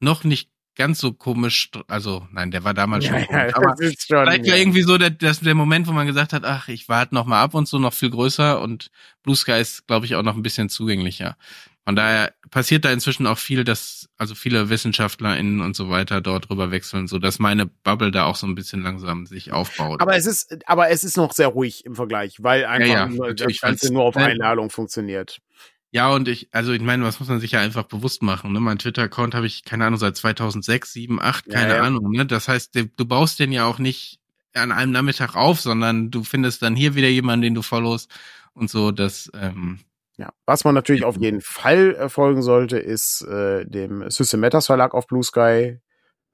noch 0.00 0.24
nicht 0.24 0.50
ganz 0.78 1.00
so 1.00 1.12
komisch, 1.12 1.70
also 1.88 2.26
nein, 2.32 2.50
der 2.50 2.64
war 2.64 2.72
damals 2.72 3.04
schon, 3.04 3.16
ja, 3.16 3.26
komisch, 3.26 3.54
aber 3.54 3.76
schon, 3.76 3.94
vielleicht 3.98 4.46
ja. 4.46 4.52
war 4.52 4.58
irgendwie 4.58 4.82
so 4.82 4.96
der, 4.96 5.10
das, 5.10 5.40
der 5.40 5.54
Moment, 5.54 5.86
wo 5.88 5.92
man 5.92 6.06
gesagt 6.06 6.32
hat, 6.32 6.44
ach, 6.44 6.68
ich 6.68 6.88
warte 6.88 7.14
noch 7.14 7.26
mal 7.26 7.42
ab 7.42 7.54
und 7.54 7.68
so 7.68 7.78
noch 7.78 7.92
viel 7.92 8.10
größer 8.10 8.60
und 8.60 8.90
Blue 9.22 9.36
Sky 9.36 9.60
ist, 9.60 9.86
glaube 9.86 10.06
ich, 10.06 10.14
auch 10.14 10.22
noch 10.22 10.36
ein 10.36 10.42
bisschen 10.42 10.68
zugänglicher. 10.68 11.36
Von 11.84 11.96
daher 11.96 12.34
passiert 12.50 12.84
da 12.84 12.92
inzwischen 12.92 13.26
auch 13.26 13.38
viel, 13.38 13.64
dass 13.64 14.08
also 14.18 14.34
viele 14.34 14.68
WissenschaftlerInnen 14.68 15.62
und 15.62 15.74
so 15.74 15.88
weiter 15.88 16.20
dort 16.20 16.50
rüber 16.50 16.70
wechseln, 16.70 17.08
so 17.08 17.18
dass 17.18 17.38
meine 17.38 17.66
Bubble 17.66 18.10
da 18.10 18.24
auch 18.24 18.36
so 18.36 18.46
ein 18.46 18.54
bisschen 18.54 18.82
langsam 18.82 19.26
sich 19.26 19.52
aufbaut. 19.52 20.00
Aber 20.00 20.14
es 20.14 20.26
ist, 20.26 20.58
aber 20.68 20.90
es 20.90 21.02
ist 21.02 21.16
noch 21.16 21.32
sehr 21.32 21.48
ruhig 21.48 21.86
im 21.86 21.94
Vergleich, 21.94 22.42
weil 22.42 22.66
einfach 22.66 23.10
ja, 23.10 23.32
das 23.32 23.60
Ganze 23.60 23.92
nur 23.92 24.04
auf 24.04 24.16
Einladung 24.16 24.70
funktioniert. 24.70 25.40
Ja, 25.90 26.10
und 26.10 26.28
ich, 26.28 26.48
also 26.52 26.72
ich 26.72 26.82
meine, 26.82 27.04
was 27.04 27.18
muss 27.18 27.28
man 27.28 27.40
sich 27.40 27.52
ja 27.52 27.60
einfach 27.60 27.84
bewusst 27.84 28.22
machen. 28.22 28.52
Ne? 28.52 28.60
Mein 28.60 28.78
Twitter-Account 28.78 29.34
habe 29.34 29.46
ich, 29.46 29.64
keine 29.64 29.86
Ahnung, 29.86 29.98
seit 29.98 30.16
2006, 30.16 30.92
7, 30.92 31.20
8, 31.20 31.48
keine 31.48 31.70
ja, 31.70 31.76
ja. 31.76 31.82
Ahnung. 31.82 32.10
Ne? 32.10 32.26
Das 32.26 32.48
heißt, 32.48 32.74
du 32.74 33.06
baust 33.06 33.38
den 33.38 33.52
ja 33.52 33.64
auch 33.64 33.78
nicht 33.78 34.20
an 34.54 34.72
einem 34.72 34.92
Nachmittag 34.92 35.34
auf, 35.34 35.60
sondern 35.60 36.10
du 36.10 36.24
findest 36.24 36.62
dann 36.62 36.76
hier 36.76 36.94
wieder 36.94 37.08
jemanden, 37.08 37.42
den 37.42 37.54
du 37.54 37.62
followst 37.62 38.10
und 38.52 38.68
so. 38.68 38.90
Das, 38.90 39.30
ähm, 39.34 39.80
ja, 40.18 40.30
was 40.46 40.64
man 40.64 40.74
natürlich 40.74 41.04
auf 41.04 41.16
jeden 41.16 41.40
Fall 41.40 41.94
erfolgen 41.94 42.42
sollte, 42.42 42.78
ist 42.78 43.22
äh, 43.22 43.64
dem 43.64 44.10
System 44.10 44.40
Matters 44.40 44.66
Verlag 44.66 44.92
auf 44.92 45.06
Blue 45.06 45.22
Sky 45.22 45.78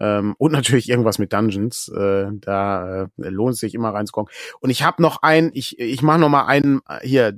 ähm, 0.01 0.35
und 0.39 0.53
natürlich 0.53 0.89
irgendwas 0.89 1.19
mit 1.19 1.33
Dungeons. 1.33 1.89
Äh, 1.89 2.27
da 2.33 3.05
äh, 3.05 3.09
lohnt 3.17 3.55
es 3.55 3.61
sich 3.61 3.75
immer 3.75 3.91
reinzukommen. 3.91 4.33
Und 4.61 4.71
ich 4.71 4.83
habe 4.83 5.03
noch 5.03 5.23
einen, 5.23 5.51
ich 5.53 5.79
ich 5.79 6.03
mache 6.03 6.19
noch 6.19 6.29
mal 6.29 6.47
einen 6.47 6.81
äh, 6.89 7.07
hier 7.07 7.37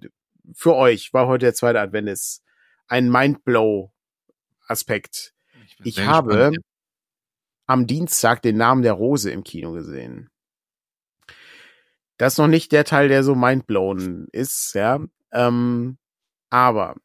für 0.54 0.74
euch, 0.74 1.12
war 1.12 1.26
heute 1.26 1.44
der 1.46 1.54
zweite 1.54 1.80
Advent 1.80 2.08
ist, 2.08 2.42
ein 2.88 3.10
Mindblow-Aspekt. 3.10 5.34
Ich, 5.64 5.98
ich 5.98 6.06
habe 6.06 6.28
gespannt, 6.28 6.56
ja. 6.56 6.62
am 7.66 7.86
Dienstag 7.86 8.40
den 8.42 8.56
Namen 8.56 8.82
der 8.82 8.94
Rose 8.94 9.30
im 9.30 9.44
Kino 9.44 9.72
gesehen. 9.72 10.30
Das 12.18 12.34
ist 12.34 12.38
noch 12.38 12.48
nicht 12.48 12.72
der 12.72 12.84
Teil, 12.84 13.08
der 13.08 13.22
so 13.22 13.34
mindblown 13.34 14.28
ist, 14.32 14.74
ja. 14.74 15.00
Ähm, 15.32 15.98
aber 16.48 16.96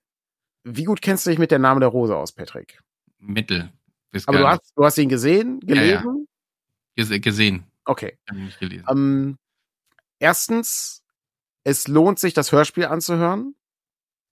wie 0.64 0.86
gut 0.86 1.02
kennst 1.02 1.26
du 1.26 1.32
dich 1.32 1.40
mit 1.40 1.52
der 1.52 1.60
Name 1.60 1.80
der 1.80 1.90
Rose 1.90 2.16
aus, 2.16 2.32
Patrick? 2.32 2.82
Mittel. 3.20 3.72
Aber 4.26 4.38
du 4.38 4.48
hast, 4.48 4.72
du 4.76 4.86
hast 4.86 4.98
ihn 4.98 5.10
gesehen, 5.10 5.60
gelesen? 5.62 6.28
Ja, 6.96 7.06
ja. 7.06 7.18
Gesehen. 7.20 7.66
Okay. 7.86 8.18
Ähm, 8.90 9.38
erstens 10.20 11.01
es 11.64 11.88
lohnt 11.88 12.20
sich, 12.20 12.34
das 12.34 12.52
Hörspiel 12.52 12.86
anzuhören. 12.86 13.56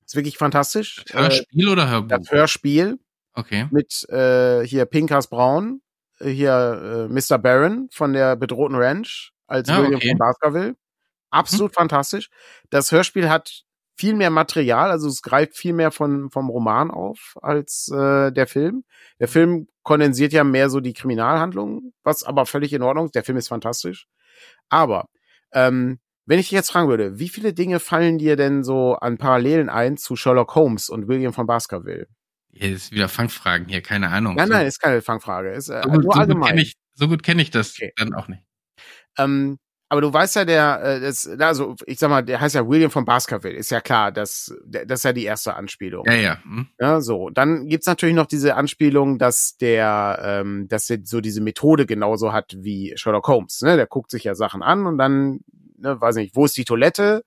Ist 0.06 0.16
wirklich 0.16 0.38
fantastisch. 0.38 1.04
Das 1.08 1.22
Hörspiel 1.22 1.68
äh, 1.68 1.72
oder 1.72 1.90
Hörbuch? 1.90 2.08
Das 2.10 2.32
Hörspiel. 2.32 3.00
Okay. 3.34 3.68
Mit 3.72 4.08
äh, 4.10 4.66
hier 4.66 4.86
Pinkas 4.86 5.28
Braun, 5.28 5.82
äh, 6.20 6.30
hier 6.30 7.08
äh, 7.10 7.14
Mr. 7.14 7.38
Baron 7.38 7.90
von 7.92 8.14
der 8.14 8.36
bedrohten 8.36 8.76
Ranch 8.76 9.34
als 9.48 9.70
ah, 9.70 9.78
William 9.78 9.96
okay. 9.96 10.10
von 10.10 10.18
Baskerville. 10.18 10.76
Absolut 11.30 11.72
hm. 11.72 11.76
fantastisch. 11.76 12.30
Das 12.70 12.92
Hörspiel 12.92 13.30
hat 13.30 13.64
viel 13.96 14.16
mehr 14.16 14.30
Material, 14.30 14.92
also 14.92 15.10
es 15.10 15.22
greift 15.22 15.58
viel 15.58 15.74
mehr 15.74 15.92
von, 15.92 16.32
vom 16.32 16.50
Roman 16.50 16.90
auf 16.90 17.38
als 17.42 17.90
äh, 17.90 18.32
der 18.32 18.48
Film. 18.48 18.86
Der 19.20 19.28
Film 19.28 19.68
kondensiert 19.84 20.32
ja 20.32 20.44
mehr 20.44 20.70
so 20.70 20.80
die 20.80 20.94
Kriminalhandlungen, 20.94 21.94
was 22.04 22.24
aber 22.24 22.46
völlig 22.46 22.72
in 22.72 22.82
Ordnung 22.82 23.08
ist. 23.08 23.16
Der 23.16 23.26
Film 23.26 23.38
ist 23.38 23.50
fantastisch. 23.50 24.08
Aber 24.70 25.10
ähm, 25.52 26.00
Wenn 26.30 26.38
ich 26.38 26.46
dich 26.46 26.52
jetzt 26.52 26.70
fragen 26.72 26.90
würde, 26.90 27.18
wie 27.18 27.28
viele 27.28 27.54
Dinge 27.54 27.80
fallen 27.80 28.20
dir 28.20 28.36
denn 28.36 28.64
so 28.64 28.94
an 28.94 29.18
Parallelen 29.18 29.68
ein 29.68 29.98
zu 29.98 30.16
Sherlock 30.16 30.54
Holmes 30.54 30.88
und 30.88 31.08
William 31.08 31.34
von 31.34 31.48
Baskerville? 31.48 32.06
Hier 32.52 32.70
ist 32.70 32.92
wieder 32.92 33.10
Fangfragen 33.10 33.68
hier, 33.68 33.82
keine 33.82 34.10
Ahnung. 34.10 34.36
Nein, 34.36 34.50
nein, 34.50 34.68
ist 34.68 34.80
keine 34.80 35.02
Fangfrage. 35.02 35.50
Ist 35.50 35.70
äh, 35.70 35.82
so 35.84 35.90
gut, 35.90 36.04
nur 36.04 36.14
so 36.14 36.20
allgemein. 36.20 36.52
Gut 36.52 36.62
ich, 36.62 36.76
so 36.94 37.08
gut 37.08 37.24
kenne 37.24 37.42
ich 37.42 37.50
das 37.50 37.74
Okay. 37.76 37.94
dann 37.96 38.14
auch 38.14 38.28
nicht. 38.28 38.44
Ähm, 39.18 39.58
aber 39.92 40.02
du 40.02 40.14
weißt 40.14 40.36
ja, 40.36 40.46
der, 40.46 40.84
äh, 40.84 41.00
das, 41.00 41.28
also 41.28 41.76
ich 41.88 41.98
sag 41.98 42.12
mal, 42.12 42.22
der 42.22 42.40
heißt 42.40 42.54
ja 42.54 42.68
William 42.68 42.92
von 42.92 43.06
Baskerville. 43.06 43.56
Ist 43.56 43.72
ja 43.72 43.82
klar, 43.82 44.12
das, 44.12 44.56
das 44.68 45.00
ist 45.00 45.04
ja 45.06 45.14
die 45.14 45.24
erste 45.24 45.56
Anspielung. 45.56 46.06
Ja, 46.06 46.14
ja. 46.14 46.44
Hm? 46.44 46.68
Ja, 46.80 47.02
so. 47.02 47.32
Dann 47.32 47.66
gibt's 47.66 47.88
natürlich 47.88 48.14
noch 48.14 48.28
diese 48.28 48.54
Anspielung, 48.56 49.18
dass 49.18 49.58
der, 49.58 50.20
ähm, 50.24 50.68
dass 50.68 50.88
er 50.92 51.00
so 51.04 51.22
diese 51.22 51.42
Methode 51.42 51.88
genauso 51.88 52.34
hat 52.34 52.56
wie 52.60 52.94
Sherlock 52.98 53.28
Holmes. 53.28 53.62
Ne? 53.62 53.78
Der 53.78 53.88
guckt 53.88 54.12
sich 54.12 54.26
ja 54.26 54.36
Sachen 54.36 54.62
an 54.62 54.86
und 54.86 55.00
dann, 55.00 55.40
ne, 55.80 56.00
weiß 56.00 56.16
nicht, 56.16 56.36
wo 56.36 56.46
ist 56.46 56.58
die 56.58 56.66
Toilette? 56.66 57.24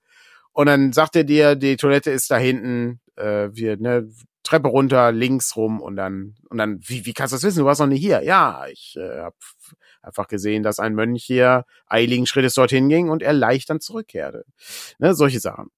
Und 0.51 0.67
dann 0.67 0.93
sagt 0.93 1.15
er 1.15 1.23
dir, 1.23 1.55
die 1.55 1.77
Toilette 1.77 2.11
ist 2.11 2.29
da 2.31 2.37
hinten, 2.37 3.01
äh, 3.15 3.49
wir, 3.51 3.77
ne, 3.77 4.09
Treppe 4.43 4.67
runter, 4.67 5.11
links 5.11 5.55
rum 5.55 5.81
und 5.81 5.95
dann, 5.95 6.35
und 6.49 6.57
dann, 6.57 6.79
wie, 6.83 7.05
wie 7.05 7.13
kannst 7.13 7.31
du 7.31 7.35
das 7.37 7.43
wissen? 7.43 7.59
Du 7.59 7.65
warst 7.65 7.79
noch 7.79 7.87
nie 7.87 7.97
hier. 7.97 8.23
Ja, 8.23 8.65
ich 8.69 8.95
äh, 8.97 9.21
habe 9.21 9.35
einfach 10.01 10.27
gesehen, 10.27 10.63
dass 10.63 10.79
ein 10.79 10.95
Mönch 10.95 11.23
hier 11.23 11.65
eiligen 11.87 12.25
Schrittes 12.25 12.53
dorthin 12.55 12.89
ging 12.89 13.09
und 13.09 13.23
er 13.23 13.33
leicht 13.33 13.69
dann 13.69 13.79
zurückkehrte. 13.79 14.45
Ne, 14.99 15.15
solche 15.15 15.39
Sachen. 15.39 15.71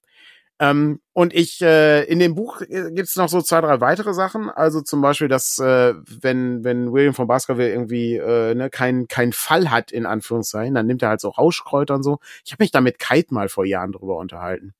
Ähm, 0.60 1.01
und 1.12 1.34
ich, 1.34 1.62
äh, 1.62 2.03
in 2.06 2.20
dem 2.20 2.36
Buch 2.36 2.62
äh, 2.62 2.91
gibt's 2.91 3.18
noch 3.18 3.28
so 3.28 3.41
zwei, 3.41 3.60
drei 3.60 3.82
weitere 3.82 4.14
Sachen. 4.14 4.49
Also 4.49 4.82
zum 4.82 5.01
Beispiel, 5.01 5.28
dass 5.28 5.60
äh, 5.60 5.93
wenn, 6.22 6.64
wenn 6.64 6.93
William 6.93 7.14
von 7.14 7.28
Baskerville 7.28 7.70
irgendwie 7.70 8.16
äh, 8.16 8.56
ne, 8.56 8.70
kein, 8.70 9.08
kein 9.08 9.34
Fall 9.34 9.70
hat, 9.70 9.91
in 9.91 10.06
Anführungszeichen, 10.06 10.74
dann 10.74 10.88
nimmt 10.88 11.01
er 11.03 11.10
halt 11.10 11.22
so 11.22 11.30
Rauschkräuter 11.30 11.95
und 11.95 12.03
so. 12.03 12.20
Ich 12.45 12.53
habe 12.53 12.64
mich 12.64 12.72
da 12.72 12.80
mit 12.82 12.99
Kite 12.99 13.34
mal 13.34 13.49
vor 13.49 13.66
Jahren 13.66 13.91
drüber 13.91 14.18
unterhalten. 14.18 14.74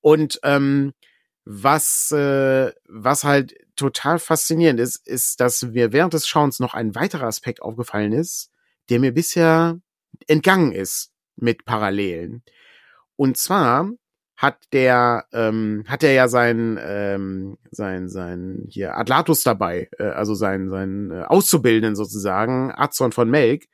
Und 0.00 0.40
ähm, 0.42 0.92
was, 1.44 2.12
äh, 2.12 2.72
was 2.88 3.24
halt 3.24 3.54
total 3.76 4.18
faszinierend 4.18 4.80
ist, 4.80 5.06
ist, 5.06 5.40
dass 5.40 5.62
mir 5.62 5.92
während 5.92 6.14
des 6.14 6.26
Schauens 6.26 6.60
noch 6.60 6.74
ein 6.74 6.94
weiterer 6.94 7.26
Aspekt 7.26 7.62
aufgefallen 7.62 8.12
ist, 8.12 8.50
der 8.90 9.00
mir 9.00 9.14
bisher 9.14 9.80
entgangen 10.26 10.72
ist 10.72 11.12
mit 11.36 11.64
Parallelen. 11.64 12.42
Und 13.16 13.36
zwar 13.36 13.90
hat 14.38 14.56
der 14.72 15.26
ähm, 15.32 15.82
hat 15.88 16.04
er 16.04 16.12
ja 16.12 16.28
sein 16.28 16.78
ähm, 16.80 17.58
sein 17.72 18.08
sein 18.08 18.66
hier 18.68 18.96
Atlatus 18.96 19.42
dabei, 19.42 19.90
äh, 19.98 20.04
also 20.04 20.34
sein 20.34 20.70
sein 20.70 21.10
äh, 21.10 21.24
Auszubildenden 21.24 21.96
sozusagen, 21.96 22.70
Azon 22.72 23.10
von 23.10 23.28
Melk. 23.28 23.64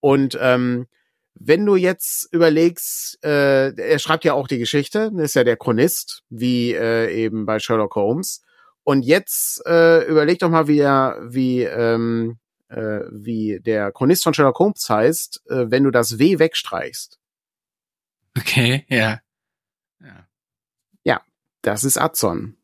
Und 0.00 0.36
ähm, 0.40 0.88
wenn 1.34 1.64
du 1.64 1.76
jetzt 1.76 2.32
überlegst, 2.32 3.24
äh, 3.24 3.72
er 3.76 3.98
schreibt 4.00 4.24
ja 4.24 4.32
auch 4.34 4.48
die 4.48 4.58
Geschichte, 4.58 5.12
ist 5.18 5.36
ja 5.36 5.44
der 5.44 5.56
Chronist, 5.56 6.24
wie 6.30 6.74
äh, 6.74 7.14
eben 7.14 7.46
bei 7.46 7.60
Sherlock 7.60 7.94
Holmes. 7.94 8.42
Und 8.82 9.04
jetzt 9.04 9.64
äh, 9.66 10.04
überleg 10.08 10.40
doch 10.40 10.50
mal, 10.50 10.66
wie 10.66 10.80
er, 10.80 11.16
wie 11.22 11.62
ähm, 11.62 12.38
äh, 12.70 13.02
wie 13.12 13.60
der 13.60 13.92
Chronist 13.92 14.24
von 14.24 14.34
Sherlock 14.34 14.58
Holmes 14.58 14.90
heißt, 14.90 15.42
äh, 15.48 15.70
wenn 15.70 15.84
du 15.84 15.92
das 15.92 16.18
W 16.18 16.40
wegstreichst. 16.40 17.20
Okay, 18.36 18.84
ja. 18.88 19.20
Das 21.68 21.84
ist 21.84 21.98
Azon. 21.98 22.56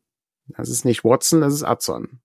Das 0.47 0.67
ist 0.67 0.83
nicht 0.83 1.03
Watson, 1.03 1.41
das 1.41 1.53
ist 1.53 1.63
Azon. 1.63 2.21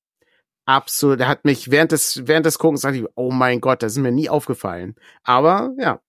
Absolut. 0.64 1.20
Er 1.20 1.28
hat 1.28 1.44
mich 1.44 1.70
während 1.70 1.92
des, 1.92 2.26
während 2.26 2.46
des 2.46 2.58
Guckens 2.58 2.80
sagte 2.80 3.00
ich, 3.00 3.06
oh 3.16 3.30
mein 3.30 3.60
Gott, 3.60 3.82
das 3.82 3.92
ist 3.92 3.98
mir 3.98 4.10
nie 4.10 4.30
aufgefallen. 4.30 4.96
Aber 5.22 5.74
ja. 5.78 6.00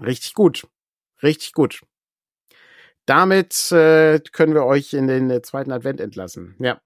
Richtig 0.00 0.34
gut. 0.34 0.68
Richtig 1.24 1.54
gut. 1.54 1.82
Damit 3.04 3.72
äh, 3.72 4.20
können 4.30 4.54
wir 4.54 4.64
euch 4.64 4.92
in 4.92 5.08
den 5.08 5.28
äh, 5.28 5.42
zweiten 5.42 5.72
Advent 5.72 6.00
entlassen. 6.00 6.54
Ja. 6.60 6.80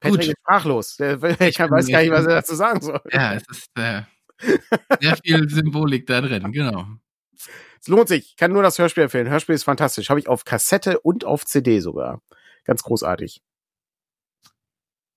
Gut. 0.00 0.12
Patrick 0.12 0.28
ist 0.28 0.38
sprachlos. 0.42 0.96
Der, 0.96 1.14
ich 1.40 1.58
weiß 1.58 1.88
gar 1.88 2.02
nicht, 2.02 2.12
was 2.12 2.26
er 2.26 2.34
dazu 2.36 2.54
sagen 2.54 2.80
soll. 2.82 3.00
Ja, 3.10 3.34
es 3.34 3.42
ist 3.50 3.70
äh, 3.74 4.02
sehr 5.00 5.16
viel 5.16 5.48
Symbolik 5.50 6.06
da 6.06 6.20
drin, 6.20 6.52
genau. 6.52 6.86
Es 7.86 7.90
lohnt 7.90 8.08
sich. 8.08 8.30
Ich 8.30 8.36
kann 8.36 8.52
nur 8.52 8.64
das 8.64 8.80
Hörspiel 8.80 9.04
empfehlen. 9.04 9.28
Hörspiel 9.28 9.54
ist 9.54 9.62
fantastisch. 9.62 10.10
Habe 10.10 10.18
ich 10.18 10.26
auf 10.26 10.44
Kassette 10.44 10.98
und 10.98 11.24
auf 11.24 11.46
CD 11.46 11.78
sogar. 11.78 12.20
Ganz 12.64 12.82
großartig. 12.82 13.42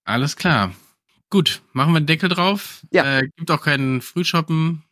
Alles 0.03 0.35
klar. 0.35 0.75
Gut, 1.31 1.63
machen 1.73 1.93
wir 1.93 1.97
einen 1.97 2.05
Deckel 2.05 2.29
drauf. 2.29 2.85
Ja. 2.91 3.21
Äh, 3.21 3.29
gibt 3.35 3.49
auch 3.49 3.63
keinen 3.63 4.01
Frühshoppen. 4.01 4.83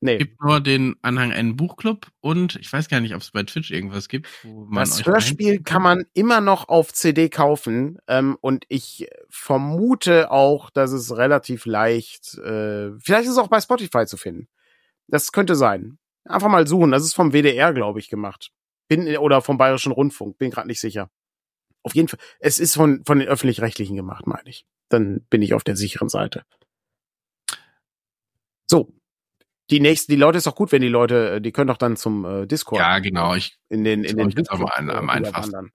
Nee. 0.00 0.18
Gibt 0.18 0.42
nur 0.42 0.60
den 0.60 0.96
Anhang 1.00 1.32
einen 1.32 1.56
Buchclub 1.56 2.06
und 2.20 2.56
ich 2.56 2.70
weiß 2.70 2.88
gar 2.90 3.00
nicht, 3.00 3.14
ob 3.14 3.22
es 3.22 3.30
bei 3.30 3.44
Twitch 3.44 3.70
irgendwas 3.70 4.10
gibt, 4.10 4.28
Das 4.74 5.06
Hörspiel 5.06 5.62
kann 5.62 5.80
man 5.80 6.04
immer 6.12 6.42
noch 6.42 6.68
auf 6.68 6.92
CD 6.92 7.30
kaufen 7.30 7.96
ähm, 8.08 8.36
und 8.42 8.66
ich 8.68 9.08
vermute 9.30 10.30
auch, 10.30 10.68
dass 10.68 10.92
es 10.92 11.16
relativ 11.16 11.64
leicht, 11.64 12.34
äh, 12.34 12.90
vielleicht 12.98 13.24
ist 13.24 13.32
es 13.32 13.38
auch 13.38 13.48
bei 13.48 13.60
Spotify 13.60 14.04
zu 14.04 14.18
finden. 14.18 14.48
Das 15.06 15.32
könnte 15.32 15.54
sein. 15.54 15.98
Einfach 16.28 16.48
mal 16.48 16.66
suchen. 16.66 16.90
Das 16.90 17.04
ist 17.04 17.14
vom 17.14 17.32
WDR, 17.32 17.72
glaube 17.72 17.98
ich, 17.98 18.08
gemacht. 18.08 18.50
Bin 18.88 19.16
oder 19.18 19.42
vom 19.42 19.58
Bayerischen 19.58 19.92
Rundfunk. 19.92 20.38
Bin 20.38 20.50
gerade 20.50 20.68
nicht 20.68 20.80
sicher. 20.80 21.10
Auf 21.82 21.94
jeden 21.94 22.08
Fall. 22.08 22.20
Es 22.40 22.58
ist 22.58 22.74
von 22.74 23.04
von 23.04 23.18
den 23.18 23.28
öffentlich-rechtlichen 23.28 23.96
gemacht, 23.96 24.26
meine 24.26 24.48
ich. 24.48 24.66
Dann 24.88 25.22
bin 25.30 25.42
ich 25.42 25.54
auf 25.54 25.64
der 25.64 25.76
sicheren 25.76 26.08
Seite. 26.08 26.44
So. 28.68 28.92
Die 29.70 29.80
nächsten, 29.80 30.12
die 30.12 30.16
Leute 30.16 30.38
ist 30.38 30.46
auch 30.46 30.54
gut, 30.54 30.70
wenn 30.70 30.80
die 30.82 30.86
Leute, 30.88 31.32
äh, 31.36 31.40
die 31.40 31.50
können 31.50 31.66
doch 31.66 31.76
dann 31.76 31.96
zum 31.96 32.24
äh, 32.24 32.46
Discord 32.46 32.80
Ja, 32.80 33.00
genau. 33.00 33.34
Ich, 33.34 33.58
in 33.68 33.82
den 33.82 34.04
in 34.04 34.16
den 34.16 34.30
jetzt 34.30 34.48
Buchclub, 34.48 34.70
an- 34.72 34.90
am 34.90 35.08
äh, 35.08 35.12
einfachsten. 35.12 35.50
überwandern. 35.50 35.72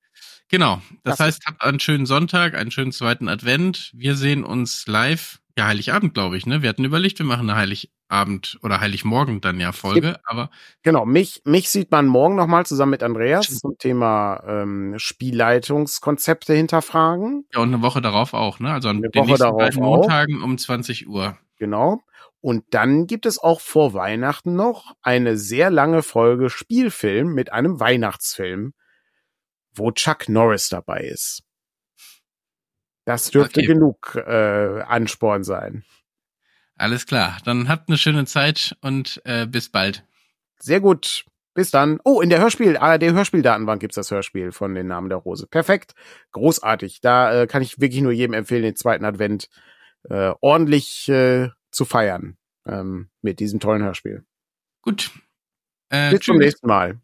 genau. 0.47 0.81
Das 1.03 1.17
Klasse. 1.17 1.23
heißt, 1.25 1.45
habt 1.45 1.61
einen 1.61 1.81
schönen 1.81 2.05
Sonntag, 2.05 2.55
einen 2.55 2.71
schönen 2.71 2.93
zweiten 2.93 3.27
Advent. 3.27 3.91
Wir 3.93 4.15
sehen 4.15 4.45
uns 4.45 4.87
live. 4.87 5.40
Ja, 5.57 5.67
Heiligabend, 5.67 6.13
glaube 6.13 6.37
ich, 6.37 6.45
ne? 6.45 6.61
Wir 6.61 6.69
hatten 6.69 6.85
überlegt, 6.85 7.19
wir 7.19 7.25
machen 7.25 7.49
eine 7.49 7.57
Heiligabend 7.59 8.57
oder 8.63 8.79
Heiligmorgen 8.79 9.41
dann 9.41 9.59
ja 9.59 9.71
Folge, 9.71 10.19
aber 10.23 10.49
Genau, 10.83 11.05
mich, 11.05 11.41
mich 11.45 11.69
sieht 11.69 11.91
man 11.91 12.07
morgen 12.07 12.35
nochmal 12.35 12.65
zusammen 12.65 12.91
mit 12.91 13.03
Andreas 13.03 13.59
zum 13.59 13.77
Thema 13.77 14.43
ähm, 14.47 14.93
Spielleitungskonzepte 14.97 16.53
hinterfragen. 16.53 17.45
ja, 17.53 17.59
und 17.59 17.73
eine 17.73 17.81
Woche 17.83 18.01
darauf 18.01 18.33
auch, 18.33 18.59
ne? 18.59 18.71
Also 18.71 18.89
an 18.89 18.97
Eine 18.97 19.09
den 19.09 19.19
Woche 19.19 19.27
nächsten 19.27 19.43
darauf 19.43 19.59
beiden. 19.59 19.83
Montagen 19.83 20.41
um 20.41 20.57
20 20.57 21.07
Uhr. 21.07 21.37
Genau. 21.57 22.01
Und 22.39 22.63
dann 22.71 23.05
gibt 23.05 23.25
es 23.27 23.37
auch 23.37 23.61
vor 23.61 23.93
Weihnachten 23.93 24.55
noch 24.55 24.95
eine 25.03 25.37
sehr 25.37 25.69
lange 25.69 26.01
Folge 26.01 26.49
Spielfilm 26.49 27.33
mit 27.33 27.53
einem 27.53 27.79
Weihnachtsfilm, 27.79 28.73
wo 29.73 29.91
Chuck 29.91 30.28
Norris 30.28 30.69
dabei 30.69 31.01
ist. 31.01 31.43
Das 33.05 33.32
dürfte 33.32 33.59
Okay. 33.61 33.67
genug 33.67 34.15
äh, 34.15 34.82
Ansporn 34.82 35.43
sein. 35.43 35.83
Alles 36.75 37.05
klar. 37.05 37.37
Dann 37.45 37.67
habt 37.69 37.89
eine 37.89 37.97
schöne 37.97 38.25
Zeit 38.25 38.75
und 38.82 39.21
äh, 39.25 39.45
bis 39.45 39.69
bald. 39.69 40.03
Sehr 40.59 40.79
gut. 40.79 41.25
Bis 41.53 41.69
dann. 41.69 41.99
Oh, 42.05 42.21
in 42.21 42.29
der 42.29 42.39
Hörspiel, 42.39 42.78
ARD 42.78 43.03
Hörspieldatenbank 43.11 43.82
gibt's 43.82 43.95
das 43.95 44.09
Hörspiel 44.09 44.51
von 44.51 44.73
den 44.73 44.87
Namen 44.87 45.09
der 45.09 45.17
Rose. 45.17 45.47
Perfekt. 45.47 45.93
Großartig. 46.32 47.01
Da 47.01 47.41
äh, 47.41 47.47
kann 47.47 47.61
ich 47.61 47.79
wirklich 47.82 48.01
nur 48.01 48.13
jedem 48.13 48.33
empfehlen, 48.33 48.63
den 48.63 48.75
zweiten 48.75 49.03
Advent 49.03 49.49
äh, 50.09 50.33
ordentlich 50.39 51.09
äh, 51.09 51.49
zu 51.71 51.86
feiern 51.86 52.37
ähm, 52.65 53.09
mit 53.21 53.39
diesem 53.39 53.59
tollen 53.59 53.83
Hörspiel. 53.83 54.23
Gut. 54.82 55.11
Äh, 55.89 56.11
Bis 56.11 56.21
zum 56.21 56.36
tschüss. 56.37 56.45
nächsten 56.45 56.67
Mal. 56.67 56.99